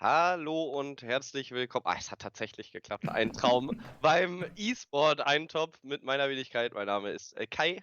Hallo 0.00 0.62
und 0.62 1.02
herzlich 1.02 1.50
willkommen. 1.50 1.84
Ah, 1.86 1.96
es 1.98 2.12
hat 2.12 2.20
tatsächlich 2.20 2.70
geklappt. 2.70 3.08
Ein 3.08 3.32
Traum 3.32 3.82
beim 4.00 4.44
E-Sport 4.54 5.22
Eintopf 5.22 5.76
mit 5.82 6.04
meiner 6.04 6.28
Wenigkeit. 6.28 6.72
Mein 6.72 6.86
Name 6.86 7.10
ist 7.10 7.36
äh, 7.36 7.48
Kai 7.48 7.82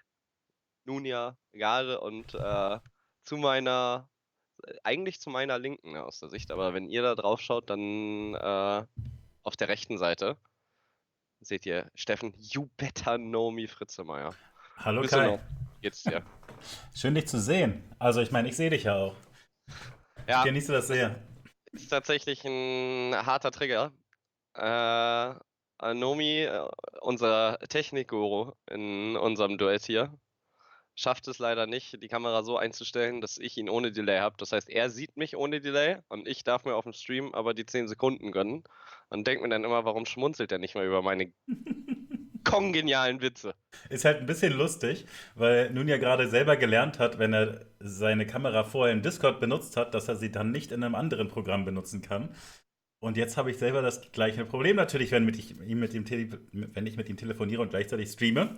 Nunia 0.85 1.35
Gare 1.51 1.99
und 1.99 2.33
äh, 2.33 2.79
zu 3.25 3.35
meiner, 3.35 4.07
eigentlich 4.85 5.19
zu 5.19 5.29
meiner 5.29 5.59
Linken 5.59 5.97
aus 5.97 6.19
der 6.19 6.29
Sicht, 6.29 6.51
aber 6.51 6.73
wenn 6.73 6.87
ihr 6.87 7.01
da 7.01 7.15
drauf 7.15 7.41
schaut, 7.41 7.69
dann 7.69 8.33
äh, 8.33 8.85
auf 9.43 9.57
der 9.57 9.67
rechten 9.67 9.97
Seite 9.97 10.37
seht 11.41 11.65
ihr 11.65 11.91
Steffen 11.95 12.33
You 12.37 12.69
Better 12.77 13.17
Know 13.17 13.51
Me 13.51 13.67
Fritzemeier. 13.67 14.33
Hallo 14.77 15.01
du 15.01 15.09
Kai. 15.09 15.27
noch? 15.27 15.39
Geht's 15.81 16.03
dir? 16.03 16.23
Schön 16.95 17.13
dich 17.13 17.27
zu 17.27 17.41
sehen. 17.41 17.93
Also 17.99 18.21
ich 18.21 18.31
meine, 18.31 18.47
ich 18.47 18.55
sehe 18.55 18.69
dich 18.69 18.83
ja 18.83 18.95
auch. 18.95 19.17
Ja, 20.29 20.39
Ich 20.39 20.45
genieße 20.45 20.71
das 20.71 20.87
sehr. 20.87 21.21
Ist 21.75 21.89
tatsächlich 21.89 22.43
ein 22.45 23.13
harter 23.15 23.51
Trigger. 23.51 23.91
Äh, 24.55 25.33
Nomi, 25.93 26.43
äh, 26.43 26.67
unser 27.01 27.59
Technikguru 27.69 28.53
in 28.69 29.17
unserem 29.17 29.57
Duett 29.57 29.85
hier, 29.85 30.17
schafft 30.95 31.27
es 31.27 31.39
leider 31.39 31.67
nicht, 31.67 32.01
die 32.01 32.07
Kamera 32.07 32.43
so 32.43 32.57
einzustellen, 32.57 33.19
dass 33.21 33.37
ich 33.37 33.57
ihn 33.57 33.69
ohne 33.69 33.91
Delay 33.91 34.19
habe. 34.19 34.37
Das 34.37 34.51
heißt, 34.53 34.69
er 34.69 34.89
sieht 34.89 35.17
mich 35.17 35.35
ohne 35.35 35.59
Delay 35.61 35.97
und 36.07 36.27
ich 36.27 36.43
darf 36.43 36.63
mir 36.63 36.75
auf 36.75 36.85
dem 36.85 36.93
Stream 36.93 37.33
aber 37.35 37.53
die 37.53 37.65
10 37.65 37.87
Sekunden 37.87 38.31
gönnen 38.31 38.63
und 39.09 39.27
denkt 39.27 39.43
mir 39.43 39.49
dann 39.49 39.65
immer, 39.65 39.83
warum 39.85 40.05
schmunzelt 40.05 40.51
er 40.51 40.59
nicht 40.59 40.75
mal 40.75 40.85
über 40.85 41.01
meine 41.01 41.33
kongenialen 42.45 43.21
Witze? 43.21 43.53
Ist 43.89 44.05
halt 44.05 44.19
ein 44.19 44.25
bisschen 44.25 44.53
lustig, 44.53 45.05
weil 45.35 45.69
nun 45.71 45.87
ja 45.87 45.97
gerade 45.97 46.29
selber 46.29 46.55
gelernt 46.55 46.99
hat, 46.99 47.19
wenn 47.19 47.33
er 47.33 47.65
seine 47.79 48.25
Kamera 48.25 48.63
vorher 48.63 48.93
im 48.93 49.01
Discord 49.01 49.41
benutzt 49.41 49.75
hat, 49.75 49.93
dass 49.93 50.07
er 50.07 50.15
sie 50.15 50.31
dann 50.31 50.51
nicht 50.51 50.71
in 50.71 50.83
einem 50.83 50.95
anderen 50.95 51.27
Programm 51.27 51.65
benutzen 51.65 52.01
kann. 52.01 52.29
Und 52.99 53.17
jetzt 53.17 53.37
habe 53.37 53.51
ich 53.51 53.57
selber 53.57 53.81
das 53.81 54.11
gleiche 54.11 54.45
Problem 54.45 54.77
natürlich, 54.77 55.11
wenn, 55.11 55.25
mit 55.25 55.37
ich, 55.37 55.55
mit 55.55 55.93
ihm 55.93 56.05
tele 56.05 56.39
wenn 56.51 56.87
ich 56.87 56.97
mit 56.97 57.09
ihm 57.09 57.17
telefoniere 57.17 57.61
und 57.61 57.69
gleichzeitig 57.69 58.09
streame. 58.09 58.57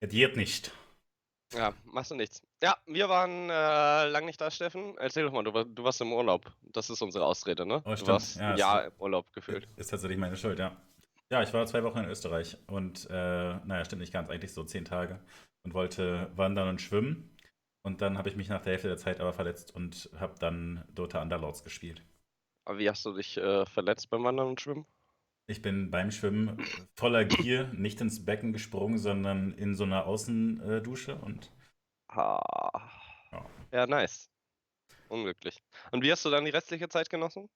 Es 0.00 0.10
geht 0.10 0.36
nicht. 0.36 0.72
Ja, 1.52 1.72
machst 1.84 2.10
du 2.10 2.14
nichts. 2.14 2.42
Ja, 2.62 2.76
wir 2.86 3.08
waren 3.08 3.50
äh, 3.50 4.08
lang 4.08 4.24
nicht 4.24 4.40
da, 4.40 4.50
Steffen. 4.50 4.96
Erzähl 4.98 5.24
doch 5.24 5.32
mal, 5.32 5.44
du, 5.44 5.64
du 5.64 5.84
warst 5.84 6.00
im 6.00 6.12
Urlaub. 6.12 6.50
Das 6.62 6.90
ist 6.90 7.02
unsere 7.02 7.24
Ausrede, 7.26 7.66
ne? 7.66 7.82
Oh, 7.84 7.94
du 7.94 8.06
warst 8.06 8.36
Ja, 8.36 8.50
ein 8.50 8.56
Jahr 8.58 8.86
im 8.86 8.92
Urlaub 8.98 9.32
gefühlt. 9.32 9.68
Ist 9.76 9.90
tatsächlich 9.90 10.18
meine 10.18 10.36
Schuld, 10.36 10.58
ja. 10.58 10.76
Ja, 11.30 11.42
ich 11.42 11.52
war 11.52 11.66
zwei 11.66 11.82
Wochen 11.82 11.98
in 11.98 12.04
Österreich 12.04 12.56
und, 12.66 13.06
äh, 13.10 13.14
naja, 13.64 13.84
stimmt 13.84 14.00
nicht 14.00 14.12
ganz, 14.12 14.30
eigentlich 14.30 14.52
so 14.52 14.64
zehn 14.64 14.84
Tage 14.84 15.20
und 15.64 15.74
wollte 15.74 16.30
wandern 16.36 16.68
und 16.68 16.80
schwimmen. 16.80 17.36
Und 17.82 18.00
dann 18.00 18.16
habe 18.16 18.28
ich 18.28 18.36
mich 18.36 18.48
nach 18.48 18.62
der 18.62 18.72
Hälfte 18.72 18.88
der 18.88 18.96
Zeit 18.96 19.20
aber 19.20 19.32
verletzt 19.32 19.74
und 19.74 20.10
habe 20.18 20.34
dann 20.38 20.84
Dota 20.94 21.20
Underlords 21.20 21.64
gespielt. 21.64 22.02
Aber 22.66 22.78
wie 22.78 22.88
hast 22.88 23.04
du 23.04 23.14
dich 23.14 23.36
äh, 23.36 23.66
verletzt 23.66 24.08
beim 24.10 24.24
Wandern 24.24 24.48
und 24.48 24.60
Schwimmen? 24.60 24.86
Ich 25.46 25.60
bin 25.60 25.90
beim 25.90 26.10
Schwimmen 26.10 26.64
voller 26.96 27.26
Gier 27.26 27.70
nicht 27.74 28.00
ins 28.00 28.24
Becken 28.24 28.54
gesprungen, 28.54 28.96
sondern 28.96 29.52
in 29.52 29.74
so 29.74 29.84
einer 29.84 30.06
Außendusche 30.06 31.16
und 31.16 31.50
Ah. 32.08 32.90
Ja. 33.32 33.46
Ja, 33.72 33.86
nice. 33.86 34.30
Unglücklich. 35.08 35.60
Und 35.90 36.02
wie 36.02 36.12
hast 36.12 36.24
du 36.24 36.30
dann 36.30 36.44
die 36.44 36.50
restliche 36.50 36.88
Zeit 36.88 37.10
genossen? 37.10 37.50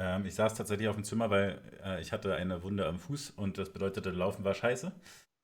Ähm, 0.00 0.26
ich 0.26 0.34
saß 0.34 0.54
tatsächlich 0.54 0.88
auf 0.88 0.96
dem 0.96 1.04
Zimmer, 1.04 1.30
weil 1.30 1.60
äh, 1.84 2.00
ich 2.00 2.12
hatte 2.12 2.34
eine 2.34 2.62
Wunde 2.64 2.86
am 2.86 2.98
Fuß 2.98 3.30
und 3.30 3.58
das 3.58 3.72
bedeutete, 3.72 4.10
Laufen 4.10 4.44
war 4.44 4.54
scheiße. 4.54 4.90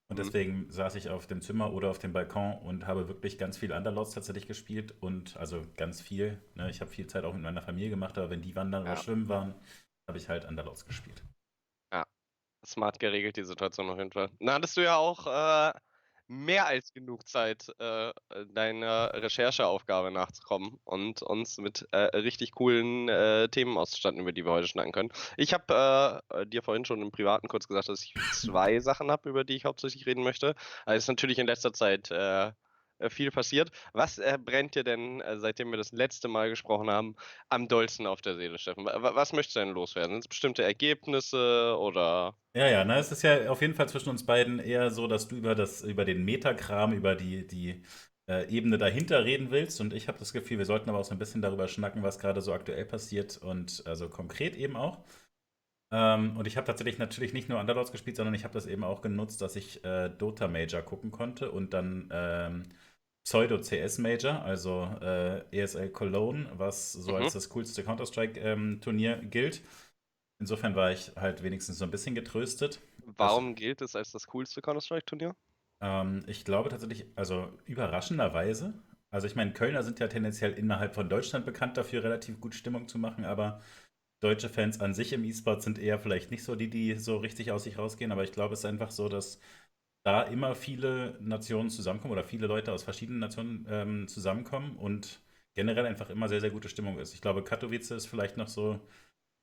Und 0.08 0.18
Mhm. 0.18 0.22
deswegen 0.22 0.70
saß 0.70 0.94
ich 0.96 1.10
auf 1.10 1.26
dem 1.26 1.40
Zimmer 1.42 1.72
oder 1.72 1.90
auf 1.90 1.98
dem 1.98 2.12
Balkon 2.12 2.58
und 2.58 2.86
habe 2.86 3.08
wirklich 3.08 3.38
ganz 3.38 3.58
viel 3.58 3.72
Underlords 3.72 4.14
tatsächlich 4.14 4.46
gespielt 4.46 4.94
und 5.00 5.36
also 5.36 5.62
ganz 5.76 6.00
viel. 6.00 6.38
Ne? 6.54 6.70
Ich 6.70 6.80
habe 6.80 6.90
viel 6.90 7.06
Zeit 7.06 7.24
auch 7.24 7.34
mit 7.34 7.42
meiner 7.42 7.62
Familie 7.62 7.90
gemacht, 7.90 8.16
aber 8.18 8.30
wenn 8.30 8.42
die 8.42 8.56
wandern 8.56 8.84
oder 8.84 8.96
Ja. 8.96 9.02
schwimmen 9.02 9.28
waren, 9.28 9.54
habe 10.08 10.18
ich 10.18 10.28
halt 10.28 10.44
Underlords 10.44 10.86
gespielt. 10.86 11.22
Smart 12.64 12.98
geregelt, 12.98 13.36
die 13.36 13.44
Situation 13.44 13.88
auf 13.90 13.98
jeden 13.98 14.12
Fall. 14.12 14.30
Dann 14.40 14.54
hattest 14.54 14.76
du 14.76 14.82
ja 14.82 14.96
auch 14.96 15.26
äh, 15.26 15.72
mehr 16.28 16.66
als 16.66 16.92
genug 16.92 17.26
Zeit, 17.28 17.66
äh, 17.78 18.12
deiner 18.52 19.12
Rechercheaufgabe 19.14 20.10
nachzukommen 20.10 20.78
und 20.84 21.22
uns 21.22 21.58
mit 21.58 21.86
äh, 21.92 21.98
richtig 22.16 22.52
coolen 22.52 23.08
äh, 23.08 23.48
Themen 23.48 23.76
auszustatten, 23.78 24.20
über 24.20 24.32
die 24.32 24.44
wir 24.44 24.52
heute 24.52 24.68
schnacken 24.68 24.92
können. 24.92 25.12
Ich 25.36 25.54
habe 25.54 26.22
äh, 26.30 26.46
dir 26.46 26.62
vorhin 26.62 26.84
schon 26.84 27.02
im 27.02 27.10
Privaten 27.10 27.48
kurz 27.48 27.68
gesagt, 27.68 27.88
dass 27.88 28.02
ich 28.02 28.14
zwei 28.32 28.80
Sachen 28.80 29.10
habe, 29.10 29.28
über 29.28 29.44
die 29.44 29.56
ich 29.56 29.64
hauptsächlich 29.64 30.06
reden 30.06 30.22
möchte. 30.22 30.54
Also 30.84 30.96
es 30.96 31.04
ist 31.04 31.08
natürlich 31.08 31.38
in 31.38 31.46
letzter 31.46 31.72
Zeit 31.72 32.10
äh, 32.10 32.52
viel 33.08 33.30
passiert. 33.30 33.70
Was 33.92 34.18
äh, 34.18 34.38
brennt 34.42 34.74
dir 34.74 34.84
denn, 34.84 35.20
äh, 35.20 35.38
seitdem 35.38 35.70
wir 35.70 35.76
das 35.78 35.92
letzte 35.92 36.28
Mal 36.28 36.48
gesprochen 36.50 36.90
haben, 36.90 37.16
am 37.48 37.68
dollsten 37.68 38.06
auf 38.06 38.20
der 38.22 38.36
Seele, 38.36 38.58
Steffen? 38.58 38.84
Wa- 38.84 39.02
wa- 39.02 39.14
Was 39.14 39.32
möchtest 39.32 39.56
du 39.56 39.60
denn 39.60 39.70
loswerden? 39.70 40.12
Sind 40.12 40.20
es 40.20 40.28
bestimmte 40.28 40.62
Ergebnisse 40.62 41.76
oder 41.78 42.36
Ja, 42.54 42.66
ja, 42.68 42.84
na, 42.86 42.98
es 42.98 43.12
ist 43.12 43.22
ja 43.22 43.50
auf 43.50 43.60
jeden 43.60 43.74
Fall 43.74 43.88
zwischen 43.88 44.08
uns 44.08 44.24
beiden 44.24 44.58
eher 44.60 44.90
so, 44.90 45.06
dass 45.06 45.28
du 45.28 45.36
über 45.36 45.54
das, 45.54 45.82
über 45.82 46.06
den 46.06 46.24
Metakram, 46.24 46.92
über 46.94 47.14
die, 47.14 47.46
die 47.46 47.82
äh, 48.28 48.48
Ebene 48.48 48.78
dahinter 48.78 49.24
reden 49.26 49.50
willst. 49.50 49.78
Und 49.82 49.92
ich 49.92 50.08
habe 50.08 50.18
das 50.18 50.32
Gefühl, 50.32 50.56
wir 50.56 50.64
sollten 50.64 50.88
aber 50.88 50.98
auch 50.98 51.04
so 51.04 51.12
ein 51.14 51.18
bisschen 51.18 51.42
darüber 51.42 51.68
schnacken, 51.68 52.02
was 52.02 52.18
gerade 52.18 52.40
so 52.40 52.54
aktuell 52.54 52.86
passiert 52.86 53.36
und 53.36 53.82
also 53.86 54.08
konkret 54.08 54.56
eben 54.56 54.74
auch. 54.76 55.04
Ähm, 55.92 56.36
und 56.36 56.46
ich 56.46 56.56
habe 56.56 56.66
tatsächlich 56.66 56.98
natürlich 56.98 57.32
nicht 57.34 57.48
nur 57.48 57.60
Underlords 57.60 57.92
gespielt, 57.92 58.16
sondern 58.16 58.34
ich 58.34 58.44
habe 58.44 58.54
das 58.54 58.66
eben 58.66 58.84
auch 58.84 59.02
genutzt, 59.02 59.42
dass 59.42 59.56
ich 59.56 59.84
äh, 59.84 60.10
Dota 60.10 60.48
Major 60.48 60.82
gucken 60.82 61.10
konnte 61.12 61.50
und 61.52 61.74
dann 61.74 62.10
ähm, 62.12 62.64
Pseudo 63.26 63.58
CS 63.60 63.98
Major, 63.98 64.42
also 64.44 64.84
äh, 65.02 65.40
ESL 65.52 65.90
Cologne, 65.90 66.50
was 66.56 66.92
so 66.94 67.14
Mhm. 67.14 67.16
als 67.16 67.34
das 67.34 67.50
coolste 67.50 67.84
Counter-Strike-Turnier 67.84 69.18
gilt. 69.24 69.62
Insofern 70.40 70.76
war 70.76 70.92
ich 70.92 71.12
halt 71.16 71.42
wenigstens 71.42 71.78
so 71.78 71.84
ein 71.84 71.90
bisschen 71.92 72.14
getröstet. 72.14 72.80
warum 73.16 73.54
gilt 73.54 73.80
es 73.80 73.96
als 73.96 74.12
das 74.12 74.26
coolste 74.26 74.60
Counter-Strike-Turnier? 74.60 75.34
Ähm, 75.80 76.24
ich 76.26 76.44
glaube 76.44 76.68
tatsächlich, 76.70 77.06
also 77.16 77.48
überraschenderweise, 77.66 78.74
also 79.10 79.26
ich 79.26 79.34
meine, 79.36 79.52
Kölner 79.52 79.82
sind 79.82 79.98
ja 80.00 80.08
tendenziell 80.08 80.52
innerhalb 80.52 80.94
von 80.94 81.08
Deutschland 81.08 81.44
bekannt 81.46 81.76
dafür, 81.76 82.02
relativ 82.04 82.40
gut 82.40 82.54
Stimmung 82.54 82.88
zu 82.88 82.98
machen, 82.98 83.24
aber 83.24 83.60
deutsche 84.20 84.48
Fans 84.48 84.80
an 84.80 84.94
sich 84.94 85.12
im 85.12 85.24
E-Sport 85.24 85.62
sind 85.62 85.78
eher 85.78 85.98
vielleicht 86.00 86.30
nicht 86.30 86.44
so 86.44 86.54
die, 86.56 86.70
die 86.70 86.94
so 86.96 87.18
richtig 87.18 87.52
aus 87.52 87.64
sich 87.64 87.78
rausgehen, 87.78 88.12
aber 88.12 88.24
ich 88.24 88.32
glaube, 88.32 88.54
es 88.54 88.60
ist 88.60 88.66
einfach 88.66 88.90
so, 88.90 89.08
dass 89.08 89.40
da 90.06 90.22
immer 90.22 90.54
viele 90.54 91.18
Nationen 91.20 91.68
zusammenkommen 91.68 92.12
oder 92.12 92.22
viele 92.24 92.46
Leute 92.46 92.72
aus 92.72 92.84
verschiedenen 92.84 93.18
Nationen 93.18 93.66
ähm, 93.68 94.08
zusammenkommen 94.08 94.76
und 94.76 95.20
generell 95.54 95.84
einfach 95.84 96.10
immer 96.10 96.28
sehr, 96.28 96.40
sehr 96.40 96.50
gute 96.50 96.68
Stimmung 96.68 96.98
ist. 97.00 97.12
Ich 97.14 97.20
glaube, 97.20 97.42
Katowice 97.42 97.90
ist 97.90 98.06
vielleicht 98.06 98.36
noch 98.36 98.46
so 98.46 98.78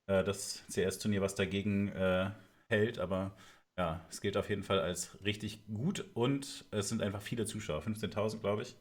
äh, 0.06 0.24
das 0.24 0.64
CS-Turnier, 0.70 1.22
was 1.22 1.34
dagegen 1.34 1.88
äh, 1.90 2.30
hält, 2.68 2.98
aber 2.98 3.36
ja, 3.78 4.06
es 4.08 4.22
gilt 4.22 4.38
auf 4.38 4.48
jeden 4.48 4.62
Fall 4.62 4.80
als 4.80 5.18
richtig 5.24 5.66
gut 5.66 6.04
und 6.14 6.64
es 6.70 6.88
sind 6.88 7.02
einfach 7.02 7.20
viele 7.20 7.44
Zuschauer, 7.44 7.82
15.000 7.82 8.40
glaube 8.42 8.62
ich. 8.62 8.76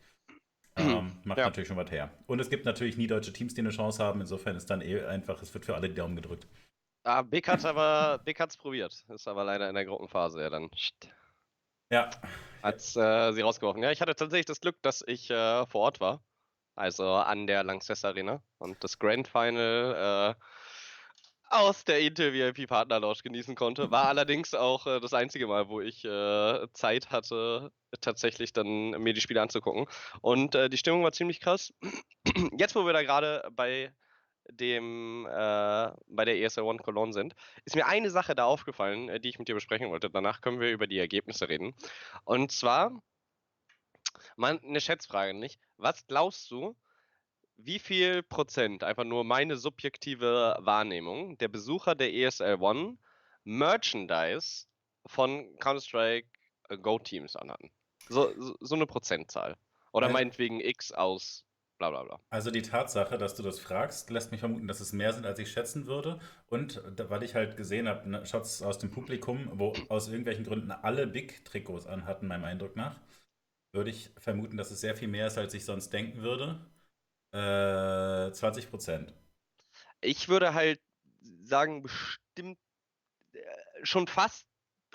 Ähm, 0.77 1.13
macht 1.25 1.39
Ja. 1.39 1.45
natürlich 1.47 1.67
schon 1.67 1.77
was 1.77 1.91
her. 1.91 2.11
Und 2.27 2.39
es 2.39 2.49
gibt 2.49 2.65
natürlich 2.65 2.97
nie 2.97 3.07
deutsche 3.07 3.33
Teams, 3.33 3.55
die 3.55 3.61
eine 3.61 3.71
Chance 3.71 4.01
haben, 4.01 4.21
insofern 4.21 4.55
ist 4.55 4.69
dann 4.69 4.81
eh 4.81 5.03
einfach, 5.03 5.41
es 5.41 5.53
wird 5.53 5.65
für 5.65 5.75
alle 5.75 5.89
die 5.89 5.95
Daumen 5.95 6.15
gedrückt. 6.15 6.47
Ah, 7.03 7.21
Big 7.21 7.47
hat 7.47 7.65
aber 7.65 8.19
Big 8.23 8.39
hat's 8.39 8.55
probiert. 8.57 9.03
Ist 9.09 9.27
aber 9.27 9.43
leider 9.43 9.67
in 9.67 9.75
der 9.75 9.85
Gruppenphase 9.85 10.41
ja 10.41 10.49
dann. 10.49 10.69
Ja, 11.93 12.09
Hat's 12.63 12.95
äh, 12.95 13.33
sie 13.33 13.41
rausgeworfen. 13.41 13.83
Ja, 13.83 13.91
ich 13.91 14.01
hatte 14.01 14.15
tatsächlich 14.15 14.47
das 14.47 14.61
Glück, 14.61 14.81
dass 14.81 15.03
ich 15.05 15.29
äh, 15.29 15.67
vor 15.67 15.81
Ort 15.81 15.99
war. 15.99 16.23
Also 16.73 17.05
an 17.05 17.45
der 17.45 17.63
Lanxess 17.63 18.03
Arena 18.03 18.41
und 18.57 18.83
das 18.83 18.97
Grand 18.97 19.27
Final 19.27 20.33
äh, 20.39 20.43
aus 21.51 21.85
der 21.85 21.99
Intel 21.99 22.33
VIP 22.33 22.67
Partner 22.67 22.99
Lounge 22.99 23.19
genießen 23.23 23.53
konnte. 23.53 23.91
War 23.91 24.07
allerdings 24.07 24.55
auch 24.55 24.87
äh, 24.87 24.99
das 25.01 25.13
einzige 25.13 25.45
Mal, 25.45 25.69
wo 25.69 25.81
ich 25.81 26.03
äh, 26.03 26.67
Zeit 26.73 27.11
hatte, 27.11 27.71
tatsächlich 28.01 28.53
dann 28.53 28.89
mir 28.89 29.13
die 29.13 29.21
Spiele 29.21 29.43
anzugucken. 29.43 29.85
Und 30.21 30.55
äh, 30.55 30.71
die 30.71 30.79
Stimmung 30.79 31.03
war 31.03 31.11
ziemlich 31.11 31.41
krass. 31.41 31.75
Jetzt, 32.57 32.73
wo 32.73 32.87
wir 32.87 32.93
da 32.93 33.03
gerade 33.03 33.47
bei 33.51 33.93
dem 34.51 35.25
äh, 35.25 35.91
bei 36.07 36.25
der 36.25 36.39
ESL 36.41 36.61
One 36.61 36.79
Cologne 36.79 37.13
sind, 37.13 37.33
ist 37.65 37.75
mir 37.75 37.85
eine 37.87 38.09
Sache 38.09 38.35
da 38.35 38.45
aufgefallen, 38.45 39.09
äh, 39.09 39.19
die 39.19 39.29
ich 39.29 39.39
mit 39.39 39.47
dir 39.47 39.55
besprechen 39.55 39.89
wollte. 39.89 40.09
Danach 40.09 40.41
können 40.41 40.59
wir 40.59 40.71
über 40.71 40.87
die 40.87 40.99
Ergebnisse 40.99 41.49
reden. 41.49 41.73
Und 42.25 42.51
zwar 42.51 42.91
mal 44.35 44.59
eine 44.63 44.81
Schätzfrage, 44.81 45.33
nicht? 45.33 45.59
Was 45.77 46.05
glaubst 46.07 46.49
du, 46.51 46.75
wie 47.57 47.79
viel 47.79 48.23
Prozent, 48.23 48.83
einfach 48.83 49.03
nur 49.03 49.23
meine 49.23 49.57
subjektive 49.57 50.57
Wahrnehmung, 50.59 51.37
der 51.37 51.47
Besucher 51.47 51.95
der 51.95 52.13
ESL 52.13 52.57
One 52.59 52.97
Merchandise 53.43 54.65
von 55.05 55.55
Counter-Strike 55.59 56.27
äh, 56.69 56.77
Go 56.77 56.99
Teams 56.99 57.35
anhatten? 57.35 57.71
So, 58.09 58.33
so, 58.39 58.55
so 58.59 58.75
eine 58.75 58.85
Prozentzahl. 58.85 59.55
Oder 59.93 60.07
Also- 60.07 60.13
meinetwegen 60.13 60.59
X 60.59 60.91
aus 60.91 61.45
bla 61.77 61.89
bla 61.89 62.03
bla. 62.03 62.19
Also 62.29 62.51
die 62.51 62.61
Tatsache, 62.61 63.17
dass 63.17 63.35
du 63.35 63.43
das 63.43 63.59
fragst, 63.59 64.09
lässt 64.09 64.31
mich 64.31 64.39
vermuten, 64.39 64.67
dass 64.67 64.79
es 64.79 64.93
mehr 64.93 65.13
sind, 65.13 65.25
als 65.25 65.39
ich 65.39 65.51
schätzen 65.51 65.85
würde. 65.85 66.19
Und 66.47 66.81
weil 67.09 67.23
ich 67.23 67.35
halt 67.35 67.57
gesehen 67.57 67.87
habe, 67.87 68.09
ne, 68.09 68.25
Shots 68.25 68.61
aus 68.61 68.77
dem 68.77 68.91
Publikum, 68.91 69.49
wo 69.53 69.73
aus 69.89 70.07
irgendwelchen 70.07 70.45
Gründen 70.45 70.71
alle 70.71 71.07
Big-Trikots 71.07 71.87
anhatten, 71.87 72.27
meinem 72.27 72.45
Eindruck 72.45 72.75
nach, 72.75 72.99
würde 73.73 73.89
ich 73.89 74.11
vermuten, 74.17 74.57
dass 74.57 74.71
es 74.71 74.81
sehr 74.81 74.95
viel 74.95 75.07
mehr 75.07 75.27
ist, 75.27 75.37
als 75.37 75.53
ich 75.53 75.65
sonst 75.65 75.91
denken 75.91 76.21
würde. 76.21 76.59
Äh, 77.31 78.31
20 78.31 78.69
Prozent. 78.69 79.13
Ich 80.01 80.29
würde 80.29 80.53
halt 80.53 80.79
sagen, 81.43 81.81
bestimmt 81.81 82.59
äh, 83.33 83.39
schon 83.81 84.07
fast 84.07 84.45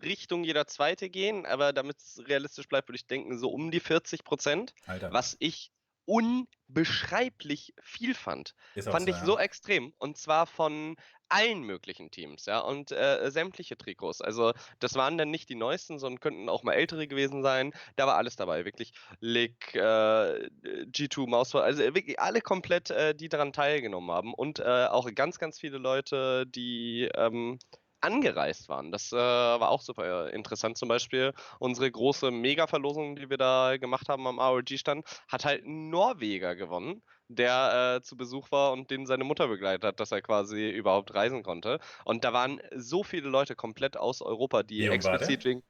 Richtung 0.03 0.45
jeder 0.45 0.67
zweite 0.67 1.11
gehen, 1.11 1.45
aber 1.47 1.73
damit 1.73 1.99
es 1.99 2.23
realistisch 2.27 2.69
bleibt, 2.69 2.89
würde 2.89 2.97
ich 2.97 3.07
denken, 3.07 3.37
so 3.37 3.51
um 3.51 3.71
die 3.71 3.81
40 3.81 4.23
Prozent. 4.23 4.75
Was 5.11 5.37
ich 5.41 5.73
unbeschreiblich 6.09 7.75
viel 7.83 8.15
fand. 8.15 8.55
Fand 8.81 9.05
so, 9.05 9.09
ich 9.09 9.17
ja. 9.17 9.25
so 9.27 9.39
extrem. 9.39 9.93
Und 9.99 10.17
zwar 10.17 10.47
von 10.47 10.97
allen 11.29 11.61
möglichen 11.61 12.11
Teams, 12.11 12.47
ja, 12.47 12.61
und 12.61 12.91
äh, 12.91 13.31
sämtliche 13.31 13.77
Trikots. 13.77 14.23
Also, 14.23 14.55
das 14.79 14.95
waren 14.95 15.19
dann 15.19 15.31
nicht 15.31 15.51
die 15.51 15.55
neuesten, 15.55 15.99
sondern 15.99 16.21
könnten 16.21 16.49
auch 16.49 16.63
mal 16.63 16.73
ältere 16.73 17.07
gewesen 17.07 17.43
sein. 17.43 17.75
Da 17.97 18.07
war 18.07 18.17
alles 18.17 18.37
dabei, 18.37 18.65
wirklich. 18.65 18.93
Lick, 19.21 19.75
äh, 19.75 19.79
G2, 19.79 21.29
Mausfall, 21.29 21.63
also 21.63 21.83
wirklich 21.83 22.19
alle 22.19 22.41
komplett, 22.41 22.91
äh, 22.91 23.15
die 23.15 23.29
daran 23.29 23.53
teilgenommen 23.53 24.11
haben. 24.11 24.33
Und 24.33 24.61
äh, 24.61 24.87
auch 24.87 25.11
ganz, 25.15 25.39
ganz 25.39 25.61
viele 25.61 25.77
Leute, 25.77 26.47
die 26.47 27.11
ähm, 27.15 27.59
angereist 28.01 28.69
waren. 28.69 28.93
Das 28.93 29.13
äh, 29.13 29.17
war 29.17 29.71
auch 29.71 29.81
super 29.81 30.33
interessant. 30.33 30.79
Zum 30.79 30.89
Beispiel 30.89 31.33
unsere 31.59 31.91
große 31.91 32.31
Mega-Verlosung, 32.31 33.17
die 33.17 33.31
wir 33.31 33.39
da 33.39 33.77
gemacht 33.77 34.09
haben 34.09 34.27
am 34.27 34.39
AOG-Stand, 34.39 35.07
hat 35.29 35.45
halt 35.45 35.65
ein 35.65 35.91
Norweger 35.91 36.55
gewonnen, 36.57 37.03
der 37.29 37.97
äh, 37.97 38.03
zu 38.03 38.17
Besuch 38.17 38.51
war 38.51 38.73
und 38.73 38.91
den 38.91 39.07
seine 39.07 39.25
Mutter 39.25 39.49
begleitet 39.49 39.85
hat, 39.85 40.01
dass 40.01 40.13
er 40.13 40.23
quasi 40.23 40.71
überhaupt 40.71 41.15
reisen 41.15 41.43
konnte. 41.43 41.81
Und 42.05 42.25
da 42.25 42.33
waren 42.33 42.61
so 42.75 43.03
viele 43.03 43.29
Leute 43.29 43.57
komplett 43.57 43.97
aus 43.97 44.23
Europa, 44.23 44.63
die 44.63 44.87
explizit 44.87 45.45
wegen. 45.45 45.63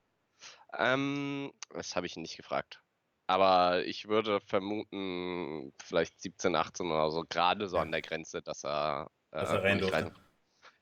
Ähm, 0.76 1.52
das 1.70 1.96
habe 1.96 2.06
ich 2.06 2.16
nicht 2.16 2.36
gefragt. 2.36 2.82
Aber 3.26 3.84
ich 3.84 4.08
würde 4.08 4.40
vermuten, 4.40 5.72
vielleicht 5.82 6.20
17, 6.20 6.56
18 6.56 6.86
oder 6.86 7.10
so, 7.10 7.24
gerade 7.28 7.68
so 7.68 7.76
an 7.78 7.92
der 7.92 8.00
Grenze, 8.00 8.40
dass 8.40 8.64
er, 8.64 9.10
äh, 9.32 9.40
dass 9.40 9.50
er 9.50 9.62
rein 9.62 9.78
durfte. 9.78 10.14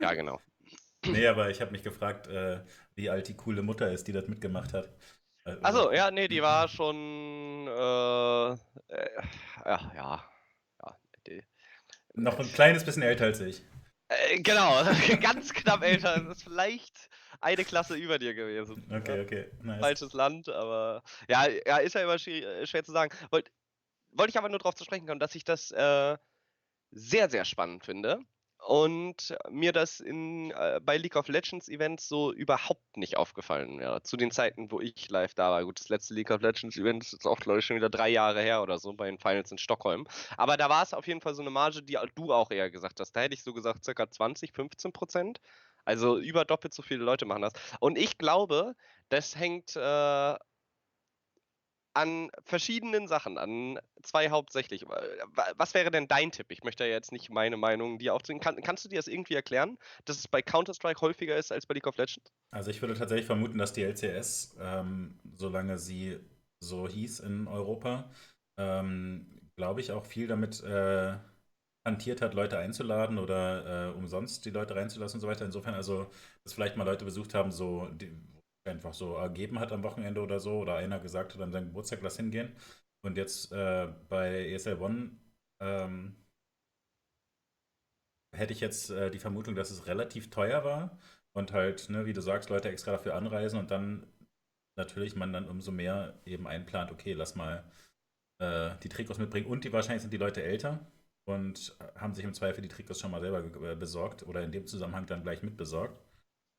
Ja, 0.01 0.15
genau. 0.15 0.41
Nee, 1.13 1.27
aber 1.27 1.51
ich 1.51 1.61
habe 1.61 1.73
mich 1.73 1.83
gefragt, 1.83 2.27
äh, 2.29 2.61
wie 2.95 3.11
alt 3.11 3.29
die 3.29 3.37
coole 3.37 3.63
Mutter 3.63 3.91
ist, 3.91 4.07
die 4.07 4.13
das 4.13 4.29
mitgemacht 4.29 4.73
hat. 4.73 4.89
Also, 5.45 5.63
Achso, 5.63 5.93
ja, 5.93 6.11
nee, 6.11 6.27
die 6.27 6.43
war 6.43 6.67
schon, 6.69 7.67
äh, 7.69 8.53
äh, 8.95 9.11
ja, 9.65 9.93
ja, 9.95 10.25
ja. 10.83 10.99
Die, 11.27 11.43
noch 12.15 12.39
ein 12.39 12.53
kleines 12.53 12.85
bisschen 12.85 13.03
älter 13.03 13.27
als 13.27 13.41
ich. 13.41 13.63
Äh, 14.09 14.41
genau, 14.41 14.83
ganz 15.21 15.53
knapp 15.53 15.83
älter. 15.83 16.21
Das 16.21 16.39
ist 16.39 16.45
vielleicht 16.45 17.09
eine 17.41 17.65
Klasse 17.65 17.95
über 17.97 18.19
dir 18.19 18.35
gewesen. 18.35 18.91
Okay, 18.91 19.21
okay. 19.21 19.51
Nice. 19.63 19.81
Falsches 19.81 20.13
Land, 20.13 20.49
aber 20.49 21.03
ja, 21.29 21.47
ja 21.65 21.77
ist 21.79 21.95
ja 21.95 22.03
immer 22.03 22.19
schwer, 22.19 22.67
schwer 22.67 22.85
zu 22.85 22.93
sagen. 22.93 23.15
Wollte 23.31 23.51
wollt 24.11 24.31
ich 24.31 24.39
aber 24.39 24.49
nur 24.49 24.59
darauf 24.59 24.75
zu 24.75 24.85
sprechen 24.85 25.07
kommen, 25.07 25.21
dass 25.21 25.35
ich 25.35 25.45
das 25.45 25.71
äh, 25.71 26.17
sehr, 26.91 27.31
sehr 27.31 27.45
spannend 27.45 27.85
finde 27.85 28.19
und 28.67 29.33
mir 29.49 29.73
das 29.73 30.01
in, 30.01 30.51
äh, 30.51 30.81
bei 30.83 30.97
League 30.97 31.15
of 31.15 31.29
Legends 31.29 31.69
Events 31.69 32.09
so 32.09 32.33
überhaupt 32.33 32.97
nicht 32.97 33.17
aufgefallen 33.17 33.79
wäre. 33.79 34.03
Zu 34.03 34.17
den 34.17 34.33
Zeiten, 34.33 34.73
wo 34.73 34.81
ich 34.81 35.09
live 35.09 35.35
da 35.35 35.51
war. 35.51 35.65
Gut, 35.65 35.79
das 35.79 35.89
letzte 35.89 36.15
League 36.15 36.33
of 36.33 36.43
Legends 36.43 36.77
Event 36.77 37.05
ist 37.05 37.13
jetzt 37.13 37.27
auch, 37.27 37.39
glaube 37.39 37.61
ich, 37.61 37.65
schon 37.65 37.77
wieder 37.77 37.91
drei 37.91 38.09
Jahre 38.09 38.43
her 38.43 38.63
oder 38.63 38.81
so 38.81 38.93
bei 38.93 39.07
den 39.07 39.19
Finals 39.19 39.53
in 39.53 39.59
Stockholm. 39.59 40.05
Aber 40.37 40.57
da 40.57 40.69
war 40.69 40.83
es 40.83 40.95
auf 40.95 41.07
jeden 41.07 41.21
Fall 41.21 41.37
so 41.37 41.43
eine 41.43 41.51
Marge, 41.51 41.81
die 41.81 41.97
du 42.17 42.33
auch 42.33 42.51
eher 42.51 42.69
gesagt 42.69 42.99
hast. 42.99 43.13
Da 43.13 43.21
hätte 43.21 43.35
ich 43.35 43.45
so 43.45 43.53
gesagt, 43.53 43.85
circa 43.85 44.11
20, 44.11 44.53
15 44.53 44.93
Prozent. 44.93 45.41
Also 45.85 46.19
über 46.19 46.45
doppelt 46.45 46.75
so 46.75 46.83
viele 46.83 47.05
Leute 47.05 47.25
machen 47.25 47.43
das. 47.43 47.53
Und 47.79 47.97
ich 47.97 48.19
glaube, 48.19 48.75
das 49.09 49.37
hängt 49.37 49.77
äh, 49.77 50.35
an 51.97 52.31
verschiedenen 52.45 53.09
Sachen, 53.09 53.39
an 53.39 53.79
zwei 54.03 54.29
hauptsächlich. 54.31 54.85
Was 55.57 55.75
wäre 55.75 55.91
denn 55.91 56.07
dein 56.07 56.31
Tipp? 56.31 56.47
Ich 56.51 56.63
möchte 56.63 56.85
ja 56.85 56.91
jetzt 56.91 57.11
nicht 57.11 57.31
meine 57.31 57.57
Meinung 57.57 57.99
dir 57.99 58.15
aufzwingen. 58.15 58.43
Kann, 58.43 58.61
kannst 58.63 58.85
du 58.85 58.89
dir 58.89 58.97
das 58.97 59.09
irgendwie 59.09 59.35
erklären, 59.35 59.79
dass 60.05 60.19
es 60.19 60.29
bei 60.29 60.43
Counter-Strike 60.43 61.01
häufiger 61.01 61.37
ist 61.37 61.53
als 61.53 61.67
bei 61.67 61.75
League 61.75 61.87
of 61.87 61.97
Legends? 61.97 62.31
Also 62.55 62.71
ich 62.71 62.83
würde 62.83 62.95
tatsächlich 62.95 63.27
vermuten, 63.27 63.57
dass 63.59 63.73
die 63.73 63.83
LCS, 63.83 64.57
ähm, 64.61 65.19
solange 65.37 65.79
sie 65.79 66.19
so 66.63 66.87
hieß 66.87 67.21
in 67.21 67.49
Europa, 67.49 68.11
ähm, 68.61 69.41
glaube 69.57 69.81
ich 69.81 69.91
auch 69.91 70.05
viel 70.05 70.27
damit 70.27 70.63
äh, 70.63 71.15
hantiert 71.87 72.21
hat, 72.21 72.35
Leute 72.35 72.59
einzuladen 72.59 73.19
oder 73.19 73.89
äh, 73.89 73.97
umsonst 73.97 74.45
die 74.45 74.51
Leute 74.51 74.77
reinzulassen 74.77 75.17
und 75.17 75.23
so 75.23 75.29
weiter. 75.29 75.47
Insofern 75.47 75.75
also, 75.75 76.11
dass 76.45 76.53
vielleicht 76.53 76.77
mal 76.77 76.85
Leute 76.85 77.07
besucht 77.07 77.33
haben, 77.33 77.53
so 77.53 77.87
die, 77.87 78.13
einfach 78.69 78.95
so 78.95 79.15
ergeben 79.17 79.59
hat 79.61 79.73
am 79.73 79.83
Wochenende 79.83 80.21
oder 80.23 80.41
so, 80.41 80.59
oder 80.61 80.77
einer 80.77 81.01
gesagt 81.01 81.35
hat, 81.35 81.41
an 81.43 81.53
seinem 81.53 81.67
Geburtstag 81.69 82.01
lass 82.03 82.17
hingehen. 82.17 82.53
Und 83.03 83.17
jetzt 83.17 83.53
äh, 83.53 83.89
bei 84.09 84.49
ESL 84.51 84.81
One 84.81 85.11
ähm, 85.61 86.17
hätte 88.33 88.53
ich 88.53 88.61
jetzt 88.61 88.91
äh, 88.91 89.11
die 89.11 89.19
Vermutung, 89.19 89.55
dass 89.55 89.71
es 89.71 89.87
relativ 89.87 90.31
teuer 90.31 90.65
war 90.65 90.99
und 91.33 91.53
halt, 91.53 91.89
ne, 91.91 92.07
wie 92.07 92.13
du 92.13 92.21
sagst, 92.21 92.51
Leute 92.51 92.69
extra 92.69 92.93
dafür 92.93 93.15
anreisen 93.15 93.59
und 93.59 93.71
dann 93.71 94.07
natürlich 94.77 95.17
man 95.17 95.33
dann 95.33 95.49
umso 95.49 95.73
mehr 95.73 96.15
eben 96.27 96.47
einplant, 96.47 96.93
okay, 96.93 97.13
lass 97.15 97.35
mal 97.37 97.65
äh, 98.41 98.73
die 98.85 98.91
Trikots 98.91 99.21
mitbringen 99.21 99.49
und 99.49 99.65
die 99.65 99.73
wahrscheinlich 99.75 100.03
sind 100.03 100.13
die 100.15 100.19
Leute 100.19 100.43
älter 100.45 100.81
und 101.27 101.77
haben 101.97 102.15
sich 102.15 102.25
im 102.25 102.35
Zweifel 102.35 102.63
die 102.63 102.69
Trikots 102.71 103.01
schon 103.01 103.13
mal 103.13 103.23
selber 103.23 103.45
äh, 103.73 103.77
besorgt 103.77 104.25
oder 104.27 104.43
in 104.45 104.53
dem 104.53 104.67
Zusammenhang 104.69 105.07
dann 105.07 105.25
gleich 105.25 105.43
mitbesorgt. 105.45 106.06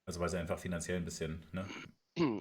Also 0.08 0.20
weil 0.20 0.30
sie 0.30 0.38
einfach 0.38 0.58
finanziell 0.58 0.98
ein 0.98 1.06
bisschen 1.06 1.46
ne, 1.52 1.66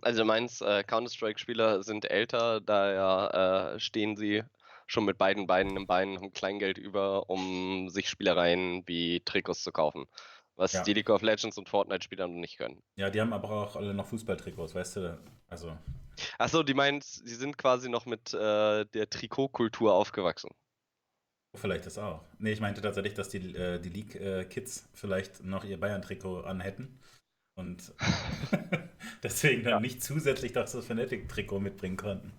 also 0.02 0.24
meins 0.24 0.60
äh, 0.60 0.82
Counter-Strike-Spieler 0.84 1.82
sind 1.82 2.10
älter, 2.10 2.60
daher 2.60 3.74
äh, 3.74 3.80
stehen 3.80 4.16
sie 4.16 4.42
schon 4.86 5.04
mit 5.04 5.18
beiden 5.18 5.46
Beinen 5.46 5.76
im 5.76 5.86
Bein, 5.86 6.16
haben 6.16 6.32
Kleingeld 6.32 6.78
über, 6.78 7.28
um 7.28 7.88
sich 7.88 8.08
Spielereien 8.08 8.84
wie 8.86 9.20
Trikots 9.20 9.62
zu 9.62 9.72
kaufen. 9.72 10.06
Was 10.54 10.72
ja. 10.72 10.82
die 10.82 10.94
League 10.94 11.10
of 11.10 11.22
Legends 11.22 11.58
und 11.58 11.68
Fortnite-Spieler 11.68 12.28
noch 12.28 12.40
nicht 12.40 12.56
können. 12.56 12.82
Ja, 12.96 13.10
die 13.10 13.20
haben 13.20 13.32
aber 13.32 13.50
auch 13.50 13.76
alle 13.76 13.92
noch 13.92 14.06
Fußballtrikots, 14.06 14.74
weißt 14.74 14.96
du? 14.96 15.20
Also. 15.48 15.76
Achso, 16.38 16.62
die 16.62 16.72
meint, 16.72 17.04
die 17.28 17.34
sind 17.34 17.58
quasi 17.58 17.90
noch 17.90 18.06
mit 18.06 18.32
äh, 18.32 18.86
der 18.86 19.10
Trikotkultur 19.10 19.92
aufgewachsen. 19.92 20.50
Vielleicht 21.54 21.84
das 21.84 21.98
auch. 21.98 22.22
Nee, 22.38 22.52
ich 22.52 22.60
meinte 22.60 22.80
tatsächlich, 22.80 23.12
dass 23.12 23.28
die, 23.28 23.54
äh, 23.54 23.78
die 23.80 23.90
League-Kids 23.90 24.78
äh, 24.78 24.88
vielleicht 24.94 25.44
noch 25.44 25.64
ihr 25.64 25.78
Bayern-Trikot 25.78 26.42
anhätten 26.42 26.98
und 27.56 27.94
deswegen 29.22 29.64
dann 29.64 29.72
ja. 29.72 29.80
nicht 29.80 30.02
zusätzlich 30.02 30.52
das 30.52 30.74
Fnatic-Trikot 30.74 31.60
mitbringen 31.60 31.96
konnten. 31.96 32.32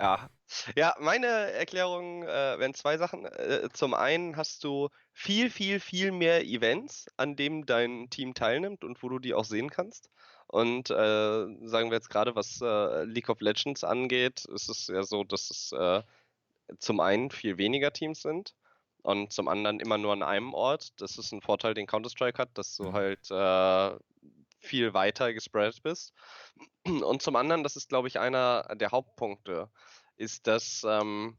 Ja. 0.00 0.28
Ja, 0.76 0.94
meine 1.00 1.26
Erklärung 1.26 2.24
äh, 2.24 2.58
wären 2.58 2.74
zwei 2.74 2.98
Sachen. 2.98 3.24
Äh, 3.24 3.68
zum 3.72 3.94
einen 3.94 4.36
hast 4.36 4.64
du 4.64 4.88
viel, 5.12 5.48
viel, 5.48 5.80
viel 5.80 6.12
mehr 6.12 6.44
Events, 6.44 7.06
an 7.16 7.36
denen 7.36 7.64
dein 7.64 8.10
Team 8.10 8.34
teilnimmt 8.34 8.84
und 8.84 9.02
wo 9.02 9.08
du 9.08 9.18
die 9.18 9.32
auch 9.32 9.44
sehen 9.44 9.70
kannst. 9.70 10.10
Und 10.48 10.90
äh, 10.90 10.94
sagen 10.94 11.90
wir 11.90 11.94
jetzt 11.94 12.10
gerade, 12.10 12.34
was 12.34 12.60
äh, 12.60 13.04
League 13.04 13.30
of 13.30 13.40
Legends 13.40 13.84
angeht, 13.84 14.44
ist 14.46 14.68
es 14.68 14.88
ja 14.88 15.02
so, 15.02 15.24
dass 15.24 15.50
es 15.50 15.72
äh, 15.72 16.02
zum 16.78 17.00
einen 17.00 17.30
viel 17.30 17.56
weniger 17.56 17.92
Teams 17.92 18.20
sind 18.20 18.54
und 19.02 19.32
zum 19.32 19.48
anderen 19.48 19.80
immer 19.80 19.98
nur 19.98 20.12
an 20.12 20.22
einem 20.22 20.54
Ort. 20.54 21.00
Das 21.00 21.18
ist 21.18 21.32
ein 21.32 21.42
Vorteil, 21.42 21.74
den 21.74 21.86
Counter-Strike 21.86 22.38
hat, 22.40 22.56
dass 22.56 22.76
du 22.76 22.84
mhm. 22.84 22.92
halt 22.92 23.30
äh, 23.30 23.98
viel 24.58 24.94
weiter 24.94 25.32
gespreadet 25.34 25.82
bist. 25.82 26.14
Und 26.84 27.22
zum 27.22 27.36
anderen, 27.36 27.62
das 27.62 27.76
ist, 27.76 27.88
glaube 27.88 28.08
ich, 28.08 28.18
einer 28.18 28.62
der 28.76 28.90
Hauptpunkte, 28.90 29.70
ist, 30.16 30.46
dass 30.46 30.84
ähm, 30.86 31.36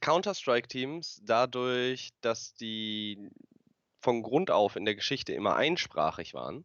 Counter-Strike-Teams 0.00 1.20
dadurch, 1.24 2.10
dass 2.20 2.54
die 2.54 3.28
von 4.00 4.22
Grund 4.22 4.50
auf 4.50 4.76
in 4.76 4.84
der 4.84 4.94
Geschichte 4.94 5.32
immer 5.34 5.56
einsprachig 5.56 6.34
waren, 6.34 6.64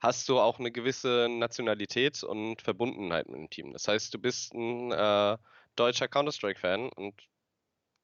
hast 0.00 0.28
du 0.28 0.38
auch 0.40 0.58
eine 0.58 0.72
gewisse 0.72 1.28
Nationalität 1.28 2.22
und 2.22 2.62
Verbundenheit 2.62 3.28
mit 3.28 3.38
dem 3.38 3.50
Team. 3.50 3.72
Das 3.72 3.86
heißt, 3.88 4.12
du 4.14 4.18
bist 4.18 4.54
ein 4.54 4.92
äh, 4.92 5.36
deutscher 5.76 6.08
Counter-Strike-Fan 6.08 6.90
und 6.90 7.14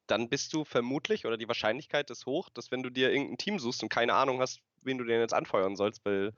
dann 0.07 0.29
bist 0.29 0.53
du 0.53 0.65
vermutlich, 0.65 1.27
oder 1.27 1.37
die 1.37 1.49
Wahrscheinlichkeit 1.49 2.11
ist 2.11 2.27
hoch, 2.27 2.49
dass 2.51 2.71
wenn 2.71 2.83
du 2.83 2.91
dir 2.91 3.11
irgendein 3.11 3.39
Team 3.39 3.59
suchst 3.59 3.83
und 3.83 3.89
keine 3.89 4.15
Ahnung 4.15 4.41
hast, 4.41 4.61
wen 4.83 4.99
du 4.99 5.05
denn 5.05 5.21
jetzt 5.21 5.35
anfeuern 5.35 5.77
sollst, 5.77 6.05
weil 6.05 6.33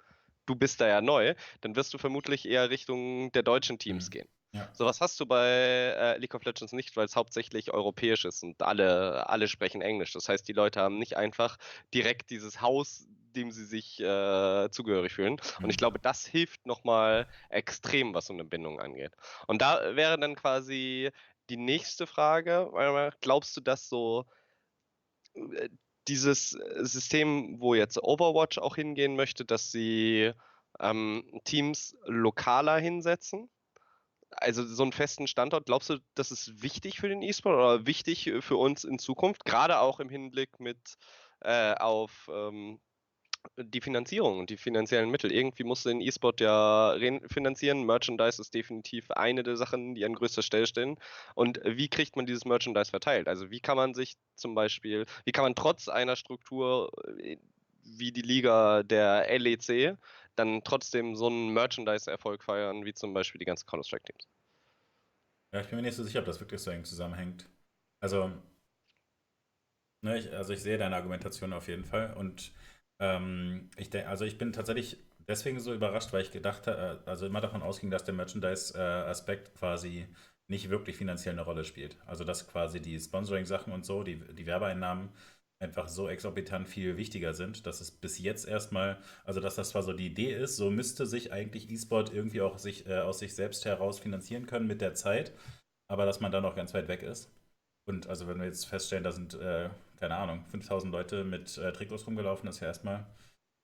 du 0.46 0.54
bist 0.54 0.80
da 0.80 0.88
ja 0.88 1.00
neu, 1.00 1.34
dann 1.60 1.76
wirst 1.76 1.92
du 1.94 1.98
vermutlich 1.98 2.48
eher 2.48 2.70
Richtung 2.70 3.30
der 3.32 3.42
deutschen 3.42 3.78
Teams 3.78 4.06
mhm. 4.06 4.10
gehen. 4.10 4.28
Ja. 4.52 4.68
So 4.72 4.86
was 4.86 5.00
hast 5.00 5.20
du 5.20 5.26
bei 5.26 5.46
äh, 5.46 6.18
League 6.18 6.34
of 6.34 6.44
Legends 6.44 6.72
nicht, 6.72 6.96
weil 6.96 7.04
es 7.04 7.16
hauptsächlich 7.16 7.72
europäisch 7.72 8.24
ist 8.24 8.42
und 8.42 8.62
alle, 8.62 9.28
alle 9.28 9.46
sprechen 9.46 9.82
Englisch. 9.82 10.12
Das 10.12 10.28
heißt, 10.28 10.48
die 10.48 10.54
Leute 10.54 10.80
haben 10.80 10.98
nicht 10.98 11.16
einfach 11.16 11.58
direkt 11.92 12.30
dieses 12.30 12.62
Haus, 12.62 13.06
dem 13.36 13.50
sie 13.50 13.66
sich 13.66 14.00
äh, 14.00 14.70
zugehörig 14.70 15.12
fühlen. 15.12 15.34
Mhm. 15.34 15.64
Und 15.64 15.70
ich 15.70 15.76
mhm. 15.76 15.80
glaube, 15.80 15.98
das 15.98 16.26
hilft 16.26 16.64
nochmal 16.64 17.26
extrem, 17.50 18.14
was 18.14 18.26
so 18.26 18.32
eine 18.32 18.44
Bindung 18.44 18.80
angeht. 18.80 19.12
Und 19.46 19.60
da 19.60 19.94
wäre 19.96 20.18
dann 20.18 20.34
quasi 20.34 21.10
die 21.50 21.56
nächste 21.56 22.06
Frage, 22.06 22.70
glaubst 23.20 23.56
du, 23.56 23.60
dass 23.60 23.88
so 23.88 24.24
äh, 25.34 25.68
dieses 26.08 26.54
äh, 26.54 26.84
System, 26.84 27.60
wo 27.60 27.74
jetzt 27.74 28.02
Overwatch 28.02 28.58
auch 28.58 28.76
hingehen 28.76 29.16
möchte, 29.16 29.44
dass 29.44 29.70
sie 29.70 30.32
ähm, 30.80 31.40
Teams 31.44 31.96
lokaler 32.04 32.78
hinsetzen? 32.78 33.50
also 34.30 34.64
so 34.64 34.82
einen 34.82 34.92
festen 34.92 35.26
Standort, 35.26 35.66
glaubst 35.66 35.90
du, 35.90 35.98
das 36.14 36.30
ist 36.30 36.62
wichtig 36.62 36.98
für 36.98 37.08
den 37.08 37.22
E-Sport 37.22 37.54
oder 37.54 37.86
wichtig 37.86 38.30
für 38.40 38.56
uns 38.56 38.84
in 38.84 38.98
Zukunft, 38.98 39.44
gerade 39.44 39.80
auch 39.80 40.00
im 40.00 40.08
Hinblick 40.08 40.60
mit 40.60 40.96
äh, 41.40 41.74
auf 41.74 42.28
ähm, 42.32 42.80
die 43.56 43.80
Finanzierung 43.80 44.38
und 44.40 44.50
die 44.50 44.56
finanziellen 44.56 45.10
Mittel. 45.10 45.32
Irgendwie 45.32 45.64
musst 45.64 45.84
du 45.84 45.90
den 45.90 46.00
E-Sport 46.00 46.40
ja 46.40 46.96
finanzieren. 47.28 47.84
Merchandise 47.84 48.40
ist 48.40 48.54
definitiv 48.54 49.10
eine 49.10 49.42
der 49.42 49.56
Sachen, 49.56 49.94
die 49.94 50.04
an 50.04 50.14
größter 50.14 50.42
Stelle 50.42 50.66
stehen. 50.66 50.96
Und 51.34 51.60
wie 51.64 51.88
kriegt 51.88 52.16
man 52.16 52.26
dieses 52.26 52.44
Merchandise 52.44 52.90
verteilt? 52.90 53.28
Also 53.28 53.50
wie 53.50 53.60
kann 53.60 53.76
man 53.76 53.94
sich 53.94 54.16
zum 54.34 54.54
Beispiel, 54.54 55.06
wie 55.24 55.32
kann 55.32 55.44
man 55.44 55.54
trotz 55.54 55.88
einer 55.88 56.16
Struktur 56.16 56.90
äh, 57.18 57.38
wie 57.84 58.12
die 58.12 58.22
Liga 58.22 58.82
der 58.82 59.30
LEC 59.30 59.96
dann 60.36 60.62
trotzdem 60.62 61.16
so 61.16 61.26
einen 61.26 61.48
Merchandise-Erfolg 61.52 62.44
feiern, 62.44 62.84
wie 62.84 62.94
zum 62.94 63.14
Beispiel 63.14 63.38
die 63.38 63.44
ganzen 63.46 63.66
Counter-Strike-Teams? 63.66 64.26
Ja, 65.52 65.60
ich 65.60 65.68
bin 65.68 65.76
mir 65.76 65.82
nicht 65.82 65.96
so 65.96 66.04
sicher, 66.04 66.20
ob 66.20 66.26
das 66.26 66.40
wirklich 66.40 66.60
so 66.60 66.70
eng 66.70 66.84
zusammenhängt. 66.84 67.48
Also, 68.00 68.30
ne, 70.02 70.18
ich, 70.18 70.32
also 70.32 70.52
ich 70.52 70.62
sehe 70.62 70.78
deine 70.78 70.96
Argumentation 70.96 71.52
auf 71.52 71.68
jeden 71.68 71.84
Fall 71.84 72.14
und 72.14 72.52
ähm, 73.00 73.70
ich 73.76 73.90
denke, 73.90 74.08
also 74.08 74.24
ich 74.24 74.38
bin 74.38 74.52
tatsächlich 74.52 74.98
deswegen 75.26 75.60
so 75.60 75.74
überrascht, 75.74 76.12
weil 76.12 76.22
ich 76.22 76.32
gedacht 76.32 76.66
habe, 76.66 77.00
äh, 77.06 77.10
also 77.10 77.26
immer 77.26 77.40
davon 77.40 77.62
ausging, 77.62 77.90
dass 77.90 78.04
der 78.04 78.14
Merchandise-Aspekt 78.14 79.54
quasi 79.54 80.06
nicht 80.48 80.70
wirklich 80.70 80.96
finanziell 80.96 81.34
eine 81.34 81.42
Rolle 81.42 81.64
spielt. 81.64 81.96
Also 82.06 82.24
dass 82.24 82.48
quasi 82.48 82.80
die 82.80 82.98
Sponsoring-Sachen 82.98 83.72
und 83.72 83.84
so, 83.84 84.02
die, 84.02 84.16
die 84.34 84.46
Werbeeinnahmen 84.46 85.10
einfach 85.60 85.88
so 85.88 86.08
exorbitant 86.08 86.68
viel 86.68 86.96
wichtiger 86.96 87.34
sind, 87.34 87.66
dass 87.66 87.80
es 87.80 87.90
bis 87.90 88.18
jetzt 88.18 88.46
erstmal, 88.46 88.98
also 89.24 89.40
dass 89.40 89.56
das 89.56 89.70
zwar 89.70 89.82
so 89.82 89.92
die 89.92 90.06
Idee 90.06 90.32
ist, 90.34 90.56
so 90.56 90.70
müsste 90.70 91.04
sich 91.06 91.32
eigentlich 91.32 91.68
E-Sport 91.70 92.12
irgendwie 92.12 92.42
auch 92.42 92.58
sich, 92.58 92.86
äh, 92.86 92.98
aus 93.00 93.18
sich 93.18 93.34
selbst 93.34 93.64
heraus 93.64 93.98
finanzieren 93.98 94.46
können 94.46 94.68
mit 94.68 94.80
der 94.80 94.94
Zeit, 94.94 95.32
aber 95.88 96.06
dass 96.06 96.20
man 96.20 96.32
da 96.32 96.40
noch 96.40 96.54
ganz 96.56 96.74
weit 96.74 96.88
weg 96.88 97.02
ist. 97.02 97.30
Und 97.86 98.06
also 98.08 98.28
wenn 98.28 98.38
wir 98.38 98.46
jetzt 98.46 98.66
feststellen, 98.66 99.04
da 99.04 99.12
sind 99.12 99.34
äh, 99.34 99.70
keine 100.00 100.16
Ahnung, 100.16 100.44
5000 100.46 100.92
Leute 100.92 101.24
mit 101.24 101.58
äh, 101.58 101.72
Trikots 101.72 102.06
rumgelaufen. 102.06 102.46
Das 102.46 102.56
ist 102.56 102.60
ja 102.60 102.68
erstmal 102.68 103.06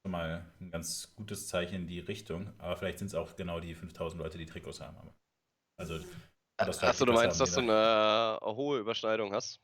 schon 0.02 0.12
mal 0.12 0.44
ein 0.60 0.70
ganz 0.70 1.14
gutes 1.16 1.48
Zeichen 1.48 1.74
in 1.76 1.86
die 1.86 2.00
Richtung. 2.00 2.52
Aber 2.58 2.76
vielleicht 2.76 2.98
sind 2.98 3.08
es 3.08 3.14
auch 3.14 3.36
genau 3.36 3.60
die 3.60 3.74
5000 3.74 4.22
Leute, 4.22 4.38
die 4.38 4.46
Trikots 4.46 4.80
haben. 4.80 4.96
Also, 5.78 6.00
Achso, 6.56 7.04
du 7.04 7.12
meinst, 7.12 7.40
dass 7.40 7.52
du 7.54 7.60
eine 7.60 8.38
äh, 8.40 8.46
hohe 8.46 8.78
Überschneidung 8.80 9.32
hast? 9.32 9.60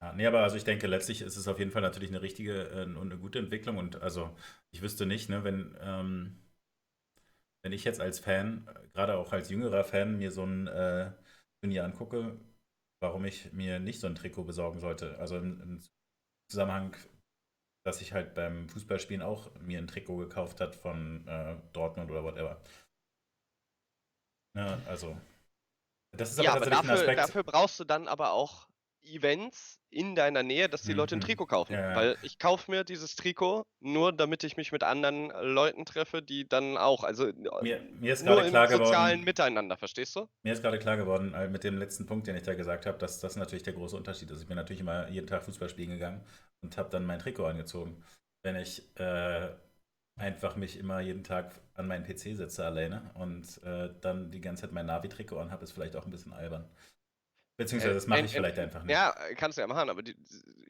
Ja, 0.00 0.12
nee, 0.12 0.26
aber 0.26 0.40
also 0.42 0.56
ich 0.56 0.64
denke, 0.64 0.86
letztlich 0.86 1.22
ist 1.22 1.36
es 1.36 1.48
auf 1.48 1.58
jeden 1.58 1.70
Fall 1.70 1.82
natürlich 1.82 2.10
eine 2.10 2.22
richtige 2.22 2.68
äh, 2.68 2.84
und 2.84 2.98
eine 2.98 3.18
gute 3.18 3.38
Entwicklung. 3.38 3.78
Und 3.78 4.00
also 4.02 4.30
ich 4.70 4.82
wüsste 4.82 5.06
nicht, 5.06 5.28
ne, 5.30 5.44
wenn, 5.44 5.76
ähm, 5.80 6.38
wenn 7.62 7.72
ich 7.72 7.84
jetzt 7.84 8.00
als 8.00 8.18
Fan, 8.20 8.68
gerade 8.92 9.16
auch 9.16 9.32
als 9.32 9.50
jüngerer 9.50 9.84
Fan, 9.84 10.18
mir 10.18 10.30
so 10.30 10.44
ein 10.44 10.66
äh, 10.66 11.12
Turnier 11.60 11.84
angucke, 11.84 12.38
warum 13.04 13.24
ich 13.26 13.52
mir 13.52 13.78
nicht 13.78 14.00
so 14.00 14.06
ein 14.06 14.14
Trikot 14.14 14.44
besorgen 14.44 14.80
sollte. 14.80 15.18
Also 15.18 15.36
im, 15.36 15.60
im 15.60 15.80
Zusammenhang, 16.50 16.96
dass 17.84 18.00
ich 18.00 18.14
halt 18.14 18.34
beim 18.34 18.68
Fußballspielen 18.70 19.22
auch 19.22 19.54
mir 19.60 19.78
ein 19.78 19.86
Trikot 19.86 20.16
gekauft 20.16 20.60
hat 20.60 20.74
von 20.74 21.26
äh, 21.28 21.56
Dortmund 21.74 22.10
oder 22.10 22.24
whatever. 22.24 22.60
Ja, 24.56 24.78
also. 24.88 25.16
Das 26.16 26.30
ist 26.30 26.38
aber 26.38 26.46
ja, 26.46 26.52
tatsächlich 26.54 26.78
aber 26.78 26.88
dafür, 26.88 26.92
ein 26.92 26.98
Aspekt. 26.98 27.18
Dafür 27.18 27.42
brauchst 27.44 27.80
du 27.80 27.84
dann 27.84 28.08
aber 28.08 28.32
auch 28.32 28.68
Events 29.04 29.78
in 29.90 30.14
deiner 30.14 30.42
Nähe, 30.42 30.68
dass 30.68 30.82
die 30.82 30.92
mhm. 30.92 30.98
Leute 30.98 31.16
ein 31.16 31.18
mhm. 31.18 31.24
Trikot 31.24 31.46
kaufen. 31.46 31.74
Ja. 31.74 31.94
Weil 31.94 32.16
ich 32.22 32.38
kaufe 32.38 32.70
mir 32.70 32.84
dieses 32.84 33.14
Trikot 33.14 33.64
nur, 33.80 34.12
damit 34.12 34.44
ich 34.44 34.56
mich 34.56 34.72
mit 34.72 34.82
anderen 34.82 35.30
Leuten 35.42 35.84
treffe, 35.84 36.22
die 36.22 36.48
dann 36.48 36.76
auch, 36.76 37.04
also 37.04 37.30
mir, 37.62 37.80
mir 38.00 38.12
ist 38.12 38.24
nur 38.24 38.42
im 38.42 38.50
klar 38.50 38.68
sozialen 38.68 39.20
geworden, 39.20 39.24
Miteinander, 39.24 39.76
verstehst 39.76 40.16
du? 40.16 40.28
Mir 40.42 40.52
ist 40.52 40.62
gerade 40.62 40.78
klar 40.78 40.96
geworden, 40.96 41.32
äh, 41.34 41.48
mit 41.48 41.64
dem 41.64 41.78
letzten 41.78 42.06
Punkt, 42.06 42.26
den 42.26 42.36
ich 42.36 42.42
da 42.42 42.54
gesagt 42.54 42.86
habe, 42.86 42.98
dass 42.98 43.20
das 43.20 43.36
natürlich 43.36 43.62
der 43.62 43.74
große 43.74 43.96
Unterschied 43.96 44.30
ist. 44.30 44.40
Ich 44.40 44.48
bin 44.48 44.56
natürlich 44.56 44.80
immer 44.80 45.08
jeden 45.08 45.26
Tag 45.26 45.44
Fußball 45.44 45.68
spielen 45.68 45.90
gegangen 45.90 46.24
und 46.62 46.76
habe 46.76 46.90
dann 46.90 47.06
mein 47.06 47.18
Trikot 47.18 47.46
angezogen. 47.46 48.02
Wenn 48.42 48.56
ich 48.56 48.82
äh, 48.98 49.48
einfach 50.16 50.56
mich 50.56 50.78
immer 50.78 51.00
jeden 51.00 51.24
Tag 51.24 51.60
an 51.74 51.88
meinen 51.88 52.04
PC 52.04 52.36
setze 52.36 52.64
alleine 52.64 53.10
und 53.14 53.62
äh, 53.64 53.90
dann 54.00 54.30
die 54.30 54.40
ganze 54.40 54.62
Zeit 54.62 54.72
mein 54.72 54.86
Navi-Trikot 54.86 55.38
anhabe, 55.38 55.64
ist 55.64 55.72
vielleicht 55.72 55.96
auch 55.96 56.04
ein 56.04 56.10
bisschen 56.10 56.32
albern. 56.32 56.68
Beziehungsweise 57.56 57.92
äh, 57.92 57.94
das 57.94 58.06
mache 58.06 58.20
ich 58.20 58.32
äh, 58.32 58.36
vielleicht 58.36 58.58
einfach 58.58 58.82
nicht. 58.82 58.92
Ja, 58.92 59.14
kannst 59.36 59.58
du 59.58 59.62
ja 59.62 59.66
machen, 59.66 59.88
aber 59.88 60.02
die, 60.02 60.16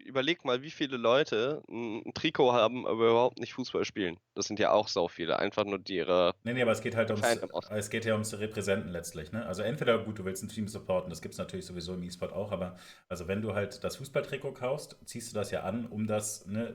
überleg 0.04 0.44
mal, 0.44 0.62
wie 0.62 0.70
viele 0.70 0.96
Leute 0.96 1.62
ein, 1.68 2.12
Trikot 2.14 2.52
haben, 2.52 2.86
aber 2.86 3.10
überhaupt 3.10 3.40
nicht 3.40 3.54
Fußball 3.54 3.84
spielen. 3.84 4.18
Das 4.34 4.46
sind 4.46 4.58
ja 4.58 4.70
auch 4.70 4.88
so 4.88 5.08
viele, 5.08 5.38
einfach 5.38 5.64
nur 5.64 5.78
die 5.78 5.96
ihre. 5.96 6.34
Nee, 6.44 6.52
nee, 6.52 6.62
aber 6.62 6.72
es 6.72 6.82
geht 6.82 6.94
halt 6.94 7.10
ums, 7.10 7.26
es 7.70 7.90
geht 7.90 8.04
ja 8.04 8.12
ums 8.12 8.38
Repräsenten 8.38 8.90
letztlich, 8.90 9.32
ne? 9.32 9.46
Also 9.46 9.62
entweder, 9.62 9.98
gut, 9.98 10.18
du 10.18 10.24
willst 10.24 10.42
ein 10.42 10.48
Team 10.48 10.68
supporten, 10.68 11.10
das 11.10 11.22
gibt 11.22 11.34
es 11.34 11.38
natürlich 11.38 11.66
sowieso 11.66 11.94
im 11.94 12.02
E-Sport 12.02 12.32
auch, 12.32 12.52
aber 12.52 12.76
also 13.08 13.28
wenn 13.28 13.42
du 13.42 13.54
halt 13.54 13.82
das 13.82 13.96
Fußballtrikot 13.96 14.52
kaufst, 14.52 14.96
ziehst 15.04 15.32
du 15.32 15.34
das 15.34 15.50
ja 15.50 15.62
an, 15.62 15.86
um 15.86 16.06
das, 16.06 16.46
ne, 16.46 16.74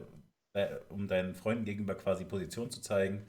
äh, 0.53 0.67
um 0.89 1.07
deinen 1.07 1.35
Freunden 1.35 1.65
gegenüber 1.65 1.95
quasi 1.95 2.25
Position 2.25 2.71
zu 2.71 2.81
zeigen. 2.81 3.27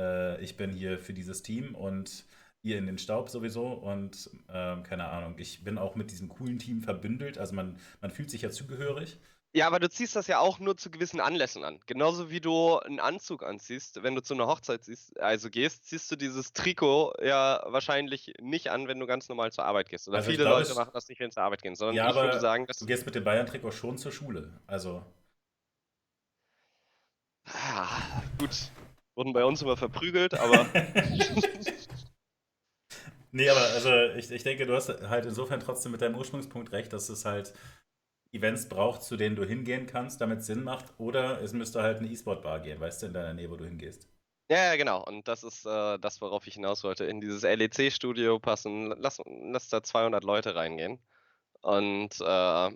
Äh, 0.00 0.40
ich 0.42 0.56
bin 0.56 0.70
hier 0.70 0.98
für 0.98 1.12
dieses 1.12 1.42
Team 1.42 1.74
und 1.74 2.24
ihr 2.64 2.78
in 2.78 2.86
den 2.86 2.98
Staub 2.98 3.28
sowieso 3.28 3.68
und 3.68 4.30
ähm, 4.48 4.82
keine 4.82 5.08
Ahnung, 5.08 5.34
ich 5.36 5.62
bin 5.62 5.78
auch 5.78 5.94
mit 5.94 6.10
diesem 6.10 6.28
coolen 6.28 6.58
Team 6.58 6.80
verbündelt, 6.80 7.38
also 7.38 7.54
man, 7.54 7.76
man 8.00 8.10
fühlt 8.10 8.30
sich 8.30 8.42
ja 8.42 8.50
zugehörig. 8.50 9.18
Ja, 9.56 9.68
aber 9.68 9.78
du 9.78 9.88
ziehst 9.88 10.16
das 10.16 10.26
ja 10.26 10.40
auch 10.40 10.58
nur 10.58 10.76
zu 10.76 10.90
gewissen 10.90 11.20
Anlässen 11.20 11.62
an. 11.62 11.78
Genauso 11.86 12.28
wie 12.28 12.40
du 12.40 12.80
einen 12.80 12.98
Anzug 12.98 13.44
anziehst, 13.44 14.02
wenn 14.02 14.16
du 14.16 14.20
zu 14.20 14.34
einer 14.34 14.48
Hochzeit 14.48 14.82
ziehst, 14.82 15.20
also 15.20 15.48
gehst, 15.48 15.86
ziehst 15.86 16.10
du 16.10 16.16
dieses 16.16 16.52
Trikot 16.52 17.12
ja 17.22 17.62
wahrscheinlich 17.66 18.34
nicht 18.40 18.72
an, 18.72 18.88
wenn 18.88 18.98
du 18.98 19.06
ganz 19.06 19.28
normal 19.28 19.52
zur 19.52 19.64
Arbeit 19.64 19.90
gehst. 19.90 20.08
Oder 20.08 20.18
also 20.18 20.30
viele 20.30 20.42
glaub, 20.42 20.58
Leute 20.58 20.74
machen 20.74 20.90
das 20.92 21.08
nicht, 21.08 21.20
wenn 21.20 21.30
sie 21.30 21.36
zur 21.36 21.44
Arbeit 21.44 21.62
gehen, 21.62 21.76
sondern 21.76 21.94
ja, 21.94 22.08
ich 22.08 22.16
würde 22.16 22.40
sagen, 22.40 22.66
dass 22.66 22.80
du 22.80 22.86
gehst 22.86 23.06
mit 23.06 23.14
dem 23.14 23.22
Bayern-Trikot 23.22 23.70
schon 23.70 23.96
zur 23.96 24.10
Schule. 24.10 24.60
Also. 24.66 25.04
Ah, 27.46 28.22
gut. 28.38 28.72
Wurden 29.14 29.32
bei 29.32 29.44
uns 29.44 29.62
immer 29.62 29.76
verprügelt, 29.76 30.34
aber. 30.34 30.66
Nee, 33.34 33.48
aber 33.50 33.60
also 33.60 33.90
ich, 34.16 34.30
ich 34.30 34.44
denke, 34.44 34.64
du 34.64 34.76
hast 34.76 34.88
halt 34.88 35.26
insofern 35.26 35.58
trotzdem 35.58 35.90
mit 35.90 36.00
deinem 36.00 36.14
Ursprungspunkt 36.14 36.70
recht, 36.70 36.92
dass 36.92 37.08
es 37.08 37.24
halt 37.24 37.52
Events 38.30 38.68
braucht, 38.68 39.02
zu 39.02 39.16
denen 39.16 39.34
du 39.34 39.44
hingehen 39.44 39.86
kannst, 39.86 40.20
damit 40.20 40.38
es 40.38 40.46
Sinn 40.46 40.62
macht, 40.62 40.94
oder 40.98 41.42
es 41.42 41.52
müsste 41.52 41.82
halt 41.82 41.98
eine 41.98 42.06
E-Sport-Bar 42.06 42.60
gehen, 42.60 42.78
weißt 42.78 43.02
du, 43.02 43.06
in 43.06 43.12
deiner 43.12 43.34
Nähe, 43.34 43.50
wo 43.50 43.56
du 43.56 43.64
hingehst. 43.64 44.08
Ja, 44.48 44.76
genau. 44.76 45.02
Und 45.04 45.26
das 45.26 45.42
ist 45.42 45.66
äh, 45.66 45.98
das, 45.98 46.20
worauf 46.20 46.46
ich 46.46 46.54
hinaus 46.54 46.84
wollte. 46.84 47.06
In 47.06 47.20
dieses 47.20 47.42
LEC-Studio 47.42 48.38
passen, 48.38 48.94
lass, 48.98 49.18
lass 49.26 49.68
da 49.68 49.82
200 49.82 50.22
Leute 50.22 50.54
reingehen. 50.54 51.00
Und 51.62 52.20
äh, 52.20 52.70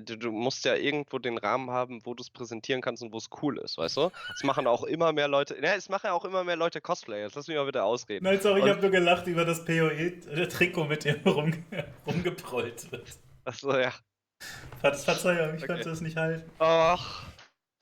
du, 0.00 0.16
du, 0.16 0.32
musst 0.32 0.64
ja 0.64 0.74
irgendwo 0.74 1.18
den 1.18 1.38
Rahmen 1.38 1.70
haben, 1.70 2.00
wo 2.04 2.14
du 2.14 2.22
es 2.22 2.30
präsentieren 2.30 2.80
kannst 2.80 3.02
und 3.02 3.12
wo 3.12 3.18
es 3.18 3.28
cool 3.42 3.58
ist, 3.58 3.78
weißt 3.78 3.96
du? 3.96 4.10
Es 4.34 4.44
machen 4.44 4.66
auch 4.66 4.84
immer 4.84 5.12
mehr 5.12 5.28
Leute, 5.28 5.56
ja, 5.62 5.74
es 5.74 5.88
machen 5.88 6.06
ja 6.06 6.12
auch 6.12 6.24
immer 6.24 6.44
mehr 6.44 6.56
Leute 6.56 6.80
Cosplay. 6.80 7.22
Jetzt 7.22 7.34
lass 7.34 7.48
mich 7.48 7.56
mal 7.56 7.64
bitte 7.64 7.82
ausreden. 7.82 8.24
Nein, 8.24 8.40
sorry, 8.40 8.60
und, 8.60 8.66
ich 8.66 8.72
habe 8.72 8.82
nur 8.82 8.90
gelacht 8.90 9.26
über 9.26 9.44
das 9.44 9.64
PoE-Trikot, 9.64 10.84
mit 10.84 11.04
dem 11.04 11.20
rum, 11.26 11.52
rumgeprollt 12.06 12.90
wird. 12.92 13.18
Achso, 13.44 13.76
ja. 13.76 13.92
Verzeihung, 14.80 15.56
ich 15.56 15.64
okay. 15.64 15.74
konnte 15.74 15.90
es 15.90 16.00
nicht 16.00 16.16
halten. 16.16 16.50
Ach. 16.58 17.24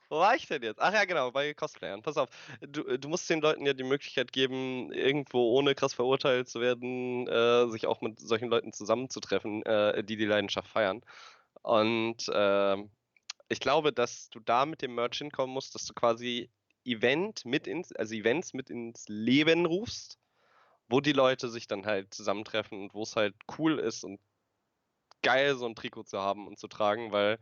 Wo 0.09 0.19
war 0.19 0.35
ich 0.35 0.47
denn 0.47 0.63
jetzt? 0.63 0.79
Ach 0.79 0.93
ja, 0.93 1.03
genau, 1.03 1.31
bei 1.31 1.53
Cosplayern. 1.53 2.01
Pass 2.01 2.15
auf, 2.15 2.29
du, 2.61 2.97
du 2.97 3.09
musst 3.09 3.29
den 3.29 3.41
Leuten 3.41 3.65
ja 3.65 3.73
die 3.73 3.83
Möglichkeit 3.83 4.31
geben, 4.31 4.91
irgendwo 4.93 5.51
ohne 5.51 5.75
krass 5.75 5.93
verurteilt 5.93 6.47
zu 6.47 6.61
werden, 6.61 7.27
äh, 7.27 7.67
sich 7.69 7.87
auch 7.87 7.99
mit 8.01 8.19
solchen 8.19 8.47
Leuten 8.47 8.71
zusammenzutreffen, 8.71 9.63
äh, 9.63 10.03
die 10.03 10.15
die 10.15 10.25
Leidenschaft 10.25 10.69
feiern. 10.69 11.01
Und 11.67 12.29
äh, 12.29 12.77
ich 13.49 13.59
glaube, 13.59 13.91
dass 13.91 14.29
du 14.29 14.39
da 14.39 14.65
mit 14.65 14.81
dem 14.81 14.95
Merch 14.95 15.17
hinkommen 15.17 15.53
musst, 15.53 15.75
dass 15.75 15.85
du 15.85 15.93
quasi 15.93 16.49
Event 16.85 17.43
mit 17.43 17.67
ins, 17.67 17.91
also 17.91 18.15
Events 18.15 18.53
mit 18.53 18.69
ins 18.69 19.03
Leben 19.09 19.65
rufst, 19.65 20.17
wo 20.87 21.01
die 21.01 21.11
Leute 21.11 21.49
sich 21.49 21.67
dann 21.67 21.85
halt 21.85 22.13
zusammentreffen 22.13 22.79
und 22.79 22.93
wo 22.93 23.03
es 23.03 23.17
halt 23.17 23.35
cool 23.57 23.79
ist 23.79 24.05
und 24.05 24.21
geil, 25.21 25.57
so 25.57 25.65
ein 25.65 25.75
Trikot 25.75 26.03
zu 26.03 26.19
haben 26.19 26.47
und 26.47 26.57
zu 26.57 26.69
tragen, 26.69 27.11
weil 27.11 27.37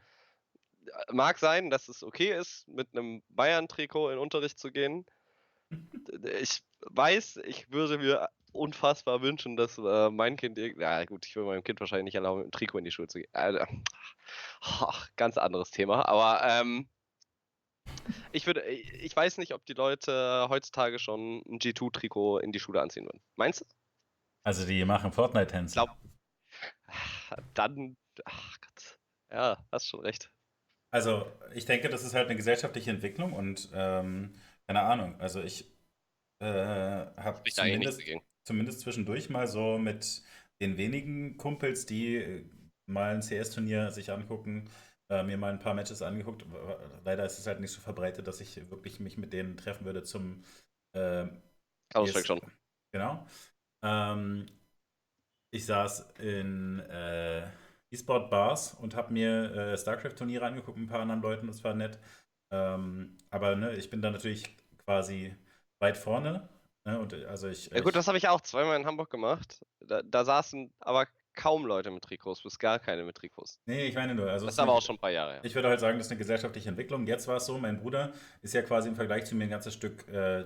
äh, 0.87 1.13
mag 1.13 1.37
sein, 1.37 1.69
dass 1.69 1.87
es 1.87 2.01
okay 2.01 2.35
ist, 2.35 2.67
mit 2.67 2.87
einem 2.97 3.21
Bayern-Trikot 3.29 4.09
in 4.09 4.17
Unterricht 4.17 4.57
zu 4.57 4.71
gehen. 4.71 5.05
Ich 6.39 6.63
weiß, 6.79 7.41
ich 7.45 7.69
würde 7.71 7.97
mir 7.97 8.29
unfassbar 8.55 9.21
wünschen, 9.21 9.57
dass 9.57 9.77
äh, 9.77 10.09
mein 10.09 10.37
Kind, 10.37 10.57
ja 10.57 11.05
gut, 11.05 11.25
ich 11.25 11.35
würde 11.35 11.49
meinem 11.49 11.63
Kind 11.63 11.79
wahrscheinlich 11.79 12.05
nicht 12.05 12.15
erlauben, 12.15 12.39
mit 12.39 12.45
einem 12.45 12.51
Trikot 12.51 12.79
in 12.79 12.85
die 12.85 12.91
Schule 12.91 13.07
zu 13.07 13.19
gehen. 13.19 13.29
Also, 13.33 13.59
ach, 14.61 15.09
ganz 15.15 15.37
anderes 15.37 15.71
Thema, 15.71 16.07
aber 16.07 16.41
ähm, 16.43 16.89
ich 18.31 18.45
würde, 18.45 18.63
ich 18.65 19.15
weiß 19.15 19.37
nicht, 19.37 19.53
ob 19.53 19.65
die 19.65 19.73
Leute 19.73 20.47
heutzutage 20.49 20.99
schon 20.99 21.41
ein 21.47 21.59
G2-Trikot 21.59 22.39
in 22.39 22.51
die 22.51 22.59
Schule 22.59 22.81
anziehen 22.81 23.05
würden. 23.05 23.21
Meinst 23.35 23.61
du? 23.61 23.65
Also 24.43 24.65
die 24.65 24.85
machen 24.85 25.11
Fortnite-Tänze. 25.11 25.85
Dann, 27.53 27.97
ach 28.25 28.57
Gott, 28.61 28.99
ja, 29.31 29.65
hast 29.71 29.87
schon 29.87 30.01
recht. 30.01 30.31
Also 30.91 31.25
ich 31.53 31.65
denke, 31.65 31.89
das 31.89 32.03
ist 32.03 32.13
halt 32.13 32.27
eine 32.27 32.35
gesellschaftliche 32.35 32.91
Entwicklung 32.91 33.33
und 33.33 33.69
ähm, 33.73 34.33
keine 34.67 34.81
Ahnung, 34.81 35.19
also 35.19 35.41
ich 35.41 35.65
äh, 36.39 36.45
habe 36.45 37.41
zumindest, 37.49 38.01
zumindest 38.45 38.81
zwischendurch 38.81 39.29
mal 39.29 39.47
so 39.47 39.77
mit 39.77 40.23
den 40.61 40.77
wenigen 40.77 41.37
Kumpels, 41.37 41.85
die 41.85 42.15
äh, 42.17 42.45
mal 42.85 43.15
ein 43.15 43.21
CS-Turnier 43.21 43.91
sich 43.91 44.11
angucken, 44.11 44.69
äh, 45.09 45.23
mir 45.23 45.37
mal 45.37 45.51
ein 45.51 45.59
paar 45.59 45.73
Matches 45.73 46.01
angeguckt. 46.01 46.45
Leider 47.03 47.25
ist 47.25 47.39
es 47.39 47.47
halt 47.47 47.59
nicht 47.59 47.71
so 47.71 47.81
verbreitet, 47.81 48.27
dass 48.27 48.41
ich 48.41 48.69
wirklich 48.69 48.99
mich 48.99 49.17
mit 49.17 49.33
denen 49.33 49.57
treffen 49.57 49.85
würde 49.85 50.03
zum 50.03 50.43
äh, 50.93 51.27
Counter-Strike 51.89 52.27
schon. 52.27 52.41
Genau. 52.91 53.25
Ähm, 53.83 54.45
ich 55.51 55.65
saß 55.65 56.13
in 56.19 56.79
äh, 56.79 57.47
E-Sport-Bars 57.91 58.73
und 58.75 58.95
habe 58.95 59.13
mir 59.13 59.53
äh, 59.55 59.77
StarCraft-Turniere 59.77 60.45
angeguckt 60.45 60.77
mit 60.77 60.87
ein 60.87 60.91
paar 60.91 61.01
anderen 61.01 61.21
Leuten, 61.21 61.47
das 61.47 61.63
war 61.63 61.73
nett. 61.73 61.99
Ähm, 62.51 63.17
aber 63.29 63.55
ne, 63.55 63.73
ich 63.75 63.89
bin 63.89 64.01
da 64.01 64.11
natürlich 64.11 64.55
quasi 64.85 65.35
weit 65.79 65.97
vorne. 65.97 66.47
Ne, 66.85 66.99
und 66.99 67.13
also 67.25 67.47
ich, 67.47 67.65
ja 67.71 67.79
gut, 67.79 67.87
ich, 67.87 67.93
das 67.93 68.07
habe 68.07 68.17
ich 68.17 68.27
auch 68.27 68.41
zweimal 68.41 68.79
in 68.79 68.85
Hamburg 68.85 69.09
gemacht. 69.09 69.65
Da, 69.79 70.03
da, 70.03 70.23
saßen 70.23 70.71
aber 70.79 71.07
kaum 71.33 71.65
Leute 71.65 71.89
mit 71.89 72.03
Trikots, 72.03 72.43
bis 72.43 72.59
gar 72.59 72.77
keine 72.77 73.03
mit 73.03 73.17
Trikots. 73.17 73.59
Nee, 73.65 73.87
ich 73.87 73.95
meine 73.95 74.13
nur. 74.13 74.29
Also 74.29 74.45
das 74.45 74.55
ist 74.55 74.59
aber 74.59 74.73
auch 74.73 74.83
schon 74.83 74.95
ein 74.95 74.99
paar 74.99 75.09
Jahre. 75.09 75.39
Ich 75.41 75.55
würde 75.55 75.67
halt 75.67 75.79
sagen, 75.79 75.97
das 75.97 76.07
ist 76.07 76.11
eine 76.11 76.19
gesellschaftliche 76.19 76.69
Entwicklung. 76.69 77.07
Jetzt 77.07 77.27
war 77.27 77.37
es 77.37 77.47
so, 77.47 77.57
mein 77.57 77.79
Bruder 77.79 78.13
ist 78.43 78.53
ja 78.53 78.61
quasi 78.61 78.89
im 78.89 78.95
Vergleich 78.95 79.25
zu 79.25 79.35
mir 79.35 79.45
ein 79.45 79.49
ganzes 79.49 79.73
Stück 79.73 80.07
äh, 80.09 80.45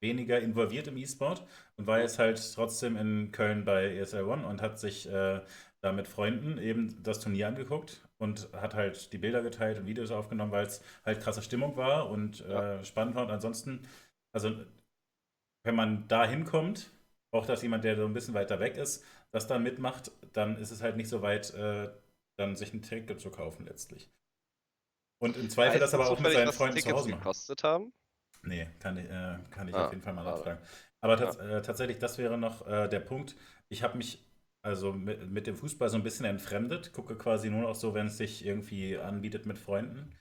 weniger 0.00 0.38
involviert 0.38 0.86
im 0.86 0.96
E-Sport 0.96 1.44
und 1.76 1.88
war 1.88 2.00
jetzt 2.00 2.20
halt 2.20 2.40
trotzdem 2.54 2.96
in 2.96 3.32
Köln 3.32 3.64
bei 3.64 3.96
ESL 3.96 4.24
One 4.24 4.46
und 4.46 4.62
hat 4.62 4.78
sich 4.78 5.08
äh, 5.10 5.40
da 5.80 5.92
mit 5.92 6.06
Freunden 6.06 6.58
eben 6.58 7.02
das 7.02 7.18
Turnier 7.18 7.48
angeguckt 7.48 8.00
und 8.18 8.48
hat 8.52 8.74
halt 8.74 9.12
die 9.12 9.18
Bilder 9.18 9.42
geteilt 9.42 9.78
und 9.78 9.86
Videos 9.86 10.12
aufgenommen, 10.12 10.52
weil 10.52 10.66
es 10.66 10.82
halt 11.04 11.20
krasse 11.20 11.42
Stimmung 11.42 11.76
war 11.76 12.10
und 12.10 12.40
ja. 12.40 12.78
äh, 12.78 12.84
spannend 12.84 13.16
war. 13.16 13.24
Und 13.24 13.30
ansonsten, 13.30 13.80
also 14.32 14.52
wenn 15.64 15.74
man 15.74 16.08
da 16.08 16.24
hinkommt, 16.26 16.90
auch 17.30 17.46
dass 17.46 17.62
jemand, 17.62 17.84
der 17.84 17.96
so 17.96 18.04
ein 18.04 18.14
bisschen 18.14 18.34
weiter 18.34 18.60
weg 18.60 18.76
ist, 18.76 19.04
das 19.30 19.46
dann 19.46 19.62
mitmacht, 19.62 20.10
dann 20.32 20.56
ist 20.56 20.70
es 20.70 20.82
halt 20.82 20.96
nicht 20.96 21.08
so 21.08 21.22
weit, 21.22 21.52
äh, 21.54 21.90
dann 22.38 22.56
sich 22.56 22.72
ein 22.72 22.82
Ticket 22.82 23.20
zu 23.20 23.30
kaufen 23.30 23.66
letztlich. 23.66 24.10
Und 25.20 25.36
im 25.36 25.50
Zweifel 25.50 25.80
das 25.80 25.94
aber 25.94 26.08
auch 26.08 26.20
mit 26.20 26.32
seinen 26.32 26.52
Freunden 26.52 26.78
zu 26.78 26.90
Hause 26.90 27.10
machen. 27.10 27.20
gekostet 27.20 27.64
haben? 27.64 27.92
Nee, 28.42 28.68
kann 28.78 28.96
ich, 28.96 29.04
äh, 29.06 29.38
kann 29.50 29.68
ich 29.68 29.74
ah, 29.74 29.86
auf 29.86 29.92
jeden 29.92 30.02
Fall 30.02 30.14
mal 30.14 30.24
nachfragen. 30.24 30.60
Aber 31.00 31.16
tats 31.16 31.36
ja. 31.36 31.58
äh, 31.58 31.62
tatsächlich, 31.62 31.98
das 31.98 32.18
wäre 32.18 32.38
noch 32.38 32.66
äh, 32.66 32.88
der 32.88 33.00
Punkt. 33.00 33.34
Ich 33.68 33.82
habe 33.82 33.98
mich 33.98 34.24
also 34.62 34.92
mit, 34.92 35.30
mit, 35.30 35.46
dem 35.46 35.56
Fußball 35.56 35.88
so 35.88 35.96
ein 35.96 36.02
bisschen 36.02 36.26
entfremdet, 36.26 36.92
gucke 36.92 37.16
quasi 37.16 37.48
nur 37.50 37.62
noch 37.62 37.74
so, 37.74 37.94
wenn 37.94 38.06
es 38.06 38.16
sich 38.16 38.44
irgendwie 38.44 38.98
anbietet 38.98 39.46
mit 39.46 39.58
Freunden. 39.58 40.14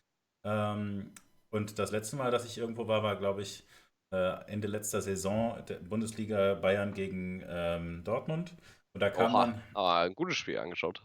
Ähm, 0.46 1.12
und 1.50 1.80
das 1.80 1.92
letzte 1.92 2.16
Mal, 2.18 2.32
dass 2.32 2.46
ich 2.46 2.58
irgendwo 2.58 2.88
war, 2.88 3.04
war, 3.04 3.16
glaube 3.16 3.42
ich, 3.42 3.66
Ende 4.10 4.68
letzter 4.68 5.02
Saison 5.02 5.58
der 5.68 5.76
Bundesliga 5.76 6.54
Bayern 6.56 6.94
gegen 6.94 7.44
ähm, 7.48 8.04
Dortmund. 8.04 8.56
Und 8.94 9.02
da 9.02 9.10
kam 9.10 9.34
Oha, 9.34 9.46
man. 9.48 9.62
Aber 9.74 9.96
ein 10.00 10.16
gutes 10.16 10.38
Spiel 10.38 10.58
angeschaut. 10.58 11.04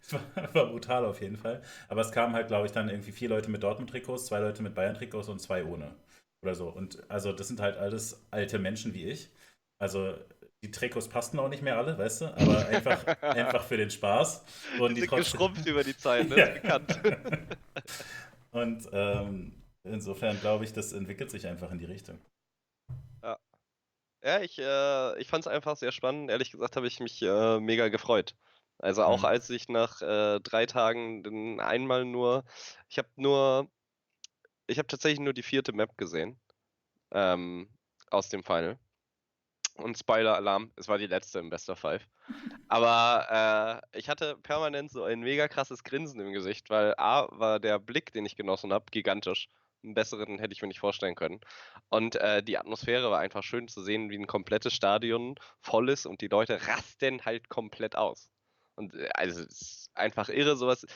es 0.00 0.12
war, 0.34 0.54
war, 0.54 0.66
brutal 0.66 1.04
auf 1.04 1.20
jeden 1.20 1.36
Fall. 1.36 1.62
Aber 1.88 2.00
es 2.00 2.12
kamen 2.12 2.34
halt, 2.34 2.46
glaube 2.48 2.66
ich, 2.66 2.72
dann 2.72 2.88
irgendwie 2.88 3.12
vier 3.12 3.28
Leute 3.28 3.50
mit 3.50 3.62
Dortmund-Trikots, 3.62 4.26
zwei 4.26 4.38
Leute 4.38 4.62
mit 4.62 4.74
Bayern-Trikots 4.74 5.28
und 5.28 5.40
zwei 5.40 5.64
ohne. 5.64 5.94
Oder 6.42 6.54
so. 6.54 6.68
Und 6.68 7.02
also 7.10 7.32
das 7.32 7.48
sind 7.48 7.60
halt 7.60 7.76
alles 7.76 8.24
alte 8.30 8.58
Menschen 8.58 8.94
wie 8.94 9.04
ich. 9.04 9.30
Also 9.78 10.14
die 10.62 10.70
Trikots 10.70 11.08
passten 11.08 11.38
auch 11.38 11.48
nicht 11.48 11.62
mehr 11.62 11.76
alle, 11.76 11.98
weißt 11.98 12.22
du, 12.22 12.26
aber 12.26 12.66
einfach, 12.68 13.06
einfach 13.22 13.64
für 13.64 13.76
den 13.76 13.90
Spaß. 13.90 14.44
Und 14.78 14.90
die, 14.90 14.94
die 14.94 15.00
sind 15.00 15.10
trotzdem... 15.10 15.32
geschrumpft 15.32 15.66
über 15.66 15.84
die 15.84 15.96
Zeit, 15.96 16.28
ne? 16.28 16.36
Ja. 16.38 16.46
bekannt. 16.78 17.00
und 18.52 18.88
ähm, 18.92 19.52
insofern 19.86 20.38
glaube 20.40 20.64
ich, 20.64 20.72
das 20.72 20.92
entwickelt 20.92 21.30
sich 21.30 21.46
einfach 21.46 21.70
in 21.70 21.78
die 21.78 21.84
Richtung. 21.84 22.18
Ja. 23.22 23.38
Ja, 24.22 24.40
ich, 24.40 24.58
äh, 24.58 25.20
ich 25.20 25.28
fand 25.28 25.46
es 25.46 25.46
einfach 25.46 25.76
sehr 25.76 25.92
spannend. 25.92 26.30
Ehrlich 26.30 26.50
gesagt 26.52 26.76
habe 26.76 26.86
ich 26.86 27.00
mich 27.00 27.22
äh, 27.22 27.60
mega 27.60 27.88
gefreut. 27.88 28.34
Also 28.78 29.04
auch 29.04 29.20
mhm. 29.20 29.24
als 29.26 29.48
ich 29.50 29.68
nach 29.68 30.02
äh, 30.02 30.40
drei 30.40 30.66
Tagen 30.66 31.60
einmal 31.60 32.04
nur, 32.04 32.44
ich 32.88 32.98
habe 32.98 33.08
nur, 33.16 33.70
ich 34.66 34.78
habe 34.78 34.88
tatsächlich 34.88 35.20
nur 35.20 35.32
die 35.32 35.42
vierte 35.42 35.72
Map 35.72 35.96
gesehen 35.96 36.38
ähm, 37.12 37.70
aus 38.10 38.28
dem 38.28 38.42
Final 38.42 38.78
und 39.78 39.98
Spoiler-Alarm, 39.98 40.72
es 40.76 40.88
war 40.88 40.98
die 40.98 41.06
letzte 41.06 41.38
im 41.38 41.50
Best 41.50 41.70
of 41.70 41.78
Five. 41.78 42.06
Aber 42.68 43.82
äh, 43.92 43.98
ich 43.98 44.08
hatte 44.08 44.36
permanent 44.42 44.90
so 44.90 45.04
ein 45.04 45.20
mega 45.20 45.48
krasses 45.48 45.84
Grinsen 45.84 46.20
im 46.20 46.32
Gesicht, 46.32 46.70
weil 46.70 46.94
A 46.96 47.28
war 47.30 47.60
der 47.60 47.78
Blick, 47.78 48.12
den 48.12 48.26
ich 48.26 48.36
genossen 48.36 48.72
habe, 48.72 48.86
gigantisch. 48.90 49.48
Einen 49.82 49.94
besseren 49.94 50.38
hätte 50.38 50.52
ich 50.52 50.62
mir 50.62 50.68
nicht 50.68 50.80
vorstellen 50.80 51.14
können. 51.14 51.40
Und 51.88 52.16
äh, 52.16 52.42
die 52.42 52.58
Atmosphäre 52.58 53.10
war 53.10 53.20
einfach 53.20 53.42
schön 53.42 53.68
zu 53.68 53.82
sehen, 53.82 54.10
wie 54.10 54.18
ein 54.18 54.26
komplettes 54.26 54.74
Stadion 54.74 55.36
voll 55.60 55.88
ist 55.90 56.06
und 56.06 56.20
die 56.20 56.28
Leute 56.28 56.66
rasten 56.66 57.24
halt 57.24 57.48
komplett 57.48 57.96
aus. 57.96 58.30
Und 58.76 58.94
äh, 58.94 59.08
also 59.14 59.42
es 59.42 59.48
ist 59.48 59.90
einfach 59.94 60.28
irre, 60.28 60.56
sowas. 60.56 60.86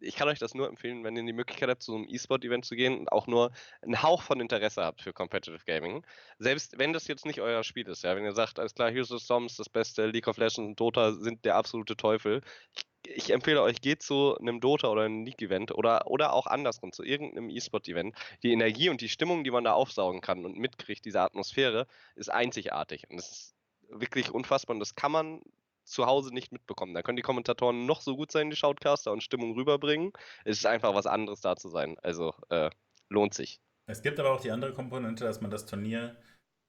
Ich 0.00 0.14
kann 0.16 0.28
euch 0.28 0.38
das 0.38 0.54
nur 0.54 0.68
empfehlen, 0.68 1.04
wenn 1.04 1.16
ihr 1.16 1.24
die 1.24 1.32
Möglichkeit 1.32 1.68
habt, 1.68 1.82
zu 1.82 1.94
einem 1.94 2.06
E-Sport-Event 2.08 2.64
zu 2.64 2.76
gehen 2.76 2.98
und 2.98 3.12
auch 3.12 3.26
nur 3.26 3.50
einen 3.82 4.02
Hauch 4.02 4.22
von 4.22 4.40
Interesse 4.40 4.84
habt 4.84 5.02
für 5.02 5.12
Competitive 5.12 5.64
Gaming. 5.66 6.06
Selbst 6.38 6.78
wenn 6.78 6.92
das 6.92 7.08
jetzt 7.08 7.26
nicht 7.26 7.40
euer 7.40 7.64
Spiel 7.64 7.88
ist, 7.88 8.04
ja, 8.04 8.14
wenn 8.16 8.24
ihr 8.24 8.32
sagt, 8.32 8.58
alles 8.58 8.74
klar, 8.74 8.90
Heroes 8.90 9.12
of 9.12 9.22
Storms, 9.22 9.56
das 9.56 9.68
Beste, 9.68 10.06
League 10.06 10.28
of 10.28 10.36
Legends 10.36 10.58
und 10.58 10.80
Dota 10.80 11.12
sind 11.12 11.44
der 11.44 11.56
absolute 11.56 11.96
Teufel. 11.96 12.42
Ich, 12.76 12.85
ich 13.14 13.30
empfehle 13.30 13.62
euch, 13.62 13.80
geht 13.80 14.02
zu 14.02 14.36
einem 14.38 14.60
Dota 14.60 14.88
oder 14.88 15.02
einem 15.02 15.24
League-Event 15.24 15.72
oder, 15.72 16.06
oder 16.06 16.32
auch 16.32 16.46
andersrum, 16.46 16.92
zu 16.92 17.02
irgendeinem 17.02 17.50
E-Sport-Event. 17.50 18.14
Die 18.42 18.52
Energie 18.52 18.88
und 18.88 19.00
die 19.00 19.08
Stimmung, 19.08 19.44
die 19.44 19.50
man 19.50 19.64
da 19.64 19.72
aufsaugen 19.72 20.20
kann 20.20 20.44
und 20.44 20.58
mitkriegt, 20.58 21.04
diese 21.04 21.20
Atmosphäre, 21.20 21.86
ist 22.14 22.30
einzigartig. 22.30 23.04
Und 23.08 23.18
das 23.18 23.30
ist 23.30 23.56
wirklich 23.88 24.30
unfassbar. 24.30 24.74
Und 24.74 24.80
das 24.80 24.94
kann 24.94 25.12
man 25.12 25.40
zu 25.84 26.06
Hause 26.06 26.34
nicht 26.34 26.52
mitbekommen. 26.52 26.94
Da 26.94 27.02
können 27.02 27.16
die 27.16 27.22
Kommentatoren 27.22 27.86
noch 27.86 28.00
so 28.00 28.16
gut 28.16 28.32
sein, 28.32 28.50
die 28.50 28.56
Shoutcaster, 28.56 29.12
und 29.12 29.22
Stimmung 29.22 29.54
rüberbringen. 29.54 30.12
Es 30.44 30.58
ist 30.58 30.66
einfach 30.66 30.94
was 30.94 31.06
anderes 31.06 31.40
da 31.40 31.56
zu 31.56 31.68
sein. 31.68 31.96
Also 32.02 32.34
äh, 32.48 32.70
lohnt 33.08 33.34
sich. 33.34 33.60
Es 33.86 34.02
gibt 34.02 34.18
aber 34.18 34.32
auch 34.32 34.40
die 34.40 34.50
andere 34.50 34.72
Komponente, 34.72 35.24
dass 35.24 35.40
man 35.40 35.50
das 35.50 35.64
Turnier 35.64 36.16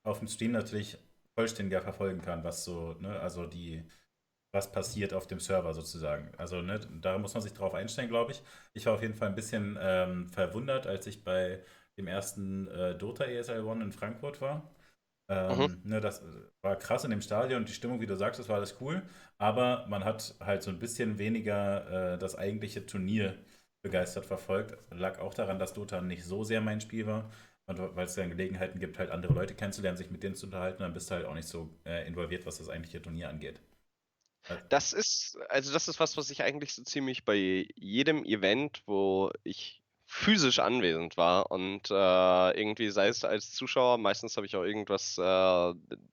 auf 0.03 0.19
dem 0.19 0.27
Stream 0.27 0.51
natürlich 0.51 0.97
vollständiger 1.33 1.81
verfolgen 1.81 2.21
kann, 2.21 2.43
was 2.43 2.63
so, 2.63 2.93
ne, 2.99 3.19
also 3.19 3.45
die, 3.45 3.83
was 4.51 4.71
passiert 4.71 5.13
auf 5.13 5.27
dem 5.27 5.39
Server 5.39 5.73
sozusagen. 5.73 6.31
Also 6.37 6.61
ne, 6.61 6.79
da 7.01 7.17
muss 7.17 7.33
man 7.33 7.43
sich 7.43 7.53
drauf 7.53 7.73
einstellen, 7.73 8.09
glaube 8.09 8.31
ich. 8.31 8.41
Ich 8.73 8.85
war 8.85 8.93
auf 8.93 9.01
jeden 9.01 9.13
Fall 9.13 9.29
ein 9.29 9.35
bisschen 9.35 9.77
ähm, 9.79 10.27
verwundert, 10.29 10.87
als 10.87 11.07
ich 11.07 11.23
bei 11.23 11.63
dem 11.97 12.07
ersten 12.07 12.67
äh, 12.69 12.95
Dota 12.97 13.25
ESL 13.25 13.63
One 13.63 13.83
in 13.83 13.91
Frankfurt 13.91 14.41
war. 14.41 14.73
Ähm, 15.29 15.57
mhm. 15.59 15.81
ne, 15.83 16.01
das 16.01 16.23
war 16.61 16.77
krass 16.77 17.03
in 17.03 17.11
dem 17.11 17.21
Stadion 17.21 17.61
und 17.61 17.69
die 17.69 17.73
Stimmung, 17.73 17.99
wie 17.99 18.05
du 18.05 18.15
sagst, 18.15 18.39
das 18.39 18.49
war 18.49 18.57
alles 18.57 18.77
cool. 18.81 19.01
Aber 19.37 19.85
man 19.87 20.05
hat 20.05 20.35
halt 20.39 20.63
so 20.63 20.71
ein 20.71 20.79
bisschen 20.79 21.17
weniger 21.19 22.13
äh, 22.13 22.17
das 22.17 22.35
eigentliche 22.37 22.85
Turnier 22.85 23.37
begeistert 23.83 24.25
verfolgt. 24.25 24.77
Lag 24.91 25.19
auch 25.19 25.33
daran, 25.33 25.59
dass 25.59 25.73
Dota 25.73 26.01
nicht 26.01 26.23
so 26.25 26.43
sehr 26.43 26.61
mein 26.61 26.81
Spiel 26.81 27.07
war. 27.07 27.29
Und 27.67 27.79
weil 27.95 28.05
es 28.05 28.15
dann 28.15 28.29
Gelegenheiten 28.29 28.79
gibt, 28.79 28.97
halt 28.97 29.11
andere 29.11 29.33
Leute 29.33 29.53
kennenzulernen, 29.53 29.97
sich 29.97 30.09
mit 30.09 30.23
denen 30.23 30.35
zu 30.35 30.45
unterhalten, 30.45 30.83
dann 30.83 30.93
bist 30.93 31.09
du 31.11 31.15
halt 31.15 31.25
auch 31.25 31.33
nicht 31.33 31.47
so 31.47 31.69
äh, 31.85 32.07
involviert, 32.07 32.45
was 32.45 32.59
das 32.59 32.69
eigentliche 32.69 33.01
Turnier 33.01 33.27
angeht. 33.29 33.59
Das 34.69 34.93
ist, 34.93 35.37
also 35.49 35.73
das 35.73 35.87
ist 35.87 35.99
was, 35.99 36.17
was 36.17 36.29
ich 36.29 36.43
eigentlich 36.43 36.73
so 36.73 36.83
ziemlich 36.83 37.25
bei 37.25 37.67
jedem 37.75 38.23
Event, 38.25 38.81
wo 38.85 39.31
ich 39.43 39.81
physisch 40.09 40.59
anwesend 40.59 41.17
war 41.17 41.51
und 41.51 41.91
äh, 41.91 42.59
irgendwie 42.59 42.89
sei 42.89 43.09
es 43.09 43.25
als 43.25 43.51
Zuschauer, 43.51 43.97
meistens 43.97 44.37
habe 44.37 44.45
ich 44.47 44.55
auch 44.55 44.63
irgendwas 44.63 45.17
äh, 45.17 45.21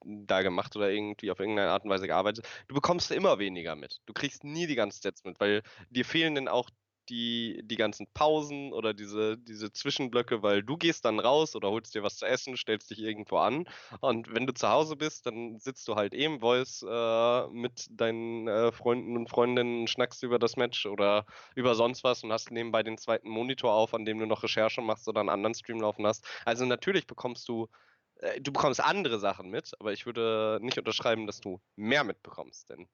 da 0.05 0.43
gemacht 0.43 0.75
oder 0.75 0.91
irgendwie 0.91 1.31
auf 1.31 1.39
irgendeine 1.39 1.71
Art 1.71 1.85
und 1.85 1.91
Weise 1.91 2.09
gearbeitet, 2.09 2.47
du 2.67 2.75
bekommst 2.75 3.13
immer 3.13 3.39
weniger 3.39 3.77
mit. 3.77 4.01
Du 4.07 4.13
kriegst 4.13 4.43
nie 4.43 4.67
die 4.67 4.75
ganzen 4.75 5.01
Sets 5.01 5.23
mit, 5.23 5.39
weil 5.39 5.63
dir 5.91 6.05
fehlen 6.05 6.35
dann 6.35 6.49
auch 6.49 6.71
die, 7.09 7.61
die 7.65 7.77
ganzen 7.77 8.07
Pausen 8.15 8.73
oder 8.73 8.95
diese, 8.95 9.39
diese 9.39 9.73
Zwischenblöcke, 9.73 10.43
weil 10.43 10.63
du 10.63 10.77
gehst 10.77 11.05
dann 11.05 11.21
raus 11.21 11.57
oder 11.57 11.71
holst 11.71 11.95
dir 11.95 12.03
was 12.03 12.17
zu 12.17 12.27
essen, 12.27 12.57
stellst 12.57 12.91
dich 12.91 13.01
irgendwo 13.01 13.39
an 13.39 13.67
und 14.01 14.35
wenn 14.35 14.47
du 14.47 14.55
zu 14.55 14.69
Hause 14.69 14.97
bist, 14.97 15.27
dann 15.27 15.59
sitzt 15.59 15.87
du 15.89 15.95
halt 15.95 16.15
eben 16.15 16.41
Voice 16.41 16.85
äh, 16.89 17.47
mit 17.49 17.87
deinen 17.91 18.49
äh, 18.49 18.73
Freunden 18.73 19.17
und 19.17 19.29
Freundinnen, 19.29 19.87
schnackst 19.87 20.23
über 20.23 20.39
das 20.39 20.57
Match 20.57 20.87
oder 20.87 21.27
über 21.55 21.75
sonst 21.75 22.05
was 22.05 22.25
und 22.25 22.33
hast 22.33 22.51
nebenbei 22.51 22.83
den 22.83 22.99
zweiten 22.99 23.29
Monitor 23.29 23.73
auf, 23.73 23.95
an 23.95 24.05
dem 24.05 24.19
du 24.19 24.27
noch 24.27 24.43
Recherche 24.43 24.81
machst 24.81 25.09
oder 25.09 25.21
einen 25.21 25.29
anderen 25.29 25.55
Stream 25.55 25.81
laufen 25.81 26.07
hast. 26.07 26.27
Also 26.45 26.65
natürlich 26.65 27.07
bekommst 27.07 27.49
du 27.49 27.69
äh, 28.17 28.41
du 28.41 28.53
bekommst 28.53 28.81
andere 28.81 29.19
Sachen 29.19 29.51
mit, 29.51 29.73
aber 29.81 29.93
ich 29.93 30.07
würde 30.07 30.59
nicht 30.63 30.79
unterschreiben, 30.79 31.27
dass 31.27 31.41
du 31.41 31.61
mehr 31.77 32.05
mitbekommst, 32.05 32.71
denn 32.71 32.89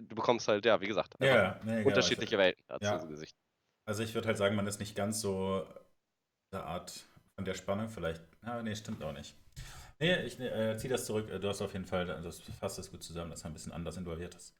du 0.00 0.14
bekommst 0.14 0.48
halt, 0.48 0.64
ja, 0.64 0.80
wie 0.80 0.86
gesagt, 0.86 1.14
ja, 1.20 1.60
nee, 1.64 1.84
unterschiedliche 1.84 2.30
genau. 2.30 2.42
Welten 2.42 2.64
dazu 2.68 2.84
ja. 2.84 3.04
Gesicht. 3.04 3.36
Also 3.84 4.02
ich 4.02 4.14
würde 4.14 4.28
halt 4.28 4.38
sagen, 4.38 4.54
man 4.54 4.66
ist 4.66 4.78
nicht 4.78 4.94
ganz 4.94 5.20
so 5.20 5.66
der 6.52 6.64
Art 6.64 7.06
von 7.34 7.44
der 7.44 7.54
Spannung 7.54 7.88
vielleicht. 7.88 8.22
Ja, 8.44 8.62
nee, 8.62 8.74
stimmt 8.74 9.02
auch 9.02 9.12
nicht. 9.12 9.34
Nee, 9.98 10.16
ich 10.22 10.38
äh, 10.40 10.76
ziehe 10.76 10.90
das 10.90 11.06
zurück. 11.06 11.28
Du 11.40 11.48
hast 11.48 11.62
auf 11.62 11.72
jeden 11.72 11.86
Fall, 11.86 12.06
das 12.06 12.40
fasst 12.40 12.78
es 12.78 12.90
gut 12.90 13.02
zusammen, 13.02 13.30
dass 13.30 13.44
man 13.44 13.52
ein 13.52 13.54
bisschen 13.54 13.72
anders 13.72 13.96
involviert 13.96 14.34
ist. 14.34 14.54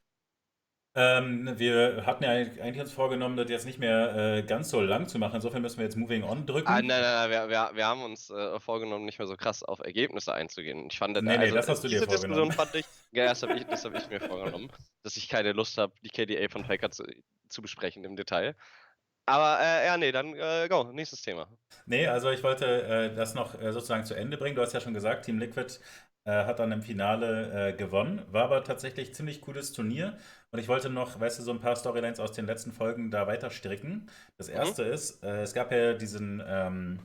Ähm, 0.95 1.57
wir 1.57 2.05
hatten 2.05 2.23
ja 2.23 2.29
eigentlich 2.29 2.79
uns 2.79 2.91
vorgenommen, 2.91 3.35
das 3.35 3.49
jetzt 3.49 3.65
nicht 3.65 3.79
mehr 3.79 4.15
äh, 4.15 4.43
ganz 4.43 4.69
so 4.69 4.79
lang 4.79 5.07
zu 5.07 5.17
machen. 5.17 5.35
Insofern 5.35 5.63
müssen 5.63 5.77
wir 5.77 5.85
jetzt 5.85 5.95
Moving 5.95 6.23
On 6.23 6.45
drücken. 6.45 6.67
Ah, 6.67 6.81
nein, 6.81 6.87
nein, 6.87 7.01
nein, 7.01 7.29
wir, 7.31 7.49
wir, 7.49 7.71
wir 7.73 7.85
haben 7.87 8.03
uns 8.03 8.29
äh, 8.29 8.59
vorgenommen, 8.59 9.05
nicht 9.05 9.17
mehr 9.17 9.27
so 9.27 9.35
krass 9.35 9.63
auf 9.63 9.79
Ergebnisse 9.79 10.33
einzugehen. 10.33 10.87
Ich 10.91 10.99
fand, 10.99 11.15
Nee, 11.15 11.21
nee, 11.21 11.37
also, 11.37 11.55
das 11.55 11.69
hast 11.69 11.83
du 11.83 11.87
dir 11.87 11.95
diese 11.95 12.07
Diskussion 12.07 12.51
fand 12.51 12.75
ich, 12.75 12.85
ja, 13.11 13.25
das 13.25 13.41
habe 13.41 13.53
ich, 13.55 13.65
das 13.65 13.83
hab 13.85 13.95
ich 13.95 14.07
mir 14.09 14.19
vorgenommen, 14.19 14.69
dass 15.01 15.17
ich 15.17 15.29
keine 15.29 15.53
Lust 15.53 15.77
habe, 15.79 15.93
die 16.03 16.09
KDA 16.09 16.47
von 16.49 16.63
Faker 16.63 16.91
zu, 16.91 17.05
zu 17.49 17.61
besprechen 17.63 18.03
im 18.03 18.15
Detail. 18.15 18.55
Aber 19.25 19.59
äh, 19.61 19.85
ja, 19.87 19.97
nee, 19.97 20.11
dann 20.11 20.35
äh, 20.35 20.67
go, 20.69 20.83
nächstes 20.91 21.21
Thema. 21.21 21.47
Nee, 21.85 22.07
also 22.07 22.29
ich 22.29 22.43
wollte 22.43 22.83
äh, 22.83 23.15
das 23.15 23.33
noch 23.33 23.59
äh, 23.59 23.71
sozusagen 23.71 24.05
zu 24.05 24.15
Ende 24.15 24.37
bringen. 24.37 24.55
Du 24.55 24.61
hast 24.61 24.73
ja 24.73 24.81
schon 24.81 24.93
gesagt, 24.93 25.25
Team 25.25 25.39
Liquid 25.39 25.79
äh, 26.25 26.45
hat 26.45 26.59
dann 26.59 26.71
im 26.71 26.81
Finale 26.81 27.69
äh, 27.69 27.73
gewonnen. 27.73 28.21
War 28.31 28.45
aber 28.45 28.63
tatsächlich 28.63 29.15
ziemlich 29.15 29.41
cooles 29.41 29.71
Turnier. 29.71 30.17
Und 30.53 30.59
ich 30.59 30.69
wollte 30.69 30.89
noch, 30.89 31.19
weißt 31.19 31.39
du, 31.39 31.43
so 31.43 31.51
ein 31.51 31.59
paar 31.61 31.75
Storylines 31.75 32.21
aus 32.21 32.33
den 32.33 32.47
letzten 32.47 32.73
Folgen 32.73 33.11
da 33.11 33.27
weiter 33.27 33.51
stricken. 33.51 34.09
Das 34.37 34.49
Mhm. 34.53 34.53
erste 34.53 34.83
ist, 34.83 35.23
äh, 35.23 35.43
es 35.43 35.53
gab 35.53 35.71
ja 35.73 35.95
diesen 35.95 36.43
ähm, 36.47 36.99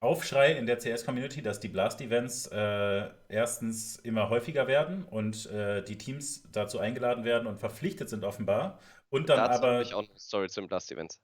Aufschrei 0.00 0.52
in 0.52 0.66
der 0.66 0.78
CS-Community, 0.78 1.42
dass 1.42 1.58
die 1.60 1.68
Blast-Events 1.68 2.46
äh, 2.48 3.10
erstens 3.28 3.96
immer 3.96 4.28
häufiger 4.30 4.68
werden 4.68 5.04
und 5.04 5.46
äh, 5.46 5.82
die 5.82 5.98
Teams 5.98 6.44
dazu 6.52 6.78
eingeladen 6.78 7.24
werden 7.24 7.48
und 7.48 7.58
verpflichtet 7.58 8.08
sind 8.08 8.24
offenbar. 8.24 8.78
Und 9.10 9.28
dann 9.28 9.38
Dazu 9.38 9.48
aber 9.48 9.80
ich 9.82 9.94
auch 9.94 10.00
eine 10.00 10.18
Story 10.18 10.48
zum 10.50 10.68
Blast 10.68 10.92
Events. 10.92 11.20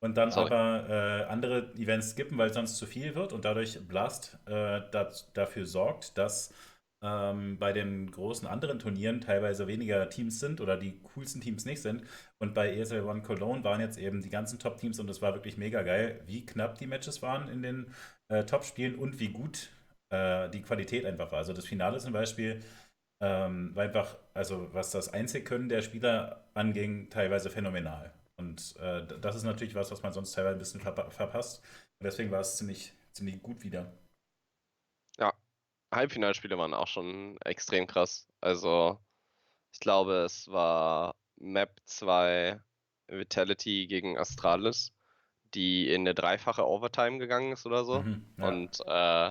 und 0.00 0.16
dann 0.16 0.32
Sorry. 0.32 0.52
aber 0.52 0.88
äh, 0.88 1.24
andere 1.24 1.72
Events 1.74 2.10
skippen, 2.10 2.36
weil 2.38 2.48
es 2.48 2.54
sonst 2.54 2.76
zu 2.76 2.86
viel 2.86 3.14
wird 3.14 3.32
und 3.32 3.44
dadurch 3.44 3.86
Blast 3.88 4.38
äh, 4.46 4.82
dat, 4.90 5.28
dafür 5.34 5.66
sorgt, 5.66 6.16
dass 6.18 6.52
ähm, 7.06 7.58
bei 7.58 7.72
den 7.72 8.10
großen 8.10 8.48
anderen 8.48 8.78
Turnieren 8.78 9.20
teilweise 9.20 9.66
weniger 9.68 10.08
Teams 10.10 10.40
sind 10.40 10.60
oder 10.60 10.76
die 10.76 11.00
coolsten 11.14 11.40
Teams 11.40 11.64
nicht 11.64 11.82
sind. 11.82 12.02
Und 12.38 12.54
bei 12.54 12.74
ESL 12.74 13.02
One 13.04 13.22
Cologne 13.22 13.62
waren 13.64 13.80
jetzt 13.80 13.98
eben 13.98 14.22
die 14.22 14.30
ganzen 14.30 14.58
Top-Teams 14.58 14.98
und 14.98 15.08
es 15.08 15.22
war 15.22 15.34
wirklich 15.34 15.56
mega 15.56 15.82
geil, 15.82 16.20
wie 16.26 16.44
knapp 16.44 16.78
die 16.78 16.86
Matches 16.86 17.22
waren 17.22 17.48
in 17.48 17.62
den 17.62 17.86
äh, 18.28 18.44
Top-Spielen 18.44 18.96
und 18.96 19.20
wie 19.20 19.28
gut 19.28 19.70
äh, 20.10 20.48
die 20.50 20.62
Qualität 20.62 21.04
einfach 21.06 21.30
war. 21.32 21.38
Also 21.38 21.52
das 21.52 21.66
Finale 21.66 21.98
zum 21.98 22.12
Beispiel 22.12 22.60
ähm, 23.20 23.74
war 23.74 23.84
einfach, 23.84 24.16
also 24.34 24.72
was 24.74 24.90
das 24.90 25.12
Einzelkönnen 25.12 25.68
der 25.68 25.82
Spieler 25.82 26.44
anging, 26.54 27.08
teilweise 27.10 27.50
phänomenal. 27.50 28.12
Und 28.36 28.76
äh, 28.80 29.06
das 29.20 29.36
ist 29.36 29.44
natürlich 29.44 29.74
was, 29.74 29.90
was 29.90 30.02
man 30.02 30.12
sonst 30.12 30.32
teilweise 30.32 30.56
ein 30.56 30.58
bisschen 30.58 30.80
verpa 30.80 31.10
verpasst. 31.10 31.62
Und 31.98 32.04
deswegen 32.04 32.30
war 32.30 32.40
es 32.40 32.56
ziemlich, 32.56 32.92
ziemlich 33.12 33.42
gut 33.42 33.62
wieder. 33.62 33.92
Halbfinalspiele 35.92 36.58
waren 36.58 36.74
auch 36.74 36.88
schon 36.88 37.38
extrem 37.44 37.86
krass. 37.86 38.26
Also, 38.40 38.98
ich 39.72 39.80
glaube, 39.80 40.24
es 40.24 40.48
war 40.48 41.14
Map 41.36 41.80
2 41.84 42.60
Vitality 43.08 43.86
gegen 43.86 44.18
Astralis, 44.18 44.92
die 45.54 45.88
in 45.88 46.02
eine 46.02 46.14
dreifache 46.14 46.66
Overtime 46.66 47.18
gegangen 47.18 47.52
ist 47.52 47.66
oder 47.66 47.84
so. 47.84 48.00
Mhm, 48.00 48.26
ja. 48.38 48.48
Und 48.48 48.78
äh, 48.86 49.28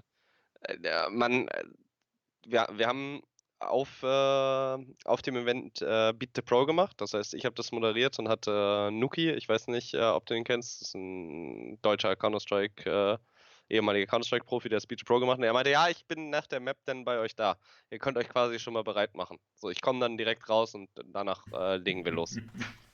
äh, 0.68 1.10
man, 1.10 1.48
äh, 1.48 1.64
wir, 2.46 2.68
wir 2.74 2.88
haben 2.88 3.22
auf, 3.60 4.04
äh, 4.04 4.78
auf 5.06 5.22
dem 5.22 5.36
Event 5.38 5.82
äh, 5.82 6.14
Beat 6.14 6.32
the 6.36 6.42
Pro 6.42 6.66
gemacht. 6.66 7.00
Das 7.02 7.14
heißt, 7.14 7.34
ich 7.34 7.46
habe 7.46 7.56
das 7.56 7.72
moderiert 7.72 8.20
und 8.20 8.30
hatte 8.30 8.90
Nuki, 8.92 9.32
ich 9.32 9.48
weiß 9.48 9.68
nicht, 9.68 9.94
äh, 9.94 10.04
ob 10.04 10.26
du 10.26 10.36
ihn 10.36 10.44
kennst, 10.44 10.82
das 10.82 10.90
ist 10.90 10.96
ein 10.96 11.82
deutscher 11.82 12.16
Counter-Strike, 12.16 12.90
äh, 12.90 13.18
ehemaliger 13.70 14.08
Counter-Strike-Profi, 14.08 14.70
der 14.70 14.80
Speech 14.80 15.06
Pro 15.06 15.20
gemacht 15.20 15.38
und 15.38 15.44
er 15.44 15.54
meinte, 15.54 15.72
ja, 15.72 15.90
ich 15.90 16.06
bin 16.06 16.30
nach 16.30 16.48
der 16.48 16.60
Map 16.60 16.78
dann 16.86 17.06
bei 17.06 17.20
euch 17.20 17.36
da. 17.36 17.58
Ihr 17.90 18.00
könnt 18.00 18.18
euch 18.18 18.30
quasi 18.30 18.60
schon 18.60 18.74
mal 18.74 18.84
bereit 18.84 19.16
machen. 19.16 19.40
So, 19.56 19.70
ich 19.70 19.82
komme 19.82 20.00
dann 20.00 20.18
direkt 20.18 20.48
raus 20.50 20.76
und 20.76 20.90
danach 21.06 21.46
äh, 21.54 21.78
legen 21.78 22.06
wir 22.06 22.12
los. 22.12 22.38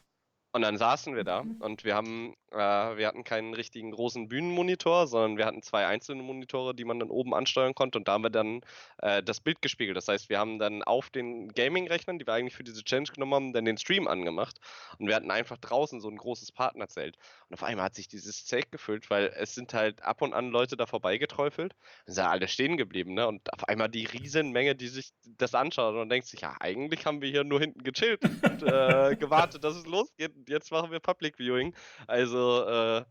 Und 0.54 0.64
dann 0.64 0.78
saßen 0.78 1.16
wir 1.16 1.24
da 1.24 1.46
und 1.60 1.86
wir 1.86 1.96
haben, 1.96 2.34
äh, 2.52 2.58
wir 2.58 3.08
hatten 3.08 3.24
keinen 3.24 3.54
richtigen 3.54 3.92
großen 3.92 4.28
Bühnenmonitor, 4.28 5.08
sondern 5.08 5.38
wir 5.38 5.46
hatten 5.46 5.62
zwei 5.62 5.88
einzelne 5.88 6.24
Monitore, 6.24 6.76
die 6.76 6.84
man 6.84 7.00
dann 7.00 7.10
oben 7.10 7.34
ansteuern 7.34 7.74
konnte 7.74 7.98
und 7.98 8.10
da 8.10 8.14
haben 8.14 8.24
wir 8.24 8.32
dann 8.32 8.60
äh, 8.98 9.24
das 9.24 9.40
Bild 9.40 9.62
gespiegelt. 9.62 9.96
Das 9.96 10.10
heißt, 10.10 10.28
wir 10.30 10.40
haben 10.40 10.60
dann 10.60 10.84
auf 10.84 11.10
den 11.10 11.48
Gaming-Rechnern, 11.54 12.20
die 12.20 12.28
wir 12.28 12.34
eigentlich 12.34 12.56
für 12.56 12.66
diese 12.66 12.84
Challenge 12.84 13.08
genommen 13.14 13.34
haben, 13.34 13.54
dann 13.54 13.64
den 13.64 13.78
Stream 13.78 14.10
angemacht 14.10 14.58
und 15.00 15.08
wir 15.08 15.16
hatten 15.16 15.32
einfach 15.32 15.58
draußen 15.58 16.02
so 16.02 16.10
ein 16.10 16.18
großes 16.18 16.52
Partnerzelt. 16.52 17.18
Und 17.48 17.54
auf 17.54 17.64
einmal 17.64 17.86
hat 17.86 17.96
sich 17.96 18.10
dieses 18.10 18.46
Zelt 18.46 18.74
gefüllt, 18.74 19.10
weil 19.10 19.34
es 19.38 19.56
sind 19.56 19.74
halt 19.74 20.04
ab 20.04 20.22
und 20.22 20.34
an 20.34 20.52
Leute 20.52 20.76
da 20.76 20.86
vorbeigeträufelt. 20.86 21.76
Dann 22.06 22.16
sind 22.16 22.26
alle 22.26 22.50
stehen 22.50 22.76
geblieben, 22.76 23.14
ne? 23.14 23.28
Und 23.28 23.54
auf 23.54 23.70
einmal 23.70 23.88
die 23.88 24.06
Riesenmenge, 24.06 24.76
die 24.76 24.90
sich 24.90 25.12
das 25.38 25.56
anschaut 25.56 25.96
und 25.96 26.10
denkt 26.10 26.28
sich, 26.28 26.42
ja, 26.42 26.56
eigentlich 26.60 27.06
haben 27.06 27.22
wir 27.22 27.30
hier 27.30 27.46
nur 27.46 27.62
hinten 27.62 27.84
gechillt 27.84 28.22
und 28.24 28.64
äh, 28.64 29.16
gewartet, 29.16 29.64
dass 29.64 29.76
es 29.76 29.86
losgeht. 29.86 30.34
Jetzt 30.48 30.72
machen 30.72 30.92
wir 30.92 31.00
Public 31.00 31.38
Viewing. 31.38 31.76
Also 32.08 32.66
äh, 32.66 33.06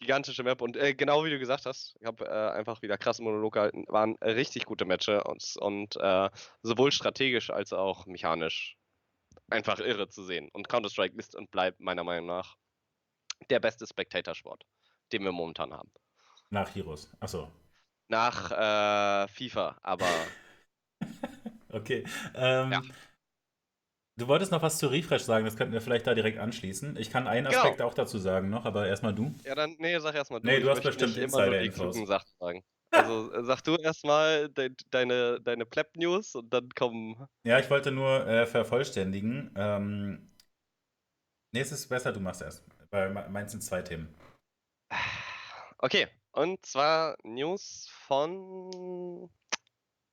gigantische 0.00 0.42
Map 0.42 0.60
und 0.60 0.76
äh, 0.76 0.94
genau 0.94 1.24
wie 1.24 1.30
du 1.30 1.38
gesagt 1.38 1.66
hast, 1.66 1.96
ich 2.00 2.06
habe 2.06 2.26
äh, 2.26 2.50
einfach 2.50 2.82
wieder 2.82 2.98
krasse 2.98 3.22
Monolog 3.22 3.54
gehalten, 3.54 3.84
waren 3.88 4.16
richtig 4.16 4.66
gute 4.66 4.84
Matches 4.84 5.22
und, 5.24 5.56
und 5.60 5.96
äh, 5.96 6.30
sowohl 6.62 6.92
strategisch 6.92 7.50
als 7.50 7.72
auch 7.72 8.06
mechanisch 8.06 8.76
einfach 9.50 9.78
irre 9.78 10.08
zu 10.08 10.24
sehen. 10.24 10.48
Und 10.52 10.68
Counter-Strike 10.68 11.16
ist 11.16 11.34
und 11.34 11.50
bleibt 11.50 11.80
meiner 11.80 12.04
Meinung 12.04 12.26
nach 12.26 12.56
der 13.50 13.60
beste 13.60 13.86
Spectator-Sport, 13.86 14.64
den 15.12 15.22
wir 15.22 15.32
momentan 15.32 15.72
haben. 15.72 15.90
Nach 16.50 16.74
Heroes. 16.74 17.10
Achso. 17.20 17.50
Nach 18.08 18.50
äh, 18.50 19.28
FIFA, 19.28 19.78
aber 19.82 20.08
Okay. 21.76 22.04
Ähm, 22.34 22.72
Ja. 22.72 22.82
Du 24.18 24.28
wolltest 24.28 24.52
noch 24.52 24.60
was 24.62 24.76
zu 24.78 24.88
Refresh 24.88 25.22
sagen, 25.22 25.44
das 25.46 25.56
könnten 25.56 25.72
wir 25.72 25.80
vielleicht 25.80 26.06
da 26.06 26.14
direkt 26.14 26.38
anschließen. 26.38 26.96
Ich 26.98 27.10
kann 27.10 27.26
einen 27.26 27.46
Genau. 27.48 27.58
Aspekt 27.58 27.80
auch 27.82 27.94
dazu 27.94 28.18
sagen 28.18 28.50
noch, 28.50 28.64
aber 28.66 28.86
erstmal 28.86 29.14
du. 29.14 29.34
ja 29.44 29.54
dann, 29.54 29.76
nee, 29.78 29.98
sag 29.98 30.14
erstmal 30.14 30.40
du. 30.40 30.48
Nee, 30.48 30.60
ich 30.60 30.64
du 30.64 30.70
hast 30.70 30.76
möchte 30.76 30.88
bestimmt 30.88 31.16
immer 31.18 31.42
Insider-Infos. 31.42 31.96
klugen 31.96 32.06
Sachen 32.06 32.28
sagen. 32.40 32.64
Also 32.90 33.32
äh, 33.32 33.44
sag 33.44 33.62
du 33.62 33.76
erstmal 33.76 34.48
de 34.50 34.70
deine, 34.90 35.40
deine 35.40 35.66
Pleb-News 35.66 36.34
und 36.34 36.52
dann 36.52 36.68
kommen 36.70 37.28
Ja, 37.44 37.58
ich 37.58 37.70
wollte 37.70 37.92
nur 37.92 38.26
äh, 38.26 38.44
vervollständigen. 38.46 39.50
Ähm, 39.56 40.28
nee, 41.52 41.60
es 41.60 41.72
ist 41.72 41.88
besser, 41.88 42.12
du 42.12 42.20
machst 42.20 42.42
erst. 42.42 42.64
Weil 42.90 43.10
me- 43.10 43.28
meins 43.28 43.50
sind 43.52 43.62
zwei 43.62 43.82
Themen. 43.82 44.08
Okay, 45.78 46.06
und 46.32 46.64
zwar 46.66 47.16
News 47.24 47.88
von. 48.06 49.30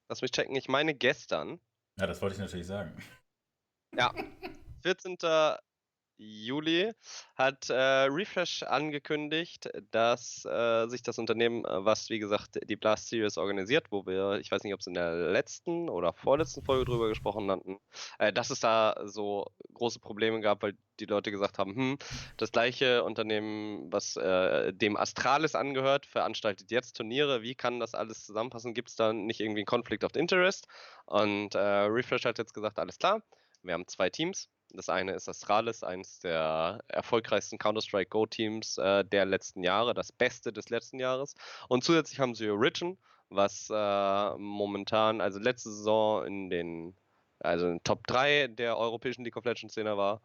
Lass 0.10 0.22
mich 0.22 0.32
checken, 0.32 0.56
ich 0.56 0.70
meine 0.70 0.96
gestern. 0.96 1.60
Ja, 2.00 2.06
das 2.08 2.22
wollte 2.22 2.36
ich 2.36 2.40
natürlich 2.42 2.68
sagen. 2.68 2.94
Ja, 3.96 4.12
14. 4.82 5.18
Juli 6.18 6.92
hat 7.36 7.70
äh, 7.70 7.74
Refresh 7.74 8.64
angekündigt, 8.64 9.70
dass 9.92 10.46
äh, 10.46 10.88
sich 10.88 11.02
das 11.02 11.18
Unternehmen, 11.18 11.66
äh, 11.66 11.86
was 11.86 12.10
wie 12.10 12.20
gesagt 12.20 12.60
die 12.64 12.76
Blast 12.76 13.10
Series 13.10 13.38
organisiert, 13.38 13.88
wo 13.92 14.06
wir, 14.06 14.40
ich 14.40 14.52
weiß 14.52 14.64
nicht, 14.64 14.74
ob 14.74 14.80
es 14.80 14.88
in 14.88 14.94
der 14.94 15.14
letzten 15.32 15.90
oder 15.90 16.14
vorletzten 16.14 16.64
Folge 16.64 16.86
drüber 16.86 17.08
gesprochen 17.10 17.50
hatten, 17.52 17.78
äh, 18.20 18.32
dass 18.32 18.52
es 18.52 18.60
da 18.60 18.96
so 19.06 19.46
große 19.74 20.00
Probleme 20.00 20.40
gab, 20.40 20.62
weil 20.64 20.76
die 21.00 21.06
Leute 21.06 21.32
gesagt 21.32 21.58
haben, 21.58 21.76
hm, 21.76 21.98
das 22.38 22.52
gleiche 22.52 23.04
Unternehmen, 23.04 23.92
was 23.92 24.16
äh, 24.16 24.72
dem 24.74 24.96
Astralis 24.96 25.56
angehört, 25.56 26.06
veranstaltet 26.06 26.72
jetzt 26.72 26.96
Turniere. 26.96 27.42
Wie 27.42 27.56
kann 27.56 27.80
das 27.80 27.96
alles 27.96 28.26
zusammenpassen? 28.26 28.74
Gibt 28.74 28.90
es 28.90 28.96
da 28.96 29.14
nicht 29.14 29.40
irgendwie 29.40 29.62
einen 29.62 29.66
Conflict 29.66 30.04
of 30.04 30.16
Interest? 30.16 30.68
Und 31.06 31.56
äh, 31.56 31.60
Refresh 31.60 32.26
hat 32.26 32.38
jetzt 32.38 32.54
gesagt, 32.54 32.80
alles 32.80 32.98
klar, 33.00 33.24
wir 33.64 33.74
haben 33.74 33.88
zwei 33.88 34.10
Teams. 34.10 34.50
Das 34.74 34.90
eine 34.90 35.14
ist 35.14 35.30
Astralis, 35.30 35.84
eines 35.84 36.20
der 36.20 36.80
erfolgreichsten 36.88 37.58
Counter-Strike 37.58 38.10
Go-Teams 38.10 38.78
äh, 38.78 39.06
der 39.06 39.26
letzten 39.26 39.64
Jahre, 39.64 39.94
das 39.94 40.12
Beste 40.12 40.52
des 40.52 40.70
letzten 40.70 41.00
Jahres. 41.00 41.36
Und 41.70 41.84
zusätzlich 41.84 42.20
haben 42.20 42.34
sie 42.34 42.50
Origin, 42.50 42.98
was 43.30 43.70
äh, 43.72 44.38
momentan, 44.38 45.22
also 45.22 45.40
letzte 45.40 45.70
Saison 45.70 46.26
in 46.26 46.50
den, 46.50 46.98
also 47.40 47.68
in 47.68 47.84
Top 47.84 48.06
3 48.08 48.48
der 48.48 48.78
europäischen 48.78 49.24
League 49.24 49.38
of 49.38 49.46
Legends 49.46 49.74
Szene 49.74 49.96
war. 49.96 50.22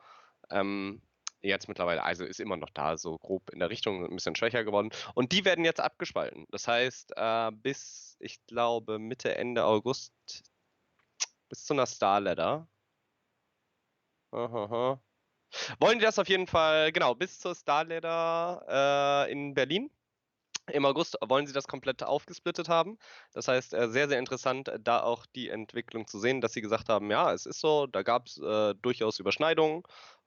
Ähm, 0.51 1.03
jetzt 1.40 1.68
mittlerweile, 1.68 2.03
also 2.03 2.24
ist 2.24 2.40
immer 2.40 2.57
noch 2.57 2.70
da, 2.70 2.96
so 2.96 3.18
grob 3.18 3.51
in 3.51 3.61
der 3.61 3.70
Richtung, 3.70 4.05
ein 4.05 4.14
bisschen 4.14 4.35
schwächer 4.35 4.64
geworden. 4.64 4.90
Und 5.14 5.33
die 5.33 5.44
werden 5.44 5.64
jetzt 5.64 5.81
abgespalten. 5.81 6.46
Das 6.51 6.66
heißt, 6.66 7.12
äh, 7.16 7.51
bis, 7.53 8.16
ich 8.20 8.44
glaube, 8.46 8.98
Mitte, 8.98 9.35
Ende 9.37 9.64
August, 9.64 10.12
bis 11.48 11.64
zu 11.64 11.74
einer 11.74 11.87
Star 11.87 12.20
Ladder. 12.20 12.66
Aha. 14.33 15.01
Wollen 15.81 15.99
die 15.99 16.05
das 16.05 16.19
auf 16.19 16.29
jeden 16.29 16.47
Fall, 16.47 16.93
genau, 16.93 17.14
bis 17.14 17.38
zur 17.41 17.55
Star 17.55 17.85
Ladder 17.85 19.27
äh, 19.29 19.33
in 19.33 19.55
Berlin? 19.55 19.91
Im 20.73 20.85
August 20.87 21.17
wollen 21.27 21.47
sie 21.47 21.55
das 21.55 21.67
komplett 21.69 22.03
aufgesplittet 22.03 22.69
haben. 22.69 22.99
Das 23.33 23.49
heißt, 23.49 23.75
äh, 23.75 23.88
sehr, 23.91 24.09
sehr 24.09 24.19
interessant, 24.19 24.69
äh, 24.69 24.79
da 24.81 25.03
auch 25.03 25.27
die 25.27 25.49
Entwicklung 25.51 26.07
zu 26.07 26.19
sehen, 26.21 26.41
dass 26.43 26.53
sie 26.55 26.61
gesagt 26.62 26.88
haben, 26.91 27.11
ja, 27.11 27.33
es 27.33 27.47
ist 27.47 27.61
so, 27.61 27.87
da 27.87 28.03
gab 28.03 28.27
es 28.29 28.38
äh, 28.38 28.75
durchaus 28.77 29.19
Überschneidungen 29.21 29.83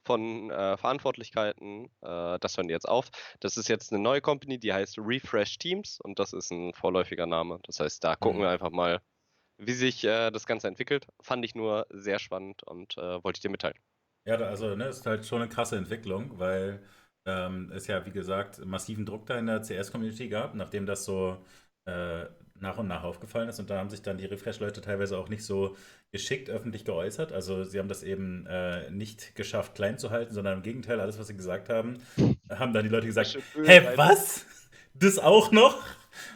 von 0.05 0.51
äh, 0.51 0.77
Verantwortlichkeiten. 0.77 1.85
Äh, 2.01 2.39
das 2.39 2.57
hören 2.57 2.67
die 2.69 2.73
jetzt 2.73 2.89
auf. 2.89 3.09
Das 3.39 3.57
ist 3.57 3.69
jetzt 3.69 3.93
eine 3.93 4.01
neue 4.01 4.21
Company, 4.21 4.59
die 4.59 4.73
heißt 4.73 4.97
Refresh 4.99 5.57
Teams 5.59 5.99
und 6.01 6.19
das 6.19 6.33
ist 6.33 6.51
ein 6.51 6.73
vorläufiger 6.73 7.27
Name. 7.27 7.59
Das 7.63 7.79
heißt, 7.79 8.03
da 8.03 8.15
gucken 8.15 8.41
Mhm. 8.41 8.43
wir 8.43 8.49
einfach 8.49 8.71
mal, 8.71 9.01
wie 9.57 9.73
sich 9.73 10.03
äh, 10.05 10.31
das 10.31 10.45
Ganze 10.47 10.67
entwickelt. 10.69 11.07
Fand 11.21 11.45
ich 11.45 11.55
nur 11.55 11.87
sehr 11.91 12.19
spannend 12.19 12.63
und 12.63 12.97
wollte 12.97 13.37
ich 13.39 13.41
dir 13.41 13.51
mitteilen. 13.51 13.79
Ja, 14.25 14.35
also 14.37 14.75
ne, 14.75 14.85
ist 14.85 15.05
halt 15.05 15.25
schon 15.25 15.41
eine 15.41 15.49
krasse 15.49 15.77
Entwicklung, 15.77 16.37
weil 16.39 16.81
ähm, 17.25 17.71
es 17.73 17.87
ja, 17.87 18.05
wie 18.05 18.11
gesagt, 18.11 18.63
massiven 18.65 19.05
Druck 19.05 19.25
da 19.25 19.37
in 19.37 19.47
der 19.47 19.61
CS-Community 19.61 20.29
gab, 20.29 20.55
nachdem 20.55 20.85
das 20.85 21.05
so 21.05 21.37
äh, 21.85 22.25
nach 22.61 22.77
und 22.77 22.87
nach 22.87 23.03
aufgefallen 23.03 23.49
ist. 23.49 23.59
Und 23.59 23.69
da 23.69 23.77
haben 23.77 23.89
sich 23.89 24.01
dann 24.01 24.17
die 24.17 24.25
Refresh-Leute 24.25 24.81
teilweise 24.81 25.17
auch 25.17 25.29
nicht 25.29 25.43
so 25.43 25.75
geschickt 26.11 26.49
öffentlich 26.49 26.85
geäußert. 26.85 27.31
Also 27.31 27.63
sie 27.63 27.79
haben 27.79 27.87
das 27.87 28.03
eben 28.03 28.45
äh, 28.47 28.89
nicht 28.91 29.35
geschafft, 29.35 29.75
klein 29.75 29.97
zu 29.97 30.11
halten, 30.11 30.33
sondern 30.33 30.57
im 30.57 30.63
Gegenteil, 30.63 30.99
alles, 30.99 31.17
was 31.19 31.27
sie 31.27 31.35
gesagt 31.35 31.69
haben, 31.69 31.97
haben 32.49 32.73
dann 32.73 32.83
die 32.83 32.89
Leute 32.89 33.07
gesagt, 33.07 33.37
hä, 33.63 33.89
was? 33.95 34.45
Das 34.93 35.17
auch 35.17 35.51
noch? 35.51 35.81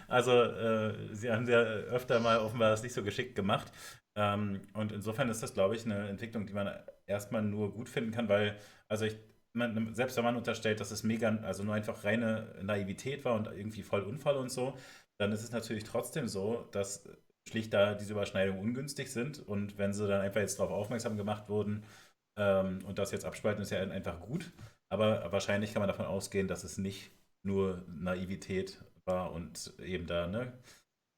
Also 0.08 0.32
äh, 0.32 0.94
sie 1.12 1.30
haben 1.30 1.48
ja 1.48 1.60
öfter 1.60 2.20
mal 2.20 2.40
offenbar 2.40 2.72
das 2.72 2.84
nicht 2.84 2.94
so 2.94 3.04
geschickt 3.04 3.36
gemacht. 3.36 3.72
Ähm, 4.16 4.62
und 4.74 4.92
insofern 4.92 5.30
ist 5.30 5.44
das, 5.44 5.54
glaube 5.54 5.76
ich, 5.76 5.86
eine 5.86 6.08
Entwicklung, 6.10 6.46
die 6.46 6.54
man 6.54 6.70
erstmal 7.06 7.42
nur 7.42 7.74
gut 7.74 7.90
finden 7.90 8.12
kann, 8.12 8.30
weil, 8.30 8.58
also 8.88 9.06
ich, 9.06 9.18
man, 9.54 9.94
selbst 9.94 10.18
wenn 10.18 10.24
man 10.24 10.36
unterstellt, 10.36 10.80
dass 10.80 10.92
es 10.92 11.04
mega, 11.04 11.30
also 11.44 11.64
nur 11.64 11.74
einfach 11.76 12.04
reine 12.04 12.54
Naivität 12.62 13.26
war 13.26 13.36
und 13.36 13.48
irgendwie 13.48 13.84
voll 13.84 14.02
Unfall 14.04 14.38
und 14.38 14.52
so, 14.52 14.78
dann 15.18 15.32
ist 15.32 15.44
es 15.44 15.52
natürlich 15.52 15.84
trotzdem 15.84 16.28
so, 16.28 16.68
dass 16.72 17.04
schlicht 17.48 17.74
da 17.74 17.94
diese 17.94 18.14
Überschneidungen 18.14 18.60
ungünstig 18.62 19.12
sind. 19.12 19.40
Und 19.48 19.78
wenn 19.78 19.94
sie 19.94 20.08
dann 20.08 20.22
einfach 20.22 20.42
jetzt 20.42 20.60
darauf 20.60 20.72
aufmerksam 20.72 21.16
gemacht 21.18 21.48
wurden 21.50 21.84
ähm, 22.38 22.80
und 22.86 23.00
das 23.00 23.12
jetzt 23.12 23.26
abspalten, 23.26 23.62
ist 23.64 23.72
ja 23.72 23.80
einfach 23.80 24.20
gut. 24.20 24.52
Aber 24.90 25.32
wahrscheinlich 25.32 25.74
kann 25.74 25.82
man 25.82 25.88
davon 25.90 26.06
ausgehen, 26.06 26.48
dass 26.48 26.64
es 26.64 26.78
nicht 26.78 27.12
nur 27.44 27.84
Naivität 27.88 28.84
war 29.06 29.32
und 29.32 29.74
eben 29.80 30.08
da 30.08 30.28
ne, 30.28 30.52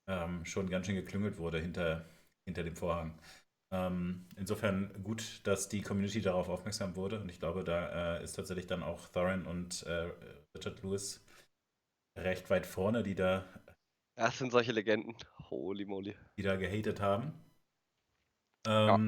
ähm, 0.10 0.46
schon 0.46 0.70
ganz 0.70 0.86
schön 0.86 0.96
geklüngelt 0.96 1.38
wurde 1.38 1.60
hinter, 1.60 2.06
hinter 2.48 2.64
dem 2.64 2.76
Vorhang. 2.76 3.20
Ähm, 3.72 4.26
insofern 4.38 4.92
gut, 5.04 5.42
dass 5.44 5.70
die 5.70 5.82
Community 5.82 6.22
darauf 6.22 6.50
aufmerksam 6.50 6.96
wurde. 6.96 7.20
Und 7.20 7.30
ich 7.30 7.40
glaube, 7.40 7.64
da 7.64 8.18
äh, 8.18 8.24
ist 8.24 8.34
tatsächlich 8.34 8.68
dann 8.68 8.82
auch 8.82 9.10
Thorin 9.10 9.46
und 9.46 9.84
äh, 9.84 10.10
Richard 10.56 10.82
Lewis 10.82 11.24
recht 12.18 12.50
weit 12.50 12.66
vorne, 12.66 13.04
die 13.04 13.14
da 13.16 13.46
das 14.18 14.40
sind 14.40 14.52
solche 14.52 14.72
Legenden. 14.72 15.16
Holy 15.52 15.86
moly. 15.86 16.16
Die 16.38 16.42
da 16.42 16.56
gehatet 16.56 17.00
haben. 17.00 17.34
Ähm, 18.66 18.88
ja. 18.88 19.00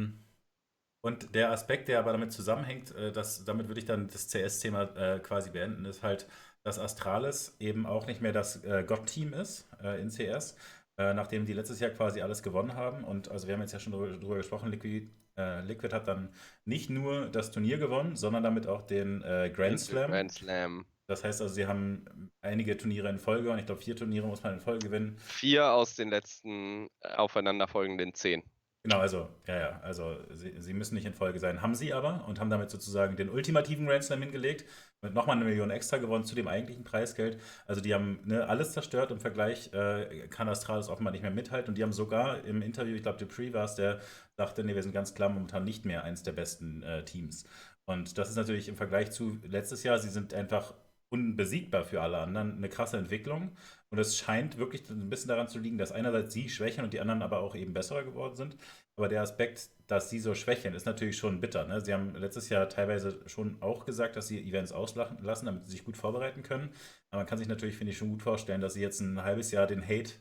Und 1.01 1.33
der 1.33 1.51
Aspekt, 1.51 1.87
der 1.87 1.99
aber 1.99 2.11
damit 2.11 2.31
zusammenhängt, 2.31 2.93
äh, 2.95 3.11
das, 3.11 3.43
damit 3.43 3.67
würde 3.67 3.79
ich 3.79 3.85
dann 3.85 4.07
das 4.07 4.27
CS-Thema 4.27 4.83
äh, 4.95 5.19
quasi 5.19 5.49
beenden, 5.49 5.85
ist 5.85 6.03
halt, 6.03 6.27
dass 6.63 6.77
Astralis 6.77 7.55
eben 7.59 7.87
auch 7.87 8.05
nicht 8.05 8.21
mehr 8.21 8.33
das 8.33 8.63
äh, 8.63 8.83
Gott-Team 8.85 9.33
ist 9.33 9.67
äh, 9.81 9.99
in 9.99 10.09
CS, 10.09 10.55
äh, 10.99 11.15
nachdem 11.15 11.47
die 11.47 11.53
letztes 11.53 11.79
Jahr 11.79 11.89
quasi 11.89 12.21
alles 12.21 12.43
gewonnen 12.43 12.75
haben. 12.75 13.03
Und 13.03 13.31
also 13.31 13.47
wir 13.47 13.55
haben 13.55 13.61
jetzt 13.61 13.73
ja 13.73 13.79
schon 13.79 13.93
drüber, 13.93 14.15
drüber 14.17 14.35
gesprochen, 14.35 14.69
Liquid, 14.69 15.09
äh, 15.37 15.61
Liquid 15.61 15.95
hat 15.95 16.07
dann 16.07 16.29
nicht 16.65 16.91
nur 16.91 17.27
das 17.27 17.49
Turnier 17.49 17.79
gewonnen, 17.79 18.15
sondern 18.15 18.43
damit 18.43 18.67
auch 18.67 18.83
den 18.83 19.21
Grand 19.21 19.79
Slam. 19.79 20.11
Grand 20.11 20.31
Slam. 20.31 20.85
Das 21.09 21.23
heißt 21.23 21.41
also, 21.41 21.51
sie 21.51 21.65
haben 21.65 22.29
einige 22.41 22.77
Turniere 22.77 23.09
in 23.09 23.17
Folge 23.17 23.49
und 23.49 23.57
ich 23.57 23.65
glaube, 23.65 23.81
vier 23.81 23.95
Turniere 23.95 24.27
muss 24.27 24.43
man 24.43 24.53
in 24.53 24.59
Folge 24.59 24.85
gewinnen. 24.85 25.17
Vier 25.17 25.71
aus 25.71 25.95
den 25.95 26.09
letzten 26.09 26.85
äh, 27.01 27.15
aufeinanderfolgenden 27.15 28.13
zehn. 28.13 28.43
Genau, 28.83 28.99
also, 28.99 29.27
ja, 29.47 29.59
ja, 29.59 29.79
also 29.81 30.17
sie, 30.29 30.53
sie, 30.61 30.73
müssen 30.73 30.93
nicht 30.93 31.05
in 31.05 31.15
Folge 31.15 31.39
sein. 31.39 31.63
Haben 31.63 31.73
sie 31.73 31.93
aber 31.93 32.25
und 32.27 32.39
haben 32.39 32.51
damit 32.51 32.69
sozusagen 32.69 33.17
den 33.17 33.29
ultimativen 33.29 33.87
Grand 33.87 34.03
Slam 34.03 34.21
hingelegt, 34.21 34.65
mit 35.01 35.13
nochmal 35.13 35.37
eine 35.37 35.45
Million 35.45 35.71
extra 35.71 35.97
gewonnen 35.97 36.25
zu 36.25 36.35
dem 36.35 36.47
eigentlichen 36.47 36.83
Preisgeld. 36.83 37.39
Also 37.65 37.81
die 37.81 37.93
haben 37.93 38.19
ne, 38.25 38.47
alles 38.47 38.73
zerstört. 38.73 39.11
Im 39.11 39.19
Vergleich 39.19 39.73
äh, 39.73 40.27
kann 40.29 40.49
Astralis 40.49 40.89
offenbar 40.89 41.11
nicht 41.11 41.21
mehr 41.21 41.31
mithalten 41.31 41.69
und 41.69 41.77
die 41.77 41.83
haben 41.83 41.93
sogar 41.93 42.43
im 42.43 42.61
Interview, 42.61 42.95
ich 42.95 43.03
glaube, 43.03 43.17
Dupree 43.17 43.53
war 43.53 43.65
es, 43.65 43.75
der 43.75 43.99
sagte, 44.35 44.63
nee, 44.63 44.75
wir 44.75 44.83
sind 44.83 44.93
ganz 44.93 45.13
klar 45.13 45.29
momentan 45.29 45.63
nicht 45.63 45.85
mehr 45.85 46.03
eins 46.03 46.23
der 46.23 46.33
besten 46.33 46.83
äh, 46.83 47.03
Teams. 47.05 47.45
Und 47.85 48.17
das 48.17 48.29
ist 48.29 48.35
natürlich 48.35 48.67
im 48.69 48.75
Vergleich 48.75 49.11
zu 49.11 49.39
letztes 49.43 49.83
Jahr, 49.83 49.99
sie 49.99 50.09
sind 50.09 50.33
einfach 50.33 50.73
unbesiegbar 51.09 51.83
für 51.85 52.01
alle 52.01 52.19
anderen. 52.19 52.57
Eine 52.57 52.69
krasse 52.69 52.97
Entwicklung. 52.97 53.55
Und 53.89 53.97
es 53.97 54.17
scheint 54.17 54.57
wirklich 54.57 54.89
ein 54.89 55.09
bisschen 55.09 55.29
daran 55.29 55.47
zu 55.47 55.59
liegen, 55.59 55.77
dass 55.77 55.91
einerseits 55.91 56.33
sie 56.33 56.49
schwächeln 56.49 56.85
und 56.85 56.93
die 56.93 56.99
anderen 56.99 57.21
aber 57.21 57.39
auch 57.39 57.55
eben 57.55 57.73
besser 57.73 58.03
geworden 58.03 58.35
sind. 58.35 58.55
Aber 58.95 59.07
der 59.07 59.21
Aspekt, 59.21 59.69
dass 59.87 60.09
sie 60.09 60.19
so 60.19 60.35
schwächeln, 60.35 60.73
ist 60.73 60.85
natürlich 60.85 61.17
schon 61.17 61.39
bitter. 61.39 61.65
Ne? 61.65 61.81
Sie 61.81 61.93
haben 61.93 62.15
letztes 62.15 62.49
Jahr 62.49 62.67
teilweise 62.69 63.19
schon 63.27 63.61
auch 63.61 63.85
gesagt, 63.85 64.15
dass 64.15 64.27
sie 64.27 64.39
Events 64.39 64.71
auslassen, 64.71 65.17
damit 65.45 65.63
sie 65.63 65.71
sich 65.71 65.85
gut 65.85 65.97
vorbereiten 65.97 66.43
können. 66.43 66.69
Aber 67.09 67.21
man 67.21 67.25
kann 67.25 67.37
sich 67.37 67.47
natürlich, 67.47 67.77
finde 67.77 67.91
ich, 67.91 67.97
schon 67.97 68.09
gut 68.09 68.21
vorstellen, 68.21 68.61
dass 68.61 68.73
sie 68.73 68.81
jetzt 68.81 68.99
ein 68.99 69.23
halbes 69.23 69.51
Jahr 69.51 69.67
den 69.67 69.81
Hate, 69.81 70.13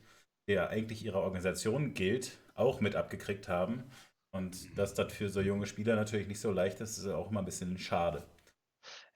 der 0.48 0.70
eigentlich 0.70 1.04
ihrer 1.04 1.22
Organisation 1.22 1.92
gilt, 1.92 2.38
auch 2.54 2.80
mit 2.80 2.96
abgekriegt 2.96 3.48
haben. 3.48 3.84
Und 4.30 4.78
dass 4.78 4.94
das 4.94 5.12
für 5.12 5.28
so 5.28 5.40
junge 5.40 5.66
Spieler 5.66 5.96
natürlich 5.96 6.28
nicht 6.28 6.40
so 6.40 6.52
leicht 6.52 6.80
ist, 6.80 6.98
ist 6.98 7.06
auch 7.08 7.30
immer 7.30 7.40
ein 7.40 7.46
bisschen 7.46 7.78
schade. 7.78 8.24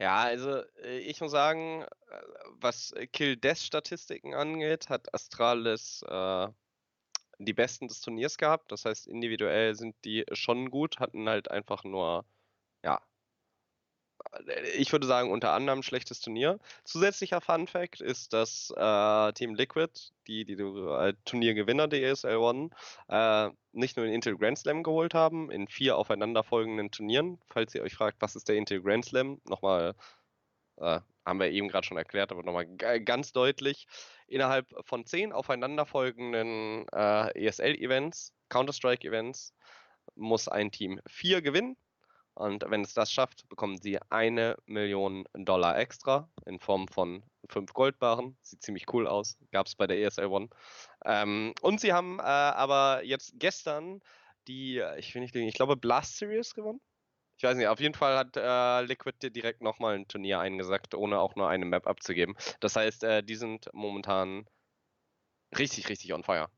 Ja, 0.03 0.23
also 0.23 0.65
äh, 0.83 0.99
ich 0.99 1.21
muss 1.21 1.31
sagen, 1.31 1.83
äh, 1.83 1.87
was 2.61 2.93
Kill-Death-Statistiken 3.12 4.35
angeht, 4.35 4.88
hat 4.88 5.15
Astralis 5.15 6.03
äh, 6.09 6.49
die 7.38 7.53
besten 7.55 7.88
des 7.88 8.01
Turniers 8.01 8.37
gehabt. 8.37 8.73
Das 8.73 8.85
heißt, 8.85 9.07
individuell 9.07 9.77
sind 9.77 9.95
die 10.05 10.25
schon 10.33 10.71
gut, 10.71 10.99
hatten 11.01 11.29
halt 11.29 11.51
einfach 11.53 11.85
nur, 11.85 12.25
ich 14.77 14.93
würde 14.93 15.07
sagen, 15.07 15.31
unter 15.31 15.53
anderem 15.53 15.83
schlechtes 15.83 16.21
Turnier. 16.21 16.59
Zusätzlicher 16.85 17.41
Fun 17.41 17.67
Fact 17.67 18.01
ist, 18.01 18.33
dass 18.33 18.73
äh, 18.77 19.33
Team 19.33 19.55
Liquid, 19.55 19.93
die, 20.27 20.45
die 20.45 20.55
äh, 20.55 21.15
Turniergewinner 21.25 21.89
der 21.89 22.03
ESL 22.03 22.37
One, 22.37 22.71
äh, 23.09 23.51
nicht 23.73 23.97
nur 23.97 24.07
den 24.07 24.15
Intel 24.15 24.37
Grand 24.37 24.59
Slam 24.59 24.83
geholt 24.83 25.15
haben, 25.15 25.51
in 25.51 25.69
vier 25.69 25.97
aufeinanderfolgenden 25.97 26.91
Turnieren. 26.91 27.39
Falls 27.49 27.75
ihr 27.75 27.83
euch 27.83 27.95
fragt, 27.95 28.19
was 28.21 28.37
ist 28.37 28.49
der 28.49 28.57
Intel 28.57 28.83
Grand 28.83 29.05
Slam, 29.05 29.41
nochmal, 29.49 29.95
äh, 30.79 31.01
haben 31.25 31.39
wir 31.39 31.51
eben 31.51 31.69
gerade 31.69 31.87
schon 31.87 31.97
erklärt, 31.97 32.33
aber 32.33 32.43
nochmal 32.43 32.67
ganz 32.67 33.33
deutlich. 33.33 33.87
Innerhalb 34.27 34.67
von 34.85 35.05
zehn 35.05 35.33
aufeinanderfolgenden 35.33 36.87
äh, 36.89 37.47
ESL-Events, 37.47 38.33
Counter-Strike-Events, 38.49 39.55
muss 40.15 40.49
ein 40.49 40.71
Team 40.71 41.01
vier 41.07 41.43
gewinnen 41.43 41.77
und 42.35 42.64
wenn 42.68 42.83
es 42.83 42.95
das 42.95 43.12
schafft, 43.12 43.49
bekommen 43.49 43.79
sie 43.81 43.99
eine 44.11 44.57
Million 44.66 45.25
Dollar 45.35 45.79
extra 45.79 46.29
in 46.47 46.59
Form 46.59 46.88
von 46.88 47.23
fünf 47.49 47.75
Goldbarren. 47.75 48.37
Sieht 48.40 48.62
ziemlich 48.62 48.92
cool 48.92 49.07
aus. 49.07 49.38
Gab 49.51 49.66
es 49.66 49.75
bei 49.75 49.87
der 49.87 49.99
ESL 49.99 50.27
One. 50.27 50.49
Ähm, 51.05 51.55
und 51.61 51.81
sie 51.81 51.92
haben 51.92 52.18
äh, 52.18 52.23
aber 52.23 53.03
jetzt 53.05 53.35
gestern 53.37 54.01
die, 54.49 54.83
ich 54.99 55.14
will 55.14 55.23
nicht 55.23 55.37
ich 55.37 55.55
glaube 55.55 55.77
Blast 55.77 56.16
Series 56.16 56.55
gewonnen. 56.55 56.81
Ich 57.37 57.45
weiß 57.45 57.57
nicht, 57.57 57.66
auf 57.66 57.81
jeden 57.81 57.95
Fall 57.95 58.16
hat 58.16 58.37
äh, 58.37 58.87
Liquid 58.87 59.31
direkt 59.31 59.62
nochmal 59.62 59.97
ein 59.97 60.09
Turnier 60.09 60.40
eingesackt, 60.40 60.95
ohne 60.95 61.18
auch 61.18 61.35
nur 61.35 61.49
eine 61.49 61.64
Map 61.64 61.87
abzugeben. 61.87 62.37
Das 62.61 62.77
heißt, 62.77 63.05
äh, 63.05 63.23
die 63.23 63.35
sind 63.35 63.68
momentan 63.73 64.47
richtig, 65.59 65.88
richtig 65.88 66.12
on 66.14 66.23
fire. 66.23 66.49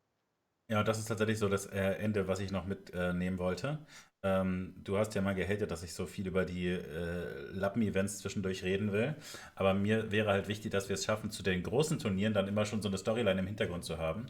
Ja, 0.68 0.82
das 0.82 0.98
ist 0.98 1.06
tatsächlich 1.06 1.38
so 1.38 1.48
das 1.48 1.66
äh, 1.66 1.94
Ende, 1.94 2.28
was 2.28 2.40
ich 2.40 2.50
noch 2.50 2.64
mitnehmen 2.64 3.38
wollte. 3.38 3.84
Ähm, 4.24 4.74
du 4.82 4.96
hast 4.96 5.14
ja 5.14 5.20
mal 5.22 5.34
gehatet, 5.34 5.70
dass 5.70 5.82
ich 5.82 5.92
so 5.92 6.06
viel 6.06 6.26
über 6.26 6.46
die 6.46 6.68
äh, 6.68 7.50
Lappen-Events 7.52 8.18
zwischendurch 8.18 8.64
reden 8.64 8.90
will. 8.92 9.14
Aber 9.54 9.74
mir 9.74 10.10
wäre 10.10 10.30
halt 10.30 10.48
wichtig, 10.48 10.72
dass 10.72 10.88
wir 10.88 10.94
es 10.94 11.04
schaffen, 11.04 11.30
zu 11.30 11.42
den 11.42 11.62
großen 11.62 11.98
Turnieren 11.98 12.32
dann 12.32 12.48
immer 12.48 12.64
schon 12.64 12.80
so 12.80 12.88
eine 12.88 12.98
Storyline 12.98 13.38
im 13.40 13.46
Hintergrund 13.46 13.84
zu 13.84 13.98
haben. 13.98 14.26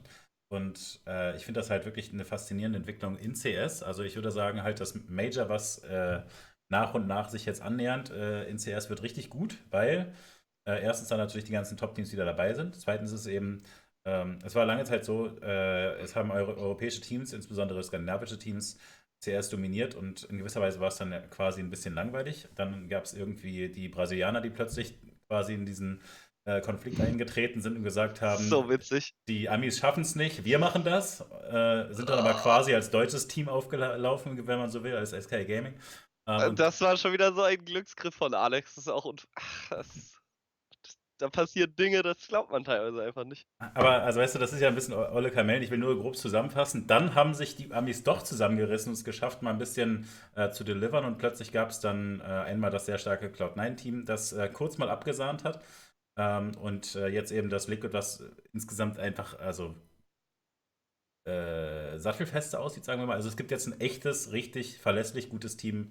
Und 0.52 1.00
äh, 1.06 1.36
ich 1.36 1.44
finde 1.44 1.60
das 1.60 1.70
halt 1.70 1.84
wirklich 1.84 2.12
eine 2.12 2.24
faszinierende 2.24 2.78
Entwicklung 2.78 3.16
in 3.16 3.34
CS. 3.34 3.82
Also 3.84 4.02
ich 4.02 4.16
würde 4.16 4.32
sagen, 4.32 4.64
halt 4.64 4.80
das 4.80 4.94
Major, 5.08 5.48
was 5.48 5.78
äh, 5.78 6.22
nach 6.70 6.94
und 6.94 7.06
nach 7.06 7.28
sich 7.28 7.46
jetzt 7.46 7.62
annähernd 7.62 8.10
äh, 8.10 8.48
in 8.48 8.58
CS 8.58 8.90
wird 8.90 9.02
richtig 9.02 9.30
gut, 9.30 9.58
weil 9.70 10.12
äh, 10.68 10.82
erstens 10.82 11.08
dann 11.08 11.18
natürlich 11.18 11.44
die 11.44 11.52
ganzen 11.52 11.76
Top-Teams 11.76 12.12
wieder 12.12 12.24
dabei 12.24 12.52
sind. 12.54 12.74
Zweitens 12.74 13.12
ist 13.12 13.20
es 13.20 13.26
eben 13.28 13.62
ähm, 14.06 14.38
es 14.44 14.54
war 14.54 14.66
lange 14.66 14.84
Zeit 14.84 15.04
so, 15.04 15.28
äh, 15.40 15.98
es 16.00 16.14
haben 16.14 16.30
eure, 16.30 16.56
europäische 16.58 17.00
Teams, 17.00 17.32
insbesondere 17.32 17.82
skandinavische 17.82 18.38
Teams, 18.38 18.78
CS 19.24 19.48
dominiert 19.48 19.94
und 19.94 20.24
in 20.24 20.38
gewisser 20.38 20.60
Weise 20.60 20.80
war 20.80 20.88
es 20.88 20.96
dann 20.96 21.12
quasi 21.30 21.60
ein 21.60 21.70
bisschen 21.70 21.94
langweilig. 21.94 22.48
Dann 22.54 22.88
gab 22.88 23.04
es 23.04 23.14
irgendwie 23.14 23.68
die 23.68 23.88
Brasilianer, 23.88 24.40
die 24.40 24.50
plötzlich 24.50 24.94
quasi 25.28 25.54
in 25.54 25.66
diesen 25.66 26.00
äh, 26.44 26.60
Konflikt 26.60 27.00
eingetreten 27.00 27.60
sind 27.60 27.76
und 27.76 27.84
gesagt 27.84 28.20
haben, 28.20 28.44
so 28.44 28.68
witzig. 28.68 29.14
Die 29.28 29.48
Amis 29.48 29.78
schaffen 29.78 30.02
es 30.02 30.14
nicht, 30.14 30.44
wir 30.44 30.58
machen 30.58 30.84
das. 30.84 31.20
Äh, 31.20 31.92
sind 31.92 32.08
dann 32.08 32.18
oh. 32.18 32.22
aber 32.22 32.34
quasi 32.34 32.74
als 32.74 32.90
deutsches 32.90 33.28
Team 33.28 33.48
aufgelaufen, 33.48 34.46
wenn 34.46 34.58
man 34.58 34.70
so 34.70 34.84
will, 34.84 34.94
als 34.94 35.10
SK 35.12 35.46
Gaming. 35.46 35.74
Ähm, 36.26 36.54
das 36.56 36.80
war 36.80 36.96
schon 36.96 37.12
wieder 37.12 37.32
so 37.32 37.42
ein 37.42 37.64
Glücksgriff 37.64 38.14
von 38.14 38.34
Alex. 38.34 38.74
Das 38.74 38.86
ist 38.86 38.92
auch. 38.92 39.12
Ach, 39.34 39.70
das 39.70 40.14
da 41.18 41.28
passieren 41.28 41.74
Dinge, 41.76 42.02
das 42.02 42.26
glaubt 42.28 42.50
man 42.50 42.64
teilweise 42.64 43.02
einfach 43.02 43.24
nicht. 43.24 43.46
Aber, 43.58 44.02
also 44.02 44.20
weißt 44.20 44.34
du, 44.34 44.38
das 44.38 44.52
ist 44.52 44.60
ja 44.60 44.68
ein 44.68 44.74
bisschen 44.74 44.94
olle 44.94 45.30
Kamellen. 45.30 45.62
Ich 45.62 45.70
will 45.70 45.78
nur 45.78 45.98
grob 45.98 46.16
zusammenfassen. 46.16 46.86
Dann 46.86 47.14
haben 47.14 47.34
sich 47.34 47.56
die 47.56 47.72
Amis 47.72 48.02
doch 48.02 48.22
zusammengerissen 48.22 48.90
und 48.90 48.94
es 48.94 49.04
geschafft, 49.04 49.42
mal 49.42 49.50
ein 49.50 49.58
bisschen 49.58 50.08
äh, 50.34 50.50
zu 50.50 50.64
delivern. 50.64 51.04
Und 51.04 51.18
plötzlich 51.18 51.52
gab 51.52 51.70
es 51.70 51.80
dann 51.80 52.20
äh, 52.20 52.24
einmal 52.24 52.70
das 52.70 52.86
sehr 52.86 52.98
starke 52.98 53.28
Cloud9-Team, 53.28 54.04
das 54.04 54.32
äh, 54.32 54.48
kurz 54.52 54.78
mal 54.78 54.90
abgesahnt 54.90 55.44
hat. 55.44 55.62
Ähm, 56.16 56.52
und 56.60 56.94
äh, 56.94 57.08
jetzt 57.08 57.32
eben 57.32 57.48
das 57.48 57.68
Liquid, 57.68 57.92
was 57.92 58.22
insgesamt 58.52 58.98
einfach, 58.98 59.38
also 59.38 59.74
äh, 61.26 61.98
sattelfester 61.98 62.60
aussieht, 62.60 62.84
sagen 62.84 63.00
wir 63.00 63.06
mal. 63.06 63.14
Also 63.14 63.28
es 63.28 63.36
gibt 63.36 63.50
jetzt 63.50 63.66
ein 63.66 63.80
echtes, 63.80 64.32
richtig 64.32 64.78
verlässlich 64.78 65.28
gutes 65.30 65.56
Team 65.56 65.90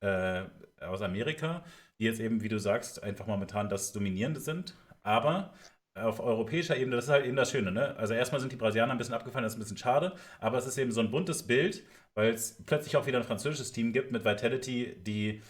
äh, 0.00 0.44
aus 0.80 1.02
Amerika, 1.02 1.64
die 1.98 2.04
jetzt 2.04 2.20
eben, 2.20 2.42
wie 2.42 2.48
du 2.48 2.58
sagst, 2.58 3.02
einfach 3.02 3.26
momentan 3.26 3.68
das 3.68 3.92
Dominierende 3.92 4.40
sind. 4.40 4.76
Aber 5.02 5.52
auf 5.94 6.20
europäischer 6.20 6.76
Ebene, 6.76 6.96
das 6.96 7.04
ist 7.06 7.10
halt 7.10 7.26
eben 7.26 7.36
das 7.36 7.50
Schöne, 7.50 7.70
ne? 7.72 7.96
Also 7.96 8.14
erstmal 8.14 8.40
sind 8.40 8.52
die 8.52 8.56
Brasilianer 8.56 8.92
ein 8.92 8.98
bisschen 8.98 9.14
abgefallen, 9.14 9.42
das 9.44 9.52
ist 9.52 9.58
ein 9.58 9.62
bisschen 9.62 9.76
schade, 9.76 10.14
aber 10.40 10.56
es 10.58 10.66
ist 10.66 10.78
eben 10.78 10.90
so 10.90 11.00
ein 11.00 11.10
buntes 11.10 11.46
Bild, 11.46 11.84
weil 12.14 12.32
es 12.32 12.62
plötzlich 12.64 12.96
auch 12.96 13.06
wieder 13.06 13.18
ein 13.18 13.24
französisches 13.24 13.72
Team 13.72 13.92
gibt 13.92 14.10
mit 14.10 14.24
Vitality, 14.24 14.96
die 15.02 15.42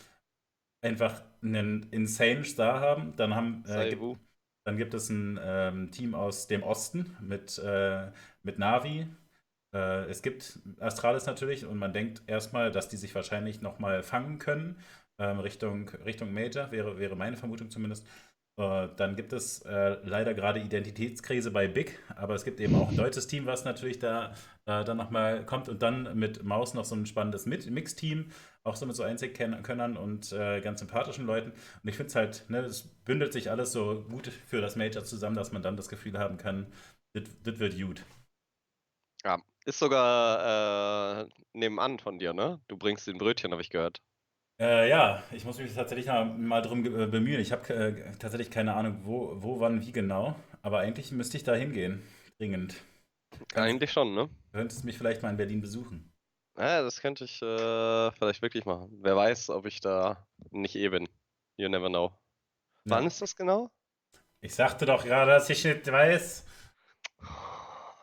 einfach 0.83 1.23
einen 1.43 1.85
insane 1.91 2.45
Star 2.45 2.81
haben. 2.81 3.15
Dann 3.17 3.35
haben 3.35 3.65
äh, 3.67 3.87
gibt, 3.87 4.07
dann 4.65 4.77
gibt 4.77 4.95
es 4.95 5.11
ein 5.11 5.39
ähm, 5.43 5.91
Team 5.91 6.15
aus 6.15 6.47
dem 6.49 6.63
Osten 6.63 7.17
mit, 7.21 7.59
äh, 7.59 8.11
mit 8.43 8.59
Navi. 8.59 9.07
Äh, 9.75 10.05
es 10.11 10.23
gibt 10.23 10.59
Astralis 10.81 11.27
natürlich 11.27 11.67
und 11.67 11.79
man 11.79 11.93
denkt 11.93 12.23
erstmal, 12.27 12.71
dass 12.73 12.89
die 12.89 12.97
sich 12.97 13.15
wahrscheinlich 13.15 13.61
nochmal 13.63 14.03
fangen 14.03 14.39
können. 14.39 14.79
Ähm, 15.23 15.39
Richtung, 15.39 15.89
Richtung 16.05 16.35
Major, 16.35 16.73
wäre, 16.73 16.99
wäre 16.99 17.15
meine 17.15 17.37
Vermutung 17.37 17.71
zumindest. 17.71 18.05
Äh, 18.59 18.89
dann 18.97 19.15
gibt 19.15 19.33
es 19.33 19.63
äh, 19.63 19.97
leider 20.03 20.35
gerade 20.35 20.59
Identitätskrise 20.59 21.53
bei 21.53 21.69
Big, 21.69 22.01
aber 22.17 22.35
es 22.35 22.45
gibt 22.45 22.59
eben 22.59 22.75
auch 22.75 22.91
ein 22.91 22.97
deutsches 22.97 23.29
Team, 23.29 23.47
was 23.47 23.65
natürlich 23.65 24.01
da 24.01 24.35
äh, 24.67 24.83
dann 24.85 24.97
nochmal 24.97 25.47
kommt 25.47 25.69
und 25.69 25.81
dann 25.81 26.19
mit 26.19 26.43
Maus 26.43 26.75
noch 26.75 26.85
so 26.85 26.97
ein 26.97 27.07
spannendes 27.07 27.47
Mix-Team, 27.47 28.33
auch 28.65 28.75
so 28.75 28.85
mit 28.85 28.97
so 28.97 29.05
Einzelkönnern 29.05 29.97
und 29.97 30.33
äh, 30.33 30.61
ganz 30.61 30.81
sympathischen 30.81 31.25
Leuten. 31.25 31.53
Und 31.53 31.89
ich 31.89 31.97
finde 31.97 32.09
es 32.09 32.17
halt, 32.17 32.51
ne, 32.51 32.59
es 32.59 32.83
bündelt 33.05 33.33
sich 33.33 33.49
alles 33.49 33.71
so 33.71 34.05
gut 34.11 34.27
für 34.27 34.61
das 34.61 34.75
Major 34.75 35.05
zusammen, 35.05 35.37
dass 35.37 35.53
man 35.53 35.63
dann 35.63 35.77
das 35.77 35.89
Gefühl 35.89 36.19
haben 36.19 36.37
kann, 36.37 36.67
das 37.15 37.61
wird 37.61 37.81
gut. 37.81 38.05
Ja, 39.25 39.39
ist 39.67 39.79
sogar 39.79 41.23
äh, 41.23 41.29
nebenan 41.53 42.01
von 42.01 42.19
dir, 42.19 42.33
ne? 42.33 42.61
Du 42.67 42.77
bringst 42.77 43.07
den 43.07 43.19
Brötchen, 43.19 43.53
habe 43.53 43.63
ich 43.63 43.71
gehört. 43.71 44.03
Äh, 44.63 44.89
ja, 44.89 45.21
ich 45.33 45.45
muss 45.45 45.59
mich 45.59 45.75
tatsächlich 45.75 46.07
mal, 46.07 46.25
mal 46.25 46.63
drum 46.63 46.87
äh, 46.87 47.07
bemühen. 47.09 47.41
Ich 47.41 47.51
habe 47.51 47.75
äh, 47.75 48.13
tatsächlich 48.21 48.49
keine 48.49 48.75
Ahnung, 48.75 49.01
wo, 49.03 49.33
wo, 49.43 49.59
wann, 49.59 49.85
wie 49.85 49.91
genau. 49.91 50.37
Aber 50.63 50.79
eigentlich 50.79 51.11
müsste 51.11 51.37
ich 51.37 51.43
da 51.43 51.53
hingehen. 51.53 52.01
Dringend. 52.39 52.77
Eigentlich 53.57 53.91
schon, 53.91 54.15
ne? 54.15 54.31
Könntest 54.53 54.85
mich 54.85 54.97
vielleicht 54.97 55.21
mal 55.21 55.31
in 55.31 55.37
Berlin 55.37 55.61
besuchen. 55.61 56.13
Ja, 56.57 56.81
das 56.83 57.01
könnte 57.01 57.25
ich 57.25 57.43
äh, 57.43 58.13
vielleicht 58.13 58.41
wirklich 58.41 58.65
machen. 58.65 59.01
Wer 59.03 59.17
weiß, 59.17 59.51
ob 59.51 59.67
ich 59.67 59.81
da 59.81 60.29
nicht 60.53 60.77
eh 60.77 60.91
bin. 60.91 61.09
You 61.57 61.69
never 61.69 61.89
know. 61.89 62.13
Ja. 62.85 62.97
Wann 62.97 63.07
ist 63.09 63.21
das 63.21 63.35
genau? 63.35 63.69
Ich 64.43 64.55
sagte 64.55 64.87
doch 64.87 65.05
gerade, 65.05 65.33
dass 65.33 65.51
ich 65.51 65.65
nicht 65.65 65.91
weiß. 65.91 66.47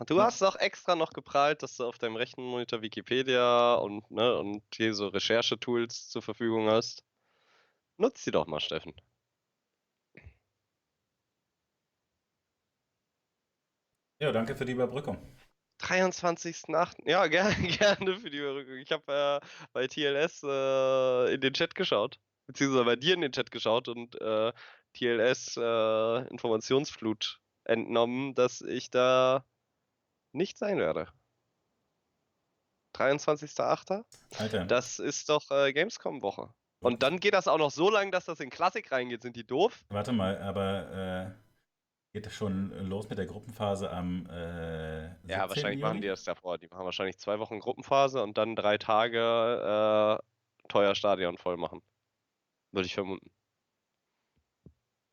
Du 0.07 0.21
hast 0.21 0.41
doch 0.41 0.55
extra 0.55 0.95
noch 0.95 1.11
geprahlt, 1.11 1.61
dass 1.61 1.75
du 1.75 1.85
auf 1.85 1.97
deinem 1.97 2.15
rechten 2.15 2.43
Monitor 2.43 2.81
Wikipedia 2.81 3.75
und, 3.75 4.09
ne, 4.09 4.37
und 4.37 4.63
hier 4.73 4.93
so 4.93 5.07
Recherchetools 5.09 6.07
zur 6.09 6.21
Verfügung 6.21 6.69
hast. 6.69 7.03
Nutz 7.97 8.23
sie 8.23 8.31
doch 8.31 8.47
mal, 8.47 8.61
Steffen. 8.61 8.93
Ja, 14.21 14.31
danke 14.31 14.55
für 14.55 14.65
die 14.65 14.71
Überbrückung. 14.71 15.17
23.8. 15.81 17.05
Ja, 17.05 17.27
gerne, 17.27 17.53
gerne 17.77 18.19
für 18.19 18.29
die 18.29 18.37
Überbrückung. 18.37 18.77
Ich 18.77 18.91
habe 18.91 19.41
äh, 19.41 19.47
bei 19.73 19.87
TLS 19.87 20.43
äh, 20.43 21.33
in 21.33 21.41
den 21.41 21.53
Chat 21.53 21.75
geschaut, 21.75 22.19
beziehungsweise 22.47 22.85
bei 22.85 22.95
dir 22.95 23.15
in 23.15 23.21
den 23.21 23.31
Chat 23.33 23.51
geschaut 23.51 23.89
und 23.89 24.19
äh, 24.21 24.53
TLS 24.93 25.57
äh, 25.57 26.27
Informationsflut 26.29 27.41
entnommen, 27.65 28.33
dass 28.33 28.61
ich 28.61 28.89
da 28.91 29.45
nicht 30.33 30.57
sein 30.57 30.77
werde. 30.77 31.07
23.08. 32.95 34.03
Alter. 34.37 34.65
Das 34.65 34.99
ist 34.99 35.29
doch 35.29 35.49
äh, 35.51 35.71
Gamescom-Woche. 35.73 36.53
Und 36.81 37.03
dann 37.03 37.19
geht 37.19 37.33
das 37.33 37.47
auch 37.47 37.57
noch 37.57 37.71
so 37.71 37.89
lang, 37.89 38.11
dass 38.11 38.25
das 38.25 38.39
in 38.39 38.49
Klassik 38.49 38.91
reingeht. 38.91 39.21
Sind 39.21 39.35
die 39.35 39.45
doof? 39.45 39.83
Warte 39.89 40.11
mal, 40.13 40.37
aber 40.41 41.35
äh, 41.35 42.13
geht 42.13 42.25
das 42.25 42.33
schon 42.33 42.71
los 42.87 43.09
mit 43.09 43.17
der 43.17 43.25
Gruppenphase 43.25 43.91
am 43.91 44.25
äh, 44.29 45.07
Ja, 45.27 45.49
wahrscheinlich 45.49 45.79
Juli? 45.79 45.81
machen 45.81 46.01
die 46.01 46.07
das 46.07 46.23
davor. 46.23 46.57
Die 46.57 46.67
machen 46.67 46.85
wahrscheinlich 46.85 47.17
zwei 47.19 47.37
Wochen 47.39 47.59
Gruppenphase 47.59 48.23
und 48.23 48.37
dann 48.37 48.55
drei 48.55 48.77
Tage 48.77 50.19
äh, 50.21 50.67
teuer 50.69 50.95
Stadion 50.95 51.37
voll 51.37 51.57
machen. 51.57 51.81
Würde 52.71 52.85
ich 52.85 52.93
vermuten. 52.93 53.29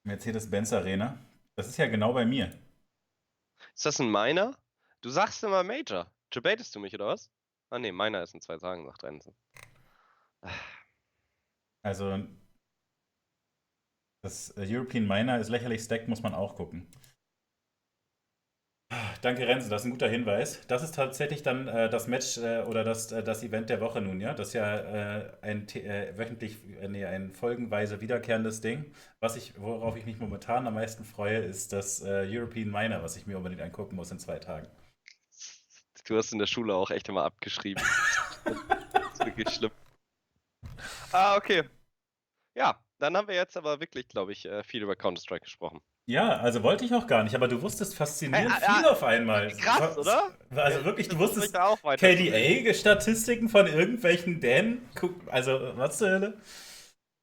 Mercedes-Benz 0.05 0.72
Arena. 0.72 1.18
Das 1.57 1.68
ist 1.68 1.76
ja 1.79 1.87
genau 1.88 2.12
bei 2.12 2.24
mir. 2.24 2.50
Ist 3.74 3.87
das 3.87 4.00
ein 4.00 4.11
Miner? 4.11 4.57
Du 5.01 5.11
sagst 5.11 5.43
immer 5.43 5.63
Major. 5.63 6.11
Debatest 6.35 6.75
du 6.75 6.81
mich, 6.81 6.95
oder 6.95 7.07
was? 7.07 7.31
Ah 7.71 7.79
ne, 7.79 7.93
meiner 7.93 8.23
ist 8.23 8.35
in 8.35 8.41
zwei 8.41 8.57
Tagen, 8.59 8.85
sagt 8.85 9.05
Renzen. 9.05 9.35
Also, 11.83 12.27
das 14.23 14.51
äh, 14.57 14.67
European 14.69 15.07
Miner 15.07 15.39
ist 15.39 15.49
lächerlich 15.49 15.83
stacked, 15.83 16.09
muss 16.09 16.23
man 16.23 16.35
auch 16.35 16.57
gucken. 16.57 16.87
Danke, 19.23 19.47
Renze, 19.49 19.69
das 19.69 19.83
ist 19.83 19.87
ein 19.87 19.91
guter 19.93 20.09
Hinweis. 20.09 20.65
Das 20.69 20.83
ist 20.83 20.95
tatsächlich 20.95 21.43
dann 21.43 21.67
äh, 21.69 21.89
das 21.91 22.07
Match 22.07 22.39
äh, 22.39 22.63
oder 22.63 22.85
das, 22.85 23.11
äh, 23.11 23.23
das 23.23 23.43
Event 23.43 23.69
der 23.71 23.81
Woche 23.81 24.01
nun, 24.01 24.21
ja? 24.21 24.35
Das 24.35 24.49
ist 24.49 24.55
ja 24.55 24.79
äh, 24.79 25.33
ein 25.43 25.67
wöchentlich, 26.17 26.59
nee, 26.89 27.05
ein 27.05 27.33
folgenweise 27.33 28.01
wiederkehrendes 28.01 28.61
Ding. 28.61 28.93
Was 29.21 29.37
ich, 29.37 29.61
worauf 29.61 29.97
ich 29.97 30.07
mich 30.07 30.19
momentan 30.19 30.67
am 30.67 30.75
meisten 30.75 31.05
freue, 31.05 31.39
ist 31.39 31.73
das 31.73 32.03
European 32.03 32.71
Miner, 32.71 33.03
was 33.03 33.17
ich 33.17 33.27
mir 33.27 33.37
unbedingt 33.37 33.63
angucken 33.63 33.97
muss 33.97 34.11
in 34.11 34.19
zwei 34.19 34.39
Tagen. 34.39 34.69
Du 36.07 36.16
hast 36.16 36.33
in 36.33 36.38
der 36.38 36.47
Schule 36.47 36.75
auch 36.75 36.90
echt 36.90 37.09
immer 37.09 37.25
abgeschrieben. 37.25 37.83
das 38.45 39.12
ist 39.12 39.27
wirklich 39.27 39.51
schlimm. 39.51 39.73
Ah, 41.12 41.37
okay. 41.37 41.64
Ja, 42.55 42.79
dann 42.99 43.16
haben 43.16 43.27
wir 43.29 43.35
jetzt 43.35 43.57
aber 43.57 43.81
wirklich, 43.81 44.09
glaube 44.09 44.33
ich, 44.33 44.47
äh, 44.47 44.62
viel 44.62 44.83
über 44.83 44.95
Counter-Strike 44.95 45.45
gesprochen. 45.45 45.81
Ja, 46.09 46.37
also 46.37 46.62
wollte 46.62 46.85
ich 46.85 46.95
auch 46.95 47.09
gar 47.09 47.25
nicht, 47.25 47.35
aber 47.35 47.49
du 47.49 47.61
wusstest 47.61 47.97
faszinierend 47.97 48.55
äh, 48.62 48.64
äh, 48.64 48.77
viel 48.77 48.85
auf 48.85 49.03
einmal. 49.03 49.49
Krass, 49.49 49.99
oder? 49.99 50.31
Also 50.55 50.85
wirklich, 50.85 51.09
du 51.09 51.19
wusstest 51.19 51.53
KDA-Statistiken 51.53 53.49
von 53.49 53.66
irgendwelchen 53.66 54.38
Dänen? 54.38 54.88
Also, 55.27 55.73
was 55.77 55.99
zur 55.99 56.11
Hölle? 56.11 56.40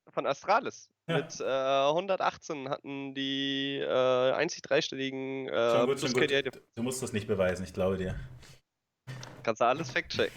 Von 0.10 0.28
Astralis. 0.28 0.89
Ja. 1.08 1.17
Mit 1.17 1.39
äh, 1.39 1.43
118 1.43 2.69
hatten 2.69 3.13
die 3.13 3.80
äh, 3.80 4.32
einzig 4.34 4.62
dreistelligen 4.62 5.48
äh, 5.48 5.72
schon 5.72 5.86
gut, 5.88 6.00
schon 6.00 6.13
gut. 6.13 6.62
Du 6.76 6.84
musst 6.84 7.02
das 7.02 7.13
nicht 7.13 7.28
beweisen, 7.28 7.63
ich 7.63 7.74
glaube 7.74 7.98
dir. 7.98 8.15
Kannst 9.44 9.62
du 9.62 9.66
alles 9.66 9.92
fact-checken. 9.92 10.34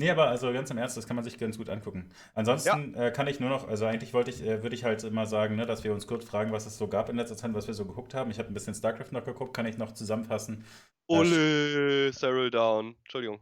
Nee, 0.00 0.10
aber 0.10 0.28
also 0.28 0.52
ganz 0.52 0.70
im 0.70 0.78
Ernst, 0.78 0.96
das 0.96 1.08
kann 1.08 1.16
man 1.16 1.24
sich 1.24 1.38
ganz 1.38 1.58
gut 1.58 1.68
angucken. 1.68 2.08
Ansonsten 2.34 2.94
ja. 2.94 3.06
äh, 3.06 3.10
kann 3.10 3.26
ich 3.26 3.40
nur 3.40 3.50
noch, 3.50 3.66
also 3.66 3.84
eigentlich 3.84 4.14
wollte 4.14 4.30
ich, 4.30 4.40
äh, 4.44 4.62
würde 4.62 4.76
ich 4.76 4.84
halt 4.84 5.02
immer 5.02 5.26
sagen, 5.26 5.56
ne, 5.56 5.66
dass 5.66 5.82
wir 5.82 5.92
uns 5.92 6.06
kurz 6.06 6.24
fragen, 6.24 6.52
was 6.52 6.66
es 6.66 6.78
so 6.78 6.86
gab 6.86 7.08
in 7.08 7.16
letzter 7.16 7.36
Zeit, 7.36 7.52
was 7.52 7.66
wir 7.66 7.74
so 7.74 7.84
geguckt 7.84 8.14
haben. 8.14 8.30
Ich 8.30 8.38
habe 8.38 8.48
ein 8.48 8.54
bisschen 8.54 8.74
StarCraft 8.74 9.10
noch 9.10 9.24
geguckt, 9.24 9.54
kann 9.54 9.66
ich 9.66 9.76
noch 9.76 9.92
zusammenfassen. 9.92 10.64
Ole, 11.08 12.12
Cyril 12.12 12.48
Down. 12.48 12.94
Entschuldigung. 13.00 13.40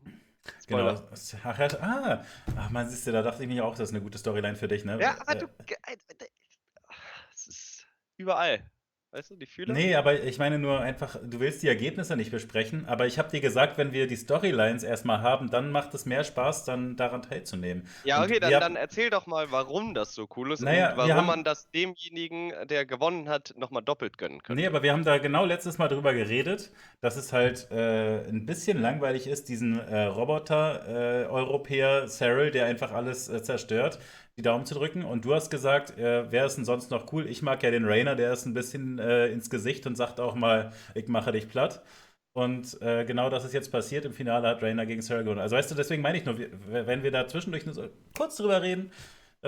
Spoiler. 0.62 0.94
Genau. 0.94 1.42
Ach, 1.44 1.58
ah, 1.82 2.24
ach 2.56 2.70
man, 2.70 2.88
siehst 2.88 3.06
du, 3.06 3.12
da 3.12 3.20
dachte 3.20 3.42
ich 3.42 3.48
mir 3.48 3.62
auch, 3.62 3.72
das 3.72 3.90
ist 3.90 3.94
eine 3.94 4.02
gute 4.02 4.16
Storyline 4.16 4.56
für 4.56 4.68
dich, 4.68 4.84
ne? 4.84 4.98
Ja, 4.98 5.16
aber 5.20 5.36
äh, 5.36 5.38
du. 5.40 5.46
Es 7.34 7.48
ist 7.48 7.86
überall. 8.16 8.64
Weißt 9.12 9.30
du, 9.30 9.36
die 9.36 9.46
Fühler? 9.46 9.72
Nee, 9.72 9.94
aber 9.94 10.24
ich 10.24 10.38
meine 10.38 10.58
nur 10.58 10.80
einfach, 10.80 11.16
du 11.22 11.40
willst 11.40 11.62
die 11.62 11.68
Ergebnisse 11.68 12.16
nicht 12.16 12.30
besprechen, 12.30 12.86
aber 12.86 13.06
ich 13.06 13.18
habe 13.18 13.30
dir 13.30 13.40
gesagt, 13.40 13.78
wenn 13.78 13.92
wir 13.92 14.06
die 14.06 14.16
Storylines 14.16 14.82
erstmal 14.82 15.22
haben, 15.22 15.50
dann 15.50 15.70
macht 15.70 15.94
es 15.94 16.06
mehr 16.06 16.24
Spaß, 16.24 16.64
dann 16.64 16.96
daran 16.96 17.22
teilzunehmen. 17.22 17.88
Ja, 18.04 18.22
okay, 18.22 18.40
dann, 18.40 18.50
dann, 18.50 18.76
erzähl 18.76 19.08
doch 19.08 19.26
mal, 19.26 19.50
warum 19.50 19.94
das 19.94 20.14
so 20.14 20.28
cool 20.36 20.52
ist 20.52 20.60
naja, 20.60 20.90
und 20.90 20.96
warum 20.98 21.12
haben, 21.12 21.26
man 21.26 21.44
das 21.44 21.70
demjenigen, 21.70 22.52
der 22.68 22.84
gewonnen 22.84 23.28
hat, 23.28 23.54
nochmal 23.56 23.82
doppelt 23.82 24.18
gönnen 24.18 24.42
kann. 24.42 24.56
Nee, 24.56 24.66
aber 24.66 24.82
wir 24.82 24.92
haben 24.92 25.04
da 25.04 25.18
genau 25.18 25.44
letztes 25.44 25.78
Mal 25.78 25.88
drüber 25.88 26.12
geredet, 26.12 26.72
dass 27.00 27.16
es 27.16 27.32
halt 27.32 27.70
äh, 27.70 28.28
ein 28.28 28.44
bisschen 28.44 28.80
langweilig 28.80 29.28
ist, 29.28 29.48
diesen 29.48 29.78
äh, 29.78 30.04
Roboter-Europäer 30.04 32.04
äh, 32.04 32.08
Cyril, 32.08 32.50
der 32.50 32.66
einfach 32.66 32.92
alles 32.92 33.28
äh, 33.28 33.42
zerstört 33.42 33.98
die 34.36 34.42
Daumen 34.42 34.66
zu 34.66 34.74
drücken. 34.74 35.04
Und 35.04 35.24
du 35.24 35.34
hast 35.34 35.50
gesagt, 35.50 35.98
äh, 35.98 36.30
wer 36.30 36.46
ist 36.46 36.56
denn 36.56 36.64
sonst 36.64 36.90
noch 36.90 37.12
cool? 37.12 37.26
Ich 37.26 37.42
mag 37.42 37.62
ja 37.62 37.70
den 37.70 37.86
Rainer, 37.86 38.14
der 38.16 38.32
ist 38.32 38.44
ein 38.46 38.54
bisschen 38.54 38.98
äh, 38.98 39.28
ins 39.28 39.48
Gesicht 39.50 39.86
und 39.86 39.96
sagt 39.96 40.20
auch 40.20 40.34
mal, 40.34 40.72
ich 40.94 41.08
mache 41.08 41.32
dich 41.32 41.48
platt. 41.48 41.82
Und 42.34 42.80
äh, 42.82 43.06
genau 43.06 43.30
das 43.30 43.46
ist 43.46 43.54
jetzt 43.54 43.72
passiert. 43.72 44.04
Im 44.04 44.12
Finale 44.12 44.46
hat 44.48 44.62
Rainer 44.62 44.84
gegen 44.84 45.00
Sarah. 45.00 45.40
Also 45.40 45.56
weißt 45.56 45.70
du, 45.70 45.74
deswegen 45.74 46.02
meine 46.02 46.18
ich 46.18 46.26
nur, 46.26 46.36
wenn 46.68 47.02
wir 47.02 47.10
da 47.10 47.26
zwischendurch 47.26 47.64
nur 47.64 47.74
so 47.74 47.88
kurz 48.14 48.36
drüber 48.36 48.60
reden, 48.60 48.90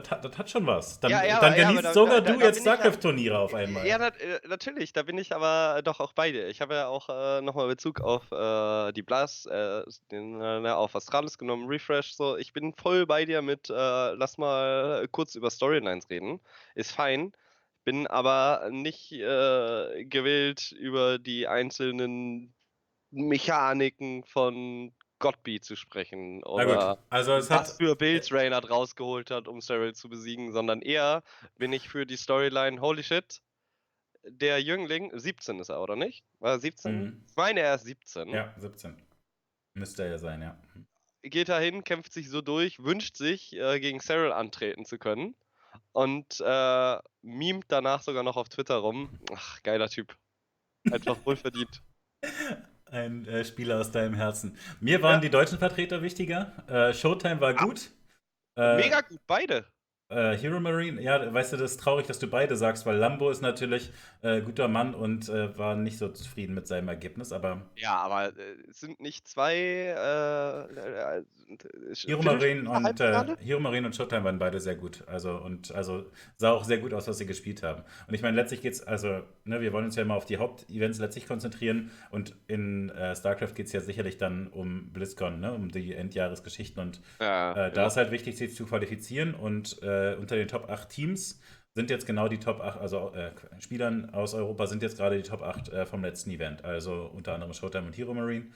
das 0.01 0.11
hat, 0.11 0.25
das 0.25 0.39
hat 0.39 0.51
schon 0.51 0.67
was. 0.67 1.01
Dann, 1.01 1.11
ja, 1.11 1.25
ja, 1.25 1.41
dann 1.41 1.55
genießt 1.55 1.85
ja, 1.85 1.93
sogar 1.93 2.21
da, 2.21 2.33
du 2.33 2.39
da, 2.39 2.47
jetzt 2.47 2.61
StarCraft-Turniere 2.61 3.39
auf 3.39 3.55
einmal. 3.55 3.87
Ja, 3.87 3.97
äh, 3.97 4.41
natürlich, 4.47 4.93
da 4.93 5.03
bin 5.03 5.19
ich 5.19 5.35
aber 5.35 5.83
doch 5.83 6.01
auch 6.01 6.13
bei 6.13 6.33
dir. 6.33 6.49
Ich 6.49 6.61
habe 6.61 6.75
ja 6.75 6.87
auch 6.89 7.09
äh, 7.09 7.41
nochmal 7.43 7.69
Bezug 7.69 8.01
auf 8.01 8.31
äh, 8.33 8.93
die 8.93 9.03
Blast, 9.03 9.47
äh, 9.47 9.83
den, 10.11 10.41
äh, 10.41 10.69
auf 10.69 10.95
Astralis 10.95 11.39
genommen, 11.39 11.69
Refresh. 11.69 12.15
So, 12.15 12.37
ich 12.37 12.53
bin 12.53 12.73
voll 12.75 13.07
bei 13.07 13.25
dir 13.25 13.43
mit, 13.43 13.71
äh, 13.71 13.73
lass 13.73 14.39
mal 14.39 15.07
kurz 15.11 15.35
über 15.35 15.51
Storylines 15.51 16.09
reden. 16.11 16.41
Ist 16.75 16.93
fein. 16.93 17.33
Bin 17.85 18.07
aber 18.07 18.69
nicht 18.71 19.09
gewillt, 19.09 20.73
über 20.73 21.19
die 21.19 21.49
einzelnen 21.49 22.53
Mechaniken 23.11 24.25
von 24.25 24.93
Godby 25.19 25.61
zu 25.61 25.77
sprechen. 25.77 26.43
Oder 26.45 26.99
also 27.11 27.33
was 27.33 27.51
hat. 27.51 27.69
für 27.69 27.97
Builds 27.97 28.33
Reynard 28.33 28.71
rausgeholt 28.71 29.31
hat, 29.31 29.49
um 29.49 29.61
Cyril 29.61 29.95
zu 29.95 30.09
besiegen, 30.09 30.53
sondern 30.53 30.83
eher 30.83 31.23
bin 31.57 31.73
ich 31.73 31.89
für 31.89 32.07
die 32.07 32.17
Storyline, 32.17 32.81
holy 32.81 33.03
shit, 33.03 33.41
der 34.25 34.63
Jüngling, 34.63 35.11
17 35.17 35.59
ist 35.61 35.71
er, 35.71 35.81
oder 35.81 35.97
nicht? 35.97 36.25
War 36.39 36.53
er 36.53 36.59
17? 36.59 37.01
Mhm. 37.01 37.25
Ich 37.29 37.37
meine, 37.37 37.61
er 37.61 37.75
ist 37.75 37.85
17. 37.85 38.29
Ja, 38.29 38.55
17. 38.59 38.97
Müsste 39.75 40.05
er 40.05 40.11
ja 40.11 40.19
sein, 40.19 40.43
ja. 40.43 40.59
Geht 41.23 41.49
dahin, 41.49 41.85
kämpft 41.85 42.13
sich 42.13 42.29
so 42.31 42.43
durch, 42.43 42.79
wünscht 42.83 43.17
sich, 43.17 43.55
äh, 43.55 43.81
gegen 43.81 44.01
Cyril 44.01 44.33
antreten 44.33 44.85
zu 44.85 44.99
können 44.99 45.35
und 45.93 46.41
äh, 46.41 46.99
memt 47.23 47.67
danach 47.69 48.03
sogar 48.03 48.23
noch 48.23 48.37
auf 48.37 48.49
Twitter 48.49 48.77
rum. 48.77 49.19
Ach, 49.33 49.63
geiler 49.63 49.89
Typ. 49.89 50.17
Einfach 50.91 51.17
wohlverdient. 51.25 51.83
Ein 52.91 53.27
äh, 53.27 53.45
Spieler 53.45 53.81
aus 53.81 53.91
deinem 53.91 54.15
Herzen. 54.15 54.57
Mir 54.81 55.03
waren 55.03 55.15
Ja. 55.17 55.21
die 55.21 55.31
deutschen 55.31 55.59
Vertreter 55.59 56.03
wichtiger. 56.03 56.53
Äh, 56.69 56.95
Showtime 56.95 57.41
war 57.41 57.55
Ah. 57.57 57.65
gut. 57.65 57.91
Äh, 58.57 58.77
Mega 58.77 59.01
gut, 59.03 59.21
beide. 59.27 59.65
Äh, 60.11 60.39
Hero 60.39 60.59
Marine, 60.59 61.03
ja, 61.03 61.33
weißt 61.35 61.53
du, 61.53 61.57
das 61.59 61.73
ist 61.73 61.81
traurig, 61.81 62.07
dass 62.07 62.19
du 62.19 62.29
beide 62.29 62.57
sagst, 62.57 62.87
weil 62.87 62.97
Lambo 62.97 63.29
ist 63.31 63.43
natürlich 63.43 63.91
äh, 64.23 64.41
guter 64.41 64.67
Mann 64.67 64.95
und 64.95 65.29
äh, 65.29 65.57
war 65.59 65.77
nicht 65.77 65.99
so 65.99 66.09
zufrieden 66.09 66.55
mit 66.55 66.67
seinem 66.67 66.89
Ergebnis, 66.89 67.31
aber 67.31 67.67
Ja, 67.77 67.97
aber 67.97 68.29
äh, 68.29 68.55
es 68.71 68.81
sind 68.81 69.01
nicht 69.01 69.29
zwei. 69.29 69.55
Äh, 69.55 70.61
äh, 70.63 71.19
äh, 71.19 71.23
Hero 71.95 72.23
Marine 72.23 72.69
und 72.69 73.01
äh? 73.01 73.37
Hero 73.41 73.61
Marine 73.61 73.87
und 73.87 73.97
Showtime 73.97 74.25
waren 74.25 74.39
beide 74.39 74.61
sehr 74.61 74.77
gut. 74.77 75.03
Also 75.07 75.37
und 75.37 75.75
also 75.75 76.05
sah 76.37 76.53
auch 76.53 76.65
sehr 76.65 76.77
gut 76.79 76.93
aus, 76.93 77.09
was 77.09 77.17
sie 77.17 77.25
gespielt 77.27 77.63
haben. 77.63 77.85
Und 78.07 78.13
ich 78.15 78.21
meine, 78.21 78.37
letztlich 78.37 78.61
geht's, 78.61 78.83
also, 78.83 79.23
ne, 79.45 79.61
wir 79.63 79.73
wollen 79.73 79.87
uns 79.87 79.97
ja 79.97 80.03
immer 80.03 80.15
auf 80.15 80.27
die 80.27 80.37
Hauptevents 80.37 80.99
letztlich 80.99 81.27
konzentrieren 81.27 81.91
und 82.11 82.35
in 82.49 82.93
StarCraft 83.15 83.55
geht 83.55 83.67
es 83.67 83.73
ja 83.73 83.81
sicherlich 83.81 84.19
dann 84.19 84.49
um 84.49 84.91
BlizzCon, 84.93 85.41
ne, 85.41 85.53
um 85.55 85.71
die 85.71 85.95
Endjahresgeschichten 85.95 86.83
und 86.83 87.01
Ja, 87.19 87.55
da 87.55 87.69
genau. 87.71 87.87
ist 87.87 87.97
halt 87.97 88.11
wichtig, 88.11 88.37
sich 88.37 88.55
zu 88.55 88.67
qualifizieren 88.67 89.35
und 89.35 89.81
äh, 89.99 90.17
unter 90.17 90.37
den 90.37 90.49
Top 90.49 90.69
8 90.69 90.89
Teams 90.89 91.41
sind 91.75 91.91
jetzt 91.91 92.07
genau 92.07 92.29
die 92.29 92.41
Top 92.41 92.61
8, 92.61 92.81
also 92.81 93.13
äh, 93.15 93.31
Spielern 93.61 94.13
aus 94.13 94.35
Europa 94.35 94.67
sind 94.67 94.83
jetzt 94.83 94.97
gerade 94.97 95.17
die 95.17 95.29
Top 95.29 95.43
8 95.43 95.69
äh, 95.69 95.87
vom 95.87 96.03
letzten 96.03 96.31
Event, 96.31 96.65
also 96.65 97.11
unter 97.15 97.35
anderem 97.35 97.53
Showtime 97.53 97.87
und 97.87 97.97
Hero 97.97 98.15
Marine. 98.15 98.51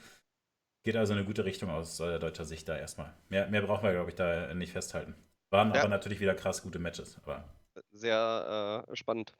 Geht 0.83 0.97
also 0.97 1.13
in 1.13 1.19
eine 1.19 1.25
gute 1.25 1.45
Richtung 1.45 1.69
aus 1.69 1.99
äh, 2.01 2.19
deutscher 2.19 2.43
Sicht 2.43 2.67
da 2.67 2.77
erstmal. 2.77 3.13
Mehr, 3.29 3.47
mehr 3.47 3.61
brauchen 3.61 3.83
wir, 3.83 3.93
glaube 3.93 4.09
ich, 4.09 4.15
da 4.15 4.53
nicht 4.53 4.73
festhalten. 4.73 5.15
Waren 5.51 5.73
Ja. 5.73 5.81
aber 5.81 5.89
natürlich 5.89 6.19
wieder 6.19 6.35
krass 6.35 6.61
gute 6.61 6.79
Matches. 6.79 7.17
Aber 7.23 7.45
Sehr 7.91 8.85
äh, 8.89 8.95
spannend. 8.95 9.33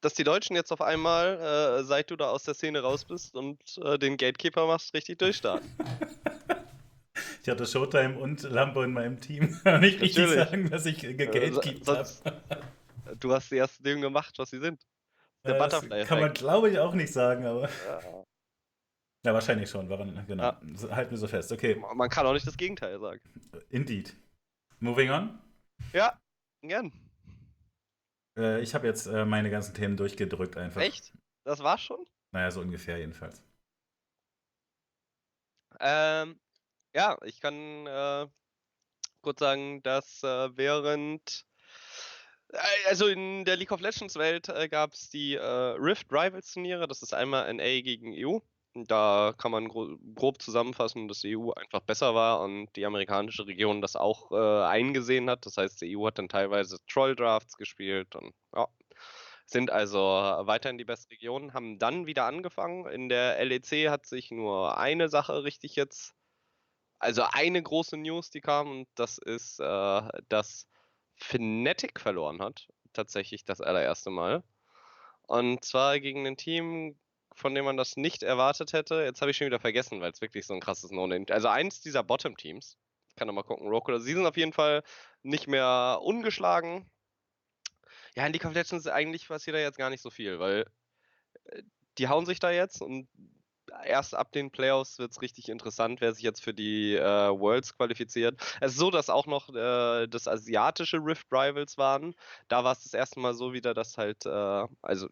Dass 0.00 0.14
die 0.14 0.24
Deutschen 0.24 0.56
jetzt 0.56 0.72
auf 0.72 0.80
einmal, 0.80 1.38
äh, 1.80 1.84
seit 1.84 2.10
du 2.10 2.16
da 2.16 2.30
aus 2.30 2.42
der 2.42 2.54
Szene 2.54 2.80
raus 2.80 3.04
bist 3.04 3.36
und 3.36 3.60
äh, 3.78 3.98
den 3.98 4.16
Gatekeeper 4.16 4.66
machst, 4.66 4.92
richtig 4.94 5.18
durchstarten. 5.18 5.70
ich 7.46 7.50
hatte 7.52 7.64
Showtime 7.64 8.18
und 8.18 8.42
Lambo 8.42 8.82
in 8.82 8.92
meinem 8.92 9.20
Team. 9.20 9.56
Und 9.64 9.82
ich 9.84 10.00
richtig 10.00 10.14
sagen, 10.34 10.68
dass 10.68 10.84
ich 10.84 11.04
Äh, 11.04 11.14
gegatekeept 11.14 11.84
so- 11.84 11.94
habe. 11.96 12.04
sonst- 12.04 12.24
Du 13.20 13.32
hast 13.32 13.52
die 13.52 13.58
ersten 13.58 13.84
Dinge 13.84 14.00
gemacht, 14.00 14.34
was 14.36 14.50
sie 14.50 14.58
sind. 14.58 14.84
Der 15.44 15.54
das 15.56 15.62
Butterfly-Effekt. 15.62 16.08
kann 16.08 16.20
man, 16.20 16.34
glaube 16.34 16.70
ich, 16.70 16.78
auch 16.80 16.92
nicht 16.94 17.12
sagen, 17.12 17.46
aber. 17.46 17.68
Ja. 17.68 18.00
Ja, 19.24 19.34
wahrscheinlich 19.34 19.68
schon. 19.68 19.88
Waran, 19.88 20.24
genau. 20.28 20.42
Ja. 20.44 20.60
Halten 20.90 21.10
wir 21.10 21.18
so 21.18 21.26
fest. 21.26 21.50
Okay, 21.50 21.74
Man 21.96 22.08
kann 22.08 22.26
auch 22.26 22.32
nicht 22.32 22.46
das 22.46 22.56
Gegenteil 22.56 23.00
sagen. 23.00 23.20
indeed. 23.70 24.14
Moving 24.78 25.10
on. 25.10 25.38
Ja, 25.92 26.20
gern. 26.62 26.92
Äh, 28.38 28.60
ich 28.60 28.72
habe 28.76 28.86
jetzt 28.86 29.06
äh, 29.06 29.24
meine 29.24 29.50
ganzen 29.50 29.74
Themen 29.74 29.96
durchgedrückt 29.96 30.56
einfach. 30.56 30.80
Echt? 30.80 31.12
Das 31.44 31.58
war's 31.60 31.80
schon? 31.82 32.06
Naja, 32.32 32.52
so 32.52 32.60
ungefähr 32.60 32.98
jedenfalls. 32.98 33.42
Ähm, 35.80 36.38
ja, 36.96 37.18
ich 37.24 37.40
kann 37.40 37.86
äh, 37.86 38.26
kurz 39.22 39.40
sagen, 39.40 39.82
dass 39.82 40.22
äh, 40.22 40.56
während. 40.56 41.46
äh, 42.50 42.58
Also 42.88 43.06
in 43.08 43.44
der 43.44 43.56
League 43.56 43.72
of 43.72 43.80
Legends 43.80 44.16
Welt 44.16 44.48
äh, 44.48 44.68
gab 44.68 44.92
es 44.92 45.10
die 45.10 45.34
äh, 45.34 45.40
Rift 45.42 46.08
Rivals 46.12 46.52
Turniere. 46.52 46.88
Das 46.88 47.02
ist 47.02 47.14
einmal 47.14 47.52
NA 47.54 47.82
gegen 47.82 48.12
EU. 48.14 48.40
Da 48.74 49.34
kann 49.38 49.52
man 49.52 49.68
gro 49.68 49.96
grob 50.14 50.42
zusammenfassen, 50.42 51.08
dass 51.08 51.20
die 51.20 51.36
EU 51.36 51.52
einfach 51.52 51.80
besser 51.80 52.14
war 52.14 52.40
und 52.42 52.68
die 52.76 52.86
amerikanische 52.86 53.46
Region 53.46 53.80
das 53.82 53.96
auch 53.96 54.30
äh, 54.32 54.64
eingesehen 54.66 55.30
hat. 55.30 55.46
Das 55.46 55.56
heißt, 55.58 55.80
die 55.82 55.96
EU 55.96 56.06
hat 56.06 56.18
dann 56.18 56.28
teilweise 56.28 56.78
Troll 56.86 57.16
Drafts 57.16 57.56
gespielt 57.56 58.14
und 58.16 58.34
ja, 58.54 58.68
sind 59.46 59.70
also 59.70 59.98
weiterhin 60.00 60.78
die 60.78 60.84
beste 60.84 61.10
Region, 61.10 61.54
haben 61.54 61.78
dann 61.78 62.06
wieder 62.06 62.26
angefangen. 62.26 62.86
In 62.88 63.08
der 63.08 63.38
LEC 63.44 63.88
hat 63.90 64.06
sich 64.06 64.30
nur 64.30 64.78
eine 64.78 65.08
Sache 65.08 65.44
richtig 65.44 65.76
jetzt, 65.76 66.14
also 66.98 67.22
eine 67.30 67.62
große 67.62 67.96
News, 67.96 68.30
die 68.30 68.40
kam, 68.40 68.70
und 68.70 68.88
das 68.94 69.18
ist, 69.18 69.60
äh, 69.60 70.02
dass 70.28 70.66
Fnatic 71.16 72.00
verloren 72.00 72.40
hat. 72.40 72.68
Tatsächlich 72.92 73.44
das 73.44 73.60
allererste 73.60 74.10
Mal. 74.10 74.42
Und 75.22 75.64
zwar 75.64 76.00
gegen 76.00 76.26
ein 76.26 76.36
Team, 76.36 76.98
von 77.34 77.54
dem 77.54 77.64
man 77.64 77.76
das 77.76 77.96
nicht 77.96 78.22
erwartet 78.22 78.72
hätte. 78.72 79.02
Jetzt 79.02 79.20
habe 79.20 79.30
ich 79.30 79.36
schon 79.36 79.46
wieder 79.46 79.60
vergessen, 79.60 80.00
weil 80.00 80.12
es 80.12 80.20
wirklich 80.20 80.46
so 80.46 80.54
ein 80.54 80.60
krasses 80.60 80.90
No-Name 80.90 81.26
Also 81.30 81.48
eins 81.48 81.80
dieser 81.80 82.02
Bottom-Teams. 82.02 82.78
Ich 83.10 83.16
kann 83.16 83.26
noch 83.26 83.34
mal 83.34 83.42
gucken, 83.42 83.68
Roku. 83.68 83.90
oder- 83.90 84.00
Sie 84.00 84.12
sind 84.14 84.26
auf 84.26 84.36
jeden 84.36 84.52
Fall 84.52 84.82
nicht 85.22 85.46
mehr 85.46 85.98
ungeschlagen. 86.02 86.90
Ja, 88.14 88.26
in 88.26 88.32
League 88.32 88.44
of 88.46 88.54
Legends 88.54 88.86
eigentlich 88.86 89.28
passiert 89.28 89.56
da 89.56 89.60
jetzt 89.60 89.78
gar 89.78 89.90
nicht 89.90 90.02
so 90.02 90.10
viel, 90.10 90.38
weil 90.38 90.66
äh, 91.44 91.62
die 91.98 92.08
hauen 92.08 92.26
sich 92.26 92.38
da 92.38 92.50
jetzt 92.50 92.80
und 92.80 93.08
erst 93.84 94.14
ab 94.14 94.32
den 94.32 94.50
Playoffs 94.50 94.98
wird 94.98 95.12
es 95.12 95.22
richtig 95.22 95.48
interessant, 95.48 96.00
wer 96.00 96.12
sich 96.14 96.22
jetzt 96.22 96.42
für 96.42 96.54
die 96.54 96.94
äh, 96.94 97.02
Worlds 97.02 97.76
qualifiziert. 97.76 98.40
Es 98.60 98.72
ist 98.72 98.78
so, 98.78 98.90
dass 98.90 99.10
auch 99.10 99.26
noch 99.26 99.48
äh, 99.54 100.06
das 100.06 100.28
asiatische 100.28 100.98
Rift 100.98 101.26
Rivals 101.30 101.78
waren. 101.78 102.14
Da 102.48 102.64
war 102.64 102.72
es 102.72 102.82
das 102.82 102.94
erste 102.94 103.20
Mal 103.20 103.34
so 103.34 103.52
wieder, 103.52 103.74
dass 103.74 103.98
halt, 103.98 104.26
äh, 104.26 104.66
also 104.82 105.08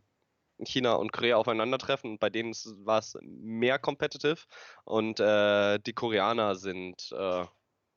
China 0.64 0.94
und 0.94 1.12
Korea 1.12 1.36
aufeinandertreffen 1.36 2.12
und 2.12 2.20
bei 2.20 2.30
denen 2.30 2.52
war 2.84 2.98
es 3.00 3.18
mehr 3.22 3.78
competitive 3.78 4.36
und 4.84 5.18
äh, 5.20 5.78
die 5.80 5.92
Koreaner 5.92 6.54
sind, 6.54 7.10
äh, 7.12 7.46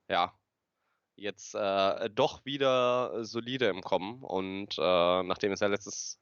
ja, 0.09 0.33
jetzt 1.15 1.55
äh, 1.55 2.09
doch 2.09 2.45
wieder 2.45 3.23
solide 3.25 3.67
im 3.67 3.81
Kommen 3.81 4.23
und 4.23 4.77
nachdem 4.77 5.51
es 5.51 5.59
ja 5.59 5.67
letztes, 5.67 6.19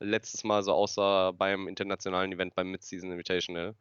letztes 0.00 0.44
Mal 0.44 0.62
so 0.62 0.72
aussah 0.72 1.32
beim 1.32 1.68
internationalen 1.68 2.32
Event 2.32 2.54
beim 2.54 2.70
Mid-Season 2.70 3.10
Invitational, 3.10 3.74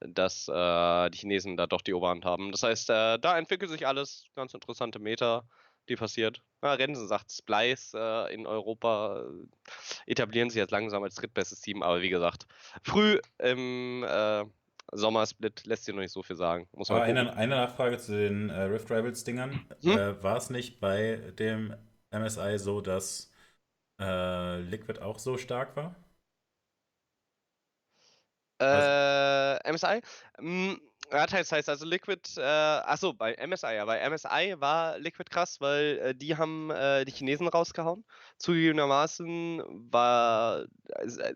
dass 0.00 0.48
äh, 0.48 1.10
die 1.10 1.18
Chinesen 1.18 1.56
da 1.56 1.66
doch 1.66 1.82
die 1.82 1.94
Oberhand 1.94 2.24
haben. 2.24 2.52
Das 2.52 2.62
heißt, 2.62 2.90
äh, 2.90 3.18
da 3.18 3.38
entwickelt 3.38 3.70
sich 3.70 3.86
alles, 3.86 4.24
ganz 4.34 4.54
interessante 4.54 4.98
Meta, 4.98 5.44
die 5.88 5.96
passiert. 5.96 6.42
Ja, 6.62 6.74
Rensen 6.74 7.06
sagt, 7.06 7.30
Splice 7.30 7.94
äh, 7.94 8.34
in 8.34 8.46
Europa 8.46 9.22
äh, 9.22 10.10
etablieren 10.10 10.50
sich 10.50 10.58
jetzt 10.58 10.72
langsam 10.72 11.02
als 11.02 11.14
drittbestes 11.14 11.60
Team, 11.60 11.82
aber 11.82 12.02
wie 12.02 12.08
gesagt, 12.08 12.46
früh 12.82 13.20
im 13.38 14.04
äh, 14.04 14.44
Sommersplit 14.92 15.66
lässt 15.66 15.84
sich 15.84 15.94
noch 15.94 16.02
nicht 16.02 16.12
so 16.12 16.22
viel 16.22 16.36
sagen. 16.36 16.68
Muss 16.72 16.88
man 16.88 17.02
eine, 17.02 17.36
eine 17.36 17.56
Nachfrage 17.56 17.98
zu 17.98 18.16
den 18.16 18.50
äh, 18.50 18.62
Rift 18.62 18.90
Rivals-Dingern. 18.90 19.66
Hm? 19.82 20.22
War 20.22 20.36
es 20.36 20.50
nicht 20.50 20.80
bei 20.80 21.16
dem 21.38 21.74
MSI 22.10 22.58
so, 22.58 22.80
dass 22.80 23.30
äh, 24.00 24.60
Liquid 24.60 25.00
auch 25.00 25.18
so 25.18 25.36
stark 25.38 25.76
war? 25.76 25.96
Äh, 28.60 29.68
MSI? 29.68 30.00
Mm, 30.40 30.74
Ja, 31.12 31.26
teils, 31.26 31.52
heißt 31.52 31.68
also 31.68 31.84
Liquid, 31.86 32.20
äh, 32.36 32.42
achso, 32.42 33.12
bei 33.12 33.34
MSI, 33.34 33.74
ja, 33.76 33.84
bei 33.84 33.98
MSI 34.00 34.54
war 34.60 34.98
Liquid 34.98 35.30
krass, 35.30 35.60
weil 35.60 35.98
äh, 35.98 36.14
die 36.16 36.36
haben 36.36 36.70
äh, 36.70 37.04
die 37.04 37.12
Chinesen 37.12 37.46
rausgehauen. 37.48 38.04
Zugegebenermaßen 38.38 39.62
war 39.92 40.64
äh, 40.88 41.34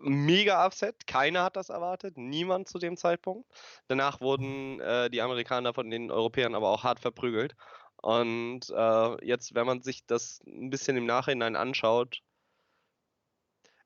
mega 0.00 0.64
Upset, 0.66 1.06
keiner 1.06 1.44
hat 1.44 1.56
das 1.56 1.68
erwartet, 1.68 2.16
niemand 2.18 2.68
zu 2.68 2.78
dem 2.78 2.96
Zeitpunkt. 2.96 3.48
Danach 3.88 4.20
wurden 4.20 4.80
äh, 4.80 5.10
die 5.10 5.22
Amerikaner 5.22 5.74
von 5.74 5.90
den 5.90 6.10
Europäern 6.10 6.54
aber 6.56 6.70
auch 6.70 6.82
hart 6.84 6.98
verprügelt. 7.00 7.54
Und 8.04 8.68
äh, 8.68 9.26
jetzt, 9.26 9.54
wenn 9.54 9.64
man 9.64 9.80
sich 9.80 10.04
das 10.04 10.42
ein 10.46 10.68
bisschen 10.68 10.98
im 10.98 11.06
Nachhinein 11.06 11.56
anschaut, 11.56 12.20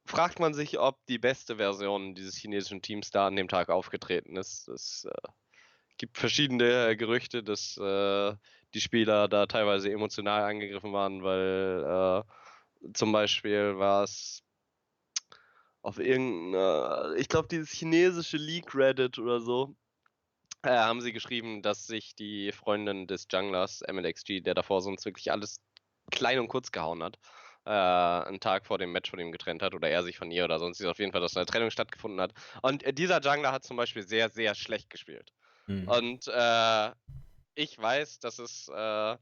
fragt 0.04 0.40
man 0.40 0.54
sich, 0.54 0.80
ob 0.80 0.98
die 1.06 1.20
beste 1.20 1.58
Version 1.58 2.16
dieses 2.16 2.34
chinesischen 2.34 2.82
Teams 2.82 3.12
da 3.12 3.28
an 3.28 3.36
dem 3.36 3.46
Tag 3.46 3.68
aufgetreten 3.68 4.34
ist. 4.34 4.66
Es 4.66 5.04
äh, 5.04 5.28
gibt 5.98 6.18
verschiedene 6.18 6.96
Gerüchte, 6.96 7.44
dass 7.44 7.76
äh, 7.76 8.34
die 8.74 8.80
Spieler 8.80 9.28
da 9.28 9.46
teilweise 9.46 9.92
emotional 9.92 10.42
angegriffen 10.42 10.92
waren, 10.92 11.22
weil 11.22 12.24
äh, 12.82 12.92
zum 12.94 13.12
Beispiel 13.12 13.78
war 13.78 14.02
es 14.02 14.42
auf 15.80 16.00
irgendeiner, 16.00 17.14
ich 17.18 17.28
glaube, 17.28 17.46
dieses 17.46 17.70
chinesische 17.70 18.36
League 18.36 18.74
Reddit 18.74 19.20
oder 19.20 19.40
so, 19.40 19.76
äh, 20.62 20.70
haben 20.70 21.00
sie 21.00 21.12
geschrieben, 21.12 21.62
dass 21.62 21.86
sich 21.86 22.14
die 22.14 22.52
Freundin 22.52 23.06
des 23.06 23.26
Junglers, 23.30 23.82
MLXG, 23.90 24.40
der 24.40 24.54
davor 24.54 24.80
sonst 24.80 25.04
wirklich 25.04 25.30
alles 25.32 25.60
klein 26.10 26.38
und 26.38 26.48
kurz 26.48 26.72
gehauen 26.72 27.02
hat, 27.02 27.18
äh, 27.64 27.70
einen 27.70 28.40
Tag 28.40 28.66
vor 28.66 28.78
dem 28.78 28.92
Match 28.92 29.10
von 29.10 29.18
ihm 29.18 29.32
getrennt 29.32 29.62
hat 29.62 29.74
oder 29.74 29.88
er 29.88 30.02
sich 30.02 30.18
von 30.18 30.30
ihr 30.30 30.44
oder 30.44 30.58
sonst 30.58 30.80
ist 30.80 30.86
auf 30.86 30.98
jeden 30.98 31.12
Fall, 31.12 31.20
dass 31.20 31.36
eine 31.36 31.46
Trennung 31.46 31.70
stattgefunden 31.70 32.20
hat. 32.20 32.32
Und 32.62 32.82
äh, 32.82 32.92
dieser 32.92 33.20
Jungler 33.20 33.52
hat 33.52 33.64
zum 33.64 33.76
Beispiel 33.76 34.06
sehr, 34.06 34.28
sehr 34.30 34.54
schlecht 34.54 34.90
gespielt. 34.90 35.32
Mhm. 35.66 35.88
Und 35.88 36.28
äh, 36.28 36.90
ich 37.54 37.78
weiß, 37.78 38.20
dass 38.20 38.38
es 38.38 38.68
äh, 38.68 39.16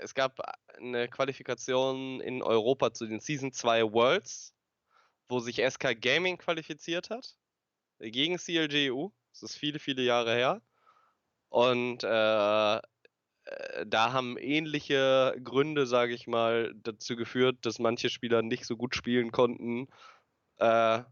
es 0.00 0.14
gab 0.14 0.40
eine 0.76 1.08
Qualifikation 1.08 2.20
in 2.20 2.42
Europa 2.42 2.92
zu 2.92 3.06
den 3.06 3.20
Season 3.20 3.52
2 3.52 3.92
Worlds, 3.92 4.54
wo 5.28 5.40
sich 5.40 5.62
SK 5.64 6.00
Gaming 6.00 6.38
qualifiziert 6.38 7.10
hat 7.10 7.36
gegen 8.00 8.36
CLGU. 8.36 9.12
Das 9.34 9.42
ist 9.50 9.56
viele, 9.56 9.80
viele 9.80 10.02
Jahre 10.02 10.32
her. 10.32 10.62
Und 11.48 12.04
äh, 12.04 12.76
äh, 12.76 12.80
da 13.86 14.12
haben 14.12 14.38
ähnliche 14.38 15.36
Gründe, 15.42 15.86
sage 15.86 16.14
ich 16.14 16.26
mal, 16.26 16.72
dazu 16.76 17.16
geführt, 17.16 17.58
dass 17.62 17.78
manche 17.78 18.10
Spieler 18.10 18.42
nicht 18.42 18.64
so 18.64 18.76
gut 18.76 18.94
spielen 18.94 19.32
konnten, 19.32 19.88
äh, 20.58 21.02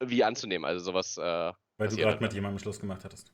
wie 0.00 0.22
anzunehmen. 0.22 0.64
Also 0.64 0.84
sowas. 0.84 1.18
Äh, 1.18 1.52
Weil 1.76 1.88
du 1.88 1.96
gerade 1.96 2.22
mit 2.22 2.32
jemandem 2.32 2.60
Schluss 2.60 2.78
gemacht 2.78 3.04
hattest. 3.04 3.32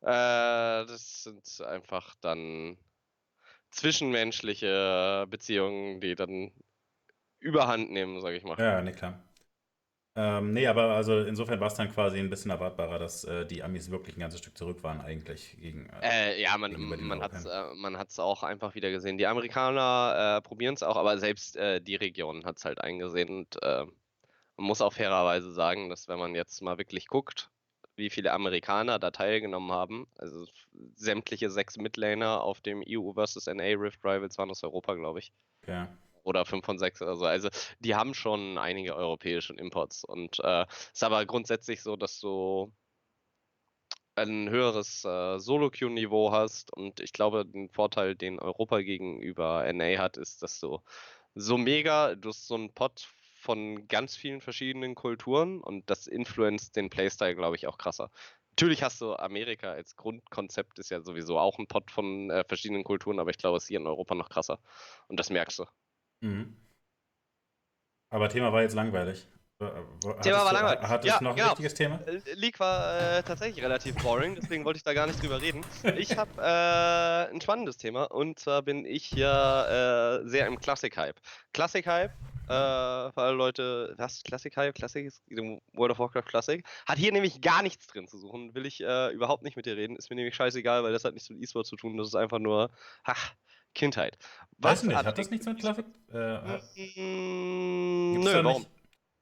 Äh, 0.00 0.86
das 0.86 1.22
sind 1.22 1.66
einfach 1.66 2.16
dann 2.20 2.78
zwischenmenschliche 3.70 5.26
Beziehungen, 5.28 6.00
die 6.00 6.16
dann 6.16 6.52
überhand 7.38 7.90
nehmen, 7.90 8.20
sage 8.20 8.36
ich 8.36 8.44
mal. 8.44 8.58
Ja, 8.58 8.82
ne, 8.82 8.92
klar. 8.92 9.22
Ähm, 10.22 10.52
nee, 10.52 10.66
aber 10.66 10.82
also 10.94 11.20
insofern 11.20 11.60
war 11.60 11.68
es 11.68 11.74
dann 11.74 11.90
quasi 11.90 12.18
ein 12.18 12.28
bisschen 12.28 12.50
erwartbarer, 12.50 12.98
dass 12.98 13.24
äh, 13.24 13.46
die 13.46 13.62
Amis 13.62 13.90
wirklich 13.90 14.16
ein 14.16 14.20
ganzes 14.20 14.40
Stück 14.40 14.56
zurück 14.56 14.82
waren 14.82 15.00
eigentlich 15.00 15.56
gegen. 15.58 15.88
Äh, 16.02 16.34
äh 16.34 16.42
ja, 16.42 16.58
man, 16.58 16.78
man 16.78 17.22
hat 17.22 17.32
es 17.32 17.46
äh, 17.46 17.74
man 17.74 17.96
auch 18.18 18.42
einfach 18.42 18.74
wieder 18.74 18.90
gesehen. 18.90 19.16
Die 19.16 19.26
Amerikaner 19.26 20.36
äh, 20.36 20.42
probieren 20.42 20.74
es 20.74 20.82
auch, 20.82 20.96
aber 20.96 21.16
selbst 21.16 21.56
äh, 21.56 21.80
die 21.80 21.96
Region 21.96 22.44
hat 22.44 22.58
es 22.58 22.66
halt 22.66 22.82
eingesehen. 22.82 23.30
Und 23.30 23.58
man 23.62 24.66
muss 24.66 24.82
auch 24.82 24.92
fairerweise 24.92 25.52
sagen, 25.52 25.88
dass 25.88 26.06
wenn 26.08 26.18
man 26.18 26.34
jetzt 26.34 26.60
mal 26.60 26.76
wirklich 26.76 27.06
guckt, 27.06 27.50
wie 27.96 28.10
viele 28.10 28.32
Amerikaner 28.32 28.98
da 28.98 29.10
teilgenommen 29.10 29.72
haben, 29.72 30.06
also 30.18 30.44
sämtliche 30.96 31.48
sechs 31.48 31.78
Midlaner 31.78 32.42
auf 32.42 32.60
dem 32.60 32.84
EU 32.86 33.12
vs. 33.12 33.46
NA 33.46 33.74
Rift 33.78 34.04
Rivals 34.04 34.36
waren 34.36 34.50
aus 34.50 34.62
Europa, 34.64 34.94
glaube 34.94 35.20
ich. 35.20 35.32
Ja 35.66 35.88
oder 36.24 36.44
5 36.44 36.64
von 36.64 36.78
6 36.78 37.02
oder 37.02 37.16
so. 37.16 37.24
Also 37.24 37.48
die 37.80 37.94
haben 37.94 38.14
schon 38.14 38.58
einige 38.58 38.94
europäische 38.96 39.54
Imports. 39.54 40.04
Und 40.04 40.38
es 40.38 40.44
äh, 40.44 40.66
ist 40.92 41.04
aber 41.04 41.24
grundsätzlich 41.26 41.82
so, 41.82 41.96
dass 41.96 42.20
du 42.20 42.72
ein 44.16 44.50
höheres 44.50 45.04
äh, 45.04 45.38
Solo-Queue-Niveau 45.38 46.32
hast. 46.32 46.72
Und 46.72 47.00
ich 47.00 47.12
glaube, 47.12 47.46
den 47.46 47.68
Vorteil, 47.70 48.14
den 48.14 48.38
Europa 48.38 48.80
gegenüber 48.80 49.70
NA 49.72 49.98
hat, 49.98 50.16
ist, 50.16 50.42
dass 50.42 50.60
du 50.60 50.80
so 51.34 51.56
mega, 51.58 52.14
du 52.14 52.30
hast 52.30 52.46
so 52.46 52.54
einen 52.54 52.72
Pot 52.72 53.08
von 53.40 53.88
ganz 53.88 54.16
vielen 54.16 54.40
verschiedenen 54.40 54.94
Kulturen 54.94 55.60
und 55.60 55.88
das 55.88 56.06
influenzt 56.06 56.76
den 56.76 56.90
Playstyle, 56.90 57.34
glaube 57.34 57.56
ich, 57.56 57.66
auch 57.66 57.78
krasser. 57.78 58.10
Natürlich 58.50 58.82
hast 58.82 59.00
du 59.00 59.14
Amerika 59.14 59.72
als 59.72 59.96
Grundkonzept, 59.96 60.78
ist 60.78 60.90
ja 60.90 61.00
sowieso 61.00 61.38
auch 61.38 61.58
ein 61.58 61.66
Pot 61.66 61.90
von 61.90 62.30
äh, 62.30 62.44
verschiedenen 62.44 62.84
Kulturen, 62.84 63.18
aber 63.18 63.30
ich 63.30 63.38
glaube, 63.38 63.56
es 63.56 63.64
ist 63.64 63.68
hier 63.68 63.80
in 63.80 63.86
Europa 63.86 64.14
noch 64.14 64.28
krasser. 64.28 64.60
Und 65.08 65.18
das 65.18 65.30
merkst 65.30 65.60
du. 65.60 65.64
Mhm. 66.20 66.56
Aber 68.10 68.28
Thema 68.28 68.52
war 68.52 68.62
jetzt 68.62 68.74
langweilig. 68.74 69.26
Thema 69.58 70.44
war 70.44 70.52
langweilig. 70.54 70.82
Hat 70.82 71.04
es 71.04 71.06
ja, 71.06 71.20
noch 71.20 71.30
ein 71.32 71.36
genau. 71.36 71.50
wichtiges 71.50 71.74
Thema? 71.74 72.00
Äh, 72.06 72.20
League 72.34 72.58
war 72.58 73.18
äh, 73.18 73.22
tatsächlich 73.22 73.62
relativ 73.62 73.94
boring, 73.96 74.34
deswegen 74.34 74.64
wollte 74.64 74.78
ich 74.78 74.82
da 74.82 74.94
gar 74.94 75.06
nicht 75.06 75.22
drüber 75.22 75.40
reden. 75.40 75.64
Ich 75.98 76.16
habe 76.16 76.30
äh, 76.38 77.30
ein 77.30 77.40
spannendes 77.42 77.76
Thema 77.76 78.04
und 78.04 78.38
zwar 78.38 78.62
bin 78.62 78.86
ich 78.86 79.10
ja 79.10 80.16
äh, 80.16 80.28
sehr 80.28 80.46
im 80.46 80.58
Classic-Hype. 80.58 81.20
Classic-Hype, 81.52 82.10
äh, 82.50 83.12
für 83.12 83.12
alle 83.16 83.36
Leute, 83.36 83.94
was? 83.98 84.22
Classic-Hype? 84.22 84.74
Classic 84.74 85.06
ist 85.06 85.22
World 85.74 85.92
of 85.92 85.98
Warcraft 85.98 86.26
Classic. 86.26 86.64
Hat 86.86 86.98
hier 86.98 87.12
nämlich 87.12 87.40
gar 87.40 87.62
nichts 87.62 87.86
drin 87.86 88.08
zu 88.08 88.18
suchen. 88.18 88.54
Will 88.54 88.66
ich 88.66 88.80
äh, 88.80 89.12
überhaupt 89.12 89.44
nicht 89.44 89.56
mit 89.56 89.66
dir 89.66 89.76
reden. 89.76 89.94
Ist 89.96 90.10
mir 90.10 90.16
nämlich 90.16 90.34
scheißegal, 90.34 90.82
weil 90.82 90.92
das 90.92 91.04
hat 91.04 91.14
nichts 91.14 91.30
mit 91.30 91.40
E-Sport 91.40 91.66
zu 91.66 91.76
tun. 91.76 91.96
Das 91.96 92.08
ist 92.08 92.16
einfach 92.16 92.40
nur, 92.40 92.70
ach, 93.04 93.34
Kindheit. 93.74 94.18
Was 94.58 94.80
Weiß 94.80 94.82
nicht, 94.84 94.96
hat 94.96 95.18
das 95.18 95.30
nichts 95.30 95.46
mit 95.46 95.58
Klassik? 95.58 95.86
Äh, 96.12 96.38
mm, 97.00 98.20
nö, 98.20 98.44
warum? 98.44 98.62
Nicht? 98.62 98.70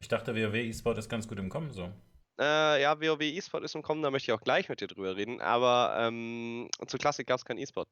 Ich 0.01 0.09
dachte, 0.09 0.34
WoW 0.34 0.55
E-Sport 0.55 0.99
ist 0.99 1.09
ganz 1.09 1.28
gut 1.28 1.38
im 1.38 1.49
Kommen 1.49 1.72
so. 1.72 1.92
Äh, 2.40 2.82
ja, 2.82 3.01
WoW 3.01 3.20
E-Sport 3.20 3.64
ist 3.64 3.74
im 3.74 3.82
Kommen, 3.82 4.03
da 4.03 4.11
möchte 4.11 4.30
ich 4.30 4.38
auch 4.38 4.42
gleich 4.42 4.68
mit 4.68 4.80
dir 4.80 4.86
drüber 4.86 5.16
reden. 5.16 5.40
Aber 5.40 5.96
ähm, 5.99 6.68
zu 6.86 6.99
Klassik 6.99 7.26
gab 7.26 7.38
es 7.38 7.44
kein 7.44 7.59
E-Sport. 7.59 7.88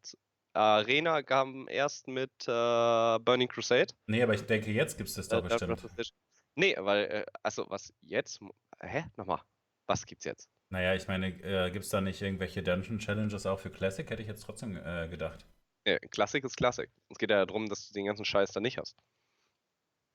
Arena 0.55 1.23
kam 1.23 1.69
erst 1.69 2.09
mit 2.09 2.31
äh, 2.47 3.19
Burning 3.19 3.49
Crusade. 3.49 3.93
Nee, 4.07 4.23
aber 4.23 4.35
ich 4.35 4.43
denke, 4.43 4.73
jetzt 4.73 4.97
gibt 4.97 5.09
es 5.09 5.15
das 5.15 5.29
doch 5.29 5.45
äh, 5.45 5.49
bestimmt. 5.49 6.13
Nee, 6.55 6.75
weil, 6.79 7.05
äh, 7.05 7.27
also 7.43 7.67
was 7.69 7.93
jetzt? 8.01 8.41
Hä? 8.81 9.05
Nochmal. 9.17 9.41
Was 9.87 10.07
gibt's 10.07 10.25
jetzt? 10.25 10.49
Naja, 10.71 10.95
ich 10.95 11.07
meine, 11.07 11.29
äh, 11.43 11.71
gibt 11.71 11.85
es 11.85 11.91
da 11.91 12.01
nicht 12.01 12.21
irgendwelche 12.23 12.63
Dungeon 12.63 12.99
Challenges 12.99 13.47
auch 13.47 13.61
für 13.61 13.71
Classic? 13.71 14.09
Hätte 14.09 14.23
ich 14.23 14.29
jetzt 14.29 14.43
trotzdem 14.43 14.77
äh, 14.77 15.09
gedacht. 15.09 15.47
Ja, 15.87 15.99
Klassik 16.11 16.45
ist 16.45 16.57
Klassik. 16.57 16.91
Es 17.11 17.19
geht 17.19 17.31
ja 17.31 17.47
darum, 17.47 17.69
dass 17.69 17.89
du 17.89 17.95
den 17.95 18.07
ganzen 18.07 18.25
Scheiß 18.25 18.51
da 18.53 18.61
nicht 18.61 18.77
hast. 18.79 18.97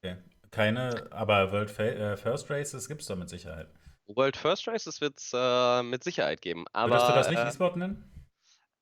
Okay. 0.04 0.18
Keine, 0.52 1.08
aber 1.12 1.54
World 1.54 1.80
äh, 1.80 2.18
First 2.18 2.50
Races 2.50 2.90
gibt 2.90 3.02
es 3.02 3.08
doch 3.08 3.16
mit 3.16 3.30
Sicherheit. 3.30 3.70
World 4.08 4.36
First 4.36 4.68
Races 4.68 5.00
wird 5.00 5.18
es 5.18 5.32
äh, 5.34 5.84
mit 5.84 6.04
Sicherheit 6.04 6.42
geben. 6.42 6.66
Aber, 6.74 6.96
Würdest 6.96 7.10
du 7.10 7.14
das 7.14 7.30
nicht 7.30 7.40
äh, 7.40 7.48
E-Sport 7.48 7.78
nennen? 7.78 8.12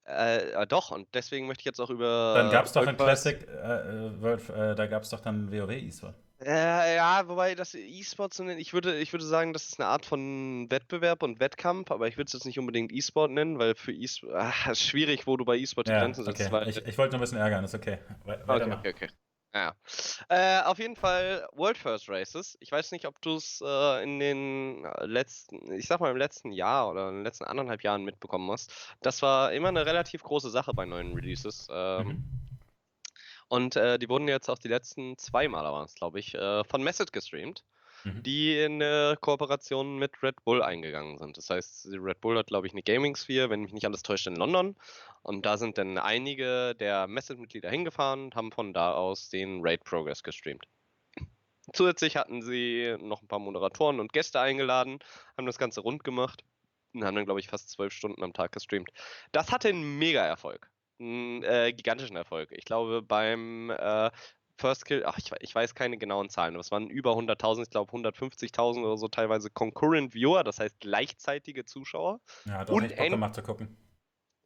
Äh, 0.05 0.65
doch, 0.65 0.89
und 0.89 1.07
deswegen 1.13 1.45
möchte 1.45 1.61
ich 1.61 1.65
jetzt 1.65 1.79
auch 1.79 1.91
über. 1.91 2.33
Dann 2.35 2.51
gab 2.51 2.65
es 2.65 2.71
doch 2.71 2.87
ein 2.87 2.97
Classic, 2.97 3.47
äh, 3.47 4.07
äh, 4.07 4.21
World, 4.21 4.49
äh, 4.49 4.73
da 4.73 4.87
gab 4.87 5.03
es 5.03 5.09
doch 5.09 5.19
dann 5.19 5.51
WoW 5.51 5.69
E-Sport. 5.69 6.15
Äh, 6.41 6.95
ja, 6.95 7.27
wobei 7.27 7.53
das 7.53 7.75
E-Sport 7.75 8.33
zu 8.33 8.43
nennen, 8.43 8.59
ich 8.59 8.71
würde, 8.73 8.97
ich 8.99 9.11
würde 9.11 9.25
sagen, 9.25 9.51
das 9.51 9.67
ist 9.67 9.79
eine 9.79 9.89
Art 9.89 10.05
von 10.05 10.67
Wettbewerb 10.69 11.21
und 11.21 11.41
Wettkampf, 11.41 11.91
aber 11.91 12.07
ich 12.07 12.15
würde 12.15 12.27
es 12.27 12.33
jetzt 12.33 12.45
nicht 12.45 12.57
unbedingt 12.57 12.93
E-Sport 12.93 13.31
nennen, 13.31 13.59
weil 13.59 13.75
für 13.75 13.91
E-Sport, 13.91 14.33
ah, 14.33 14.71
ist 14.71 14.83
schwierig, 14.83 15.27
wo 15.27 15.35
du 15.35 15.43
bei 15.43 15.57
E-Sport 15.57 15.87
die 15.87 15.91
ja, 15.91 15.99
Grenzen 15.99 16.23
setzt. 16.23 16.41
Okay. 16.41 16.69
Ich, 16.69 16.77
ich 16.77 16.97
wollte 16.97 17.11
nur 17.11 17.19
ein 17.19 17.21
bisschen 17.21 17.39
ärgern, 17.39 17.65
ist 17.65 17.75
okay. 17.75 17.97
We 18.23 18.39
okay, 18.47 18.71
okay, 18.71 18.89
okay. 18.89 19.07
Ja. 19.53 19.73
Äh, 20.29 20.61
auf 20.63 20.77
jeden 20.77 20.95
Fall 20.95 21.47
World 21.53 21.77
First 21.77 22.07
Races. 22.07 22.55
Ich 22.59 22.71
weiß 22.71 22.91
nicht, 22.91 23.05
ob 23.05 23.19
du 23.21 23.35
es 23.35 23.61
äh, 23.65 24.03
in 24.03 24.19
den 24.19 24.85
äh, 24.85 25.05
letzten, 25.05 25.71
ich 25.71 25.87
sag 25.87 25.99
mal 25.99 26.11
im 26.11 26.17
letzten 26.17 26.51
Jahr 26.51 26.89
oder 26.89 27.09
in 27.09 27.15
den 27.15 27.23
letzten 27.23 27.45
anderthalb 27.45 27.83
Jahren 27.83 28.03
mitbekommen 28.03 28.49
hast. 28.51 28.71
Das 29.01 29.21
war 29.23 29.51
immer 29.51 29.69
eine 29.69 29.85
relativ 29.85 30.21
große 30.21 30.51
Sache 30.51 30.73
bei 30.73 30.85
neuen 30.85 31.13
Releases. 31.15 31.67
Ähm, 31.71 32.07
mhm. 32.07 32.23
Und 33.49 33.75
äh, 33.75 33.97
die 33.97 34.07
wurden 34.09 34.27
jetzt 34.27 34.47
auch 34.47 34.59
die 34.59 34.67
letzten 34.67 35.17
zwei 35.17 35.47
Male, 35.47 35.71
waren 35.71 35.85
es, 35.85 35.95
glaube 35.95 36.19
ich, 36.19 36.35
äh, 36.35 36.63
von 36.63 36.83
Message 36.83 37.11
gestreamt, 37.11 37.63
mhm. 38.03 38.21
die 38.21 38.59
in 38.59 38.81
eine 38.81 39.17
Kooperation 39.19 39.97
mit 39.97 40.21
Red 40.21 40.43
Bull 40.45 40.61
eingegangen 40.61 41.17
sind. 41.17 41.35
Das 41.35 41.49
heißt, 41.49 41.89
Red 41.91 42.21
Bull 42.21 42.37
hat, 42.37 42.47
glaube 42.47 42.67
ich, 42.67 42.73
eine 42.73 42.83
Gaming 42.83 43.15
Sphere, 43.15 43.49
wenn 43.49 43.61
mich 43.61 43.73
nicht 43.73 43.85
alles 43.85 44.03
täuscht, 44.03 44.27
in 44.27 44.35
London. 44.35 44.75
Und 45.23 45.47
da 45.47 45.57
sind 45.57 45.79
dann 45.79 45.97
einige 45.97 46.75
der 46.75 47.07
Message-Mitglieder 47.07 47.71
hingefahren 47.71 48.25
und 48.25 48.35
haben 48.35 48.51
von 48.51 48.71
da 48.71 48.93
aus 48.93 49.29
den 49.29 49.61
Raid 49.63 49.83
Progress 49.83 50.21
gestreamt. 50.21 50.65
Zusätzlich 51.73 52.17
hatten 52.17 52.43
sie 52.43 52.97
noch 53.01 53.23
ein 53.23 53.27
paar 53.27 53.39
Moderatoren 53.39 53.99
und 53.99 54.13
Gäste 54.13 54.39
eingeladen, 54.39 54.99
haben 55.35 55.47
das 55.47 55.57
Ganze 55.57 55.81
rund 55.81 56.03
gemacht 56.03 56.43
und 56.93 57.03
haben 57.03 57.15
dann, 57.15 57.25
glaube 57.25 57.39
ich, 57.39 57.47
fast 57.47 57.71
zwölf 57.71 57.93
Stunden 57.93 58.23
am 58.23 58.33
Tag 58.33 58.51
gestreamt. 58.51 58.91
Das 59.31 59.51
hatte 59.51 59.69
einen 59.69 59.97
Mega-Erfolg 59.97 60.69
einen 60.99 61.43
äh, 61.43 61.73
gigantischen 61.73 62.15
Erfolg. 62.15 62.51
Ich 62.51 62.65
glaube, 62.65 63.01
beim 63.01 63.69
äh, 63.69 64.11
First 64.59 64.85
Kill, 64.85 65.03
ach, 65.05 65.17
ich, 65.17 65.31
ich, 65.39 65.55
weiß 65.55 65.73
keine 65.73 65.97
genauen 65.97 66.29
Zahlen, 66.29 66.55
aber 66.55 66.61
es 66.61 66.71
waren 66.71 66.89
über 66.89 67.13
100.000, 67.13 67.63
ich 67.63 67.69
glaube 67.69 67.91
150.000 67.93 68.83
oder 68.83 68.97
so 68.97 69.07
teilweise 69.07 69.49
Concurrent 69.49 70.13
Viewer, 70.13 70.43
das 70.43 70.59
heißt 70.59 70.79
gleichzeitige 70.81 71.65
Zuschauer. 71.65 72.19
Ja, 72.45 72.59
hat 72.59 72.69
auch 72.69 72.81
echt 72.81 72.97
gemacht 72.97 73.35
zu 73.35 73.41
gucken. 73.41 73.77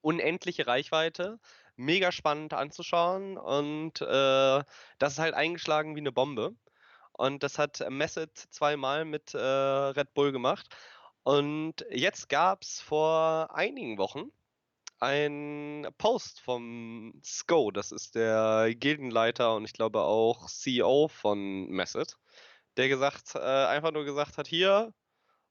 Unendliche 0.02 0.68
Reichweite, 0.68 1.40
mega 1.76 2.12
spannend 2.12 2.54
anzuschauen 2.54 3.38
und 3.38 4.02
äh, 4.02 4.64
das 5.00 5.14
ist 5.14 5.20
halt 5.20 5.34
eingeschlagen 5.34 5.96
wie 5.96 6.02
eine 6.02 6.12
Bombe. 6.12 6.56
Und 7.14 7.44
das 7.44 7.58
hat 7.58 7.84
Message 7.90 8.50
zweimal 8.50 9.06
mit 9.06 9.34
äh, 9.34 9.38
Red 9.38 10.14
Bull 10.14 10.32
gemacht. 10.32 10.68
Und 11.24 11.86
jetzt 11.90 12.28
gab 12.28 12.64
es 12.64 12.82
vor 12.82 13.56
einigen 13.56 13.98
Wochen 13.98 14.32
ein 15.00 15.88
Post 15.98 16.40
vom 16.42 17.14
Sko, 17.24 17.72
das 17.72 17.92
ist 17.92 18.16
der 18.16 18.74
Gildenleiter 18.76 19.56
und 19.56 19.66
ich 19.66 19.74
glaube 19.74 20.02
auch 20.02 20.48
CEO 20.48 21.08
von 21.10 21.68
Message, 21.70 22.16
der 22.78 22.90
gesagt, 22.90 23.36
äh, 23.36 23.40
einfach 23.40 23.92
nur 23.92 24.06
gesagt 24.06 24.38
hat, 24.38 24.48
hier, 24.48 24.94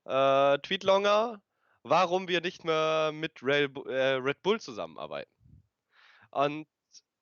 äh, 0.05 0.59
Tweetlonger, 0.59 1.41
warum 1.83 2.29
wir 2.29 2.41
nicht 2.41 2.65
mehr 2.65 3.11
mit 3.13 3.43
Rail, 3.43 3.69
äh, 3.87 4.15
Red 4.15 4.43
Bull 4.43 4.61
zusammenarbeiten. 4.61 5.31
Und 6.31 6.67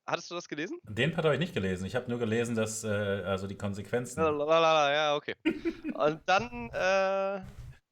hattest 0.06 0.30
du 0.30 0.34
das 0.34 0.48
gelesen? 0.48 0.78
Den 0.88 1.12
Part 1.12 1.24
habe 1.24 1.34
ich 1.34 1.40
nicht 1.40 1.54
gelesen. 1.54 1.84
Ich 1.84 1.94
habe 1.96 2.08
nur 2.08 2.18
gelesen, 2.18 2.54
dass 2.54 2.84
äh, 2.84 2.88
also 2.88 3.46
die 3.46 3.56
Konsequenzen. 3.56 4.20
Ja, 4.20 5.16
okay. 5.16 5.34
und 5.94 6.20
dann. 6.26 6.70
Äh, 6.72 7.42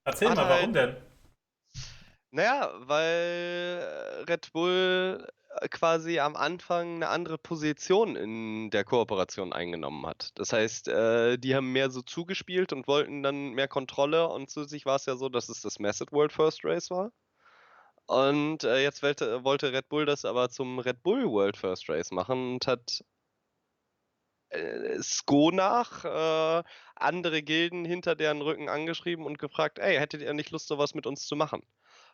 Erzähl 0.04 0.28
mal, 0.28 0.48
warum 0.48 0.72
denn? 0.72 0.96
Naja, 2.30 2.70
weil 2.80 3.80
äh, 3.82 4.22
Red 4.30 4.52
Bull 4.52 5.26
äh, 5.60 5.68
quasi 5.68 6.18
am 6.20 6.36
Anfang 6.36 6.96
eine 6.96 7.08
andere 7.08 7.38
Position 7.38 8.16
in 8.16 8.70
der 8.70 8.84
Kooperation 8.84 9.52
eingenommen 9.52 10.06
hat. 10.06 10.30
Das 10.34 10.52
heißt, 10.52 10.88
äh, 10.88 11.38
die 11.38 11.54
haben 11.54 11.72
mehr 11.72 11.90
so 11.90 12.02
zugespielt 12.02 12.72
und 12.74 12.86
wollten 12.86 13.22
dann 13.22 13.50
mehr 13.52 13.68
Kontrolle 13.68 14.28
und 14.28 14.50
zusätzlich 14.50 14.84
war 14.84 14.96
es 14.96 15.06
ja 15.06 15.16
so, 15.16 15.28
dass 15.30 15.48
es 15.48 15.62
das 15.62 15.78
Massive 15.78 16.12
World 16.12 16.32
First 16.32 16.64
Race 16.64 16.90
war. 16.90 17.12
Und 18.06 18.64
äh, 18.64 18.82
jetzt 18.82 19.02
wollte, 19.02 19.44
wollte 19.44 19.72
Red 19.72 19.88
Bull 19.88 20.06
das 20.06 20.24
aber 20.24 20.50
zum 20.50 20.78
Red 20.80 21.02
Bull 21.02 21.24
World 21.30 21.56
First 21.56 21.88
Race 21.88 22.10
machen 22.10 22.54
und 22.54 22.66
hat 22.66 23.04
äh, 24.50 25.00
SCO 25.02 25.50
nach 25.52 26.04
äh, 26.04 26.62
andere 26.96 27.42
Gilden 27.42 27.84
hinter 27.84 28.14
deren 28.16 28.42
Rücken 28.42 28.68
angeschrieben 28.68 29.24
und 29.26 29.38
gefragt, 29.38 29.78
ey, 29.78 29.96
hättet 29.96 30.22
ihr 30.22 30.32
nicht 30.34 30.50
Lust, 30.50 30.68
sowas 30.68 30.94
mit 30.94 31.06
uns 31.06 31.26
zu 31.26 31.36
machen? 31.36 31.62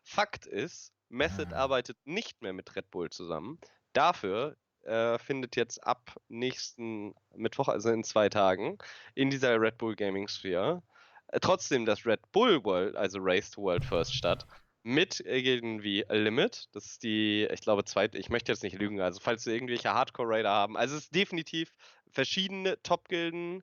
Fakt 0.04 0.46
ist, 0.46 0.92
Method 1.08 1.54
Ah. 1.54 1.64
arbeitet 1.64 1.96
nicht 2.04 2.42
mehr 2.42 2.52
mit 2.52 2.76
Red 2.76 2.90
Bull 2.90 3.10
zusammen. 3.10 3.58
Dafür 3.92 4.56
äh, 4.82 5.18
findet 5.18 5.56
jetzt 5.56 5.84
ab 5.84 6.16
nächsten 6.28 7.14
Mittwoch, 7.34 7.68
also 7.68 7.90
in 7.90 8.04
zwei 8.04 8.28
Tagen, 8.28 8.78
in 9.14 9.30
dieser 9.30 9.60
Red 9.60 9.78
Bull 9.78 9.96
Gaming 9.96 10.28
Sphere 10.28 10.82
äh, 11.28 11.40
trotzdem 11.40 11.84
das 11.86 12.06
Red 12.06 12.20
Bull 12.32 12.62
World, 12.64 12.96
also 12.96 13.18
Race 13.20 13.50
to 13.50 13.62
World 13.62 13.84
First 13.84 14.14
statt. 14.14 14.46
Mit 14.82 15.20
äh, 15.24 15.42
Gilden 15.42 15.82
wie 15.82 16.04
Limit, 16.10 16.68
das 16.72 16.86
ist 16.86 17.02
die, 17.02 17.48
ich 17.50 17.62
glaube, 17.62 17.84
zweite, 17.84 18.18
ich 18.18 18.28
möchte 18.28 18.52
jetzt 18.52 18.62
nicht 18.62 18.78
lügen, 18.78 19.00
also 19.00 19.20
falls 19.20 19.46
wir 19.46 19.54
irgendwelche 19.54 19.94
Hardcore-Raider 19.94 20.50
haben, 20.50 20.76
also 20.76 20.96
es 20.96 21.04
ist 21.04 21.14
definitiv 21.14 21.74
verschiedene 22.10 22.80
Top-Gilden. 22.82 23.62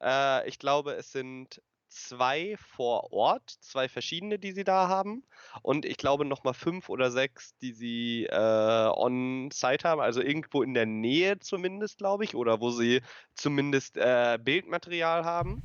Äh, 0.00 0.48
ich 0.48 0.58
glaube, 0.58 0.94
es 0.94 1.12
sind 1.12 1.60
zwei 1.94 2.56
vor 2.58 3.12
Ort, 3.12 3.50
zwei 3.60 3.88
verschiedene, 3.88 4.38
die 4.38 4.52
sie 4.52 4.64
da 4.64 4.88
haben. 4.88 5.24
Und 5.62 5.84
ich 5.84 5.96
glaube 5.96 6.24
nochmal 6.24 6.54
fünf 6.54 6.88
oder 6.88 7.10
sechs, 7.10 7.56
die 7.58 7.72
sie 7.72 8.26
äh, 8.26 8.90
on-site 8.94 9.88
haben, 9.88 10.00
also 10.00 10.20
irgendwo 10.20 10.62
in 10.62 10.74
der 10.74 10.86
Nähe 10.86 11.38
zumindest, 11.38 11.98
glaube 11.98 12.24
ich, 12.24 12.34
oder 12.34 12.60
wo 12.60 12.70
sie 12.70 13.02
zumindest 13.34 13.96
äh, 13.96 14.38
Bildmaterial 14.42 15.24
haben. 15.24 15.62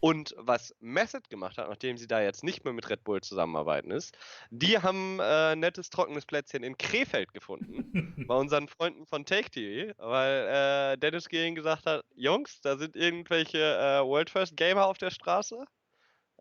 Und 0.00 0.34
was 0.38 0.74
Method 0.78 1.28
gemacht 1.28 1.58
hat, 1.58 1.68
nachdem 1.68 1.98
sie 1.98 2.06
da 2.06 2.22
jetzt 2.22 2.44
nicht 2.44 2.64
mehr 2.64 2.72
mit 2.72 2.88
Red 2.88 3.02
Bull 3.02 3.20
zusammenarbeiten 3.20 3.90
ist, 3.90 4.16
die 4.50 4.78
haben 4.78 5.18
äh, 5.20 5.56
nettes 5.56 5.90
trockenes 5.90 6.24
Plätzchen 6.24 6.62
in 6.62 6.78
Krefeld 6.78 7.32
gefunden 7.32 8.24
bei 8.28 8.34
unseren 8.34 8.68
Freunden 8.68 9.06
von 9.06 9.24
Take 9.24 9.50
TV, 9.50 9.92
weil 9.98 10.94
äh, 10.94 10.98
Dennis 10.98 11.28
Gehlen 11.28 11.56
gesagt 11.56 11.86
hat, 11.86 12.04
Jungs, 12.14 12.60
da 12.60 12.76
sind 12.76 12.94
irgendwelche 12.94 13.58
äh, 13.58 14.04
World 14.04 14.30
First 14.30 14.56
Gamer 14.56 14.86
auf 14.86 14.98
der 14.98 15.10
Straße. 15.10 15.64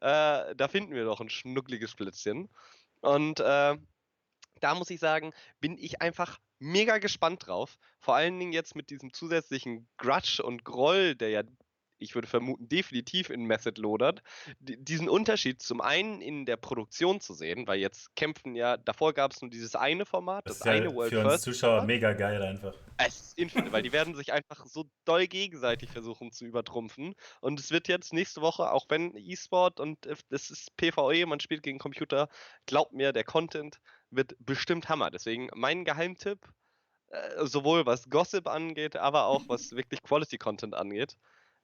Äh, 0.02 0.56
da 0.56 0.68
finden 0.68 0.94
wir 0.94 1.06
doch 1.06 1.20
ein 1.20 1.30
schnuckliges 1.30 1.96
Plätzchen. 1.96 2.50
Und 3.02 3.40
äh, 3.40 3.76
da 4.60 4.76
muss 4.76 4.92
ich 4.92 5.00
sagen, 5.00 5.34
bin 5.60 5.78
ich 5.80 6.02
einfach 6.02 6.38
mega 6.60 7.00
gespannt 7.00 7.48
drauf. 7.48 7.78
Vor 8.00 8.16
allen 8.16 8.40
Dingen 8.40 8.54
jetzt 8.54 8.76
mit 8.76 8.90
diesem 8.92 9.14
zusätzlichen 9.14 9.88
Grudge 9.98 10.44
und 10.44 10.64
Groll, 10.64 11.16
der 11.16 11.30
ja, 11.30 11.44
ich 12.00 12.16
würde 12.16 12.28
vermuten, 12.28 12.68
definitiv 12.70 13.30
in 13.30 13.46
Method 13.46 13.80
lodert, 13.82 14.22
di- 14.60 14.78
diesen 14.78 15.10
Unterschied 15.10 15.62
zum 15.62 15.82
einen 15.82 16.22
in 16.22 16.46
der 16.46 16.58
Produktion 16.58 17.20
zu 17.20 17.34
sehen, 17.34 17.68
weil 17.68 17.80
jetzt 17.80 18.16
kämpfen 18.16 18.56
ja, 18.56 18.78
davor 18.78 19.14
gab 19.14 19.32
es 19.32 19.42
nur 19.42 19.50
dieses 19.50 19.76
eine 19.76 20.06
Format, 20.06 20.46
Das 20.48 20.60
das, 20.60 20.66
ja 20.68 20.74
eine 20.74 20.94
World 20.94 21.12
für 21.12 21.20
uns 21.20 21.30
First. 21.30 21.44
Zuschauer 21.44 21.72
Format. 21.72 21.88
mega 21.88 22.14
geil 22.14 22.42
einfach. 22.42 22.74
Es 23.00 23.22
ist 23.22 23.38
infinite, 23.38 23.72
weil 23.72 23.84
die 23.84 23.92
werden 23.92 24.16
sich 24.16 24.34
einfach 24.34 24.66
so 24.66 24.86
doll 25.06 25.28
gegenseitig 25.28 25.92
versuchen 25.92 26.32
zu 26.32 26.46
übertrumpfen. 26.46 27.14
Und 27.42 27.60
es 27.60 27.70
wird 27.70 27.88
jetzt 27.88 28.12
nächste 28.12 28.42
Woche, 28.42 28.72
auch 28.72 28.86
wenn 28.90 29.16
E-Sport 29.16 29.80
und 29.80 30.06
äh, 30.08 30.16
das 30.30 30.50
ist 30.50 30.76
PvE, 30.78 31.26
man 31.28 31.40
spielt 31.40 31.62
gegen 31.62 31.78
Computer, 31.78 32.28
glaubt 32.66 32.94
mir, 32.94 33.14
der 33.14 33.24
Content 33.24 33.80
wird 34.10 34.36
bestimmt 34.40 34.90
Hammer. 34.90 35.12
Deswegen 35.12 35.50
mein 35.54 35.86
Geheimtipp, 35.86 36.40
äh, 37.10 37.46
sowohl 37.46 37.86
was 37.86 38.10
Gossip 38.10 38.48
angeht, 38.48 38.96
aber 38.96 39.26
auch 39.26 39.44
was 39.48 39.72
wirklich 39.78 40.02
Quality 40.02 40.38
Content 40.40 40.74
angeht. 40.74 41.18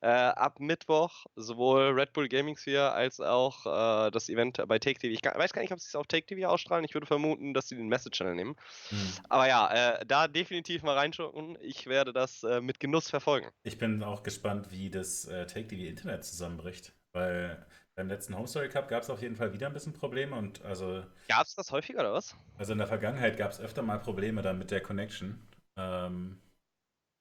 Äh, 0.03 0.07
ab 0.07 0.59
Mittwoch 0.59 1.25
sowohl 1.37 1.91
Red 1.91 2.11
Bull 2.11 2.27
Gaming 2.27 2.57
Sphere 2.57 2.91
als 2.91 3.21
auch 3.21 3.65
äh, 3.65 4.11
das 4.11 4.27
Event 4.27 4.61
bei 4.67 4.77
Take 4.77 4.99
TV. 4.99 5.13
Ich 5.13 5.23
weiß 5.23 5.53
gar 5.53 5.61
nicht, 5.61 5.71
ob 5.71 5.79
sie 5.79 5.87
es 5.87 5.95
auf 5.95 6.07
Take 6.07 6.25
TV 6.25 6.45
ausstrahlen. 6.45 6.83
Ich 6.83 6.93
würde 6.93 7.07
vermuten, 7.07 7.53
dass 7.53 7.69
sie 7.69 7.77
den 7.77 7.87
Message 7.87 8.17
Channel 8.17 8.35
nehmen. 8.35 8.57
Hm. 8.89 8.97
Aber 9.29 9.47
ja, 9.47 9.93
äh, 9.93 10.05
da 10.05 10.27
definitiv 10.27 10.83
mal 10.83 10.97
reinschauen. 10.97 11.57
Ich 11.61 11.87
werde 11.87 12.11
das 12.11 12.43
äh, 12.43 12.59
mit 12.59 12.81
Genuss 12.81 13.09
verfolgen. 13.09 13.47
Ich 13.63 13.77
bin 13.77 14.03
auch 14.03 14.23
gespannt, 14.23 14.71
wie 14.71 14.89
das 14.89 15.23
äh, 15.23 15.45
Take 15.47 15.67
TV 15.69 15.83
Internet 15.83 16.25
zusammenbricht. 16.25 16.91
Weil 17.13 17.65
beim 17.95 18.09
letzten 18.09 18.35
Home 18.35 18.47
Story 18.47 18.67
Cup 18.67 18.89
gab 18.89 19.03
es 19.03 19.09
auf 19.09 19.21
jeden 19.21 19.37
Fall 19.37 19.53
wieder 19.53 19.67
ein 19.67 19.73
bisschen 19.73 19.93
Probleme 19.93 20.35
und 20.35 20.65
also, 20.65 21.01
Gab 21.29 21.45
es 21.45 21.55
das 21.55 21.71
häufiger 21.71 22.01
oder 22.01 22.11
was? 22.11 22.35
also 22.57 22.73
in 22.73 22.79
der 22.79 22.87
Vergangenheit 22.87 23.37
gab 23.37 23.51
es 23.51 23.61
öfter 23.61 23.83
mal 23.83 23.99
Probleme 23.99 24.41
dann 24.41 24.57
mit 24.57 24.69
der 24.69 24.81
Connection. 24.81 25.39
Ähm, 25.77 26.41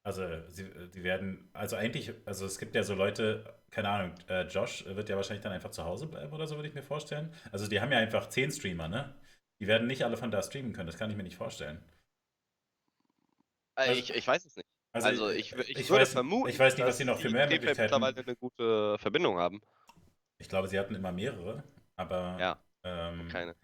also 0.05 0.27
sie, 0.49 0.65
die 0.95 1.03
werden, 1.05 1.49
also 1.53 1.77
eigentlich, 1.77 2.13
also 2.25 2.45
es 2.47 2.59
gibt 2.59 2.75
ja 2.75 2.83
so 2.83 2.95
Leute, 2.95 3.45
keine 3.71 3.89
Ahnung, 3.89 4.15
äh, 4.29 4.43
Josh 4.47 4.85
wird 4.87 5.09
ja 5.09 5.17
wahrscheinlich 5.17 5.43
dann 5.43 5.53
einfach 5.53 5.71
zu 5.71 5.85
Hause 5.85 6.07
bleiben 6.07 6.33
oder 6.33 6.47
so, 6.47 6.57
würde 6.57 6.69
ich 6.69 6.75
mir 6.75 6.83
vorstellen. 6.83 7.33
Also 7.53 7.69
die 7.69 7.81
haben 7.81 7.93
ja 7.93 7.99
einfach 7.99 8.29
zehn 8.29 8.51
Streamer, 8.51 8.89
ne? 8.89 9.15
Die 9.61 9.67
werden 9.69 9.87
nicht 9.87 10.05
alle 10.05 10.17
von 10.17 10.31
da 10.31 10.43
streamen 10.43 10.73
können, 10.73 10.87
das 10.89 10.99
kann 10.99 11.11
ich 11.11 11.17
mir 11.17 11.23
nicht 11.23 11.37
vorstellen. 11.37 11.79
Äh, 13.77 13.81
Also- 13.89 13.93
ich, 13.93 14.15
ich 14.15 14.27
weiß 14.27 14.45
es 14.45 14.57
nicht. 14.57 14.67
Also, 14.95 15.31
ich, 15.31 15.55
wür- 15.55 15.61
ich, 15.63 15.79
ich 15.79 15.89
würde 15.91 16.05
weiß- 16.05 16.13
vermuten, 16.13 16.51
ich 16.51 16.59
weiß 16.59 16.77
nicht, 16.77 16.87
was 16.87 16.99
sie 16.99 17.07
noch 17.07 17.19
für 17.19 17.31
mehr 17.31 17.47
Möglichkeiten- 17.47 17.81
mittlerweile 17.81 18.21
eine 18.21 18.37
gute 18.37 18.99
Verbindung 18.99 19.39
haben. 19.39 19.63
Ich 20.37 20.51
glaube, 20.51 20.69
sie 20.69 20.79
hatten 20.79 20.95
immer 20.95 21.13
mehrere, 21.13 21.65
aber 21.97 22.37
Ja, 22.39 22.59
ähm, 22.85 23.27
Keine. 23.29 23.55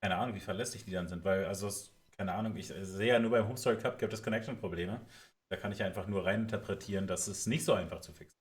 keine 0.00 0.16
Ahnung, 0.18 0.36
wie 0.36 0.40
verlässlich 0.40 0.84
die 0.84 0.92
dann 0.92 1.08
sind, 1.08 1.24
weil, 1.24 1.46
also, 1.46 1.68
keine 2.16 2.32
Ahnung, 2.34 2.54
ich 2.56 2.68
sehe 2.68 3.08
ja 3.14 3.18
nur 3.18 3.32
beim 3.32 3.48
Homestory 3.48 3.76
Cup 3.78 3.98
gibt 3.98 4.12
es 4.12 4.22
Connection-Probleme. 4.22 5.04
Da 5.50 5.56
kann 5.56 5.72
ich 5.72 5.82
einfach 5.82 6.06
nur 6.06 6.26
reininterpretieren, 6.26 7.06
dass 7.06 7.26
es 7.26 7.46
nicht 7.46 7.64
so 7.64 7.72
einfach 7.72 8.00
zu 8.00 8.12
fixen. 8.12 8.38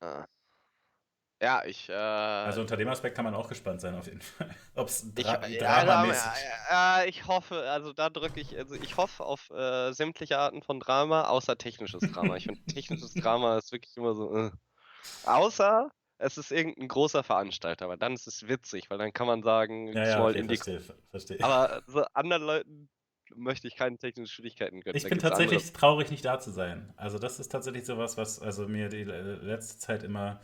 Ah. 0.00 0.26
Ja, 1.40 1.64
ich. 1.64 1.88
Äh, 1.88 1.92
Also 1.92 2.60
unter 2.60 2.76
dem 2.76 2.88
Aspekt 2.88 3.14
kann 3.14 3.24
man 3.24 3.34
auch 3.34 3.48
gespannt 3.48 3.80
sein, 3.80 3.94
auf 3.94 4.06
jeden 4.06 4.20
Fall. 4.20 4.50
Ob 4.74 4.88
es 4.88 5.04
ich, 5.04 5.24
dra 5.24 5.46
ja, 5.46 5.84
dramamäßig. 5.84 6.32
äh, 6.70 7.04
äh, 7.04 7.08
ich 7.08 7.26
hoffe, 7.26 7.70
also 7.70 7.92
da 7.92 8.10
drücke 8.10 8.40
ich, 8.40 8.56
also 8.56 8.74
ich 8.74 8.96
hoffe 8.96 9.24
auf 9.24 9.48
äh, 9.50 9.92
sämtliche 9.92 10.38
Arten 10.38 10.62
von 10.62 10.80
Drama, 10.80 11.28
außer 11.28 11.56
technisches 11.56 12.00
Drama. 12.12 12.36
Ich 12.36 12.44
finde, 12.44 12.60
technisches 12.66 13.14
Drama 13.14 13.58
ist 13.58 13.70
wirklich 13.70 13.96
immer 13.96 14.14
so. 14.14 14.36
Äh. 14.36 14.50
Außer 15.26 15.90
es 16.18 16.36
ist 16.36 16.50
irgendein 16.50 16.88
großer 16.88 17.22
Veranstalter, 17.22 17.84
aber 17.84 17.96
dann 17.96 18.14
ist 18.14 18.26
es 18.26 18.48
witzig, 18.48 18.90
weil 18.90 18.98
dann 18.98 19.12
kann 19.12 19.28
man 19.28 19.44
sagen, 19.44 19.92
ja, 19.92 20.04
ja, 20.04 20.24
okay, 20.24 20.44
verstehe, 20.44 20.80
verstehe. 21.10 21.38
Aber 21.40 21.82
so 21.86 22.04
anderen 22.14 22.42
Leuten 22.42 22.90
möchte 23.36 23.66
ich 23.68 23.76
keine 23.76 23.98
technischen 23.98 24.30
Schwierigkeiten 24.32 24.80
gönnen. 24.80 24.96
Ich 24.96 25.02
Da 25.04 25.08
bin 25.08 25.18
gibt's 25.18 25.24
andere- 25.32 25.44
tatsächlich 25.46 25.72
traurig, 25.72 26.10
nicht 26.10 26.24
da 26.24 26.38
zu 26.40 26.50
sein. 26.50 26.92
Also 26.96 27.18
das 27.18 27.38
ist 27.40 27.50
tatsächlich 27.50 27.84
sowas, 27.86 28.16
was 28.16 28.40
also 28.40 28.68
mir 28.68 28.88
die 28.88 29.04
letzte 29.04 29.78
Zeit 29.78 30.02
immer 30.02 30.40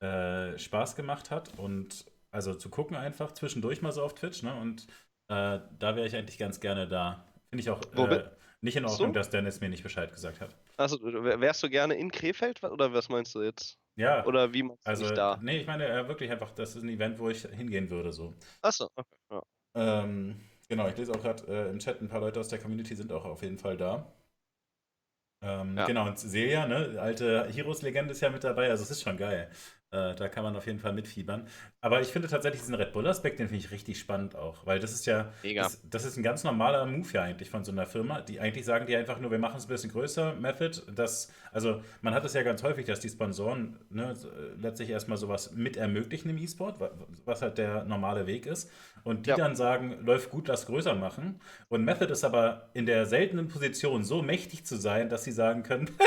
äh, 0.00 0.58
Spaß 0.58 0.96
gemacht 0.96 1.30
hat 1.30 1.58
und 1.58 2.04
also 2.30 2.54
zu 2.54 2.68
gucken 2.68 2.96
einfach 2.96 3.32
zwischendurch 3.32 3.80
mal 3.82 3.92
so 3.92 4.02
auf 4.02 4.14
Twitch, 4.14 4.42
ne? 4.42 4.54
Und 4.54 4.86
äh, 5.28 5.58
da 5.78 5.96
wäre 5.96 6.06
ich 6.06 6.14
eigentlich 6.14 6.38
ganz 6.38 6.60
gerne 6.60 6.86
da. 6.86 7.24
Finde 7.48 7.62
ich 7.62 7.70
auch 7.70 7.80
äh, 7.94 8.24
nicht 8.60 8.76
in 8.76 8.84
Ordnung, 8.84 9.12
du? 9.12 9.18
dass 9.18 9.30
Dennis 9.30 9.60
mir 9.60 9.68
nicht 9.70 9.82
Bescheid 9.82 10.12
gesagt 10.12 10.40
hat. 10.40 10.54
Also, 10.76 11.00
wär- 11.02 11.40
wärst 11.40 11.62
du 11.62 11.70
gerne 11.70 11.94
in 11.94 12.10
Krefeld 12.10 12.62
oder 12.62 12.92
was 12.92 13.08
meinst 13.08 13.34
du 13.34 13.42
jetzt? 13.42 13.78
Ja, 13.98 14.26
Oder 14.26 14.52
wie 14.52 14.62
meinst 14.62 14.84
du 14.84 14.90
also 14.90 15.04
nicht 15.04 15.16
da? 15.16 15.38
nee, 15.40 15.56
ich 15.56 15.66
meine 15.66 15.86
äh, 15.88 16.06
wirklich 16.06 16.30
einfach, 16.30 16.50
das 16.50 16.76
ist 16.76 16.82
ein 16.82 16.90
Event, 16.90 17.18
wo 17.18 17.30
ich 17.30 17.40
hingehen 17.46 17.88
würde 17.88 18.12
so. 18.12 18.34
Achso, 18.60 18.90
okay. 18.94 19.16
Ja. 19.30 19.42
Ähm, 19.74 20.38
genau, 20.68 20.88
ich 20.88 20.96
lese 20.96 21.12
auch 21.12 21.20
gerade 21.20 21.44
äh, 21.48 21.70
im 21.70 21.78
Chat, 21.78 22.00
ein 22.00 22.08
paar 22.08 22.20
Leute 22.20 22.40
aus 22.40 22.48
der 22.48 22.58
Community 22.58 22.94
sind 22.94 23.12
auch 23.12 23.24
auf 23.24 23.42
jeden 23.42 23.58
Fall 23.58 23.76
da. 23.76 24.12
Ähm, 25.42 25.76
Ja. 25.76 25.86
Genau, 25.86 26.06
und 26.06 26.18
Celia, 26.18 26.66
ne, 26.66 26.96
alte 27.00 27.46
Heroes-Legende 27.48 28.12
ist 28.12 28.20
ja 28.20 28.30
mit 28.30 28.44
dabei, 28.44 28.70
also 28.70 28.82
es 28.84 28.90
ist 28.90 29.02
schon 29.02 29.16
geil. 29.16 29.50
Äh, 29.92 30.16
da 30.16 30.28
kann 30.28 30.42
man 30.42 30.56
auf 30.56 30.66
jeden 30.66 30.80
Fall 30.80 30.92
mitfiebern. 30.92 31.46
Aber 31.80 32.00
ich 32.00 32.08
finde 32.08 32.26
tatsächlich 32.26 32.60
diesen 32.60 32.74
Red 32.74 32.92
Bull-Aspekt, 32.92 33.38
den 33.38 33.46
finde 33.46 33.64
ich 33.64 33.70
richtig 33.70 34.00
spannend 34.00 34.34
auch, 34.34 34.66
weil 34.66 34.80
das 34.80 34.92
ist 34.92 35.06
ja, 35.06 35.32
das, 35.62 35.80
das 35.88 36.04
ist 36.04 36.16
ein 36.16 36.24
ganz 36.24 36.42
normaler 36.42 36.84
Move 36.86 37.08
ja 37.12 37.22
eigentlich 37.22 37.50
von 37.50 37.64
so 37.64 37.70
einer 37.70 37.86
Firma, 37.86 38.20
die 38.20 38.40
eigentlich 38.40 38.64
sagen 38.64 38.86
die 38.86 38.96
einfach 38.96 39.20
nur, 39.20 39.30
wir 39.30 39.38
machen 39.38 39.58
es 39.58 39.66
ein 39.66 39.68
bisschen 39.68 39.92
größer, 39.92 40.34
Method, 40.34 40.82
das, 40.92 41.32
also 41.52 41.80
man 42.02 42.14
hat 42.14 42.24
es 42.24 42.34
ja 42.34 42.42
ganz 42.42 42.64
häufig, 42.64 42.84
dass 42.86 42.98
die 42.98 43.08
Sponsoren 43.08 43.78
ne, 43.88 44.12
äh, 44.12 44.60
letztlich 44.60 44.90
erstmal 44.90 45.18
sowas 45.18 45.52
mit 45.52 45.76
ermöglichen 45.76 46.30
im 46.30 46.38
E-Sport, 46.38 46.80
wa- 46.80 46.90
was 47.24 47.42
halt 47.42 47.56
der 47.56 47.84
normale 47.84 48.26
Weg 48.26 48.46
ist 48.46 48.68
und 49.04 49.26
die 49.26 49.30
Ja. 49.30 49.36
dann 49.36 49.54
sagen, 49.54 50.04
läuft 50.04 50.30
gut, 50.30 50.48
lass 50.48 50.66
größer 50.66 50.96
machen 50.96 51.40
und 51.68 51.84
Method 51.84 52.10
ist 52.12 52.24
aber 52.24 52.70
in 52.74 52.86
der 52.86 53.06
seltenen 53.06 53.46
Position, 53.46 54.02
so 54.02 54.20
mächtig 54.20 54.66
zu 54.66 54.76
sein, 54.76 55.08
dass 55.08 55.22
sie 55.22 55.32
sagen 55.32 55.62
können, 55.62 55.88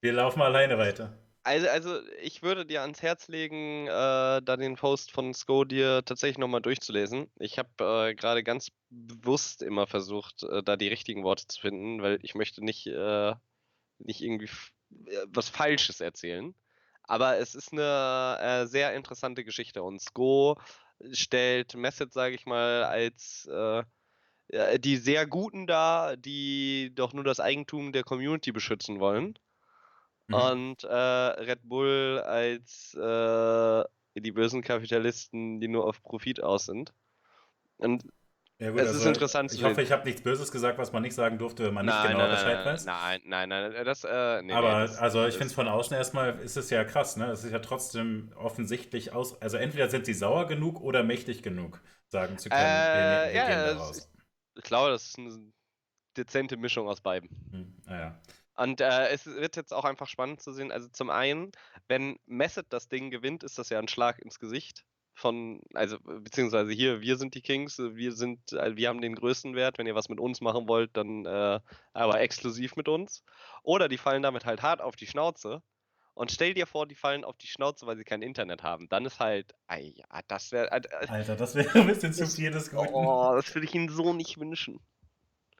wir 0.00 0.12
laufen 0.12 0.38
mal 0.38 0.46
alleine 0.46 0.78
weiter. 0.78 1.12
Also, 1.46 1.68
also 1.68 2.00
ich 2.22 2.42
würde 2.42 2.64
dir 2.64 2.80
ans 2.80 3.02
Herz 3.02 3.28
legen, 3.28 3.86
äh, 3.86 3.90
da 3.90 4.56
den 4.56 4.76
Post 4.76 5.12
von 5.12 5.34
Sko 5.34 5.64
dir 5.64 6.02
tatsächlich 6.02 6.38
nochmal 6.38 6.62
durchzulesen. 6.62 7.30
Ich 7.38 7.58
habe 7.58 7.68
äh, 8.10 8.14
gerade 8.14 8.42
ganz 8.42 8.70
bewusst 8.88 9.60
immer 9.60 9.86
versucht, 9.86 10.42
äh, 10.44 10.62
da 10.62 10.76
die 10.76 10.88
richtigen 10.88 11.22
Worte 11.22 11.46
zu 11.46 11.60
finden, 11.60 12.00
weil 12.00 12.18
ich 12.22 12.34
möchte 12.34 12.64
nicht, 12.64 12.86
äh, 12.86 13.34
nicht 13.98 14.22
irgendwie 14.22 14.48
äh, 15.06 15.26
was 15.28 15.50
Falsches 15.50 16.00
erzählen. 16.00 16.54
Aber 17.02 17.36
es 17.38 17.54
ist 17.54 17.72
eine 17.72 18.38
äh, 18.40 18.66
sehr 18.66 18.94
interessante 18.94 19.44
Geschichte 19.44 19.82
und 19.82 20.00
Sko 20.00 20.58
stellt 21.12 21.74
Message, 21.74 22.14
sage 22.14 22.36
ich 22.36 22.46
mal, 22.46 22.84
als 22.84 23.48
die 24.78 24.96
sehr 24.98 25.26
Guten 25.26 25.66
dar, 25.66 26.16
die 26.16 26.92
doch 26.94 27.12
nur 27.12 27.24
das 27.24 27.40
Eigentum 27.40 27.92
der 27.92 28.04
Community 28.04 28.52
beschützen 28.52 29.00
wollen. 29.00 29.38
Mhm. 30.28 30.36
Und 30.36 30.84
äh, 30.84 30.88
Red 30.96 31.60
Bull 31.62 32.20
als 32.24 32.94
äh, 32.94 33.84
die 34.20 34.32
bösen 34.32 34.62
Kapitalisten, 34.62 35.60
die 35.60 35.68
nur 35.68 35.86
auf 35.86 36.02
Profit 36.02 36.42
aus 36.42 36.66
sind. 36.66 36.92
Und 37.78 38.04
Ja, 38.58 38.70
gut, 38.70 38.82
Es 38.82 38.92
ist 38.92 39.04
also 39.04 39.06
interessant 39.06 39.50
zu 39.52 39.58
Ich 39.58 39.62
hoffe, 39.64 39.82
ich 39.82 39.92
habe 39.92 40.04
nichts 40.04 40.22
Böses 40.22 40.50
gesagt, 40.52 40.78
was 40.78 40.92
man 40.92 41.02
nicht 41.02 41.14
sagen 41.14 41.38
durfte, 41.38 41.64
wenn 41.64 41.74
man 41.74 41.86
nicht 41.86 42.02
nein, 42.02 42.02
genau 42.02 42.18
nein, 42.18 42.28
Bescheid 42.28 42.64
nein, 42.64 42.64
weiß. 42.64 42.84
nein, 42.84 43.20
nein, 43.26 43.48
nein, 43.72 43.84
das, 43.84 44.04
äh, 44.04 44.42
nee, 44.42 44.56
Aber 44.56 44.58
nee, 44.58 44.80
das, 44.80 44.98
also 44.98 45.26
ich 45.26 45.34
das- 45.34 45.36
finde 45.36 45.48
es 45.48 45.54
von 45.54 45.68
außen 45.68 45.96
erstmal 45.96 46.38
ist 46.40 46.56
es 46.56 46.70
ja 46.70 46.84
krass, 46.84 47.16
ne? 47.16 47.26
Es 47.30 47.44
ist 47.44 47.50
ja 47.52 47.58
trotzdem 47.58 48.32
offensichtlich 48.36 49.12
aus. 49.12 49.40
Also 49.42 49.56
entweder 49.56 49.88
sind 49.90 50.06
sie 50.06 50.14
sauer 50.14 50.46
genug 50.46 50.80
oder 50.80 51.02
mächtig 51.02 51.42
genug, 51.42 51.80
sagen 52.08 52.38
zu 52.38 52.52
können, 52.52 52.88
wir, 52.92 53.08
Äh, 53.10 53.32
wir 53.32 53.40
ja, 53.40 53.44
gehen 53.44 53.62
da 53.62 53.72
es 53.72 53.74
raus. 53.74 54.08
Ich 54.56 54.64
glaube, 54.64 54.90
das 54.90 55.04
ist 55.06 55.18
eine 55.18 55.52
dezente 56.16 56.56
Mischung 56.58 56.88
aus 56.88 57.00
beiden. 57.02 57.30
Hm, 57.50 57.74
naja. 57.86 58.20
Und 58.56 58.80
äh, 58.80 59.08
es 59.08 59.26
wird 59.26 59.56
jetzt 59.56 59.72
auch 59.72 59.84
einfach 59.84 60.08
spannend 60.08 60.40
zu 60.40 60.52
sehen. 60.52 60.70
Also 60.70 60.88
zum 60.88 61.10
einen, 61.10 61.50
wenn 61.88 62.18
Messett 62.26 62.66
das 62.70 62.88
Ding 62.88 63.10
gewinnt, 63.10 63.42
ist 63.42 63.58
das 63.58 63.68
ja 63.68 63.78
ein 63.78 63.88
Schlag 63.88 64.20
ins 64.20 64.38
Gesicht 64.38 64.84
von, 65.14 65.60
also 65.74 65.98
beziehungsweise 66.00 66.72
hier, 66.72 67.00
wir 67.00 67.16
sind 67.16 67.34
die 67.34 67.42
Kings, 67.42 67.78
wir 67.78 68.12
sind, 68.12 68.52
äh, 68.52 68.76
wir 68.76 68.88
haben 68.88 69.00
den 69.00 69.14
größten 69.14 69.54
Wert. 69.54 69.78
Wenn 69.78 69.86
ihr 69.86 69.94
was 69.94 70.08
mit 70.08 70.20
uns 70.20 70.40
machen 70.40 70.68
wollt, 70.68 70.96
dann 70.96 71.24
äh, 71.26 71.60
aber 71.92 72.20
exklusiv 72.20 72.76
mit 72.76 72.88
uns. 72.88 73.24
Oder 73.62 73.88
die 73.88 73.98
fallen 73.98 74.22
damit 74.22 74.44
halt 74.44 74.62
hart 74.62 74.80
auf 74.80 74.96
die 74.96 75.06
Schnauze. 75.06 75.62
Und 76.14 76.30
stell 76.30 76.54
dir 76.54 76.66
vor, 76.66 76.86
die 76.86 76.94
fallen 76.94 77.24
auf 77.24 77.36
die 77.38 77.48
Schnauze, 77.48 77.86
weil 77.86 77.96
sie 77.96 78.04
kein 78.04 78.22
Internet 78.22 78.62
haben. 78.62 78.88
Dann 78.88 79.04
ist 79.04 79.18
halt, 79.18 79.52
ei, 79.66 79.94
ja, 79.96 80.20
das 80.28 80.52
wäre, 80.52 80.70
äh, 80.70 80.80
äh, 80.88 81.08
Alter, 81.08 81.34
das 81.34 81.56
wäre 81.56 81.80
ein 81.80 81.86
bisschen 81.88 82.12
zu 82.12 82.26
viel 82.28 82.52
des 82.52 82.70
Guten. 82.70 82.94
oh, 82.94 83.32
das 83.34 83.52
würde 83.52 83.66
ich 83.66 83.74
ihnen 83.74 83.88
so 83.88 84.12
nicht 84.12 84.38
wünschen. 84.38 84.78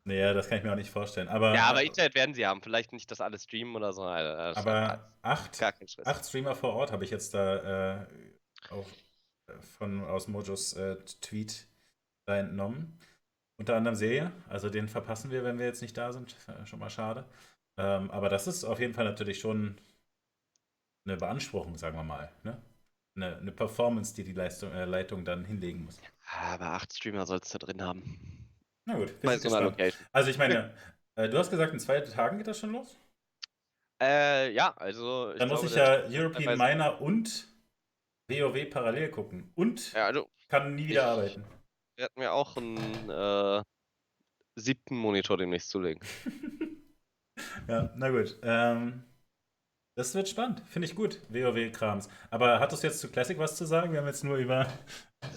Naja, 0.06 0.34
das 0.34 0.48
kann 0.48 0.58
ich 0.58 0.64
mir 0.64 0.72
auch 0.72 0.76
nicht 0.76 0.90
vorstellen. 0.90 1.28
Aber, 1.28 1.54
Ja, 1.54 1.66
aber 1.66 1.82
Internet 1.82 2.14
werden 2.14 2.34
sie 2.34 2.46
haben. 2.46 2.60
Vielleicht 2.62 2.92
nicht 2.92 3.10
das 3.10 3.22
alles 3.22 3.44
streamen 3.44 3.74
oder 3.74 3.92
so. 3.92 4.02
Alter, 4.02 4.36
das 4.36 4.56
aber 4.58 5.10
acht, 5.22 5.62
acht 5.62 6.26
Streamer 6.26 6.54
vor 6.54 6.74
Ort 6.74 6.92
habe 6.92 7.04
ich 7.04 7.10
jetzt 7.10 7.32
da 7.32 8.02
äh, 8.02 8.06
auch 8.70 8.86
äh, 9.48 9.58
von 9.78 10.04
aus 10.04 10.28
Mojos 10.28 10.74
äh, 10.74 10.96
Tweet 11.22 11.66
da 12.26 12.36
entnommen. 12.36 12.98
Unter 13.56 13.76
anderem 13.76 13.94
Serie, 13.94 14.32
also 14.48 14.68
den 14.68 14.88
verpassen 14.88 15.30
wir, 15.30 15.44
wenn 15.44 15.58
wir 15.58 15.66
jetzt 15.66 15.80
nicht 15.80 15.96
da 15.96 16.12
sind. 16.12 16.36
Äh, 16.48 16.66
Schon 16.66 16.80
mal 16.80 16.90
schade. 16.90 17.24
Ähm, 17.78 18.10
aber 18.10 18.28
das 18.28 18.46
ist 18.46 18.64
auf 18.64 18.80
jeden 18.80 18.92
Fall 18.92 19.04
natürlich 19.04 19.40
schon 19.40 19.80
eine 21.06 21.16
Beanspruchung, 21.16 21.76
sagen 21.78 21.96
wir 21.96 22.04
mal. 22.04 22.30
Ne? 22.42 22.60
Eine, 23.16 23.36
eine 23.36 23.52
Performance, 23.52 24.14
die 24.14 24.24
die 24.24 24.32
Leistung, 24.32 24.70
äh, 24.72 24.84
Leitung 24.84 25.24
dann 25.24 25.44
hinlegen 25.44 25.84
muss. 25.84 25.98
Aber 26.40 26.66
acht 26.66 26.92
Streamer 26.92 27.24
sollst 27.26 27.54
du 27.54 27.58
drin 27.58 27.80
haben. 27.80 28.43
Na 28.86 28.94
gut, 28.96 29.20
Bei 29.22 29.38
so 29.38 29.48
einer. 29.54 29.66
Location. 29.66 30.06
Also 30.12 30.30
ich 30.30 30.38
meine, 30.38 30.74
äh, 31.16 31.28
du 31.28 31.38
hast 31.38 31.50
gesagt, 31.50 31.72
in 31.72 31.80
zwei 31.80 32.00
Tagen 32.00 32.38
geht 32.38 32.46
das 32.46 32.58
schon 32.58 32.72
los? 32.72 32.98
Äh, 34.02 34.52
ja, 34.52 34.74
also. 34.76 35.32
Dann 35.34 35.48
muss 35.48 35.60
glaube, 35.60 36.04
ich 36.08 36.12
ja 36.12 36.20
European 36.22 36.58
Miner 36.58 37.00
und 37.00 37.48
WoW 38.28 38.68
parallel 38.70 39.10
gucken. 39.10 39.50
Und 39.54 39.92
Ja, 39.92 40.06
also, 40.06 40.28
kann 40.48 40.74
nie 40.74 40.88
wieder 40.88 41.02
Ich- 41.02 41.06
arbeiten. 41.06 41.44
wir 41.96 42.04
hatten 42.04 42.20
mir 42.20 42.32
auch 42.32 42.56
einen 42.56 43.08
äh, 43.10 43.62
siebten 44.56 44.96
Monitor 44.96 45.36
demnächst 45.38 45.70
zulegen. 45.70 46.00
Ja, 47.66 47.90
na 47.96 48.10
gut. 48.10 48.38
Ähm, 48.42 49.02
das 49.96 50.14
wird 50.14 50.28
spannend. 50.28 50.62
Finde 50.68 50.86
ich 50.86 50.94
gut, 50.94 51.20
WoW-Krams. 51.28 52.08
Aber 52.30 52.60
hattest 52.60 52.82
du 52.82 52.86
jetzt 52.88 53.00
zu 53.00 53.08
Classic 53.10 53.38
was 53.38 53.56
zu 53.56 53.64
sagen? 53.64 53.92
Wir 53.92 54.00
haben 54.00 54.06
jetzt 54.06 54.24
nur 54.24 54.36
über. 54.36 54.66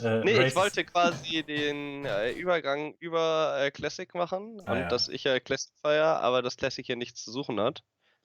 Äh, 0.04 0.20
Nee, 0.24 0.36
Races- 0.36 0.48
ich 0.50 0.56
wollte 0.56 0.84
quasi 0.84 1.44
den 1.44 2.06
äh, 2.06 2.32
Übergang 2.32 2.94
über 3.00 3.58
äh, 3.60 3.72
Classic 3.72 4.14
machen 4.16 4.62
Ah, 4.66 4.74
und 4.74 4.80
ja. 4.80 4.88
dass 4.90 5.08
ich 5.08 5.24
ja 5.24 5.40
Classic 5.40 5.72
feier, 5.82 6.20
aber 6.22 6.42
das 6.42 6.58
Classic 6.58 6.86
hier 6.86 6.96
nichts 6.98 7.24
zu 7.24 7.32
suchen 7.32 7.60
hat. 7.60 7.84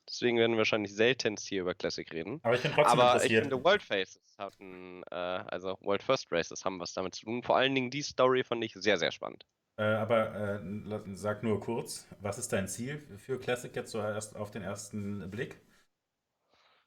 Deswegen 0.08 0.36
werden 0.38 0.52
wir 0.52 0.58
wahrscheinlich 0.58 0.92
seltenst 0.92 1.46
hier 1.46 1.60
über 1.60 1.74
Classic 1.74 2.10
reden. 2.12 2.40
Aber 2.42 2.56
ich 2.56 2.62
bin 2.62 2.72
trotzdem 2.72 2.98
Aber 2.98 3.10
ich 3.18 3.30
interessiert. 3.30 3.42
finde, 3.44 3.64
World 3.64 3.82
Faces 3.82 4.34
hatten, 4.36 5.04
äh, 5.12 5.14
also 5.14 5.78
World 5.82 6.02
First 6.02 6.26
Races 6.32 6.64
haben 6.64 6.80
was 6.80 6.92
damit 6.94 7.14
zu 7.14 7.26
tun. 7.26 7.42
Vor 7.44 7.56
allen 7.56 7.72
Dingen 7.74 7.90
die 7.90 8.02
Story 8.02 8.42
fand 8.42 8.64
ich 8.64 8.72
sehr, 8.74 8.98
sehr 8.98 9.12
spannend. 9.12 9.46
Äh, 9.76 9.84
aber 9.84 10.34
äh, 10.34 11.00
sag 11.14 11.44
nur 11.44 11.60
kurz, 11.60 12.08
was 12.20 12.38
ist 12.38 12.52
dein 12.52 12.66
Ziel 12.66 13.06
für 13.18 13.38
Classic 13.38 13.74
jetzt 13.76 13.92
so 13.92 13.98
erst 14.00 14.34
auf 14.34 14.50
den 14.50 14.62
ersten 14.62 15.30
Blick? 15.30 15.60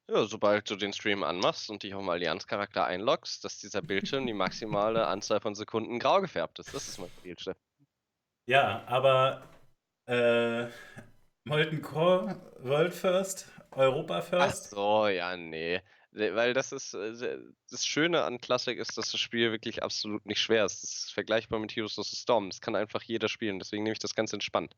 Ja, 0.08 0.24
sobald 0.26 0.70
du 0.70 0.76
den 0.76 0.94
Stream 0.94 1.24
anmachst 1.24 1.70
und 1.70 1.82
dich 1.82 1.96
auf 1.96 2.02
dem 2.02 2.10
Allianz-Charakter 2.10 2.86
einloggst, 2.86 3.44
dass 3.44 3.58
dieser 3.58 3.82
Bildschirm 3.82 4.28
die 4.28 4.34
maximale 4.34 5.08
Anzahl 5.08 5.42
von 5.42 5.56
Sekunden 5.56 5.98
grau 5.98 6.22
gefärbt 6.22 6.60
ist. 6.60 6.74
Das 6.74 6.88
ist 6.88 7.00
mein 7.00 7.10
Steffen. 7.38 7.60
Ja, 8.48 8.84
aber 8.86 9.50
äh, 10.08 10.68
Molten 11.44 11.82
Core, 11.82 12.40
World 12.60 12.94
First, 12.94 13.48
Europa 13.72 14.20
Ach 14.20 14.24
First. 14.24 14.70
so, 14.70 15.08
ja, 15.08 15.36
nee. 15.36 15.82
Ne, 16.12 16.36
Weil 16.36 16.54
das 16.54 16.72
ist, 16.72 16.94
äh, 16.94 17.38
das 17.70 17.86
Schöne 17.86 18.24
an 18.24 18.40
Classic 18.40 18.78
ist, 18.78 18.98
dass 18.98 19.12
das 19.12 19.20
Spiel 19.20 19.52
wirklich 19.52 19.84
absolut 19.84 20.26
nicht 20.26 20.40
schwer 20.40 20.66
ist. 20.66 20.84
Das 20.84 20.94
ist 20.94 21.14
vergleichbar 21.14 21.60
mit 21.60 21.76
Heroes 21.76 21.98
of 21.98 22.08
the 22.08 22.16
Storm. 22.16 22.50
Das 22.50 22.62
kann 22.62 22.76
einfach 22.76 23.02
jeder 23.04 23.28
spielen. 23.28 23.60
Deswegen 23.60 23.84
nehme 23.84 23.94
ich 23.94 24.00
das 24.00 24.16
ganz 24.16 24.34
entspannt. 24.34 24.76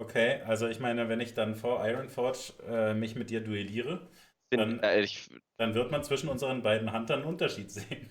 Okay, 0.00 0.40
also 0.46 0.68
ich 0.68 0.78
meine, 0.78 1.08
wenn 1.08 1.20
ich 1.20 1.34
dann 1.34 1.56
vor 1.56 1.84
Ironforge 1.84 2.52
äh, 2.68 2.94
mich 2.94 3.16
mit 3.16 3.30
dir 3.30 3.40
duelliere, 3.40 4.08
Bin, 4.50 4.60
Dann- 4.60 4.80
äh, 4.80 5.00
ich, 5.02 5.28
dann 5.58 5.74
wird 5.74 5.90
man 5.90 6.02
zwischen 6.02 6.28
unseren 6.28 6.62
beiden 6.62 6.92
Huntern 6.92 7.20
einen 7.20 7.28
Unterschied 7.28 7.70
sehen. 7.70 8.08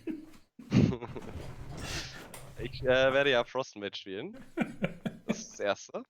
ich 2.59 2.81
äh, 2.83 2.85
werde 3.13 3.31
ja 3.31 3.43
Frostmage 3.43 3.95
spielen. 3.97 4.37
Das 5.25 5.39
ist 5.39 5.51
das 5.53 5.59
Erste. 5.59 6.03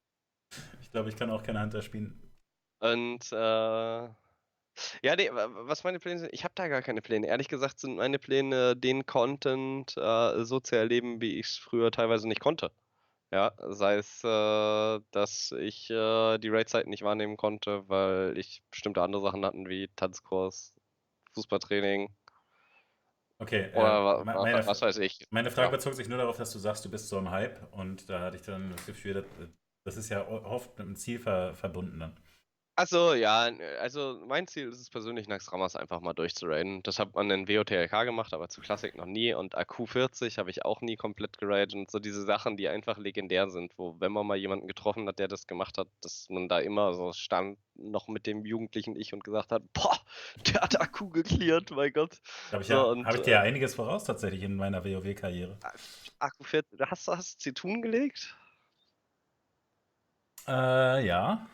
Ich 0.82 0.92
glaube, 0.92 1.10
ich 1.10 1.16
kann 1.16 1.30
auch 1.30 1.44
keine 1.44 1.62
Hunter 1.62 1.82
spielen. 1.82 2.22
Und 2.80 3.32
äh, 3.32 3.36
ja, 3.36 5.16
nee, 5.16 5.30
wa- 5.32 5.50
was 5.68 5.84
meine 5.84 6.00
Pläne 6.00 6.20
sind, 6.20 6.34
ich 6.34 6.44
habe 6.44 6.54
da 6.56 6.68
gar 6.68 6.82
keine 6.82 7.02
Pläne. 7.02 7.28
Ehrlich 7.28 7.48
gesagt 7.48 7.80
sind 7.80 7.96
meine 7.96 8.20
Pläne, 8.20 8.76
den 8.76 9.06
Content 9.06 9.96
äh, 9.98 10.44
so 10.44 10.60
zu 10.60 10.76
erleben, 10.76 11.22
wie 11.22 11.40
ich 11.40 11.48
es 11.48 11.58
früher 11.58 11.90
teilweise 11.92 12.28
nicht 12.28 12.42
konnte. 12.42 12.72
Ja, 13.32 13.52
sei 13.58 13.96
es, 13.98 14.24
äh, 14.24 15.00
dass 15.12 15.52
ich 15.52 15.90
äh, 15.90 16.38
die 16.38 16.48
Raid-Zeiten 16.50 16.90
nicht 16.90 17.04
wahrnehmen 17.04 17.36
konnte, 17.36 17.88
weil 17.90 18.38
ich 18.38 18.62
bestimmte 18.72 19.02
andere 19.02 19.22
Sachen 19.22 19.46
hatten, 19.46 19.68
wie 19.68 19.90
Tanzkurs, 19.96 20.74
Fußballtraining 21.34 22.10
Okay, 23.40 23.70
oder 23.74 24.22
äh, 24.22 24.26
me- 24.26 24.34
wa- 24.34 24.44
meine, 24.44 24.68
was 24.68 24.82
weiß 24.82 24.98
ich. 25.00 25.28
meine 25.30 25.52
Frage 25.52 25.68
Ja. 25.68 25.72
bezog 25.72 25.94
sich 25.94 26.08
nur 26.08 26.18
darauf, 26.18 26.38
dass 26.38 26.52
du 26.54 26.60
sagst, 26.60 26.86
du 26.86 26.90
bist 26.90 27.08
so 27.10 27.18
im 27.20 27.30
Hype 27.30 27.72
und 27.74 28.10
da 28.10 28.22
hatte 28.22 28.38
ich 28.38 28.44
dann 28.44 28.72
das 28.72 28.86
Gefühl, 28.86 29.14
das, 29.14 29.26
das 29.84 29.98
ist 29.98 30.10
ja 30.10 30.28
oft 30.28 30.78
mit 30.78 30.88
einem 30.88 30.96
Ziel 30.96 31.20
ver 31.20 31.54
verbunden 31.54 32.00
dann. 32.00 32.16
Achso, 32.80 33.16
ja, 33.16 33.48
n- 33.48 33.60
also 33.80 34.22
mein 34.28 34.48
Ziel 34.48 34.70
ist 34.70 34.80
es 34.80 34.92
persönlich, 34.92 35.28
Nax 35.28 35.52
Ramas 35.52 35.76
einfach 35.76 36.00
mal 36.00 36.14
durchzuraiden. 36.14 36.84
Das 36.84 37.00
hat 37.00 37.16
man 37.16 37.32
in 37.32 37.48
WOTLK 37.48 37.90
gemacht, 38.06 38.36
aber 38.36 38.50
zu 38.50 38.62
Classic 38.62 38.94
noch 38.96 39.08
nie. 39.08 39.34
Und 39.34 39.58
AQ40 39.58 40.38
habe 40.38 40.52
ich 40.52 40.64
auch 40.64 40.82
nie 40.82 40.96
komplett 40.96 41.40
geradet. 41.40 41.74
Und 41.74 41.90
so 41.90 41.98
diese 41.98 42.22
Sachen, 42.24 42.56
die 42.56 42.68
einfach 42.68 43.00
legendär 43.00 43.50
sind, 43.50 43.74
wo, 43.78 44.00
wenn 44.00 44.12
man 44.12 44.28
mal 44.28 44.38
jemanden 44.38 44.68
getroffen 44.68 45.08
hat, 45.08 45.18
der 45.18 45.28
das 45.28 45.48
gemacht 45.48 45.80
hat, 45.80 45.88
dass 46.02 46.28
man 46.30 46.50
da 46.50 46.60
immer 46.60 46.94
so 46.94 47.14
stand, 47.14 47.58
noch 47.74 48.08
mit 48.10 48.28
dem 48.28 48.46
jugendlichen 48.46 48.96
Ich 48.96 49.12
und 49.12 49.24
gesagt 49.24 49.52
hat, 49.52 49.64
boah, 49.74 50.00
der 50.46 50.62
hat 50.62 50.80
AQ 50.80 51.12
geklärt, 51.14 51.72
mein 51.72 51.92
Gott. 51.92 52.20
Da 52.52 52.54
habe 52.54 52.62
ich, 52.62 52.68
So, 52.68 52.74
ja, 52.76 52.84
und, 52.84 53.08
hab 53.08 53.16
ich 53.16 53.22
dir 53.22 53.32
ja 53.32 53.42
einiges 53.42 53.74
voraus 53.74 54.04
tatsächlich 54.04 54.44
in 54.44 54.56
meiner 54.56 54.86
WoW-Karriere. 54.86 55.58
AQ40, 56.20 56.64
hast 56.92 57.08
du 57.08 57.12
hast 57.14 57.42
Zitun 57.42 57.82
gelegt? 57.82 58.38
Äh, 60.48 61.06
ja, 61.08 61.48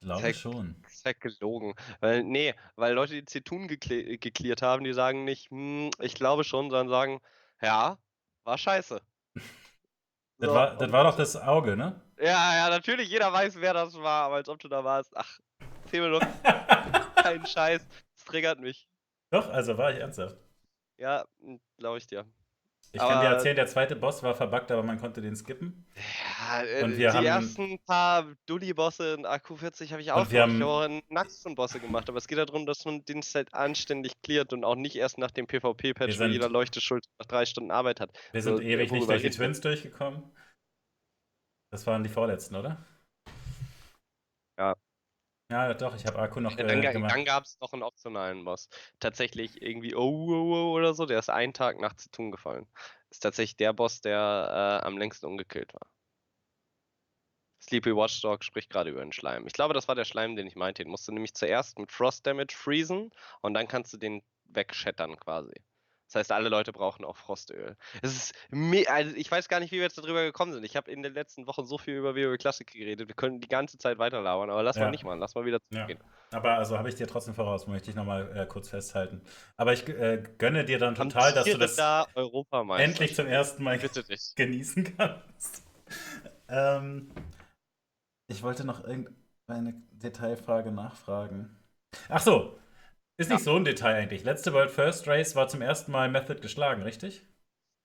glaube 0.00 0.22
Zeig- 0.22 0.36
schon. 0.36 0.76
Ja 0.88 1.20
gelogen. 1.20 1.74
Weil, 2.00 2.24
nee, 2.24 2.54
weil 2.76 2.94
Leute, 2.94 3.14
die 3.14 3.24
Zitun 3.24 3.68
gekle 3.68 4.18
geklärt 4.18 4.62
haben, 4.62 4.84
die 4.84 4.92
sagen 4.92 5.24
nicht, 5.24 5.50
hm, 5.50 5.90
ich 6.00 6.14
glaube 6.14 6.44
schon, 6.44 6.70
sondern 6.70 6.88
sagen, 6.88 7.20
ja, 7.62 7.98
war 8.44 8.58
scheiße. 8.58 9.00
Das, 9.34 10.48
So, 10.48 10.54
war, 10.54 10.76
das 10.76 10.90
war 10.92 11.04
doch 11.04 11.16
das 11.16 11.36
Auge, 11.36 11.76
ne? 11.76 12.00
Ja, 12.18 12.54
ja, 12.56 12.70
natürlich, 12.70 13.08
jeder 13.10 13.32
weiß, 13.32 13.56
wer 13.60 13.74
das 13.74 13.94
war, 13.94 14.24
aber 14.24 14.36
als 14.36 14.48
ob 14.48 14.58
du 14.58 14.68
da 14.68 14.82
warst. 14.84 15.14
Ach, 15.16 15.38
erzähl 15.84 16.00
mir 16.00 16.18
doch 16.18 17.14
keinen 17.22 17.46
Scheiß. 17.46 17.86
Das 18.14 18.24
triggert 18.24 18.58
mich. 18.60 18.88
doch, 19.30 19.48
also 19.50 19.76
war 19.78 19.92
ich 19.92 19.98
ernsthaft. 19.98 20.36
Ja, 20.98 21.24
glaube 21.78 21.98
ich 21.98 22.06
dir. 22.06 22.26
Ich 22.92 22.98
kann 22.98 23.08
dir 23.08 23.14
Aber- 23.28 23.36
erzählen, 23.36 23.54
der 23.54 23.68
zweite 23.68 23.94
Boss 23.94 24.20
war 24.24 24.34
verbuggt, 24.34 24.70
aber 24.72 24.82
man 24.82 24.98
konnte 24.98 25.20
den 25.20 25.36
skippen. 25.36 25.86
Ja, 25.94 26.62
äh, 26.64 26.82
Und 26.82 26.90
wir 26.98 27.10
die 27.10 27.16
haben- 27.16 27.24
ersten 27.24 27.78
paar 27.86 28.26
Dulli-Bosse 28.46 29.14
in 29.14 29.26
AQ40 29.26 29.92
habe 29.92 30.02
ich 30.02 30.10
auch 30.10 30.22
Und 30.22 30.32
wir 30.32 30.42
haben- 30.42 30.60
habe 30.64 31.00
Naxxon-Bosse 31.08 31.78
gemacht, 31.78 32.08
aber 32.08 32.18
es 32.18 32.26
geht 32.26 32.38
darum, 32.38 32.66
dass 32.66 32.84
man 32.84 33.04
den 33.04 33.20
halt 33.22 33.54
anständig 33.54 34.20
cleart 34.22 34.52
und 34.52 34.64
auch 34.64 34.74
nicht 34.74 34.96
erst 34.96 35.18
nach 35.18 35.30
dem 35.30 35.46
PvP-Patch, 35.46 36.18
wo 36.18 36.24
jeder 36.24 36.48
Leuchteschuld 36.48 37.04
nach 37.20 37.26
drei 37.26 37.46
Stunden 37.46 37.70
Arbeit 37.70 38.00
hat. 38.00 38.10
Wir 38.32 38.42
sind 38.42 38.56
So, 38.56 38.62
ewig 38.62 38.90
nicht 38.90 39.08
durch 39.08 39.22
die? 39.22 39.30
Twins 39.30 39.60
durchgekommen. 39.60 40.24
Das 41.70 41.86
waren 41.86 42.02
die 42.02 42.08
vorletzten, 42.08 42.56
oder? 42.56 42.84
Ja. 45.50 45.74
Doch, 45.74 45.96
ich 45.96 46.06
habe 46.06 46.18
Akku 46.18 46.40
noch 46.40 46.56
Ja, 46.56 46.64
äh, 46.64 46.68
dann 46.68 46.80
ga- 46.82 46.92
gemacht. 46.92 47.12
dann 47.14 47.24
gab 47.24 47.44
es 47.44 47.58
noch 47.60 47.72
einen 47.72 47.82
optionalen 47.82 48.44
Boss. 48.44 48.68
Tatsächlich 49.00 49.60
irgendwie 49.62 49.94
oh, 49.94 50.00
oh, 50.28 50.52
oh 50.54 50.72
oder 50.76 50.94
so, 50.94 51.06
der 51.06 51.18
ist 51.18 51.28
einen 51.30 51.52
Tag 51.52 51.80
nach 51.80 51.94
Zitun 51.96 52.30
gefallen. 52.30 52.66
Ist 53.10 53.20
tatsächlich 53.20 53.56
der 53.56 53.72
Boss, 53.72 54.00
der 54.00 54.80
äh, 54.82 54.86
am 54.86 54.96
längsten 54.96 55.26
ungekillt 55.26 55.74
war. 55.74 55.90
Sleepy 57.62 57.94
Watchdog 57.96 58.44
spricht 58.44 58.68
gerade 58.70 58.90
über 58.90 59.00
den 59.00 59.12
Schleim. 59.12 59.46
Ich 59.46 59.52
glaube, 59.54 59.72
das 59.74 59.88
war 59.88 59.94
der 59.94 60.04
Schleim, 60.04 60.36
den 60.36 60.46
ich 60.46 60.56
meinte. 60.56 60.82
Den 60.82 60.90
musst 60.90 61.08
du 61.08 61.12
nämlich 61.12 61.32
zuerst 61.34 61.78
mit 61.78 61.90
Frost 61.90 62.26
Damage 62.26 62.54
freezen 62.54 63.10
und 63.40 63.54
dann 63.54 63.66
kannst 63.68 63.92
du 63.92 63.96
den 63.98 64.22
wegschattern 64.44 65.16
quasi. 65.18 65.54
Das 66.10 66.20
heißt, 66.20 66.32
alle 66.32 66.48
Leute 66.48 66.72
brauchen 66.72 67.04
auch 67.04 67.16
Frostöl. 67.16 67.76
Es 68.02 68.16
ist 68.16 68.34
also 68.88 69.14
ich 69.14 69.30
weiß 69.30 69.48
gar 69.48 69.60
nicht, 69.60 69.70
wie 69.70 69.76
wir 69.76 69.84
jetzt 69.84 69.96
darüber 69.96 70.24
gekommen 70.24 70.52
sind. 70.52 70.64
Ich 70.64 70.76
habe 70.76 70.90
in 70.90 71.04
den 71.04 71.14
letzten 71.14 71.46
Wochen 71.46 71.64
so 71.64 71.78
viel 71.78 71.94
über 71.94 72.16
WoW 72.16 72.36
Classic 72.36 72.66
geredet. 72.66 73.06
Wir 73.06 73.14
können 73.14 73.40
die 73.40 73.48
ganze 73.48 73.78
Zeit 73.78 73.98
weiterlauern, 73.98 74.50
aber 74.50 74.64
lass 74.64 74.74
ja. 74.74 74.82
mal 74.82 74.90
nicht 74.90 75.04
mal. 75.04 75.16
Lass 75.16 75.36
mal 75.36 75.44
wieder 75.44 75.60
zurückgehen. 75.62 76.00
Ja. 76.00 76.38
Aber 76.38 76.54
also 76.54 76.76
habe 76.78 76.88
ich 76.88 76.96
dir 76.96 77.06
trotzdem 77.06 77.34
voraus, 77.34 77.68
möchte 77.68 77.90
ich 77.90 77.96
nochmal 77.96 78.36
äh, 78.36 78.46
kurz 78.46 78.68
festhalten. 78.68 79.20
Aber 79.56 79.72
ich 79.72 79.88
äh, 79.88 80.22
gönne 80.38 80.64
dir 80.64 80.78
dann 80.78 80.96
total, 80.96 81.32
dass 81.32 81.44
du 81.44 81.58
das 81.58 81.76
da 81.76 82.06
endlich 82.76 83.14
zum 83.14 83.26
ersten 83.26 83.62
Mal 83.62 83.78
genießen 84.36 84.96
kannst. 84.96 85.62
ähm, 86.48 87.12
ich 88.26 88.42
wollte 88.42 88.64
noch 88.64 88.84
irgendeine 88.84 89.80
Detailfrage 89.92 90.72
nachfragen. 90.72 91.56
Ach 92.08 92.20
so, 92.20 92.58
ist 93.20 93.28
nicht 93.28 93.40
ja. 93.40 93.44
so 93.44 93.56
ein 93.56 93.64
Detail 93.64 93.94
eigentlich. 93.96 94.24
Letzte 94.24 94.52
World 94.54 94.70
First 94.70 95.06
Race 95.06 95.36
war 95.36 95.46
zum 95.46 95.60
ersten 95.60 95.92
Mal 95.92 96.08
Method 96.10 96.40
geschlagen, 96.40 96.82
richtig? 96.82 97.22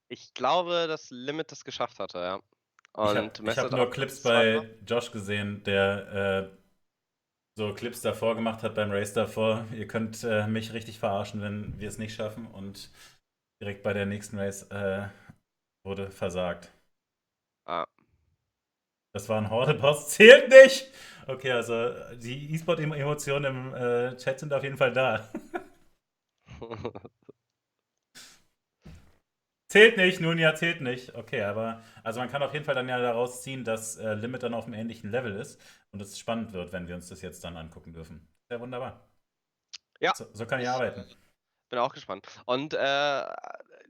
Ich 0.07 0.33
glaube, 0.33 0.85
dass 0.87 1.11
Limit 1.11 1.51
das 1.51 1.65
geschafft 1.65 1.99
hatte, 1.99 2.19
ja. 2.19 2.39
Und 2.93 3.41
ich 3.41 3.57
habe 3.57 3.69
hab 3.69 3.77
nur 3.77 3.91
Clips 3.91 4.23
bei 4.23 4.69
Josh 4.87 5.11
gesehen, 5.11 5.61
der 5.65 6.51
äh, 6.53 6.57
so 7.57 7.73
Clips 7.73 7.99
davor 8.01 8.35
gemacht 8.35 8.63
hat 8.63 8.75
beim 8.75 8.91
Race 8.91 9.11
davor. 9.11 9.65
Ihr 9.73 9.87
könnt 9.87 10.23
äh, 10.23 10.47
mich 10.47 10.71
richtig 10.71 10.99
verarschen, 10.99 11.41
wenn 11.41 11.77
wir 11.77 11.89
es 11.89 11.97
nicht 11.97 12.15
schaffen. 12.15 12.47
Und 12.47 12.89
direkt 13.61 13.83
bei 13.83 13.91
der 13.91 14.05
nächsten 14.05 14.39
Race 14.39 14.63
äh, 14.71 15.09
wurde 15.85 16.11
versagt. 16.11 16.71
Ah. 17.67 17.85
Das 19.13 19.27
war 19.27 19.37
ein 19.37 19.49
Horde-Boss, 19.49 20.09
zählt 20.15 20.49
nicht! 20.49 20.89
Okay, 21.27 21.51
also 21.51 21.91
die 22.15 22.53
E-Sport-Emotionen 22.53 23.45
im 23.45 23.73
äh, 23.73 24.15
Chat 24.17 24.39
sind 24.39 24.53
auf 24.53 24.63
jeden 24.63 24.77
Fall 24.77 24.93
da. 24.93 25.27
zählt 29.67 29.97
nicht, 29.97 30.21
nun 30.21 30.37
ja, 30.37 30.53
zählt 30.55 30.81
nicht. 30.81 31.15
Okay, 31.15 31.41
aber 31.41 31.81
also 32.03 32.19
man 32.19 32.29
kann 32.29 32.43
auf 32.43 32.53
jeden 32.53 32.63
Fall 32.63 32.75
dann 32.75 32.87
ja 32.87 32.99
daraus 32.99 33.41
ziehen, 33.41 33.63
dass 33.63 33.97
äh, 33.97 34.13
Limit 34.13 34.43
dann 34.43 34.53
auf 34.53 34.65
einem 34.65 34.75
ähnlichen 34.75 35.09
Level 35.09 35.35
ist 35.35 35.59
und 35.91 36.01
es 36.01 36.17
spannend 36.19 36.53
wird, 36.53 36.71
wenn 36.71 36.87
wir 36.87 36.95
uns 36.95 37.09
das 37.09 37.21
jetzt 37.21 37.43
dann 37.43 37.57
angucken 37.57 37.91
dürfen. 37.91 38.27
Sehr 38.47 38.61
wunderbar. 38.61 39.09
Ja. 39.99 40.13
So, 40.15 40.27
so 40.31 40.45
kann 40.45 40.61
ich 40.61 40.69
arbeiten. 40.69 41.03
Bin 41.69 41.79
auch 41.79 41.93
gespannt. 41.93 42.27
Und 42.45 42.73
äh, 42.73 43.25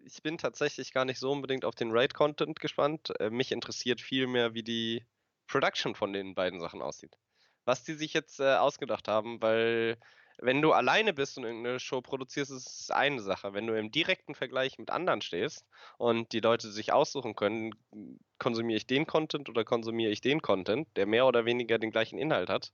ich 0.06 0.24
bin 0.24 0.38
tatsächlich 0.38 0.94
gar 0.94 1.04
nicht 1.04 1.20
so 1.20 1.32
unbedingt 1.32 1.66
auf 1.66 1.76
den 1.76 1.92
Raid-Content 1.92 2.60
gespannt. 2.60 3.12
Äh, 3.20 3.30
mich 3.30 3.52
interessiert 3.52 4.00
viel 4.02 4.28
mehr, 4.28 4.54
wie 4.54 4.64
die 4.64 5.06
Production 5.48 5.96
von 5.96 6.14
den 6.14 6.34
beiden 6.34 6.60
Sachen 6.60 6.82
aussieht. 6.82 7.18
Was 7.66 7.84
die 7.84 7.94
sich 7.94 8.14
jetzt 8.14 8.40
äh, 8.40 8.56
ausgedacht 8.56 9.08
haben, 9.08 9.42
weil 9.42 9.98
wenn 10.38 10.62
du 10.62 10.74
alleine 10.74 11.14
bist 11.14 11.38
und 11.38 11.46
irgendeine 11.46 11.80
Show 11.80 12.02
produzierst, 12.02 12.52
ist 12.52 12.82
es 12.82 12.92
eine 12.92 13.22
Sache. 13.22 13.54
Wenn 13.54 13.68
du 13.68 13.78
im 13.78 13.92
direkten 13.92 14.36
Vergleich 14.36 14.78
mit 14.78 14.90
anderen 14.90 15.22
stehst 15.22 15.66
und 15.98 16.32
die 16.34 16.42
Leute 16.42 16.72
sich 16.72 16.92
aussuchen 16.92 17.36
können, 17.36 17.72
konsumiere 18.38 18.78
ich 18.78 18.88
den 18.88 19.08
Content 19.08 19.50
oder 19.50 19.64
konsumiere 19.64 20.12
ich 20.12 20.22
den 20.22 20.42
Content, 20.42 20.88
der 20.98 21.06
mehr 21.06 21.26
oder 21.26 21.46
weniger 21.46 21.80
den 21.80 21.92
gleichen 21.92 22.20
Inhalt 22.20 22.50
hat, 22.50 22.74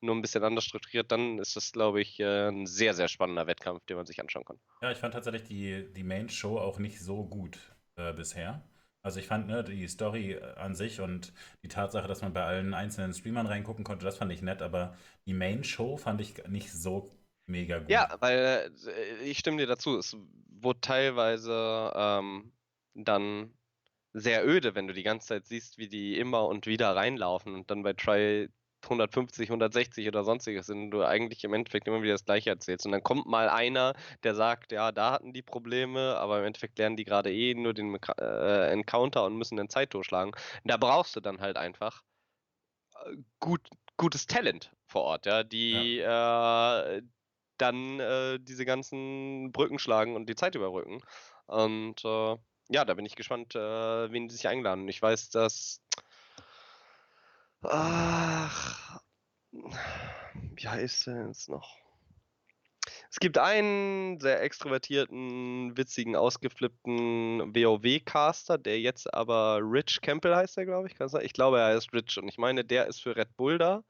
nur 0.00 0.14
ein 0.14 0.22
bisschen 0.22 0.44
anders 0.44 0.64
strukturiert, 0.64 1.12
dann 1.12 1.38
ist 1.38 1.56
das, 1.56 1.72
glaube 1.72 2.00
ich, 2.00 2.18
äh, 2.20 2.48
ein 2.48 2.66
sehr, 2.66 2.94
sehr 2.94 3.08
spannender 3.08 3.46
Wettkampf, 3.46 3.84
den 3.86 3.96
man 3.96 4.06
sich 4.06 4.20
anschauen 4.20 4.44
kann. 4.44 4.58
Ja, 4.82 4.90
ich 4.90 4.98
fand 4.98 5.14
tatsächlich 5.14 5.44
die, 5.44 5.92
die 5.92 6.04
Main-Show 6.04 6.58
auch 6.58 6.78
nicht 6.78 7.00
so 7.00 7.24
gut 7.24 7.58
äh, 7.96 8.12
bisher. 8.12 8.62
Also 9.06 9.20
ich 9.20 9.28
fand 9.28 9.46
ne, 9.46 9.62
die 9.62 9.86
Story 9.86 10.32
äh, 10.32 10.54
an 10.56 10.74
sich 10.74 11.00
und 11.00 11.32
die 11.62 11.68
Tatsache, 11.68 12.08
dass 12.08 12.22
man 12.22 12.32
bei 12.32 12.42
allen 12.42 12.74
einzelnen 12.74 13.14
Streamern 13.14 13.46
reingucken 13.46 13.84
konnte, 13.84 14.04
das 14.04 14.16
fand 14.16 14.32
ich 14.32 14.42
nett, 14.42 14.62
aber 14.62 14.96
die 15.26 15.32
Main-Show 15.32 15.96
fand 15.96 16.20
ich 16.20 16.44
nicht 16.48 16.72
so 16.72 17.08
mega 17.48 17.78
gut. 17.78 17.88
Ja, 17.88 18.16
weil 18.18 18.68
äh, 18.88 19.22
ich 19.22 19.38
stimme 19.38 19.58
dir 19.58 19.68
dazu, 19.68 19.96
es 19.96 20.16
wurde 20.48 20.80
teilweise 20.80 21.92
ähm, 21.94 22.50
dann 22.94 23.54
sehr 24.12 24.44
öde, 24.44 24.74
wenn 24.74 24.88
du 24.88 24.92
die 24.92 25.04
ganze 25.04 25.28
Zeit 25.28 25.46
siehst, 25.46 25.78
wie 25.78 25.86
die 25.86 26.18
immer 26.18 26.48
und 26.48 26.66
wieder 26.66 26.96
reinlaufen 26.96 27.54
und 27.54 27.70
dann 27.70 27.84
bei 27.84 27.92
Try 27.92 28.48
150, 28.86 29.48
160 29.48 30.08
oder 30.08 30.24
sonstiges 30.24 30.66
sind, 30.66 30.90
du 30.90 31.02
eigentlich 31.02 31.44
im 31.44 31.54
Endeffekt 31.54 31.86
immer 31.88 32.02
wieder 32.02 32.14
das 32.14 32.24
Gleiche 32.24 32.50
erzählst. 32.50 32.86
Und 32.86 32.92
dann 32.92 33.02
kommt 33.02 33.26
mal 33.26 33.48
einer, 33.48 33.94
der 34.22 34.34
sagt, 34.34 34.72
ja, 34.72 34.92
da 34.92 35.12
hatten 35.12 35.32
die 35.32 35.42
Probleme, 35.42 36.16
aber 36.16 36.38
im 36.40 36.46
Endeffekt 36.46 36.78
lernen 36.78 36.96
die 36.96 37.04
gerade 37.04 37.32
eh 37.32 37.54
nur 37.54 37.74
den 37.74 37.98
äh, 38.18 38.70
Encounter 38.70 39.24
und 39.24 39.36
müssen 39.36 39.56
dann 39.56 39.68
Zeit 39.68 39.94
durchschlagen. 39.94 40.32
Da 40.64 40.76
brauchst 40.76 41.16
du 41.16 41.20
dann 41.20 41.40
halt 41.40 41.56
einfach 41.56 42.02
äh, 43.04 43.16
gut, 43.40 43.68
gutes 43.96 44.26
Talent 44.26 44.72
vor 44.86 45.02
Ort, 45.02 45.26
ja, 45.26 45.42
die 45.42 45.96
ja. 45.96 46.82
Äh, 46.84 47.02
dann 47.58 48.00
äh, 48.00 48.38
diese 48.38 48.66
ganzen 48.66 49.50
Brücken 49.52 49.78
schlagen 49.78 50.14
und 50.14 50.28
die 50.28 50.34
Zeit 50.34 50.54
überbrücken. 50.54 51.00
Und 51.46 52.04
äh, 52.04 52.36
ja, 52.68 52.84
da 52.84 52.94
bin 52.94 53.06
ich 53.06 53.16
gespannt, 53.16 53.54
äh, 53.54 54.12
wen 54.12 54.28
die 54.28 54.34
sich 54.34 54.48
eingeladen. 54.48 54.88
Ich 54.88 55.00
weiß, 55.00 55.30
dass 55.30 55.80
Ach, 57.68 59.00
wie 59.52 60.68
heißt 60.68 61.06
der 61.06 61.26
jetzt 61.28 61.48
noch? 61.48 61.76
Es 63.10 63.18
gibt 63.18 63.38
einen 63.38 64.20
sehr 64.20 64.42
extrovertierten, 64.42 65.76
witzigen, 65.76 66.16
ausgeflippten 66.16 67.54
WoW-Caster, 67.54 68.58
der 68.58 68.80
jetzt 68.80 69.12
aber 69.12 69.60
Rich 69.62 70.00
Campbell 70.02 70.36
heißt 70.36 70.58
er, 70.58 70.66
glaube 70.66 70.88
ich. 70.88 70.96
Ich 71.22 71.32
glaube, 71.32 71.58
er 71.58 71.74
heißt 71.74 71.92
Rich 71.92 72.18
und 72.18 72.28
ich 72.28 72.38
meine, 72.38 72.64
der 72.64 72.86
ist 72.86 73.00
für 73.00 73.16
Red 73.16 73.36
Bull 73.36 73.58
da. 73.58 73.82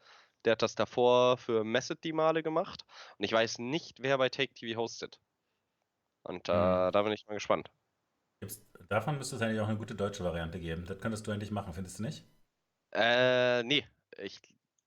Der 0.45 0.53
hat 0.53 0.63
das 0.63 0.77
davor 0.77 1.39
für 1.39 1.65
Messed 1.65 2.05
die 2.05 2.13
Male 2.13 2.43
gemacht. 2.43 2.85
Und 3.19 3.25
ich 3.25 3.33
weiß 3.33 3.59
nicht, 3.59 4.01
wer 4.01 4.17
bei 4.19 4.29
Take 4.29 4.55
TV 4.55 4.81
hostet. 4.81 5.19
Und 6.23 6.49
äh, 6.49 6.53
hm. 6.53 6.93
da 6.93 7.03
bin 7.03 7.13
ich 7.13 7.27
mal 7.27 7.35
gespannt. 7.35 7.71
Gibt's, 8.41 8.65
davon 8.89 9.19
müsste 9.19 9.37
es 9.37 9.43
eigentlich 9.43 9.61
auch 9.61 9.69
eine 9.69 9.79
gute 9.79 9.95
deutsche 9.95 10.23
Variante 10.23 10.61
geben. 10.61 10.85
Das 10.87 11.01
könntest 11.01 11.27
du 11.27 11.33
endlich 11.33 11.51
machen, 11.51 11.73
findest 11.73 11.99
du 11.99 12.05
nicht? 12.05 12.25
Äh, 12.97 13.63
nee. 13.65 13.85
Ich 14.19 14.41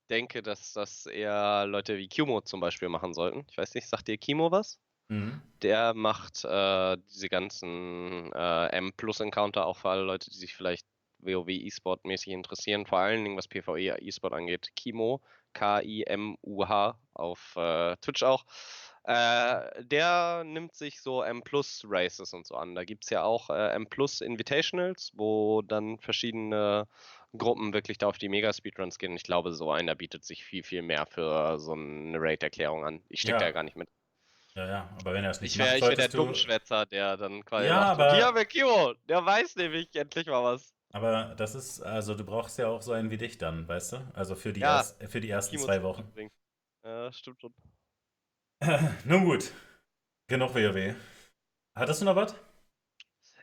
denke, 0.09 0.41
dass 0.41 0.73
das 0.73 1.05
eher 1.05 1.65
Leute 1.67 1.97
wie 1.97 2.07
Kimo 2.07 2.41
zum 2.41 2.59
Beispiel 2.59 2.89
machen 2.89 3.13
sollten. 3.13 3.45
Ich 3.51 3.57
weiß 3.57 3.75
nicht, 3.75 3.87
sagt 3.87 4.07
dir 4.07 4.17
Kimo 4.17 4.51
was? 4.51 4.79
Mhm. 5.09 5.41
Der 5.61 5.93
macht 5.93 6.43
äh, 6.43 6.97
diese 7.11 7.29
ganzen 7.29 8.31
äh, 8.33 8.67
M-Plus-Encounter 8.67 9.65
auch 9.65 9.77
für 9.77 9.89
alle 9.89 10.03
Leute, 10.03 10.29
die 10.31 10.37
sich 10.37 10.55
vielleicht 10.55 10.85
WoW 11.19 11.49
E-Sport 11.49 12.05
mäßig 12.05 12.33
interessieren, 12.33 12.85
vor 12.85 12.99
allen 12.99 13.23
Dingen 13.23 13.37
was 13.37 13.47
PvE 13.47 13.97
E-Sport 13.99 14.33
angeht. 14.33 14.69
Kimo, 14.75 15.21
K-I-M-U-H 15.53 16.97
auf 17.13 17.55
äh, 17.57 17.95
Twitch 17.97 18.23
auch. 18.23 18.45
Äh, 19.03 19.83
der 19.83 20.43
nimmt 20.45 20.75
sich 20.75 21.01
so 21.01 21.23
M-Plus-Races 21.23 22.33
und 22.33 22.45
so 22.45 22.55
an. 22.55 22.75
Da 22.75 22.83
gibt 22.83 23.05
es 23.05 23.09
ja 23.09 23.23
auch 23.23 23.49
äh, 23.49 23.73
M-Plus-Invitationals, 23.73 25.11
wo 25.15 25.61
dann 25.61 25.97
verschiedene 25.99 26.87
Gruppen 27.37 27.73
wirklich 27.73 27.97
da 27.97 28.07
auf 28.07 28.17
die 28.17 28.29
Mega-Speedruns 28.29 28.97
gehen. 28.97 29.15
Ich 29.15 29.23
glaube, 29.23 29.53
so 29.53 29.71
einer 29.71 29.95
bietet 29.95 30.23
sich 30.23 30.43
viel, 30.43 30.63
viel 30.63 30.81
mehr 30.81 31.05
für 31.05 31.59
so 31.59 31.73
eine 31.73 32.19
Raid-Erklärung 32.19 32.85
an. 32.85 33.03
Ich 33.09 33.21
stecke 33.21 33.39
ja. 33.39 33.47
da 33.47 33.51
gar 33.51 33.63
nicht 33.63 33.75
mit. 33.75 33.89
Ja, 34.55 34.67
ja, 34.67 34.89
aber 34.99 35.13
wenn 35.13 35.23
er 35.23 35.31
es 35.31 35.41
nicht 35.41 35.53
ich 35.53 35.59
wär, 35.59 35.65
macht, 35.65 35.75
Ich 35.75 35.81
wäre 35.83 35.95
der 35.95 36.07
du... 36.09 36.17
Dummschwätzer, 36.17 36.85
der 36.87 37.17
dann 37.17 37.45
quasi 37.45 37.67
ja, 37.67 37.75
macht, 37.75 37.99
aber... 37.99 38.33
Hier, 38.33 38.45
Kimo, 38.45 38.93
der 39.07 39.23
weiß 39.25 39.55
nämlich 39.57 39.95
endlich 39.95 40.27
mal 40.27 40.43
was. 40.43 40.73
Aber 40.91 41.35
das 41.37 41.53
ist, 41.53 41.81
also 41.81 42.15
du 42.15 42.23
brauchst 42.23 42.57
ja 42.57 42.67
auch 42.67 42.81
so 42.81 42.93
einen 42.93 43.11
wie 43.11 43.17
dich 43.17 43.37
dann, 43.37 43.67
weißt 43.67 43.93
du? 43.93 44.11
Also 44.13 44.35
für 44.35 44.51
die, 44.51 44.61
ja, 44.61 44.77
erst, 44.77 45.01
für 45.03 45.21
die 45.21 45.29
ersten 45.29 45.55
Kimo 45.55 45.65
zwei 45.65 45.83
Wochen. 45.83 46.11
Ja, 46.83 47.11
stimmt 47.11 47.39
schon. 47.41 47.53
Nun 49.05 49.25
gut. 49.25 49.51
Genug 50.27 50.55
WoW. 50.55 50.95
Hattest 51.75 52.01
du 52.01 52.05
noch 52.05 52.15
was? 52.15 52.35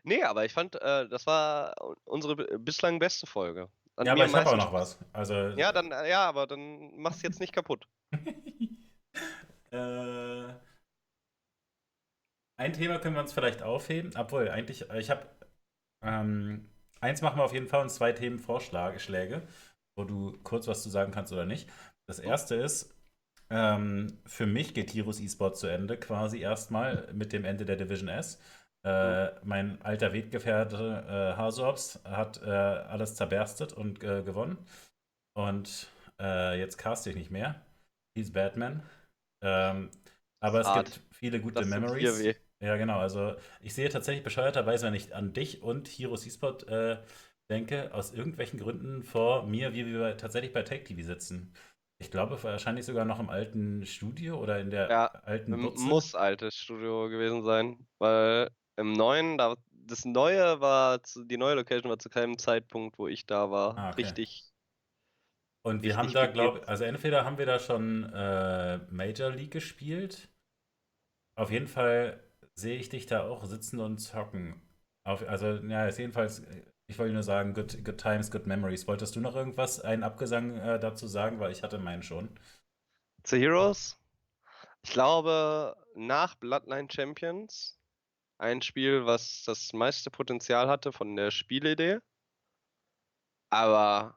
Nee, 0.07 0.23
aber 0.23 0.45
ich 0.45 0.53
fand, 0.53 0.81
äh, 0.81 1.09
das 1.09 1.27
war 1.27 1.75
unsere 2.05 2.37
bislang 2.59 3.01
beste 3.01 3.27
Folge. 3.27 3.69
Hat 3.97 4.07
ja, 4.07 4.13
aber 4.13 4.27
ich 4.27 4.35
habe 4.35 4.51
auch 4.51 4.57
noch 4.57 4.73
was. 4.73 4.99
Also, 5.13 5.35
ja, 5.35 5.73
dann, 5.73 5.91
äh, 5.91 6.09
ja, 6.09 6.29
aber 6.29 6.47
dann 6.47 6.97
mach's 6.97 7.23
jetzt 7.23 7.41
nicht 7.41 7.53
kaputt. 7.53 7.89
äh, 9.73 10.45
ein 12.59 12.73
Thema 12.73 13.01
können 13.01 13.17
wir 13.17 13.23
uns 13.23 13.33
vielleicht 13.33 13.65
aufheben, 13.65 14.13
obwohl 14.17 14.49
eigentlich, 14.49 14.89
äh, 14.91 15.01
ich 15.01 15.11
habe 15.11 15.27
ähm, 16.05 16.71
eins 17.01 17.21
machen 17.21 17.39
wir 17.39 17.45
auf 17.45 17.53
jeden 17.53 17.67
Fall 17.67 17.83
und 17.83 17.91
zwei 17.91 18.13
Themen 18.13 18.39
Vorschläge, 18.39 19.43
wo 19.99 20.05
du 20.05 20.39
kurz 20.45 20.69
was 20.69 20.85
zu 20.85 20.89
sagen 20.89 21.11
kannst 21.11 21.33
oder 21.33 21.47
nicht. 21.47 21.69
Das 22.09 22.21
erste 22.21 22.55
ist, 22.55 22.95
ähm, 23.51 24.21
für 24.25 24.47
mich 24.47 24.73
geht 24.73 24.95
Heroes 24.95 25.21
eSport 25.21 25.57
zu 25.57 25.67
Ende, 25.67 25.99
quasi 25.99 26.39
erstmal 26.39 27.13
mit 27.13 27.33
dem 27.33 27.45
Ende 27.45 27.65
der 27.65 27.77
Division 27.77 28.09
S. 28.09 28.39
Äh, 28.87 29.35
mein 29.43 29.83
alter 29.83 30.13
Weggefährte 30.13 31.05
äh, 31.09 31.37
Hasorps 31.37 31.99
hat 32.05 32.41
äh, 32.41 32.49
alles 32.49 33.17
zerberstet 33.17 33.73
und 33.73 34.05
äh, 34.05 34.23
gewonnen. 34.23 34.59
Und 35.37 35.89
äh, 36.21 36.57
jetzt 36.57 36.77
caste 36.79 37.11
ich 37.11 37.17
nicht 37.17 37.33
mehr. 37.33 37.61
He's 38.17 38.33
Batman. 38.33 38.85
Ähm, 39.43 39.91
aber 40.41 40.61
es 40.61 40.73
gibt 40.73 41.01
viele 41.11 41.41
gute 41.41 41.63
das 41.63 41.69
Memories. 41.69 42.37
Ja, 42.63 42.77
genau. 42.77 43.01
Also 43.01 43.35
ich 43.61 43.75
sehe 43.75 43.89
tatsächlich 43.89 44.23
bescheuerterweise, 44.23 44.87
wenn 44.87 44.95
ich 44.95 45.15
an 45.17 45.33
dich 45.33 45.63
und 45.63 45.89
Hero 45.89 46.17
C-Spot 46.17 46.59
äh, 46.69 46.99
denke, 47.51 47.93
aus 47.93 48.13
irgendwelchen 48.13 48.61
Gründen 48.61 49.03
vor 49.03 49.49
mir, 49.49 49.75
wie 49.75 49.85
wir 49.85 50.17
tatsächlich 50.17 50.53
bei 50.53 50.63
Take 50.63 50.85
TV 50.85 51.03
sitzen. 51.03 51.53
Ich 51.99 52.13
glaube, 52.13 52.41
wahrscheinlich 52.41 52.87
sogar 52.87 53.05
noch 53.05 53.19
im 53.19 53.31
alten 53.31 53.85
Studio 53.85 54.41
oder 54.41 54.61
in 54.61 54.71
der 54.71 54.89
ja, 54.89 55.07
alten 55.07 55.61
Butze. 55.61 55.83
Muss 55.83 56.15
altes 56.15 56.55
Studio 56.55 57.09
gewesen 57.09 57.43
sein, 57.43 57.85
weil 57.99 58.49
Im 58.77 58.93
neuen, 58.93 59.39
da, 59.39 59.57
das 59.73 60.05
neue 60.05 60.61
war, 60.61 61.01
die 61.17 61.37
neue 61.37 61.55
Location 61.57 61.91
war 61.91 61.99
zu 61.99 62.09
keinem 62.11 62.39
Zeitpunkt, 62.39 62.99
wo 62.99 63.09
ich 63.09 63.27
da 63.27 63.51
war, 63.51 63.77
Ah, 63.77 63.91
okay. 63.93 64.13
richtig. 64.13 64.53
Und 65.63 65.83
wir 65.83 65.97
Richtig 65.97 65.97
haben 65.99 66.13
da, 66.15 66.27
glaube 66.27 66.67
also 66.69 66.85
entweder 66.85 67.25
haben 67.27 67.37
wir 67.39 67.45
da 67.47 67.59
schon 67.59 68.05
äh, 68.15 68.79
Major 68.91 69.31
League 69.31 69.51
gespielt. 69.53 70.29
Auf 71.35 71.51
jeden 71.51 71.67
Fall 71.69 72.23
sehe 72.55 72.79
ich 72.79 72.89
dich 72.89 73.07
da 73.07 73.23
auch 73.29 73.45
sitzen 73.45 73.81
und 73.81 73.99
zocken. 73.99 74.61
Auf, 75.05 75.27
also, 75.29 75.47
ja, 75.67 75.87
ist 75.87 75.99
jedenfalls, 75.99 76.43
ich 76.89 76.99
wollte 76.99 77.13
nur 77.15 77.23
sagen, 77.23 77.55
good, 77.55 77.85
good 77.85 77.99
times, 77.99 78.31
good 78.31 78.47
memories. 78.47 78.87
Wolltest 78.89 79.15
du 79.17 79.21
noch 79.21 79.37
irgendwas, 79.37 79.81
einen 79.81 80.03
Abgesang 80.03 80.57
äh, 80.59 80.79
dazu 80.81 81.07
sagen? 81.07 81.39
Weil 81.41 81.53
ich 81.53 81.63
hatte 81.63 81.79
meinen 81.79 82.03
schon. 82.03 82.31
Zu 83.25 83.37
Heroes? 83.37 83.99
Ich 84.83 84.91
glaube, 84.93 85.77
nach 85.95 86.35
Bloodline 86.37 86.89
Champions 86.91 87.76
ein 88.39 88.63
Spiel, 88.63 89.07
was 89.07 89.45
das 89.45 89.73
meiste 89.73 90.11
Potenzial 90.11 90.69
hatte 90.69 90.93
von 90.93 91.17
der 91.17 91.31
Spielidee. 91.31 91.99
Aber, 93.51 94.17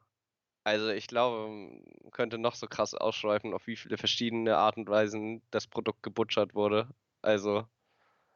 also 0.64 0.90
ich 0.90 1.06
glaube, 1.08 1.48
man 1.50 2.10
könnte 2.12 2.38
noch 2.38 2.54
so 2.56 2.66
krass 2.68 2.94
ausschweifen, 2.94 3.54
auf 3.54 3.66
wie 3.66 3.76
viele 3.76 3.98
verschiedene 3.98 4.56
Art 4.58 4.76
und 4.78 4.88
Weisen 4.90 5.42
das 5.52 5.66
Produkt 5.68 6.02
gebutschert 6.04 6.54
wurde. 6.54 6.88
Also, 7.22 7.66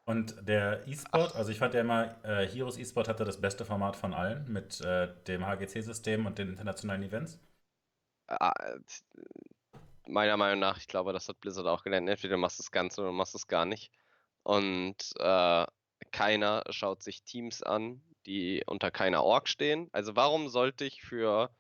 Und 0.07 0.37
der 0.49 0.87
E-Sport, 0.89 1.35
also 1.35 1.51
ich 1.51 1.59
fand 1.59 1.75
ja 1.75 1.81
immer, 1.81 2.17
äh, 2.25 2.47
Heroes 2.47 2.77
E-Sport 2.79 3.09
hatte 3.09 3.25
das 3.25 3.41
beste 3.41 3.65
Format 3.67 3.97
von 3.97 4.13
allen 4.15 4.51
mit 4.53 4.81
äh, 4.83 5.09
dem 5.27 5.47
HGC-System 5.47 6.27
und 6.27 6.39
den 6.39 6.51
internationalen 6.51 7.03
Events. 7.03 7.39
äh, 8.29 8.79
meiner 10.07 10.37
Meinung 10.37 10.61
nach, 10.61 10.79
ich 10.79 10.87
glaube, 10.89 11.13
das 11.13 11.29
hat 11.29 11.41
Blizzard 11.41 11.67
auch 11.67 11.83
gelernt. 11.83 12.09
Entweder 12.09 12.35
du 12.37 12.41
machst 12.41 12.59
das 12.59 12.71
Ganze 12.71 13.01
oder 13.01 13.11
du 13.11 13.17
machst 13.17 13.35
es 13.35 13.47
gar 13.47 13.65
nicht. 13.67 13.91
Und 14.45 15.13
äh, 15.19 15.67
keiner 16.13 16.63
schaut 16.71 17.03
sich 17.03 17.25
Teams 17.25 17.63
an, 17.63 18.01
die 18.27 18.63
unter 18.67 18.91
keiner 18.91 19.25
Org 19.25 19.49
stehen. 19.49 19.89
Also 19.93 20.17
warum 20.17 20.49
sollte 20.49 20.85
ich 20.85 21.03
für 21.03 21.51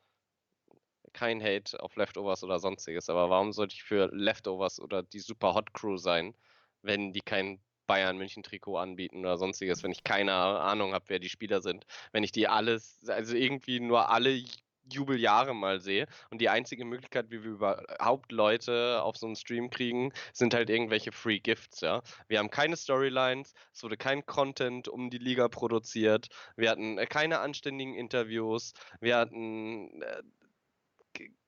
kein 1.12 1.42
Hate 1.42 1.80
auf 1.80 1.96
Leftovers 1.96 2.44
oder 2.44 2.58
sonstiges, 2.58 3.08
aber 3.08 3.30
warum 3.30 3.52
sollte 3.52 3.74
ich 3.74 3.82
für 3.82 4.08
Leftovers 4.12 4.80
oder 4.80 5.02
die 5.02 5.20
Super 5.20 5.54
Hot 5.54 5.72
Crew 5.72 5.96
sein, 5.96 6.34
wenn 6.82 7.12
die 7.12 7.20
kein 7.20 7.60
Bayern 7.86 8.18
München 8.18 8.42
Trikot 8.42 8.78
anbieten 8.78 9.20
oder 9.20 9.38
sonstiges, 9.38 9.82
wenn 9.82 9.92
ich 9.92 10.04
keine 10.04 10.32
Ahnung 10.32 10.94
habe, 10.94 11.04
wer 11.08 11.18
die 11.18 11.28
Spieler 11.28 11.62
sind, 11.62 11.86
wenn 12.12 12.24
ich 12.24 12.32
die 12.32 12.48
alles, 12.48 12.98
also 13.08 13.36
irgendwie 13.36 13.80
nur 13.80 14.08
alle 14.10 14.42
Jubeljahre 14.90 15.54
mal 15.54 15.80
sehe 15.80 16.06
und 16.30 16.40
die 16.40 16.48
einzige 16.48 16.84
Möglichkeit, 16.84 17.30
wie 17.30 17.42
wir 17.42 17.52
überhaupt 17.52 18.32
Leute 18.32 19.02
auf 19.02 19.16
so 19.16 19.26
einen 19.26 19.36
Stream 19.36 19.70
kriegen, 19.70 20.12
sind 20.32 20.54
halt 20.54 20.70
irgendwelche 20.70 21.12
Free 21.12 21.40
Gifts, 21.40 21.80
ja. 21.80 22.02
Wir 22.28 22.38
haben 22.38 22.50
keine 22.50 22.76
Storylines, 22.76 23.54
es 23.72 23.82
wurde 23.82 23.96
kein 23.96 24.26
Content 24.26 24.88
um 24.88 25.10
die 25.10 25.18
Liga 25.18 25.48
produziert, 25.48 26.28
wir 26.56 26.70
hatten 26.70 26.98
äh, 26.98 27.06
keine 27.06 27.40
anständigen 27.40 27.94
Interviews, 27.94 28.74
wir 29.00 29.16
hatten 29.16 30.02
äh, 30.02 30.22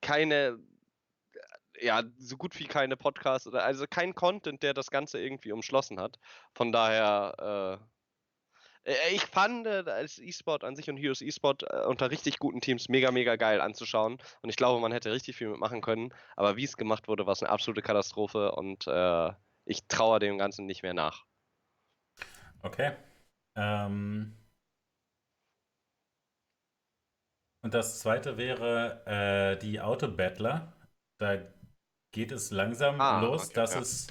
keine 0.00 0.58
äh, 1.74 1.86
ja, 1.86 2.02
so 2.18 2.36
gut 2.36 2.58
wie 2.58 2.66
keine 2.66 2.96
Podcasts 2.96 3.46
oder 3.46 3.64
also 3.64 3.84
kein 3.88 4.14
Content, 4.14 4.62
der 4.62 4.74
das 4.74 4.90
Ganze 4.90 5.20
irgendwie 5.20 5.52
umschlossen 5.52 6.00
hat. 6.00 6.18
Von 6.54 6.72
daher, 6.72 7.80
äh, 7.80 7.95
ich 9.12 9.26
fand 9.26 9.66
äh, 9.66 9.84
als 9.86 10.18
E-Sport 10.18 10.64
an 10.64 10.76
sich 10.76 10.88
und 10.88 10.96
Heroes 10.96 11.20
E-Sport 11.20 11.64
äh, 11.64 11.84
unter 11.86 12.10
richtig 12.10 12.38
guten 12.38 12.60
Teams 12.60 12.88
mega, 12.88 13.10
mega 13.10 13.36
geil 13.36 13.60
anzuschauen. 13.60 14.18
Und 14.42 14.50
ich 14.50 14.56
glaube, 14.56 14.80
man 14.80 14.92
hätte 14.92 15.12
richtig 15.12 15.36
viel 15.36 15.48
mitmachen 15.48 15.80
können. 15.82 16.12
Aber 16.36 16.56
wie 16.56 16.64
es 16.64 16.76
gemacht 16.76 17.08
wurde, 17.08 17.26
war 17.26 17.32
es 17.32 17.42
eine 17.42 17.50
absolute 17.50 17.82
Katastrophe 17.82 18.52
und 18.52 18.86
äh, 18.86 19.32
ich 19.64 19.86
traue 19.88 20.20
dem 20.20 20.38
Ganzen 20.38 20.66
nicht 20.66 20.82
mehr 20.82 20.94
nach. 20.94 21.24
Okay. 22.62 22.92
Ähm, 23.56 24.36
und 27.62 27.74
das 27.74 28.00
zweite 28.00 28.36
wäre 28.36 29.02
äh, 29.06 29.58
die 29.58 29.80
Autobattler. 29.80 30.72
Da 31.18 31.38
geht 32.12 32.32
es 32.32 32.50
langsam 32.50 33.00
Ah, 33.00 33.20
los, 33.20 33.46
okay, 33.46 33.54
dass 33.54 33.74
ja. 33.74 33.80
es 33.80 34.06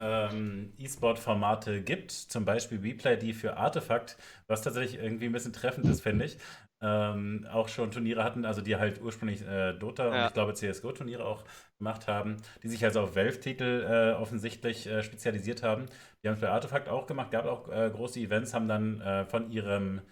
ähm, 0.00 0.72
E-Sport-Formate 0.78 1.82
gibt, 1.82 2.10
zum 2.12 2.44
Beispiel 2.44 2.80
Replay, 2.80 3.16
die 3.16 3.32
für 3.32 3.56
Artefakt, 3.56 4.16
was 4.46 4.62
tatsächlich 4.62 5.00
irgendwie 5.00 5.26
ein 5.26 5.32
bisschen 5.32 5.52
treffend 5.52 5.86
ist, 5.88 6.02
finde 6.02 6.26
ich, 6.26 6.38
ähm, 6.82 7.46
auch 7.50 7.68
schon 7.68 7.90
Turniere 7.90 8.22
hatten, 8.22 8.44
also 8.44 8.60
die 8.60 8.76
halt 8.76 9.00
ursprünglich 9.00 9.42
äh, 9.42 9.72
Dota 9.72 10.08
und 10.08 10.14
Ja. 10.14 10.26
ich 10.26 10.34
glaube 10.34 10.52
CSGO-Turniere 10.54 11.24
auch 11.24 11.44
gemacht 11.78 12.06
haben, 12.06 12.36
die 12.62 12.68
sich 12.68 12.84
also 12.84 13.00
auf 13.00 13.16
Valve-Titel 13.16 13.86
äh, 13.88 14.12
offensichtlich 14.14 14.86
äh, 14.86 15.02
spezialisiert 15.02 15.62
haben. 15.62 15.86
Die 16.22 16.28
haben 16.28 16.34
es 16.34 16.40
bei 16.40 16.50
Artefakt 16.50 16.88
auch 16.88 17.06
gemacht, 17.06 17.30
gab 17.30 17.46
auch 17.46 17.68
äh, 17.70 17.90
große 17.90 18.20
Events, 18.20 18.52
haben 18.54 18.68
dann 18.68 19.00
äh, 19.00 19.24
von 19.24 19.50
ihrem 19.50 20.02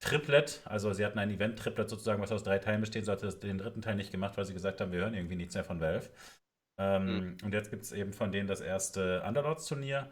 Triplet, 0.00 0.60
also 0.66 0.92
sie 0.92 1.04
hatten 1.04 1.18
ein 1.18 1.30
Event-Triplet 1.30 1.88
sozusagen, 1.88 2.22
was 2.22 2.30
aus 2.30 2.42
drei 2.42 2.58
Teilen 2.58 2.80
besteht, 2.82 3.06
so 3.06 3.12
hat 3.12 3.22
es 3.22 3.40
den 3.40 3.58
dritten 3.58 3.82
Teil 3.82 3.96
nicht 3.96 4.12
gemacht, 4.12 4.36
weil 4.36 4.44
sie 4.44 4.52
gesagt 4.54 4.80
haben, 4.80 4.92
wir 4.92 5.00
hören 5.00 5.14
irgendwie 5.14 5.36
nichts 5.36 5.54
mehr 5.54 5.64
von 5.64 5.80
Valve. 5.80 6.10
Ähm, 6.78 7.36
Und 7.44 7.52
jetzt 7.54 7.70
gibt 7.70 7.84
es 7.84 7.92
eben 7.92 8.12
von 8.12 8.32
denen 8.32 8.48
das 8.48 8.60
erste 8.60 9.22
Underlords-Turnier. 9.26 10.10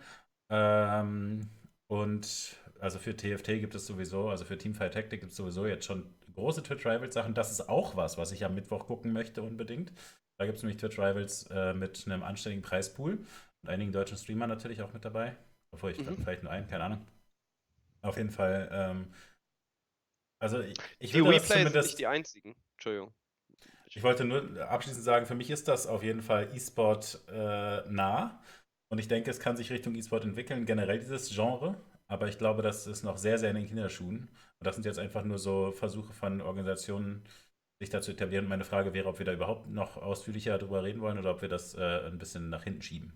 Ähm, 0.50 1.48
und 1.88 2.56
also 2.80 2.98
für 2.98 3.16
TFT 3.16 3.60
gibt 3.60 3.74
es 3.74 3.86
sowieso, 3.86 4.28
also 4.30 4.44
für 4.44 4.58
Teamfight 4.58 4.94
Tactic 4.94 5.20
gibt 5.20 5.32
es 5.32 5.36
sowieso 5.36 5.66
jetzt 5.66 5.84
schon 5.84 6.14
große 6.34 6.62
Twitch 6.62 6.86
Rivals 6.86 7.14
Sachen. 7.14 7.34
Das 7.34 7.50
ist 7.50 7.68
auch 7.68 7.96
was, 7.96 8.18
was 8.18 8.32
ich 8.32 8.44
am 8.44 8.54
Mittwoch 8.54 8.86
gucken 8.86 9.12
möchte 9.12 9.42
unbedingt. 9.42 9.92
Da 10.38 10.46
gibt 10.46 10.56
es 10.56 10.62
nämlich 10.62 10.78
Twitch 10.80 10.98
Rivals 10.98 11.44
äh, 11.50 11.74
mit 11.74 12.04
einem 12.06 12.22
anständigen 12.22 12.62
Preispool 12.62 13.18
und 13.62 13.68
einigen 13.68 13.92
deutschen 13.92 14.16
Streamern 14.18 14.48
natürlich 14.48 14.82
auch 14.82 14.92
mit 14.92 15.04
dabei. 15.04 15.36
Obwohl 15.70 15.92
ich 15.92 15.98
Mhm. 15.98 16.16
vielleicht 16.16 16.42
nur 16.42 16.52
einen, 16.52 16.68
keine 16.68 16.84
Ahnung. 16.84 17.06
Auf 18.02 18.16
jeden 18.16 18.30
Fall, 18.30 18.68
ähm, 18.72 19.06
also 20.40 20.60
ich, 20.60 20.76
ich 20.98 21.12
Die 21.12 21.22
das 21.22 21.48
zumindest, 21.48 21.86
nicht 21.86 21.98
die 21.98 22.06
einzigen. 22.06 22.56
Entschuldigung. 22.76 23.14
Ich 23.94 24.02
wollte 24.02 24.24
nur 24.24 24.68
abschließend 24.68 25.04
sagen, 25.04 25.26
für 25.26 25.34
mich 25.34 25.50
ist 25.50 25.68
das 25.68 25.86
auf 25.86 26.02
jeden 26.02 26.22
Fall 26.22 26.48
E-Sport 26.54 27.20
äh, 27.28 27.82
nah. 27.90 28.40
Und 28.88 28.98
ich 28.98 29.08
denke, 29.08 29.30
es 29.30 29.40
kann 29.40 29.56
sich 29.56 29.70
Richtung 29.70 29.94
E-Sport 29.94 30.24
entwickeln, 30.24 30.66
generell 30.66 30.98
dieses 30.98 31.30
Genre. 31.34 31.76
Aber 32.06 32.28
ich 32.28 32.38
glaube, 32.38 32.62
das 32.62 32.86
ist 32.86 33.04
noch 33.04 33.16
sehr, 33.16 33.38
sehr 33.38 33.50
in 33.50 33.56
den 33.56 33.66
Kinderschuhen. 33.66 34.28
Und 34.58 34.66
das 34.66 34.76
sind 34.76 34.84
jetzt 34.84 34.98
einfach 34.98 35.24
nur 35.24 35.38
so 35.38 35.72
Versuche 35.72 36.12
von 36.12 36.40
Organisationen, 36.40 37.24
sich 37.78 37.90
da 37.90 38.00
zu 38.00 38.12
etablieren. 38.12 38.48
Meine 38.48 38.64
Frage 38.64 38.94
wäre, 38.94 39.08
ob 39.08 39.18
wir 39.18 39.26
da 39.26 39.32
überhaupt 39.32 39.68
noch 39.68 39.96
ausführlicher 39.96 40.58
darüber 40.58 40.84
reden 40.84 41.00
wollen 41.00 41.18
oder 41.18 41.32
ob 41.32 41.42
wir 41.42 41.48
das 41.48 41.74
äh, 41.74 42.06
ein 42.06 42.18
bisschen 42.18 42.48
nach 42.48 42.64
hinten 42.64 42.82
schieben. 42.82 43.12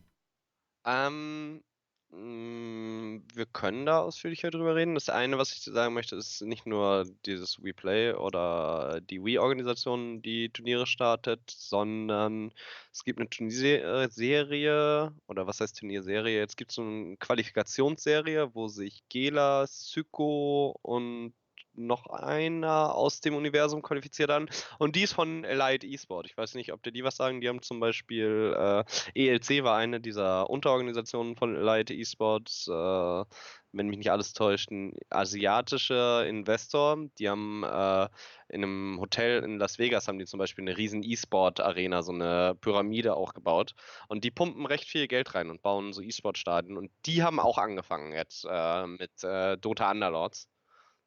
Ähm, 0.87 1.63
wir 2.11 3.47
können 3.53 3.87
da 3.87 4.01
ausführlicher 4.01 4.51
drüber 4.51 4.75
reden. 4.75 4.95
Das 4.95 5.09
eine, 5.09 5.39
was 5.39 5.53
ich 5.53 5.61
sagen 5.61 5.95
möchte, 5.95 6.17
ist 6.17 6.41
nicht 6.43 6.67
nur 6.67 7.05
dieses 7.27 7.63
WePlay 7.63 8.15
oder 8.15 9.01
die 9.01 9.23
Wii-Organisation, 9.25 10.23
die 10.23 10.49
Turniere 10.51 10.87
startet, 10.87 11.41
sondern 11.51 12.53
es 12.93 13.05
gibt 13.05 13.19
eine 13.19 13.29
Turnierserie, 13.29 15.13
oder 15.27 15.47
was 15.47 15.61
heißt 15.61 15.79
Turnierserie? 15.79 16.39
Jetzt 16.39 16.57
gibt 16.57 16.71
es 16.71 16.77
so 16.77 16.83
eine 16.83 17.17
Qualifikationsserie, 17.19 18.55
wo 18.55 18.69
sich 18.69 19.03
Gela, 19.09 19.67
Syko 19.67 20.79
und 20.83 21.35
noch 21.77 22.07
einer 22.07 22.95
aus 22.95 23.21
dem 23.21 23.35
Universum 23.35 23.83
qualifiziert 23.83 24.31
haben. 24.31 24.47
Und 24.79 24.97
die 24.97 25.03
ist 25.03 25.13
von 25.13 25.45
Elite 25.45 25.87
Esport. 25.87 26.27
Ich 26.27 26.37
weiß 26.37 26.55
nicht, 26.55 26.73
ob 26.73 26.83
dir 26.83 26.93
die 26.93 27.05
was 27.05 27.17
sagen. 27.17 27.41
Die 27.41 27.49
haben 27.49 27.63
zum 27.63 27.81
Beispiel 27.81 28.55
äh, 28.57 28.85
ELC 29.15 29.65
war 29.65 29.77
eine 29.77 30.01
dieser 30.01 30.49
Unterorganisationen 30.51 31.37
von 31.37 31.57
Elite 31.57 31.95
Esports, 31.95 32.69
äh, 32.69 33.25
wenn 33.73 33.89
mich 33.89 33.99
nicht 33.99 34.11
alles 34.11 34.33
täuscht, 34.33 34.71
ein 34.71 34.95
asiatischer 35.11 36.27
Investor. 36.27 36.99
Die 37.19 37.29
haben 37.29 37.63
äh, 37.63 38.09
in 38.49 38.63
einem 38.63 38.99
Hotel 39.01 39.43
in 39.43 39.59
Las 39.59 39.79
Vegas 39.79 40.09
haben 40.09 40.19
die 40.19 40.25
zum 40.25 40.39
Beispiel 40.39 40.63
eine 40.63 40.77
riesen 40.77 41.03
E-Sport-Arena, 41.03 42.03
so 42.03 42.13
eine 42.13 42.57
Pyramide 42.61 43.17
auch 43.17 43.35
gebaut. 43.35 43.75
Und 44.09 44.25
die 44.25 44.31
pumpen 44.31 44.67
recht 44.67 44.85
viel 44.85 45.09
Geld 45.09 45.35
rein 45.35 45.51
und 45.51 45.63
bauen 45.63 45.93
so 45.93 46.01
E-Sport-Stadien. 46.01 46.77
Und 46.77 46.91
die 47.07 47.23
haben 47.23 47.41
auch 47.41 47.59
angefangen 47.59 48.13
jetzt 48.13 48.47
äh, 48.49 48.87
mit 48.87 49.23
äh, 49.23 49.59
Dota 49.59 49.91
Underlords. 49.91 50.49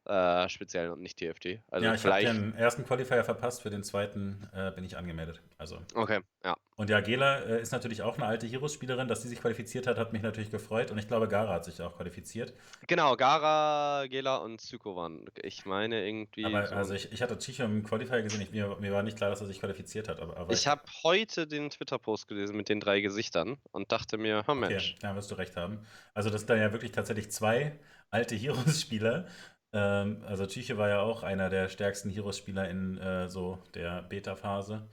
Äh, 0.09 0.49
speziell 0.49 0.89
und 0.89 1.01
nicht 1.01 1.19
TFT. 1.19 1.59
Also 1.69 1.85
ja, 1.85 1.93
ich 1.93 2.03
habe 2.03 2.23
den 2.23 2.55
ersten 2.55 2.83
Qualifier 2.83 3.23
verpasst, 3.23 3.61
für 3.61 3.69
den 3.69 3.83
zweiten 3.83 4.49
äh, 4.55 4.71
bin 4.71 4.83
ich 4.83 4.97
angemeldet. 4.97 5.39
Also. 5.59 5.77
Okay, 5.93 6.21
ja. 6.43 6.57
Und 6.77 6.89
ja, 6.89 6.99
Gela 6.99 7.41
äh, 7.41 7.61
ist 7.61 7.71
natürlich 7.71 8.01
auch 8.01 8.15
eine 8.15 8.25
alte 8.25 8.47
Heroes-Spielerin. 8.47 9.07
Dass 9.07 9.21
sie 9.21 9.27
sich 9.27 9.39
qualifiziert 9.39 9.85
hat, 9.85 9.99
hat 9.99 10.11
mich 10.11 10.23
natürlich 10.23 10.49
gefreut. 10.49 10.89
Und 10.89 10.97
ich 10.97 11.07
glaube, 11.07 11.27
Gara 11.27 11.53
hat 11.53 11.65
sich 11.65 11.79
auch 11.79 11.95
qualifiziert. 11.95 12.55
Genau, 12.87 13.15
Gara, 13.17 14.07
Gela 14.07 14.37
und 14.37 14.59
Zyko 14.59 14.95
waren. 14.95 15.25
Ich 15.43 15.67
meine 15.67 16.03
irgendwie. 16.07 16.43
Aber 16.45 16.65
so 16.65 16.73
also 16.73 16.93
ich, 16.95 17.11
ich 17.11 17.21
hatte 17.21 17.37
Chicho 17.37 17.63
im 17.65 17.83
Qualifier 17.83 18.23
gesehen. 18.23 18.41
Ich, 18.41 18.49
mir, 18.49 18.77
mir 18.79 18.91
war 18.91 19.03
nicht 19.03 19.17
klar, 19.17 19.29
dass 19.29 19.41
er 19.41 19.47
sich 19.47 19.59
qualifiziert 19.59 20.09
hat. 20.09 20.19
Aber, 20.19 20.37
aber 20.37 20.51
Ich 20.51 20.65
habe 20.65 20.81
heute 21.03 21.45
den 21.45 21.69
Twitter-Post 21.69 22.27
gelesen 22.27 22.57
mit 22.57 22.67
den 22.67 22.79
drei 22.79 23.01
Gesichtern 23.01 23.57
und 23.71 23.91
dachte 23.91 24.17
mir, 24.17 24.39
Okay, 24.47 24.55
Mensch. 24.55 24.95
ja, 25.03 25.15
wirst 25.15 25.29
du 25.29 25.35
recht 25.35 25.55
haben. 25.55 25.85
Also 26.15 26.31
das 26.31 26.41
sind 26.41 26.49
dann 26.49 26.59
ja 26.59 26.71
wirklich 26.71 26.93
tatsächlich 26.93 27.29
zwei 27.29 27.77
alte 28.09 28.35
Heroes-Spieler. 28.35 29.27
Ähm, 29.73 30.23
also 30.25 30.45
Chiche 30.45 30.77
war 30.77 30.89
ja 30.89 31.01
auch 31.01 31.23
einer 31.23 31.49
der 31.49 31.69
stärksten 31.69 32.09
Heroes-Spieler 32.09 32.69
in 32.69 32.97
äh, 32.97 33.29
so 33.29 33.59
der 33.73 34.01
Beta-Phase. 34.03 34.87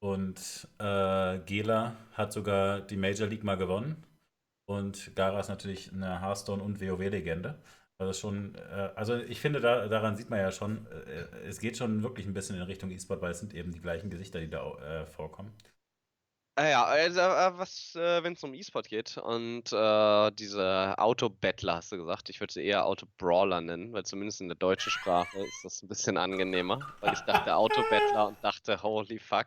Und 0.00 0.68
äh, 0.78 1.38
Gela 1.40 1.96
hat 2.14 2.32
sogar 2.32 2.80
die 2.80 2.96
Major 2.96 3.28
League 3.28 3.44
mal 3.44 3.56
gewonnen. 3.56 4.04
Und 4.66 5.14
Gara 5.16 5.40
ist 5.40 5.48
natürlich 5.48 5.92
eine 5.92 6.20
Hearthstone- 6.20 6.62
und 6.62 6.80
WoW-Legende. 6.80 7.58
Also 7.98 8.12
schon, 8.14 8.54
äh, 8.56 8.90
also 8.96 9.16
ich 9.16 9.40
finde, 9.40 9.60
da, 9.60 9.86
daran 9.88 10.16
sieht 10.16 10.30
man 10.30 10.40
ja 10.40 10.50
schon, 10.50 10.86
äh, 10.86 11.46
es 11.46 11.60
geht 11.60 11.76
schon 11.76 12.02
wirklich 12.02 12.26
ein 12.26 12.34
bisschen 12.34 12.56
in 12.56 12.62
Richtung 12.62 12.90
E-Sport, 12.90 13.22
weil 13.22 13.32
es 13.32 13.38
sind 13.40 13.54
eben 13.54 13.72
die 13.72 13.80
gleichen 13.80 14.10
Gesichter, 14.10 14.40
die 14.40 14.50
da 14.50 14.62
äh, 14.78 15.06
vorkommen. 15.06 15.52
Äh, 16.54 16.72
ja, 16.72 16.84
also 16.84 17.20
äh, 17.20 17.58
was, 17.58 17.94
äh, 17.94 18.22
wenn 18.22 18.34
es 18.34 18.44
um 18.44 18.52
E-Sport 18.52 18.88
geht 18.88 19.16
und 19.16 19.72
äh, 19.72 20.30
diese 20.32 20.94
Auto-Battler, 20.98 21.76
hast 21.76 21.92
du 21.92 21.96
gesagt, 21.96 22.28
ich 22.28 22.40
würde 22.40 22.52
sie 22.52 22.62
eher 22.62 22.84
Auto-Brawler 22.84 23.62
nennen, 23.62 23.94
weil 23.94 24.04
zumindest 24.04 24.42
in 24.42 24.48
der 24.48 24.58
deutschen 24.58 24.90
Sprache 24.90 25.38
ist 25.38 25.64
das 25.64 25.82
ein 25.82 25.88
bisschen 25.88 26.18
angenehmer, 26.18 26.78
weil 27.00 27.14
ich 27.14 27.20
dachte 27.20 27.56
Auto-Battler 27.56 28.28
und 28.28 28.36
dachte, 28.42 28.82
holy 28.82 29.18
fuck. 29.18 29.46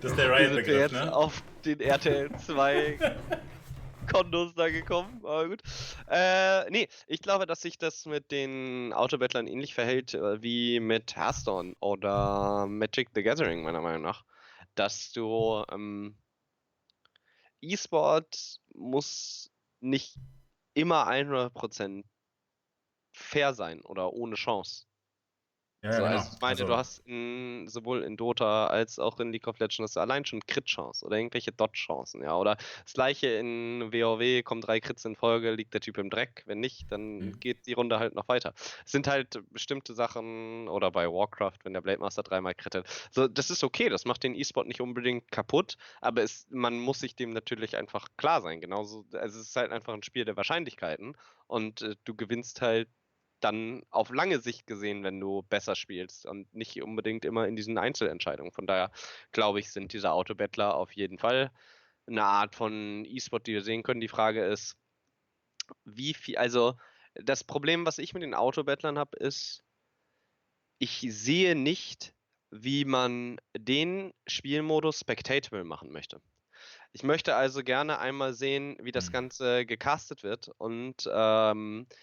Das 0.00 0.12
ist 0.12 0.18
der 0.18 0.30
Wie 0.30 0.44
sind 0.44 0.56
wir 0.56 0.64
Riot-Begriff, 0.64 0.92
jetzt 0.92 1.04
ne? 1.04 1.14
auf 1.14 1.42
den 1.66 1.80
RTL 1.80 2.30
2 2.34 2.98
Kondos 4.10 4.54
da 4.54 4.70
gekommen, 4.70 5.20
aber 5.22 5.48
gut. 5.48 5.60
Äh, 6.08 6.70
nee, 6.70 6.88
ich 7.08 7.20
glaube, 7.20 7.44
dass 7.44 7.60
sich 7.60 7.76
das 7.76 8.06
mit 8.06 8.30
den 8.30 8.94
Autobattlern 8.94 9.46
ähnlich 9.46 9.74
verhält 9.74 10.14
äh, 10.14 10.42
wie 10.42 10.80
mit 10.80 11.14
Hearthstone 11.14 11.74
oder 11.80 12.66
Magic 12.66 13.10
the 13.14 13.22
Gathering, 13.22 13.62
meiner 13.62 13.82
Meinung 13.82 14.02
nach. 14.02 14.24
Dass 14.74 15.12
du 15.12 15.62
ähm, 15.70 16.16
E-Sport 17.62 18.60
muss 18.74 19.50
nicht 19.80 20.16
immer 20.74 21.08
100% 21.08 22.04
fair 23.14 23.54
sein 23.54 23.80
oder 23.82 24.12
ohne 24.12 24.34
Chance. 24.34 24.86
Ja, 25.84 25.92
so, 25.92 26.02
ja, 26.02 26.08
also 26.10 26.22
genau. 26.24 26.34
ich 26.36 26.40
meine, 26.40 26.56
du 26.56 26.62
Also- 26.64 26.76
hast 26.76 26.98
in, 27.06 27.66
sowohl 27.68 28.04
in 28.04 28.16
Dota 28.16 28.68
als 28.68 29.00
auch 29.00 29.18
in 29.18 29.32
League 29.32 29.48
of 29.48 29.58
Legends 29.58 29.94
du 29.94 30.00
allein 30.00 30.24
schon 30.24 30.40
Crit-Chance 30.46 31.04
oder 31.04 31.16
irgendwelche 31.16 31.50
Dodge-Chancen, 31.50 32.22
ja. 32.22 32.36
Oder 32.36 32.56
das 32.84 32.92
gleiche 32.94 33.26
in 33.26 33.92
WoW, 33.92 34.44
kommen 34.44 34.60
drei 34.60 34.78
Crits 34.78 35.04
in 35.04 35.16
Folge, 35.16 35.50
liegt 35.52 35.74
der 35.74 35.80
Typ 35.80 35.98
im 35.98 36.08
Dreck. 36.08 36.44
Wenn 36.46 36.60
nicht, 36.60 36.90
dann 36.92 37.18
Mhm. 37.18 37.40
geht 37.40 37.66
die 37.66 37.72
Runde 37.72 37.98
halt 37.98 38.14
noch 38.14 38.28
weiter. 38.28 38.54
Es 38.84 38.92
sind 38.92 39.08
halt 39.08 39.40
bestimmte 39.50 39.92
Sachen, 39.94 40.68
oder 40.68 40.92
bei 40.92 41.08
Warcraft, 41.08 41.58
wenn 41.64 41.72
der 41.72 41.80
Blade 41.80 41.98
Master 41.98 42.22
dreimal 42.22 42.54
crittet. 42.54 42.86
So, 43.10 43.26
das 43.26 43.50
ist 43.50 43.64
okay, 43.64 43.88
das 43.88 44.04
macht 44.04 44.22
den 44.22 44.36
E-Sport 44.36 44.68
nicht 44.68 44.80
unbedingt 44.80 45.32
kaputt, 45.32 45.76
aber 46.00 46.22
es, 46.22 46.46
man 46.50 46.78
muss 46.78 47.00
sich 47.00 47.16
dem 47.16 47.30
natürlich 47.30 47.76
einfach 47.76 48.06
klar 48.16 48.40
sein. 48.40 48.60
Genauso, 48.60 49.04
also 49.12 49.40
es 49.40 49.48
ist 49.48 49.56
halt 49.56 49.72
einfach 49.72 49.94
ein 49.94 50.04
Spiel 50.04 50.24
der 50.24 50.36
Wahrscheinlichkeiten 50.36 51.16
und 51.48 51.82
äh, 51.82 51.96
du 52.04 52.14
gewinnst 52.14 52.60
halt 52.62 52.88
dann 53.44 53.82
auf 53.90 54.10
lange 54.10 54.40
Sicht 54.40 54.66
gesehen, 54.66 55.02
wenn 55.04 55.20
du 55.20 55.42
besser 55.42 55.74
spielst 55.74 56.26
und 56.26 56.52
nicht 56.54 56.82
unbedingt 56.82 57.24
immer 57.24 57.46
in 57.48 57.56
diesen 57.56 57.78
Einzelentscheidungen. 57.78 58.52
Von 58.52 58.66
daher 58.66 58.90
glaube 59.32 59.60
ich, 59.60 59.72
sind 59.72 59.92
diese 59.92 60.12
Autobattler 60.12 60.74
auf 60.74 60.92
jeden 60.92 61.18
Fall 61.18 61.52
eine 62.06 62.24
Art 62.24 62.54
von 62.54 63.04
E-Sport, 63.04 63.46
die 63.46 63.54
wir 63.54 63.62
sehen 63.62 63.82
können. 63.82 64.00
Die 64.00 64.08
Frage 64.08 64.44
ist, 64.44 64.76
wie 65.84 66.14
viel, 66.14 66.36
also 66.36 66.76
das 67.14 67.44
Problem, 67.44 67.86
was 67.86 67.98
ich 67.98 68.14
mit 68.14 68.22
den 68.22 68.34
Autobattlern 68.34 68.98
habe, 68.98 69.16
ist, 69.18 69.64
ich 70.78 71.00
sehe 71.08 71.54
nicht, 71.54 72.14
wie 72.50 72.84
man 72.84 73.38
den 73.56 74.12
Spielmodus 74.26 75.00
spectatable 75.00 75.64
machen 75.64 75.90
möchte. 75.92 76.20
Ich 76.92 77.02
möchte 77.02 77.34
also 77.36 77.62
gerne 77.62 77.98
einmal 77.98 78.34
sehen, 78.34 78.76
wie 78.80 78.92
das 78.92 79.06
Hm. 79.06 79.12
Ganze 79.12 79.66
gecastet 79.66 80.22
wird 80.22 80.48
und 80.58 81.08
ähm, 81.12 81.86
äh, 81.90 81.94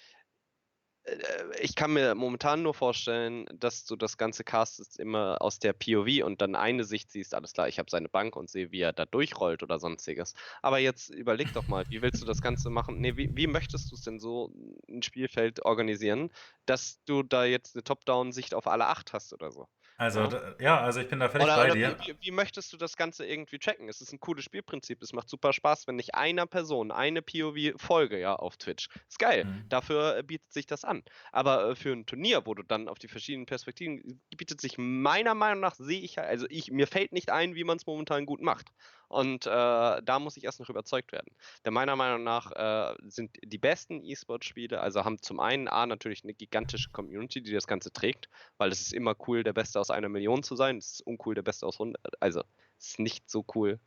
ich 1.59 1.75
kann 1.75 1.93
mir 1.93 2.15
momentan 2.15 2.61
nur 2.63 2.73
vorstellen, 2.73 3.45
dass 3.53 3.85
du 3.85 3.95
das 3.95 4.17
ganze 4.17 4.43
castest 4.43 4.99
immer 4.99 5.41
aus 5.41 5.59
der 5.59 5.73
POV 5.73 6.23
und 6.25 6.41
dann 6.41 6.55
eine 6.55 6.83
Sicht 6.83 7.11
siehst, 7.11 7.33
alles 7.33 7.53
klar, 7.53 7.67
ich 7.67 7.79
habe 7.79 7.89
seine 7.89 8.09
Bank 8.09 8.35
und 8.35 8.49
sehe, 8.49 8.71
wie 8.71 8.81
er 8.81 8.93
da 8.93 9.05
durchrollt 9.05 9.63
oder 9.63 9.79
sonstiges. 9.79 10.33
Aber 10.61 10.79
jetzt 10.79 11.09
überleg 11.09 11.53
doch 11.53 11.67
mal, 11.67 11.85
wie 11.89 12.01
willst 12.01 12.21
du 12.21 12.25
das 12.25 12.41
Ganze 12.41 12.69
machen? 12.69 12.99
Nee, 12.99 13.17
wie, 13.17 13.29
wie 13.33 13.47
möchtest 13.47 13.91
du 13.91 13.95
es 13.95 14.01
denn 14.01 14.19
so 14.19 14.51
ein 14.89 15.01
Spielfeld 15.03 15.63
organisieren, 15.65 16.29
dass 16.65 17.03
du 17.05 17.23
da 17.23 17.45
jetzt 17.45 17.75
eine 17.75 17.83
Top-Down-Sicht 17.83 18.53
auf 18.53 18.67
alle 18.67 18.87
acht 18.87 19.13
hast 19.13 19.33
oder 19.33 19.51
so? 19.51 19.67
Also, 19.99 20.21
Ja. 20.21 20.55
ja, 20.61 20.79
also 20.79 21.01
ich 21.01 21.09
bin 21.09 21.19
da 21.19 21.27
völlig 21.27 21.45
Oder, 21.45 21.57
bei 21.57 21.65
oder 21.65 21.75
dir. 21.75 21.97
wie, 21.99 22.15
wie, 22.21 22.31
möchtest 22.31 22.71
du 22.71 22.77
das 22.77 22.95
Ganze 22.95 23.25
irgendwie 23.25 23.59
tracken? 23.59 23.89
Es 23.89 23.99
ist 23.99 24.13
ein 24.13 24.19
cooles 24.21 24.45
Spielprinzip, 24.45 25.01
es 25.01 25.11
macht 25.11 25.27
super 25.27 25.51
Spaß, 25.51 25.87
wenn 25.87 25.97
nicht 25.97 26.15
einer 26.15 26.45
Person 26.47 26.91
eine 26.91 27.21
POV-Folge 27.21 28.17
ja 28.17 28.33
auf 28.37 28.55
Twitch. 28.55 28.87
Ist 29.09 29.19
geil. 29.19 29.43
Mhm. 29.43 29.65
Dafür 29.67 30.15
äh, 30.17 30.23
bietet 30.23 30.53
sich 30.53 30.65
das 30.65 30.85
an. 30.85 31.03
Aber 31.33 31.71
äh, 31.71 31.75
für 31.75 31.91
ein 31.91 32.05
Turnier, 32.05 32.45
wo 32.45 32.53
du 32.53 32.63
dann 32.63 32.87
auf 32.87 32.97
die 32.97 33.09
verschiedenen 33.09 33.45
Perspektiven 33.45 34.21
bietet 34.37 34.61
sich 34.61 34.77
meiner 34.77 35.35
Meinung 35.35 35.59
nach, 35.59 35.75
sehe 35.75 35.99
ich 35.99 36.17
halt, 36.17 36.29
also 36.29 36.45
ich, 36.49 36.71
mir 36.71 36.87
fällt 36.87 37.11
nicht 37.11 37.29
ein, 37.29 37.55
wie 37.55 37.65
man 37.65 37.75
es 37.75 37.85
momentan 37.85 38.25
gut 38.25 38.41
macht. 38.41 38.69
Und 39.09 39.47
äh, 39.47 39.49
da 39.49 40.19
muss 40.19 40.37
ich 40.37 40.43
erst 40.43 40.59
noch 40.59 40.69
überzeugt 40.69 41.11
werden. 41.11 41.35
Denn 41.65 41.73
meiner 41.73 41.95
Meinung 41.95 42.23
nach 42.23 42.51
äh, 42.51 42.95
sind 43.07 43.35
die 43.43 43.57
besten 43.57 44.03
E-Sport-Spiele, 44.03 44.79
also 44.79 45.03
haben 45.03 45.19
zum 45.21 45.39
einen 45.39 45.67
A 45.67 45.87
natürlich 45.87 46.23
eine 46.23 46.35
gigantische 46.35 46.91
Community, 46.91 47.41
die 47.41 47.51
das 47.51 47.65
Ganze 47.65 47.91
trägt, 47.91 48.29
weil 48.57 48.71
es 48.71 48.81
ist 48.81 48.93
immer 48.93 49.15
cool, 49.27 49.43
der 49.43 49.53
Beste 49.53 49.79
aus 49.79 49.89
einer 49.89 50.09
Million 50.09 50.43
zu 50.43 50.55
sein. 50.55 50.77
Es 50.77 50.93
ist 50.93 51.01
uncool, 51.01 51.33
der 51.33 51.41
Beste 51.41 51.65
aus 51.65 51.75
100. 51.75 51.99
Also, 52.19 52.43
es 52.77 52.89
ist 52.89 52.99
nicht 52.99 53.29
so 53.29 53.43
cool, 53.55 53.79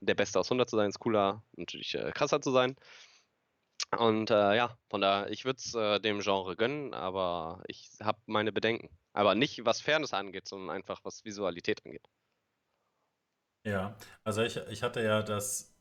der 0.00 0.14
Beste 0.14 0.38
aus 0.38 0.46
100 0.46 0.70
zu 0.70 0.76
sein. 0.76 0.88
Es 0.88 0.96
ist 0.96 1.00
cooler, 1.00 1.42
natürlich 1.56 1.94
äh, 1.96 2.12
krasser 2.12 2.40
zu 2.40 2.52
sein. 2.52 2.76
Und 3.98 4.30
äh, 4.30 4.56
ja, 4.56 4.78
von 4.88 5.00
daher, 5.00 5.30
ich 5.30 5.44
würde 5.44 5.58
es 5.58 5.74
äh, 5.74 5.98
dem 6.00 6.20
Genre 6.20 6.56
gönnen, 6.56 6.94
aber 6.94 7.62
ich 7.66 7.90
habe 8.00 8.18
meine 8.26 8.52
Bedenken. 8.52 8.88
Aber 9.12 9.34
nicht 9.34 9.64
was 9.64 9.80
Fairness 9.80 10.14
angeht, 10.14 10.48
sondern 10.48 10.70
einfach 10.70 11.00
was 11.04 11.24
Visualität 11.24 11.84
angeht. 11.84 12.08
Ja, 13.64 13.96
also 14.24 14.42
ich, 14.42 14.56
ich 14.68 14.82
hatte 14.82 15.02
ja 15.02 15.22
das. 15.22 15.74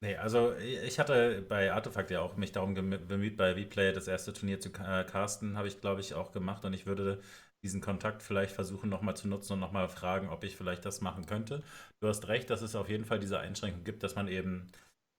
Nee, 0.00 0.16
also 0.16 0.54
ich 0.56 0.98
hatte 0.98 1.40
bei 1.48 1.72
Artefakt 1.72 2.10
ja 2.10 2.20
auch 2.20 2.36
mich 2.36 2.52
darum 2.52 2.74
bemüht, 2.74 3.36
bei 3.38 3.54
Vplay 3.54 3.92
das 3.92 4.06
erste 4.08 4.32
Turnier 4.34 4.60
zu 4.60 4.68
äh, 4.68 5.04
casten, 5.04 5.56
habe 5.56 5.68
ich 5.68 5.80
glaube 5.80 6.02
ich 6.02 6.12
auch 6.14 6.32
gemacht 6.32 6.64
und 6.66 6.74
ich 6.74 6.84
würde 6.84 7.20
diesen 7.62 7.80
Kontakt 7.80 8.22
vielleicht 8.22 8.52
versuchen 8.54 8.90
nochmal 8.90 9.16
zu 9.16 9.26
nutzen 9.26 9.54
und 9.54 9.60
nochmal 9.60 9.88
fragen, 9.88 10.28
ob 10.28 10.44
ich 10.44 10.54
vielleicht 10.56 10.84
das 10.84 11.00
machen 11.00 11.24
könnte. 11.24 11.62
Du 12.00 12.08
hast 12.08 12.28
recht, 12.28 12.50
dass 12.50 12.60
es 12.60 12.76
auf 12.76 12.90
jeden 12.90 13.06
Fall 13.06 13.18
diese 13.18 13.38
Einschränkung 13.38 13.84
gibt, 13.84 14.02
dass 14.02 14.14
man 14.16 14.28
eben, 14.28 14.66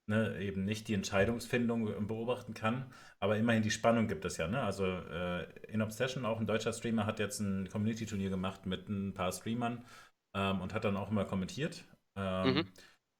ne, 0.07 0.39
eben 0.39 0.65
nicht 0.65 0.87
die 0.87 0.93
Entscheidungsfindung 0.93 2.07
beobachten 2.07 2.53
kann, 2.53 2.91
aber 3.19 3.37
immerhin 3.37 3.63
die 3.63 3.71
Spannung 3.71 4.07
gibt 4.07 4.25
es 4.25 4.37
ja. 4.37 4.47
Ne? 4.47 4.61
Also 4.61 4.85
äh, 4.85 5.45
in 5.67 5.81
Obsession, 5.81 6.25
auch 6.25 6.39
ein 6.39 6.47
deutscher 6.47 6.73
Streamer, 6.73 7.05
hat 7.05 7.19
jetzt 7.19 7.39
ein 7.39 7.69
Community-Turnier 7.69 8.29
gemacht 8.29 8.65
mit 8.65 8.89
ein 8.89 9.13
paar 9.13 9.31
Streamern 9.31 9.85
ähm, 10.35 10.61
und 10.61 10.73
hat 10.73 10.83
dann 10.85 10.97
auch 10.97 11.11
immer 11.11 11.25
kommentiert. 11.25 11.85
Ähm, 12.17 12.55
Mhm. 12.55 12.67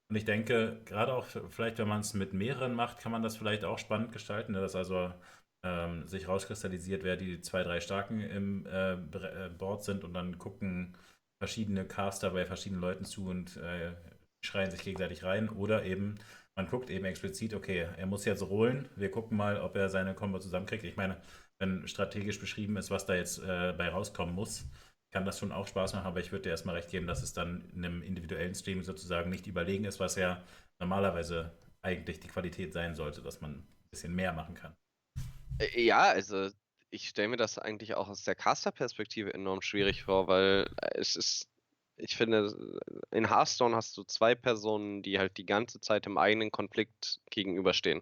Und 0.09 0.15
ich 0.15 0.25
denke, 0.25 0.81
gerade 0.85 1.13
auch 1.13 1.25
vielleicht, 1.49 1.79
wenn 1.79 1.88
man 1.88 1.99
es 1.99 2.13
mit 2.13 2.33
mehreren 2.33 2.73
macht, 2.73 2.99
kann 2.99 3.11
man 3.11 3.23
das 3.23 3.35
vielleicht 3.35 3.65
auch 3.65 3.77
spannend 3.77 4.13
gestalten, 4.13 4.53
ne? 4.53 4.61
dass 4.61 4.75
also 4.75 5.13
ähm, 5.65 6.07
sich 6.07 6.27
rauskristallisiert, 6.27 7.03
wer 7.03 7.17
die 7.17 7.41
zwei, 7.41 7.63
drei 7.63 7.81
Starken 7.81 8.21
im 8.21 8.65
äh, 8.67 8.93
äh, 8.93 9.49
Board 9.49 9.83
sind 9.83 10.03
und 10.05 10.13
dann 10.13 10.38
gucken 10.38 10.95
verschiedene 11.41 11.85
Caster 11.85 12.31
bei 12.31 12.45
verschiedenen 12.45 12.81
Leuten 12.81 13.05
zu 13.05 13.27
und 13.27 13.57
äh, 13.57 13.91
schreien 14.41 14.72
sich 14.72 14.81
gegenseitig 14.84 15.23
rein. 15.23 15.49
Oder 15.49 15.84
eben, 15.84 16.15
man 16.57 16.67
guckt 16.69 16.89
eben 16.89 17.05
explizit, 17.05 17.53
okay, 17.53 17.88
er 17.97 18.05
muss 18.07 18.25
jetzt 18.25 18.41
rollen, 18.41 18.89
wir 18.95 19.11
gucken 19.11 19.38
mal, 19.38 19.61
ob 19.61 19.75
er 19.77 19.89
seine 19.89 20.15
Combo 20.15 20.39
zusammenkriegt. 20.39 20.84
Ich 20.84 20.97
meine, 20.97 21.21
wenn 21.59 21.88
strategisch 21.88 22.39
beschrieben 22.39 22.77
ist, 22.77 22.91
was 22.91 23.05
da 23.05 23.15
jetzt 23.15 23.39
äh, 23.39 23.73
bei 23.77 23.89
rauskommen 23.89 24.35
muss, 24.35 24.65
kann 25.13 25.25
das 25.25 25.39
schon 25.39 25.51
auch 25.51 25.67
Spaß 25.67 25.93
machen, 25.93 26.07
aber 26.07 26.19
ich 26.19 26.31
würde 26.31 26.43
dir 26.43 26.49
erstmal 26.49 26.75
recht 26.75 26.89
geben, 26.89 27.07
dass 27.07 27.23
es 27.23 27.34
dann 27.34 27.69
in 27.69 27.85
einem 27.85 28.01
individuellen 28.01 28.55
Stream 28.55 28.84
sozusagen 28.84 29.29
nicht 29.29 29.47
überlegen 29.47 29.85
ist, 29.85 29.99
was 29.99 30.15
ja 30.15 30.43
normalerweise 30.79 31.51
eigentlich 31.81 32.19
die 32.19 32.27
Qualität 32.27 32.73
sein 32.73 32.95
sollte, 32.95 33.21
dass 33.21 33.39
man 33.39 33.51
ein 33.51 33.67
bisschen 33.91 34.13
mehr 34.15 34.34
machen 34.34 34.55
kann. 34.55 34.75
Äh, 35.59 35.81
Ja, 35.81 36.03
also 36.03 36.49
ich 36.89 37.09
stelle 37.09 37.29
mir 37.29 37.38
das 37.38 37.57
eigentlich 37.59 37.95
auch 37.95 38.07
aus 38.09 38.23
der 38.23 38.35
Caster-Perspektive 38.35 39.34
enorm 39.34 39.61
schwierig 39.61 40.03
vor, 40.03 40.27
weil 40.27 40.67
äh, 40.81 40.99
es 40.99 41.15
ist, 41.15 41.47
ich 41.98 42.15
finde, 42.15 42.53
in 43.11 43.30
Hearthstone 43.30 43.76
hast 43.76 43.98
du 43.98 44.03
zwei 44.03 44.36
Personen, 44.36 45.03
die 45.03 45.19
halt 45.19 45.38
die 45.38 45.45
ganze 45.45 45.80
Zeit 45.82 46.06
im 46.07 46.18
eigenen 46.18 46.52
Konflikt 46.52 47.19
gegenüberstehen. 47.30 48.02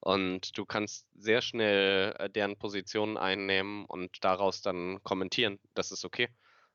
Und 0.00 0.56
du 0.58 0.66
kannst 0.66 1.06
sehr 1.16 1.42
schnell 1.42 2.14
äh, 2.18 2.30
deren 2.30 2.56
Positionen 2.58 3.16
einnehmen 3.18 3.84
und 3.86 4.24
daraus 4.24 4.62
dann 4.62 5.02
kommentieren. 5.04 5.58
Das 5.74 5.92
ist 5.92 6.04
okay. 6.04 6.28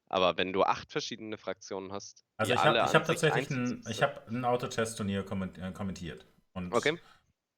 Aber 0.09 0.37
wenn 0.37 0.53
du 0.53 0.63
acht 0.63 0.91
verschiedene 0.91 1.37
Fraktionen 1.37 1.91
hast, 1.93 2.25
Also 2.37 2.53
ich 2.53 2.65
habe 2.65 2.81
hab 2.81 3.05
tatsächlich 3.05 3.49
ein, 3.51 3.83
ich 3.87 4.01
hab 4.01 4.27
ein 4.27 4.45
Auto-Chess-Turnier 4.45 5.19
äh, 5.59 5.71
kommentiert. 5.73 6.25
Und 6.53 6.75
Okay. 6.75 6.97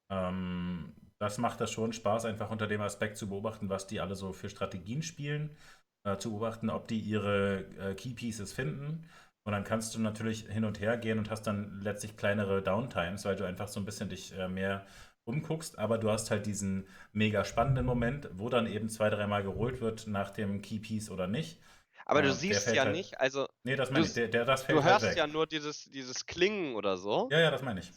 ähm, 0.10 0.96
das 1.20 1.38
macht 1.40 1.62
das 1.62 1.72
schon 1.72 1.94
Spaß, 1.94 2.26
einfach 2.26 2.52
unter 2.52 2.68
dem 2.68 2.82
Aspekt 2.82 3.18
zu 3.18 3.30
beobachten, 3.30 3.70
was 3.70 3.88
die 3.88 4.02
alle 4.02 4.16
so 4.16 4.34
für 4.34 4.50
Strategien 4.50 5.04
spielen, 5.04 5.58
äh, 6.04 6.18
zu 6.18 6.32
beobachten, 6.32 6.70
ob 6.70 6.88
die 6.88 7.00
ihre 7.00 7.66
äh, 7.80 7.96
Key 7.96 8.14
Pieces 8.14 8.54
finden. 8.54 9.08
Und 9.46 9.52
dann 9.52 9.64
kannst 9.66 9.94
du 9.96 10.00
natürlich 10.00 10.46
hin 10.48 10.64
und 10.64 10.80
her 10.80 10.98
gehen 10.98 11.18
und 11.20 11.30
hast 11.30 11.44
dann 11.48 11.82
letztlich 11.82 12.16
kleinere 12.16 12.62
Downtimes, 12.62 13.26
weil 13.26 13.36
du 13.36 13.46
einfach 13.46 13.68
so 13.68 13.80
ein 13.80 13.86
bisschen 13.86 14.10
dich 14.10 14.34
äh, 14.38 14.48
mehr 14.48 14.86
umguckst, 15.26 15.80
aber 15.80 15.98
du 15.98 16.10
hast 16.12 16.32
halt 16.32 16.46
diesen 16.46 16.86
mega 17.14 17.46
spannenden 17.46 17.86
Moment, 17.86 18.30
wo 18.34 18.50
dann 18.50 18.68
eben 18.68 18.90
zwei, 18.90 19.10
dreimal 19.10 19.44
geholt 19.44 19.80
wird 19.82 20.08
nach 20.08 20.32
dem 20.32 20.62
Key 20.62 20.80
Piece 20.80 21.10
oder 21.10 21.28
nicht. 21.28 21.60
Aber 22.06 22.20
Ja, 22.20 22.24
du 22.24 22.28
der 22.30 22.36
siehst 22.38 22.74
ja 22.74 22.84
halt- 22.84 22.96
nicht, 22.96 23.20
also 23.22 23.48
Nee, 23.64 23.78
das 23.78 23.88
Du 23.88 23.94
meine 23.94 24.06
ich. 24.06 24.14
Der, 24.14 24.28
der, 24.28 24.44
das 24.44 24.64
fällt 24.64 24.78
du 24.80 24.84
halt 24.84 24.94
hörst 25.02 25.06
weg. 25.12 25.18
ja 25.18 25.28
nur 25.28 25.48
dieses, 25.48 25.86
dieses 25.92 26.26
Klingen 26.26 26.76
oder 26.76 26.98
so. 26.98 27.30
ja, 27.32 27.40
ja, 27.40 27.52
das 27.52 27.62
meine 27.62 27.80
ich. 27.80 27.92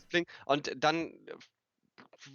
Und 0.45 0.73
dann, 0.77 1.12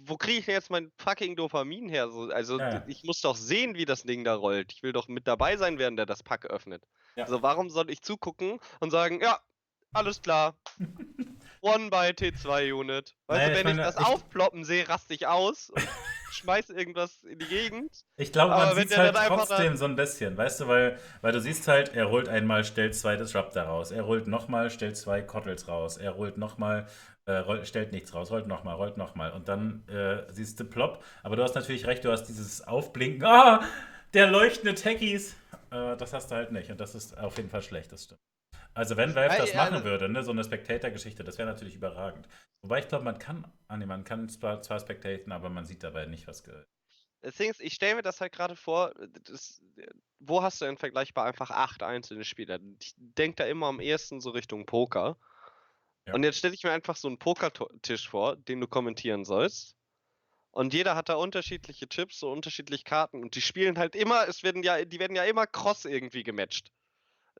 wo 0.04 0.16
kriege 0.16 0.38
ich 0.38 0.44
denn 0.46 0.54
jetzt 0.54 0.70
mein 0.70 0.90
fucking 0.96 1.36
Dopamin 1.36 1.88
her? 1.88 2.08
So, 2.10 2.30
also 2.30 2.58
Ja, 2.58 2.84
ich 2.86 3.04
muss 3.04 3.20
doch 3.20 3.36
sehen, 3.36 3.74
wie 3.76 3.84
das 3.84 4.02
Ding 4.02 4.24
da 4.24 4.34
rollt. 4.34 4.72
Ich 4.72 4.82
will 4.82 4.92
doch 4.92 5.08
mit 5.08 5.26
dabei 5.26 5.56
sein, 5.56 5.78
während 5.78 5.98
der 5.98 6.06
das 6.06 6.22
Pack 6.22 6.46
öffnet. 6.46 6.84
Ja. 7.16 7.24
Also 7.24 7.42
warum 7.42 7.70
soll 7.70 7.90
ich 7.90 8.02
zugucken 8.02 8.58
und 8.80 8.90
sagen, 8.90 9.20
ja, 9.20 9.38
alles 9.92 10.22
klar. 10.22 10.56
One 11.60 11.90
by 11.90 12.08
T2 12.10 12.72
Unit. 12.72 13.14
Weißt 13.26 13.40
Naja, 13.40 13.46
du, 13.48 13.52
ich 13.52 13.58
wenn 13.64 13.70
ich, 13.70 13.76
meine, 13.76 13.82
das 13.82 13.96
ich- 13.96 14.06
aufploppen 14.06 14.64
sehe, 14.64 14.88
raste 14.88 15.14
ich 15.14 15.26
aus 15.28 15.70
und 15.74 15.88
schmeiß 16.32 16.70
irgendwas 16.70 17.22
in 17.24 17.38
die 17.38 17.46
Gegend. 17.46 17.92
Ich 18.16 18.32
glaube, 18.32 18.50
man 18.54 18.74
sieht 18.74 18.96
halt 18.96 19.14
dann 19.14 19.26
trotzdem 19.28 19.76
so 19.76 19.84
ein 19.84 19.94
bisschen, 19.94 20.36
weißt 20.36 20.60
du, 20.60 20.66
weil, 20.68 20.98
weil 21.20 21.32
du 21.32 21.40
siehst 21.40 21.68
halt, 21.68 21.94
er 21.94 22.06
rollt 22.06 22.28
einmal, 22.28 22.64
stellt 22.64 22.96
zwei 22.96 23.16
Disruptor 23.16 23.62
raus, 23.64 23.90
er 23.92 24.02
rollt 24.02 24.26
nochmal, 24.26 24.70
stellt 24.70 24.96
zwei 24.96 25.22
Cottles 25.22 25.68
raus, 25.68 25.98
er 25.98 26.12
rollt 26.12 26.36
nochmal, 26.38 26.88
äh, 27.26 27.32
roll- 27.38 27.64
stellt 27.66 27.92
nichts 27.92 28.14
raus, 28.14 28.30
rollt 28.30 28.46
nochmal, 28.46 28.74
rollt 28.76 28.96
nochmal 28.96 29.32
und 29.32 29.48
dann 29.48 29.86
äh, 29.88 30.24
siehst 30.32 30.58
du 30.60 30.64
plopp. 30.64 31.04
Aber 31.22 31.36
du 31.36 31.42
hast 31.42 31.54
natürlich 31.54 31.86
recht, 31.86 32.04
du 32.04 32.10
hast 32.12 32.24
dieses 32.24 32.62
Aufblinken, 32.66 33.24
ah, 33.24 33.64
der 34.14 34.28
leuchtende 34.28 34.74
Techies. 34.74 35.36
Äh, 35.70 35.96
das 35.96 36.12
hast 36.12 36.30
du 36.30 36.34
halt 36.34 36.52
nicht 36.52 36.70
und 36.70 36.80
das 36.80 36.94
ist 36.94 37.16
auf 37.18 37.36
jeden 37.36 37.50
Fall 37.50 37.62
schlecht, 37.62 37.92
das 37.92 38.04
stimmt. 38.04 38.20
Also 38.74 38.96
wenn 38.96 39.14
Valve 39.14 39.34
Ja, 39.34 39.38
das 39.38 39.54
machen 39.54 39.84
würde, 39.84 40.08
ne, 40.08 40.22
so 40.24 40.30
eine 40.32 40.44
Spectator-Geschichte, 40.44 41.24
das 41.24 41.38
wäre 41.38 41.48
natürlich 41.48 41.74
überragend. 41.76 42.28
Wobei 42.62 42.80
ich 42.80 42.88
glaube, 42.88 43.04
man 43.04 43.18
kann, 43.18 43.46
ah 43.68 43.76
nee, 43.76 43.86
man 43.86 44.04
kann 44.04 44.28
zwar, 44.28 44.62
zwar 44.62 44.80
spectaten, 44.80 45.32
aber 45.32 45.50
man 45.50 45.66
sieht 45.66 45.82
dabei 45.82 46.06
nicht, 46.06 46.26
was 46.26 46.44
ge 46.44 46.64
Das 47.20 47.36
Ding 47.36 47.50
ist, 47.50 47.60
ich 47.60 47.74
stelle 47.74 47.96
mir 47.96 48.02
das 48.02 48.20
halt 48.20 48.32
gerade 48.32 48.56
vor, 48.56 48.92
das, 49.24 49.60
wo 50.18 50.42
hast 50.42 50.60
du 50.60 50.64
denn 50.64 50.76
vergleichbar 50.76 51.26
einfach 51.26 51.50
acht 51.50 51.82
einzelne 51.82 52.24
Spieler? 52.24 52.58
Ich 52.80 52.94
denke 52.96 53.36
da 53.36 53.44
immer 53.44 53.66
am 53.66 53.80
ehesten 53.80 54.20
so 54.20 54.30
Richtung 54.30 54.66
Poker. 54.66 55.16
Ja. 56.06 56.14
Und 56.14 56.24
jetzt 56.24 56.38
stelle 56.38 56.54
ich 56.54 56.64
mir 56.64 56.72
einfach 56.72 56.96
so 56.96 57.08
einen 57.08 57.18
Pokertisch 57.18 58.08
vor, 58.08 58.36
den 58.36 58.60
du 58.60 58.66
kommentieren 58.66 59.24
sollst. 59.24 59.76
Und 60.50 60.74
jeder 60.74 60.96
hat 60.96 61.08
da 61.08 61.14
unterschiedliche 61.14 61.88
Chips, 61.88 62.18
so 62.18 62.30
unterschiedliche 62.30 62.84
Karten. 62.84 63.22
Und 63.22 63.34
die 63.36 63.40
spielen 63.40 63.78
halt 63.78 63.94
immer, 63.94 64.28
es 64.28 64.42
werden 64.42 64.62
ja, 64.62 64.84
die 64.84 64.98
werden 64.98 65.16
ja 65.16 65.24
immer 65.24 65.46
cross 65.46 65.84
irgendwie 65.86 66.24
gematcht. 66.24 66.70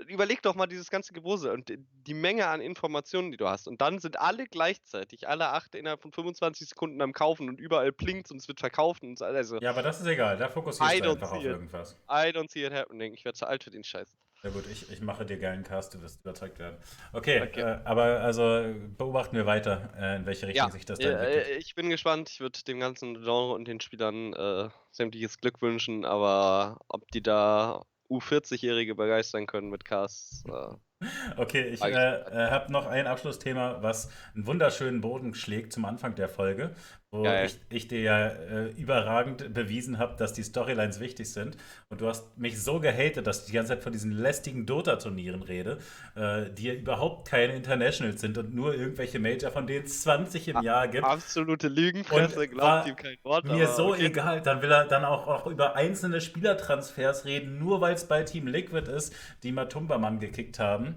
Überleg 0.06 0.40
doch 0.40 0.54
mal 0.54 0.66
dieses 0.66 0.88
ganze 0.90 1.12
Gewusel 1.12 1.52
und 1.52 1.68
die- 1.68 2.14
Menge 2.14 2.46
an 2.46 2.60
Informationen, 2.62 3.30
die 3.30 3.36
du 3.36 3.46
hast. 3.48 3.68
Und 3.68 3.80
dann 3.82 3.98
sind 3.98 4.18
alle 4.18 4.46
gleichzeitig, 4.46 5.28
alle 5.28 5.48
acht 5.50 5.74
innerhalb 5.74 6.00
von 6.00 6.12
25 6.12 6.68
Sekunden 6.68 7.00
am 7.02 7.12
Kaufen 7.12 7.48
und 7.48 7.60
überall 7.60 7.92
blinkt 7.92 8.30
und 8.30 8.38
es 8.38 8.48
wird 8.48 8.60
verkauft 8.60 9.02
und 9.02 9.18
so. 9.18 9.24
Also, 9.26 9.58
Ja, 9.60 9.70
aber 9.70 9.82
das 9.82 10.00
ist 10.00 10.06
egal, 10.06 10.36
da 10.38 10.48
fokussierst 10.48 10.94
I 10.94 11.00
du 11.00 11.10
einfach 11.12 11.32
auf 11.32 11.42
irgendwas. 11.44 11.96
I 12.08 12.30
don't 12.32 12.50
see 12.50 12.64
it 12.64 12.72
happening. 12.72 13.12
Ich 13.12 13.24
werde 13.24 13.36
zu 13.38 13.46
alt 13.46 13.64
für 13.64 13.70
den 13.70 13.84
Scheiß. 13.84 14.16
Ja 14.44 14.50
gut, 14.50 14.64
ich, 14.72 14.90
ich 14.90 15.00
mache 15.00 15.24
dir 15.24 15.38
geilen 15.38 15.62
Cast, 15.62 15.94
du 15.94 16.02
wirst 16.02 16.20
überzeugt 16.22 16.58
werden. 16.58 16.76
Okay, 17.12 17.40
Okay. 17.42 17.60
Äh, 17.60 17.78
aber 17.84 18.20
also 18.20 18.64
beobachten 18.98 19.36
wir 19.36 19.46
weiter, 19.46 19.92
äh, 19.96 20.16
in 20.16 20.26
welche 20.26 20.48
Richtung 20.48 20.66
Ja, 20.66 20.70
sich 20.72 20.84
das 20.84 20.98
da 20.98 21.04
äh, 21.04 21.12
entwickelt. 21.12 21.46
äh, 21.46 21.56
ich 21.58 21.74
bin 21.76 21.90
gespannt. 21.90 22.28
Ich 22.28 22.40
würde 22.40 22.58
dem 22.66 22.80
ganzen 22.80 23.14
Genre 23.22 23.52
und 23.54 23.68
den 23.68 23.80
Spielern 23.80 24.32
äh, 24.32 24.68
sämtliches 24.90 25.38
Glück 25.38 25.62
wünschen, 25.62 26.04
aber 26.04 26.80
ob 26.88 27.08
die 27.12 27.22
da 27.22 27.84
U40-Jährige 28.10 28.96
begeistern 28.96 29.46
können 29.46 29.70
mit 29.70 29.84
Casts. 29.84 30.44
Äh, 30.46 30.74
Okay, 31.36 31.68
ich 31.68 31.82
äh, 31.82 31.88
äh, 31.88 32.50
habe 32.50 32.70
noch 32.70 32.86
ein 32.86 33.06
Abschlussthema, 33.08 33.82
was 33.82 34.10
einen 34.34 34.46
wunderschönen 34.46 35.00
Boden 35.00 35.34
schlägt 35.34 35.72
zum 35.72 35.84
Anfang 35.84 36.14
der 36.14 36.28
Folge, 36.28 36.74
wo 37.12 37.22
Geil. 37.24 37.44
ich, 37.46 37.58
ich 37.68 37.88
dir 37.88 38.00
ja 38.00 38.26
äh, 38.28 38.68
überragend 38.70 39.52
bewiesen 39.52 39.98
habe, 39.98 40.16
dass 40.16 40.32
die 40.32 40.42
Storylines 40.42 40.98
wichtig 40.98 41.30
sind. 41.30 41.58
Und 41.90 42.00
du 42.00 42.08
hast 42.08 42.38
mich 42.38 42.60
so 42.62 42.80
gehatet, 42.80 43.26
dass 43.26 43.40
ich 43.40 43.46
die 43.48 43.52
ganze 43.52 43.74
Zeit 43.74 43.82
von 43.82 43.92
diesen 43.92 44.12
lästigen 44.12 44.64
Dota-Turnieren 44.64 45.42
rede, 45.42 45.76
äh, 46.16 46.50
die 46.50 46.64
ja 46.68 46.72
überhaupt 46.72 47.28
keine 47.28 47.54
Internationals 47.54 48.22
sind 48.22 48.38
und 48.38 48.54
nur 48.54 48.74
irgendwelche 48.74 49.18
Major, 49.18 49.50
von 49.50 49.66
denen 49.66 49.84
es 49.84 50.00
20 50.02 50.48
im 50.48 50.56
Ah, 50.56 50.62
Jahr 50.62 50.88
gibt. 50.88 51.04
absolute 51.04 51.68
Lügenpresse, 51.68 52.48
glaubt 52.48 52.88
ihm 52.88 52.96
kein 52.96 53.18
Wort. 53.24 53.44
Mir 53.44 53.68
so 53.68 53.88
okay. 53.90 54.06
egal, 54.06 54.40
dann 54.40 54.62
will 54.62 54.72
er 54.72 54.86
dann 54.86 55.04
auch, 55.04 55.26
auch 55.28 55.46
über 55.46 55.76
einzelne 55.76 56.22
Spielertransfers 56.22 57.26
reden, 57.26 57.58
nur 57.58 57.82
weil 57.82 57.94
es 57.94 58.06
bei 58.08 58.22
Team 58.22 58.46
Liquid 58.46 58.90
ist, 58.90 59.14
die 59.42 59.52
Matumba-Mann 59.52 60.18
gekickt 60.18 60.58
haben. 60.58 60.94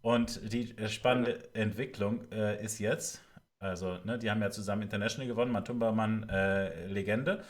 Und 0.00 0.40
die 0.52 0.74
äh, 0.78 0.88
spannende 0.88 1.38
Entwicklung 1.54 2.20
äh, 2.32 2.62
ist 2.64 2.78
jetzt, 2.78 3.20
also, 3.64 3.98
ne, 4.04 4.18
die 4.18 4.30
haben 4.30 4.42
ja 4.42 4.50
zusammen 4.50 4.82
International 4.82 5.26
gewonnen, 5.26 5.52
Matumba-Mann 5.52 6.28
äh, 6.28 6.86
Legende. 6.86 7.42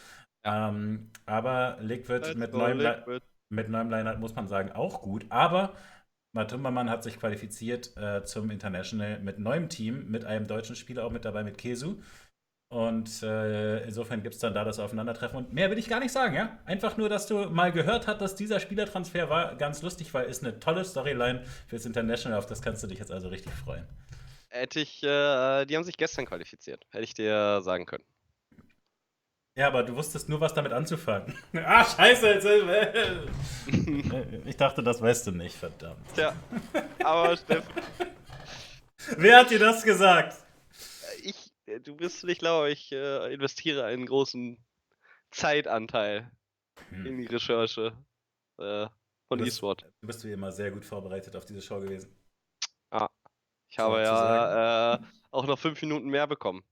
Ähm, 0.46 1.10
aber 1.26 1.78
Liquid 1.80 2.26
Let's 2.26 2.34
mit 2.36 2.52
neuem, 2.52 2.78
Li- 2.78 2.84
Liquid. 2.84 3.20
mit 3.50 3.68
neuem 3.68 3.90
Line 3.90 4.16
muss 4.18 4.34
man 4.34 4.46
sagen, 4.46 4.72
auch 4.72 5.02
gut. 5.02 5.26
Aber 5.30 5.74
Matumba-Mann 6.36 6.90
hat 6.90 7.02
sich 7.02 7.18
qualifiziert 7.18 7.96
äh, 7.96 8.24
zum 8.24 8.50
International 8.50 9.18
mit 9.20 9.38
neuem 9.38 9.68
Team, 9.68 10.10
mit 10.10 10.24
einem 10.24 10.46
deutschen 10.46 10.76
Spieler 10.76 11.04
auch 11.04 11.10
mit 11.12 11.24
dabei, 11.24 11.44
mit 11.44 11.58
Kesu. 11.58 11.96
Und 12.72 13.22
äh, 13.22 13.84
insofern 13.84 14.22
gibt 14.22 14.34
es 14.34 14.40
dann 14.40 14.52
da 14.52 14.64
das 14.64 14.80
Aufeinandertreffen. 14.80 15.36
Und 15.38 15.52
mehr 15.52 15.70
will 15.70 15.78
ich 15.78 15.88
gar 15.88 16.00
nicht 16.00 16.10
sagen, 16.10 16.34
ja? 16.34 16.58
Einfach 16.64 16.96
nur, 16.96 17.08
dass 17.08 17.28
du 17.28 17.48
mal 17.50 17.70
gehört 17.70 18.08
hast, 18.08 18.20
dass 18.20 18.34
dieser 18.34 18.58
Spielertransfer 18.58 19.30
war 19.30 19.54
ganz 19.54 19.82
lustig, 19.82 20.12
weil 20.12 20.24
ist 20.26 20.42
eine 20.42 20.58
tolle 20.58 20.84
Storyline 20.84 21.42
fürs 21.68 21.86
International. 21.86 22.36
Auf 22.36 22.46
das 22.46 22.62
kannst 22.62 22.82
du 22.82 22.88
dich 22.88 22.98
jetzt 22.98 23.12
also 23.12 23.28
richtig 23.28 23.52
freuen. 23.52 23.84
Hätte 24.54 24.78
ich, 24.78 25.02
äh, 25.02 25.64
die 25.64 25.76
haben 25.76 25.82
sich 25.82 25.96
gestern 25.96 26.26
qualifiziert. 26.26 26.86
Hätte 26.92 27.02
ich 27.02 27.12
dir 27.14 27.60
sagen 27.60 27.86
können. 27.86 28.04
Ja, 29.56 29.66
aber 29.66 29.82
du 29.82 29.96
wusstest 29.96 30.28
nur, 30.28 30.40
was 30.40 30.54
damit 30.54 30.72
anzufangen. 30.72 31.36
ah, 31.54 31.84
scheiße. 31.84 32.28
Jetzt, 32.28 32.44
äh, 32.46 33.26
ich 34.44 34.56
dachte, 34.56 34.84
das 34.84 35.02
weißt 35.02 35.26
du 35.26 35.32
nicht, 35.32 35.56
verdammt. 35.56 36.06
Tja, 36.14 36.36
aber 37.02 37.36
Steffen, 37.36 37.82
Wer 39.16 39.38
hat 39.40 39.50
dir 39.50 39.58
das 39.58 39.82
gesagt? 39.82 40.38
ich, 41.20 41.52
äh, 41.66 41.80
du 41.80 41.96
bist 41.96 42.22
nicht 42.22 42.40
schlau, 42.40 42.58
aber 42.58 42.70
ich 42.70 42.92
äh, 42.92 43.34
investiere 43.34 43.84
einen 43.84 44.06
großen 44.06 44.56
Zeitanteil 45.32 46.30
in 46.90 47.06
Hm. 47.06 47.18
die 47.18 47.26
Recherche 47.26 47.92
äh, 48.58 48.86
von 49.26 49.40
eSport. 49.40 49.84
Du 50.00 50.06
bist 50.06 50.24
wie 50.24 50.32
immer 50.32 50.52
sehr 50.52 50.70
gut 50.70 50.84
vorbereitet 50.84 51.34
auf 51.34 51.44
diese 51.44 51.60
Show 51.60 51.80
gewesen. 51.80 52.08
Ich 53.74 53.78
habe 53.80 54.00
ja 54.02 54.94
äh, 54.94 54.98
auch 55.32 55.46
noch 55.46 55.58
fünf 55.58 55.82
Minuten 55.82 56.08
mehr 56.08 56.28
bekommen. 56.28 56.62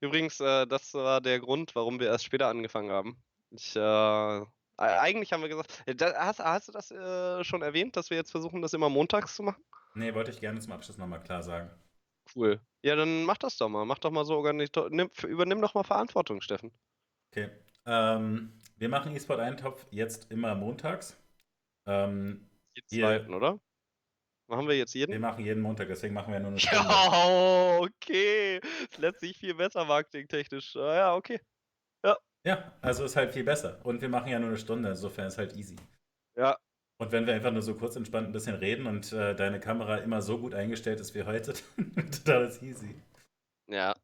Übrigens, 0.00 0.40
äh, 0.40 0.66
das 0.66 0.94
war 0.94 1.20
der 1.22 1.40
Grund, 1.40 1.74
warum 1.76 2.00
wir 2.00 2.08
erst 2.08 2.24
später 2.26 2.48
angefangen 2.48 2.90
haben. 2.90 3.22
Ich, 3.50 3.76
äh, 3.76 3.80
e- 3.80 4.46
eigentlich 4.76 5.32
haben 5.32 5.42
wir 5.42 5.48
gesagt, 5.48 5.82
äh, 5.86 5.94
da, 5.94 6.14
hast, 6.26 6.40
hast 6.40 6.68
du 6.68 6.72
das 6.72 6.90
äh, 6.90 7.44
schon 7.44 7.62
erwähnt, 7.62 7.96
dass 7.96 8.10
wir 8.10 8.18
jetzt 8.18 8.32
versuchen, 8.32 8.62
das 8.62 8.74
immer 8.74 8.90
montags 8.90 9.36
zu 9.36 9.42
machen? 9.44 9.64
Nee, 9.94 10.12
wollte 10.14 10.30
ich 10.30 10.40
gerne 10.40 10.60
zum 10.60 10.72
Abschluss 10.72 10.98
nochmal 10.98 11.22
klar 11.22 11.42
sagen. 11.42 11.70
Cool. 12.34 12.60
Ja, 12.82 12.96
dann 12.96 13.24
mach 13.24 13.38
das 13.38 13.56
doch 13.56 13.68
mal. 13.68 13.84
Mach 13.84 13.98
doch 13.98 14.10
mal 14.10 14.24
so 14.24 14.34
Organisator. 14.36 14.90
Nimm, 14.90 15.10
übernimm 15.26 15.60
doch 15.62 15.74
mal 15.74 15.84
Verantwortung, 15.84 16.40
Steffen. 16.40 16.72
Okay. 17.30 17.50
Ähm, 17.86 18.52
wir 18.76 18.88
machen 18.88 19.14
eSport 19.14 19.40
Eintopf 19.40 19.86
jetzt 19.90 20.30
immer 20.30 20.54
montags. 20.54 21.16
Ähm, 21.86 22.50
Jeden 22.74 22.88
zweiten, 22.88 23.34
oder? 23.34 23.58
Machen 24.48 24.68
wir 24.68 24.76
jetzt 24.76 24.94
wir 24.94 25.00
jeden? 25.00 25.20
machen 25.20 25.44
jeden 25.44 25.62
Montag, 25.62 25.88
deswegen 25.88 26.14
machen 26.14 26.32
wir 26.32 26.40
nur 26.40 26.50
eine 26.50 26.58
Stunde. 26.60 26.84
Ja, 26.84 27.78
okay. 27.78 28.60
Das 28.90 28.98
lässt 28.98 29.20
sich 29.20 29.38
viel 29.38 29.54
besser 29.54 29.84
marketingtechnisch. 29.84 30.76
Ah, 30.76 30.94
Ja, 30.94 31.14
okay. 31.14 31.40
Ja, 32.44 32.72
also 32.80 33.04
ist 33.04 33.14
halt 33.16 33.32
viel 33.32 33.44
besser. 33.44 33.78
Und 33.84 34.00
wir 34.02 34.08
machen 34.08 34.28
ja 34.28 34.38
nur 34.38 34.48
eine 34.48 34.58
Stunde, 34.58 34.90
insofern 34.90 35.28
ist 35.28 35.38
halt 35.38 35.54
easy. 35.54 35.76
Ja. 36.36 36.58
Und 36.98 37.12
wenn 37.12 37.26
wir 37.26 37.34
einfach 37.34 37.52
nur 37.52 37.62
so 37.62 37.74
kurz 37.74 37.96
entspannt 37.96 38.28
ein 38.28 38.32
bisschen 38.32 38.56
reden 38.56 38.86
und 38.86 39.12
äh, 39.12 39.34
deine 39.34 39.60
Kamera 39.60 39.98
immer 39.98 40.22
so 40.22 40.38
gut 40.38 40.54
eingestellt 40.54 41.00
ist 41.00 41.14
wie 41.14 41.22
heute, 41.22 41.54
dann 41.76 41.96
wird 41.96 42.26
das 42.26 42.34
alles 42.34 42.62
easy. 42.62 43.00
Ja. 43.68 43.94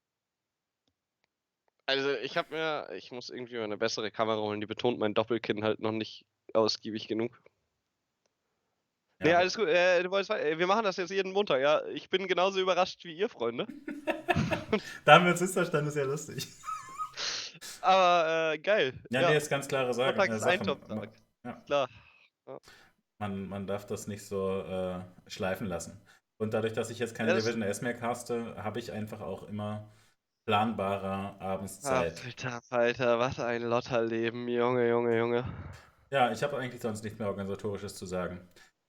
Also 1.86 2.12
ich 2.12 2.36
habe 2.36 2.54
mir, 2.54 2.88
ich 2.94 3.10
muss 3.12 3.30
irgendwie 3.30 3.56
mal 3.56 3.64
eine 3.64 3.78
bessere 3.78 4.10
Kamera 4.10 4.40
holen, 4.40 4.60
die 4.60 4.66
betont 4.66 4.98
mein 4.98 5.14
Doppelkinn 5.14 5.64
halt 5.64 5.80
noch 5.80 5.92
nicht 5.92 6.24
ausgiebig 6.54 7.08
genug. 7.08 7.42
Nee, 9.20 9.30
Ja. 9.30 9.38
alles 9.38 9.56
gut. 9.56 9.68
Äh, 9.68 10.02
du 10.02 10.10
wolltest, 10.10 10.30
äh, 10.30 10.58
wir 10.58 10.66
machen 10.66 10.84
das 10.84 10.96
jetzt 10.96 11.10
jeden 11.10 11.32
Montag, 11.32 11.60
ja. 11.60 11.84
Ich 11.86 12.08
bin 12.08 12.28
genauso 12.28 12.60
überrascht 12.60 13.04
wie 13.04 13.16
ihr, 13.16 13.28
Freunde. 13.28 13.66
Da 15.04 15.14
haben 15.14 15.24
wir 15.24 15.32
uns 15.32 15.40
missverstanden, 15.40 15.88
ist 15.88 15.96
ja 15.96 16.04
lustig. 16.04 16.46
Aber 17.80 18.52
äh, 18.52 18.58
geil. 18.58 18.92
Ja, 19.10 19.30
nee, 19.30 19.36
ist 19.36 19.48
ganz 19.48 19.66
klare 19.66 19.92
Sache. 19.94 20.08
Montag 20.08 20.30
äh, 20.30 20.36
ist. 20.36 20.42
Eintopftag. 20.44 21.08
Ja. 21.44 21.52
Klar. 21.66 21.88
Man, 23.18 23.48
man 23.48 23.66
darf 23.66 23.86
das 23.86 24.06
nicht 24.06 24.24
so 24.24 24.60
äh, 24.62 25.00
schleifen 25.26 25.66
lassen. 25.66 26.00
Und 26.36 26.54
dadurch, 26.54 26.72
dass 26.72 26.90
ich 26.90 26.98
jetzt 26.98 27.14
keine 27.14 27.30
Ja, 27.30 27.36
Division 27.36 27.62
S 27.62 27.80
mehr 27.80 27.94
caste, 27.94 28.54
habe 28.62 28.78
ich 28.78 28.92
einfach 28.92 29.20
auch 29.20 29.42
immer 29.48 29.88
planbarer 30.46 31.36
abends 31.40 31.80
Zeit. 31.80 32.20
Alter, 32.24 32.62
Alter, 32.70 33.18
was 33.18 33.40
ein 33.40 33.62
Lotterleben, 33.62 34.46
Junge, 34.48 34.88
Junge, 34.88 35.18
Junge. 35.18 35.44
Ja, 36.10 36.30
ich 36.30 36.42
habe 36.42 36.56
eigentlich 36.58 36.80
sonst 36.80 37.02
nichts 37.04 37.18
mehr 37.18 37.28
Organisatorisches 37.28 37.94
zu 37.96 38.06
sagen. 38.06 38.40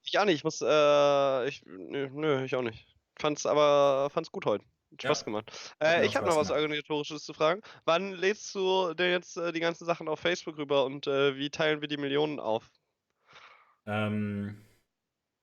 Ich 0.04 0.18
auch 0.18 0.24
nicht, 0.24 0.36
ich 0.36 0.44
muss, 0.44 0.60
äh, 0.62 1.48
ich, 1.48 1.62
nö, 1.66 2.44
ich 2.44 2.54
auch 2.56 2.62
nicht. 2.62 2.86
Fand's 3.18 3.46
aber, 3.46 4.08
fand's 4.10 4.30
gut 4.32 4.46
heute. 4.46 4.64
Hat 4.92 5.02
Ja. 5.02 5.10
Spaß 5.10 5.24
gemacht. 5.24 5.50
Äh, 5.82 6.04
ich 6.06 6.16
habe 6.16 6.26
noch 6.26 6.34
Spaß 6.34 6.36
was 6.36 6.48
gemacht. 6.48 6.62
Organisatorisches 6.62 7.24
zu 7.24 7.32
fragen. 7.34 7.60
Wann 7.84 8.12
lädst 8.12 8.54
du 8.54 8.94
denn 8.94 9.12
jetzt 9.12 9.36
äh, 9.36 9.52
die 9.52 9.60
ganzen 9.60 9.84
Sachen 9.84 10.08
auf 10.08 10.20
Facebook 10.20 10.58
rüber 10.58 10.84
und 10.84 11.06
äh, 11.06 11.36
wie 11.36 11.50
teilen 11.50 11.80
wir 11.80 11.88
die 11.88 11.96
Millionen 11.98 12.40
auf? 12.40 12.70
Ähm, 13.86 14.64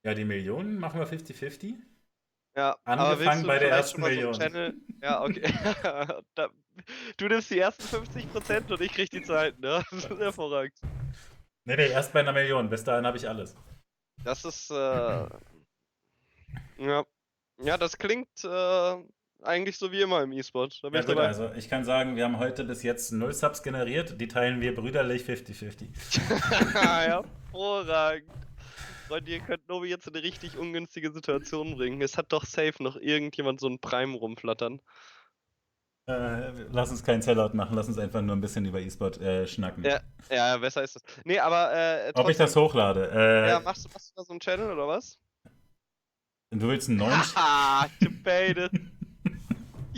Ja, 0.03 0.15
die 0.15 0.25
Millionen 0.25 0.79
machen 0.79 0.99
wir 0.99 1.07
50-50. 1.07 1.75
Ja, 2.55 2.75
Angefangen 2.85 3.45
bei 3.45 3.59
der 3.59 3.71
ersten 3.71 4.01
so 4.01 4.07
Million. 4.07 4.33
Channel, 4.33 4.75
ja, 5.01 5.21
okay. 5.23 5.41
da, 6.35 6.49
du 7.17 7.27
nimmst 7.27 7.51
die 7.51 7.59
ersten 7.59 7.87
50% 7.87 8.71
und 8.71 8.81
ich 8.81 8.93
krieg 8.93 9.09
die 9.11 9.21
zweiten, 9.21 9.61
ne? 9.61 9.83
Das 9.91 10.05
ist 10.05 10.19
hervorragend. 10.19 10.79
Nee, 11.65 11.75
nee, 11.75 11.89
erst 11.89 12.13
bei 12.13 12.21
einer 12.21 12.33
Million. 12.33 12.67
Bis 12.69 12.83
dahin 12.83 13.05
habe 13.05 13.17
ich 13.17 13.27
alles. 13.29 13.55
Das 14.23 14.45
ist, 14.45 14.71
äh, 14.71 15.27
ja. 16.77 17.05
Ja, 17.59 17.77
das 17.77 17.97
klingt 17.97 18.43
äh, 18.43 18.95
eigentlich 19.43 19.77
so 19.77 19.91
wie 19.91 20.01
immer 20.01 20.21
im 20.21 20.31
E-Sport. 20.31 20.79
Da 20.83 20.89
Ja, 20.89 20.99
ich 20.99 21.05
gut, 21.05 21.17
also 21.17 21.51
ich 21.55 21.69
kann 21.69 21.83
sagen, 21.83 22.15
wir 22.15 22.23
haben 22.23 22.37
heute 22.37 22.63
bis 22.63 22.83
jetzt 22.83 23.11
null 23.11 23.33
Subs 23.33 23.63
generiert. 23.63 24.19
Die 24.19 24.27
teilen 24.27 24.61
wir 24.61 24.75
brüderlich 24.75 25.23
50-50. 25.23 25.87
Hervorragend. 26.73 28.31
Freunde, 29.07 29.31
ihr 29.31 29.39
könnt 29.39 29.67
Nobi 29.69 29.87
jetzt 29.87 30.07
in 30.07 30.15
eine 30.15 30.23
richtig 30.23 30.57
ungünstige 30.57 31.11
Situation 31.11 31.77
bringen. 31.77 32.01
Es 32.01 32.17
hat 32.17 32.33
doch 32.33 32.45
safe 32.45 32.83
noch 32.83 32.97
irgendjemand 32.97 33.61
so 33.61 33.67
ein 33.67 33.79
Prime 33.79 34.17
rumflattern. 34.17 34.81
Äh, 36.09 36.51
lass 36.71 36.89
uns 36.89 37.03
keinen 37.03 37.21
Sellout 37.21 37.49
machen, 37.53 37.75
lass 37.75 37.89
uns 37.89 37.97
einfach 37.97 38.21
nur 38.21 38.33
ein 38.33 38.39
bisschen 38.39 38.65
über 38.65 38.79
E-Sport 38.79 39.19
äh, 39.19 39.45
schnacken. 39.45 39.83
Ja, 39.83 39.99
Ja, 40.29 40.55
besser 40.57 40.81
ist 40.81 40.95
das. 40.95 41.03
Nee, 41.25 41.37
aber 41.37 41.73
äh, 41.73 42.11
Ob 42.15 42.29
ich 42.29 42.37
das 42.37 42.55
hochlade? 42.55 43.11
Äh, 43.11 43.49
Ja, 43.49 43.59
machst 43.59 43.83
du, 43.83 43.89
machst 43.89 44.11
du 44.11 44.13
da 44.15 44.23
so 44.23 44.31
einen 44.31 44.39
Channel 44.39 44.71
oder 44.71 44.87
was? 44.87 45.19
du 46.51 46.65
willst 46.69 46.87
einen 46.87 46.99
neuen. 46.99 47.11
Haha, 47.35 47.89
debated. 48.01 48.71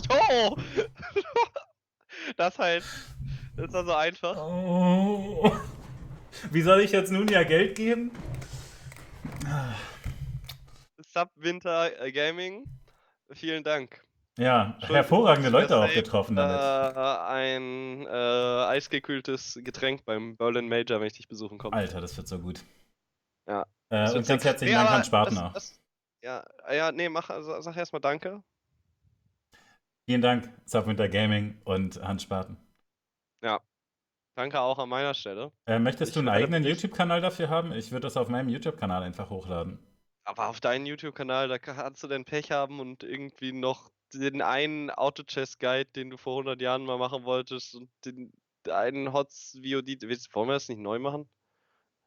Jo! 0.10 0.58
das 2.38 2.58
halt. 2.58 2.84
Das 3.56 3.72
war 3.72 3.86
so 3.86 3.94
einfach. 3.94 4.36
Oh. 4.38 5.52
Wie 6.50 6.62
soll 6.64 6.80
ich 6.82 6.92
jetzt 6.92 7.12
nun 7.12 7.28
ja 7.28 7.44
Geld 7.44 7.76
geben? 7.76 8.12
Subwinter 11.14 12.02
äh, 12.02 12.12
Gaming. 12.12 12.66
Vielen 13.32 13.64
Dank. 13.64 14.02
Ja, 14.40 14.78
hervorragende 14.80 15.50
Leute 15.50 15.78
auch 15.78 15.94
getroffen 15.94 16.36
damit. 16.36 16.56
Äh, 16.58 17.00
ein 17.28 18.06
äh, 18.08 18.66
eisgekühltes 18.68 19.60
Getränk 19.64 20.06
beim 20.06 20.38
Berlin 20.38 20.70
Major, 20.70 21.00
wenn 21.00 21.08
ich 21.08 21.14
dich 21.14 21.28
besuchen 21.28 21.58
komme. 21.58 21.76
Alter, 21.76 22.00
das 22.02 22.16
wird 22.16 22.28
so 22.28 22.40
gut. 22.40 22.64
Ja. 23.48 23.66
Äh, 23.90 24.12
und 24.14 24.28
ganz 24.28 24.46
herzlichen 24.46 24.76
Dank 24.76 24.92
an 24.92 25.04
Sparten 25.04 25.36
das- 25.36 25.44
auch. 25.44 25.54
das- 25.54 25.80
Ja, 26.24 26.46
ja, 26.72 26.92
nee, 26.92 27.10
mach, 27.10 27.30
also, 27.30 27.60
sag 27.62 27.76
erstmal 27.78 28.02
Danke. 28.02 28.42
Vielen 30.06 30.22
Dank, 30.22 30.50
Subwinter 30.66 31.08
Gaming 31.08 31.62
und 31.66 32.02
Hans 32.02 32.24
Sparten. 32.24 32.58
Danke 34.40 34.62
auch 34.62 34.80
an 34.80 34.88
meiner 34.88 35.14
Stelle. 35.16 35.52
Äh, 35.66 35.80
möchtest 35.80 36.12
Ich 36.12 36.14
du 36.14 36.20
einen 36.22 36.30
eigenen 36.30 36.64
YouTube-Kanal 36.64 37.20
dafür 37.20 37.50
haben? 37.50 37.74
Ich 37.74 37.92
würde 37.92 38.08
das 38.08 38.16
auf 38.16 38.30
meinem 38.30 38.48
YouTube-Kanal 38.48 39.04
einfach 39.04 39.30
hochladen. 39.30 39.80
Aber 40.24 40.48
auf 40.48 40.62
deinen 40.62 40.86
YouTube-Kanal, 40.86 41.50
da 41.50 41.60
kannst 41.60 42.02
du 42.04 42.08
denn 42.08 42.24
Pech 42.24 42.50
haben 42.50 42.80
und 42.80 43.04
irgendwie 43.04 43.52
noch 43.52 43.92
den 44.14 44.42
einen 44.42 44.90
Auto-Chess-Guide, 44.90 45.90
den 45.96 46.10
du 46.10 46.18
vor 46.18 46.34
100 46.40 46.62
Jahren 46.62 46.86
mal 46.86 46.98
machen 46.98 47.24
wolltest 47.24 47.76
und 47.76 47.90
den 48.06 48.32
einen 48.70 49.14
HOTS 49.14 49.58
VOD. 49.64 50.02
Willst, 50.04 50.34
wollen 50.36 50.50
wir 50.50 50.54
das 50.54 50.70
nicht 50.70 50.80
neu 50.80 51.00
machen? 51.00 51.30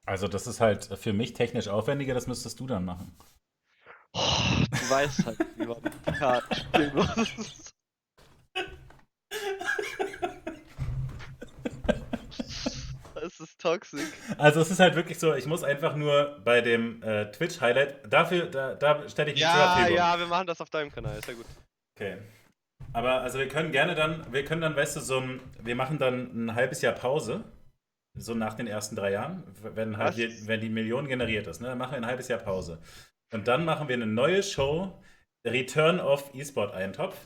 Also, 0.04 0.28
das 0.28 0.46
ist 0.46 0.60
halt 0.60 0.84
für 0.98 1.12
mich 1.12 1.32
technisch 1.32 1.68
aufwendiger, 1.68 2.14
das 2.14 2.26
müsstest 2.26 2.58
du 2.60 2.66
dann 2.66 2.84
machen. 2.84 3.16
Oh, 4.14 4.20
du 4.70 4.90
weißt 4.90 5.26
halt, 5.26 5.38
wie 5.56 5.66
man 5.66 5.82
Karten 6.18 6.54
spielen 6.74 6.94
muss. 6.94 7.74
Es 13.24 13.38
ist 13.38 13.60
toxisch. 13.60 14.08
Also, 14.36 14.60
es 14.60 14.70
ist 14.70 14.80
halt 14.80 14.96
wirklich 14.96 15.18
so, 15.18 15.32
ich 15.34 15.46
muss 15.46 15.62
einfach 15.62 15.94
nur 15.94 16.40
bei 16.44 16.60
dem 16.60 17.02
äh, 17.02 17.30
Twitch-Highlight, 17.30 18.12
dafür, 18.12 18.46
da, 18.46 18.74
da 18.74 19.08
stelle 19.08 19.30
ich 19.30 19.36
mich 19.36 19.44
zur 19.44 19.52
Ja, 19.54 19.74
Verfügung. 19.74 19.96
ja, 19.96 20.18
wir 20.18 20.26
machen 20.26 20.46
das 20.48 20.60
auf 20.60 20.70
deinem 20.70 20.90
Kanal, 20.90 21.18
ist 21.18 21.28
ja 21.28 21.34
gut. 21.34 21.46
Okay. 21.96 22.18
Aber 22.92 23.22
also 23.22 23.38
wir 23.38 23.48
können 23.48 23.72
gerne 23.72 23.94
dann, 23.94 24.32
wir 24.32 24.44
können 24.44 24.60
dann, 24.60 24.76
weißt 24.76 24.96
du, 24.96 25.00
so 25.00 25.20
ein, 25.20 25.40
wir 25.62 25.76
machen 25.76 25.98
dann 25.98 26.46
ein 26.46 26.54
halbes 26.54 26.82
Jahr 26.82 26.94
Pause, 26.94 27.44
so 28.14 28.34
nach 28.34 28.54
den 28.54 28.66
ersten 28.66 28.96
drei 28.96 29.12
Jahren, 29.12 29.44
wenn 29.62 29.96
halt 29.96 30.16
wir, 30.16 30.30
wenn 30.46 30.60
die 30.60 30.68
Million 30.68 31.08
generiert 31.08 31.46
ist, 31.46 31.60
ne, 31.60 31.68
dann 31.68 31.78
machen 31.78 31.92
wir 31.92 31.98
ein 31.98 32.06
halbes 32.06 32.28
Jahr 32.28 32.40
Pause. 32.40 32.80
Und 33.32 33.48
dann 33.48 33.64
machen 33.64 33.88
wir 33.88 33.94
eine 33.94 34.06
neue 34.06 34.42
Show, 34.42 34.92
Return 35.46 36.00
of 36.00 36.34
E-Sport 36.34 36.74
Eintopf. 36.74 37.16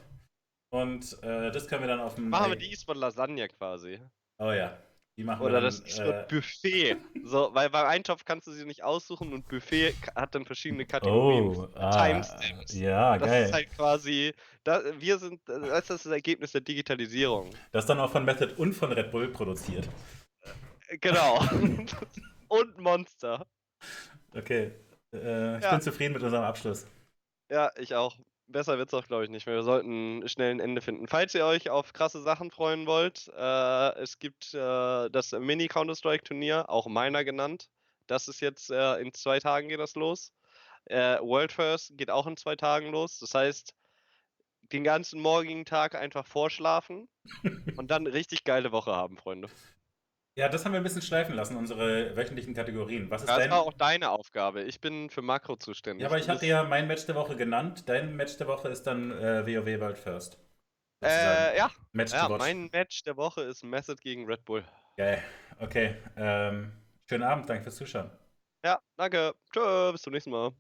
Und 0.71 1.21
äh, 1.23 1.51
das 1.51 1.67
können 1.69 1.83
wir 1.83 1.89
dann 1.89 2.01
auf 2.01 2.15
dem. 2.17 2.29
Machen 2.29 2.53
wir 2.53 2.59
die 2.59 2.73
E-Sport 2.73 2.99
Lasagne 2.99 3.49
quasi. 3.49 4.01
Oh 4.39 4.53
ja. 4.53 4.79
Oder 5.19 5.61
das 5.63 5.81
äh, 5.99 6.25
Buffet. 6.29 6.97
So, 7.25 7.51
weil 7.55 7.71
beim 7.71 7.87
Eintopf 7.87 8.25
kannst 8.25 8.47
du 8.47 8.53
sie 8.53 8.65
nicht 8.65 8.85
aussuchen 8.85 9.33
und 9.33 9.49
Buffet 9.49 9.95
hat 10.15 10.35
dann 10.35 10.45
verschiedene 10.45 10.85
Kategorien. 10.87 11.57
Oh, 11.57 11.69
ah, 11.75 11.91
Timestamps. 11.91 12.75
ja, 12.75 13.19
das 13.19 13.29
geil. 13.29 13.45
ist 13.47 13.53
halt 13.53 13.71
quasi, 13.75 14.33
da, 14.63 14.83
wir 15.01 15.19
sind, 15.19 15.41
das 15.47 15.81
ist 15.81 15.91
das 15.91 16.07
Ergebnis 16.07 16.53
der 16.53 16.61
Digitalisierung. 16.61 17.51
Das 17.73 17.85
ist 17.85 17.89
dann 17.89 17.99
auch 17.99 18.13
von 18.13 18.25
Method 18.25 18.55
und 18.59 18.75
von 18.75 18.93
Red 18.93 19.11
Bull 19.11 19.29
produziert. 19.29 19.89
Äh, 20.89 20.99
Genau. 20.99 21.41
und 22.49 22.79
Monster. 22.79 23.45
Okay. 24.35 24.71
Äh, 25.13 25.57
ich 25.59 25.65
Ja. 25.65 25.71
bin 25.73 25.81
zufrieden 25.81 26.15
mit 26.15 26.23
unserem 26.23 26.45
Abschluss. 26.45 26.87
Ja, 27.51 27.71
ich 27.77 27.95
auch. 27.95 28.17
Besser 28.49 28.79
wird's 28.79 28.95
auch, 28.95 29.07
glaube 29.07 29.25
ich, 29.25 29.31
nicht 29.31 29.47
mehr. 29.47 29.57
Wir 29.57 29.63
sollten 29.65 30.27
schnell 30.29 30.53
ein 30.53 30.61
Ende 30.61 30.81
finden. 30.81 31.09
Falls 31.09 31.35
ihr 31.35 31.45
euch 31.45 31.69
auf 31.69 31.93
krasse 31.93 32.23
Sachen 32.23 32.51
freuen 32.51 32.87
wollt, 32.87 33.29
äh, 33.37 33.99
es 33.99 34.19
gibt 34.19 34.55
äh, 34.55 35.11
das 35.11 35.33
Mini-Counter-Strike-Turnier, 35.33 36.71
auch 36.71 36.87
meiner 36.87 37.25
genannt. 37.25 37.69
Das 38.07 38.29
ist 38.29 38.41
jetzt 38.41 38.71
äh, 38.71 39.01
in 39.01 39.13
zwei 39.13 39.41
Tagen 39.41 39.69
geht 39.69 39.81
das 39.81 39.97
los. 39.97 40.33
Äh, 40.85 41.19
World 41.21 41.51
First 41.51 41.99
geht 41.99 42.11
auch 42.11 42.27
in 42.29 42.37
zwei 42.37 42.55
Tagen 42.55 42.93
los. 42.93 43.19
Das 43.19 43.35
heißt, 43.35 43.75
den 44.73 44.85
ganzen 44.85 45.21
morgigen 45.21 45.65
Tag 45.65 45.97
einfach 45.97 46.27
vorschlafen 46.27 47.09
und 47.77 47.91
dann 47.91 48.07
richtig 48.07 48.45
geile 48.45 48.71
Woche 48.73 48.93
haben, 48.95 49.17
Freunde. 49.17 49.49
Ja, 50.37 50.51
das 50.51 50.65
haben 50.67 50.73
wir 50.73 50.81
ein 50.81 50.83
bisschen 50.83 51.01
schleifen 51.01 51.35
lassen, 51.35 51.57
unsere 51.57 52.15
wöchentlichen 52.15 52.53
Kategorien. 52.53 53.11
Was 53.11 53.23
ist 53.23 53.29
Das 53.31 53.39
dein. 53.39 53.51
war 53.51 53.63
auch 53.63 53.73
deine 53.73 54.11
Aufgabe. 54.11 54.63
Ich 54.65 54.83
bin 54.83 55.09
für 55.09 55.23
Makro 55.23 55.57
zuständig. 55.57 56.03
Ja, 56.03 56.09
aber 56.09 56.19
ich 56.19 56.29
hatte 56.29 56.45
ja 56.47 56.63
mein 56.63 56.87
Match 56.87 57.07
der 57.07 57.15
Woche 57.15 57.37
genannt. 57.37 57.89
Dein 57.89 58.15
Match 58.15 58.37
der 58.37 58.47
Woche 58.47 58.69
ist 58.69 58.83
dann 58.83 59.11
äh, 59.13 59.47
WoW 59.47 59.81
World 59.81 59.99
First. 59.99 60.39
Äh, 61.03 61.57
ja, 61.57 61.71
Match 61.93 62.13
ja, 62.13 62.29
mein 62.29 62.69
Match 62.71 63.03
der 63.03 63.17
Woche 63.17 63.43
ist 63.43 63.65
Method 63.65 63.97
gegen 64.03 64.27
Red 64.27 64.45
Bull. 64.45 64.65
Geil. 64.97 65.23
Okay. 65.59 65.97
Ähm, 66.17 66.73
schönen 67.09 67.25
Abend, 67.25 67.49
danke 67.49 67.63
fürs 67.65 67.77
Zuschauen. 67.77 68.11
Ja, 68.65 68.81
danke. 68.97 69.35
Tschö, 69.53 69.93
bis 69.93 70.03
zum 70.03 70.13
nächsten 70.13 70.31
Mal. 70.31 70.53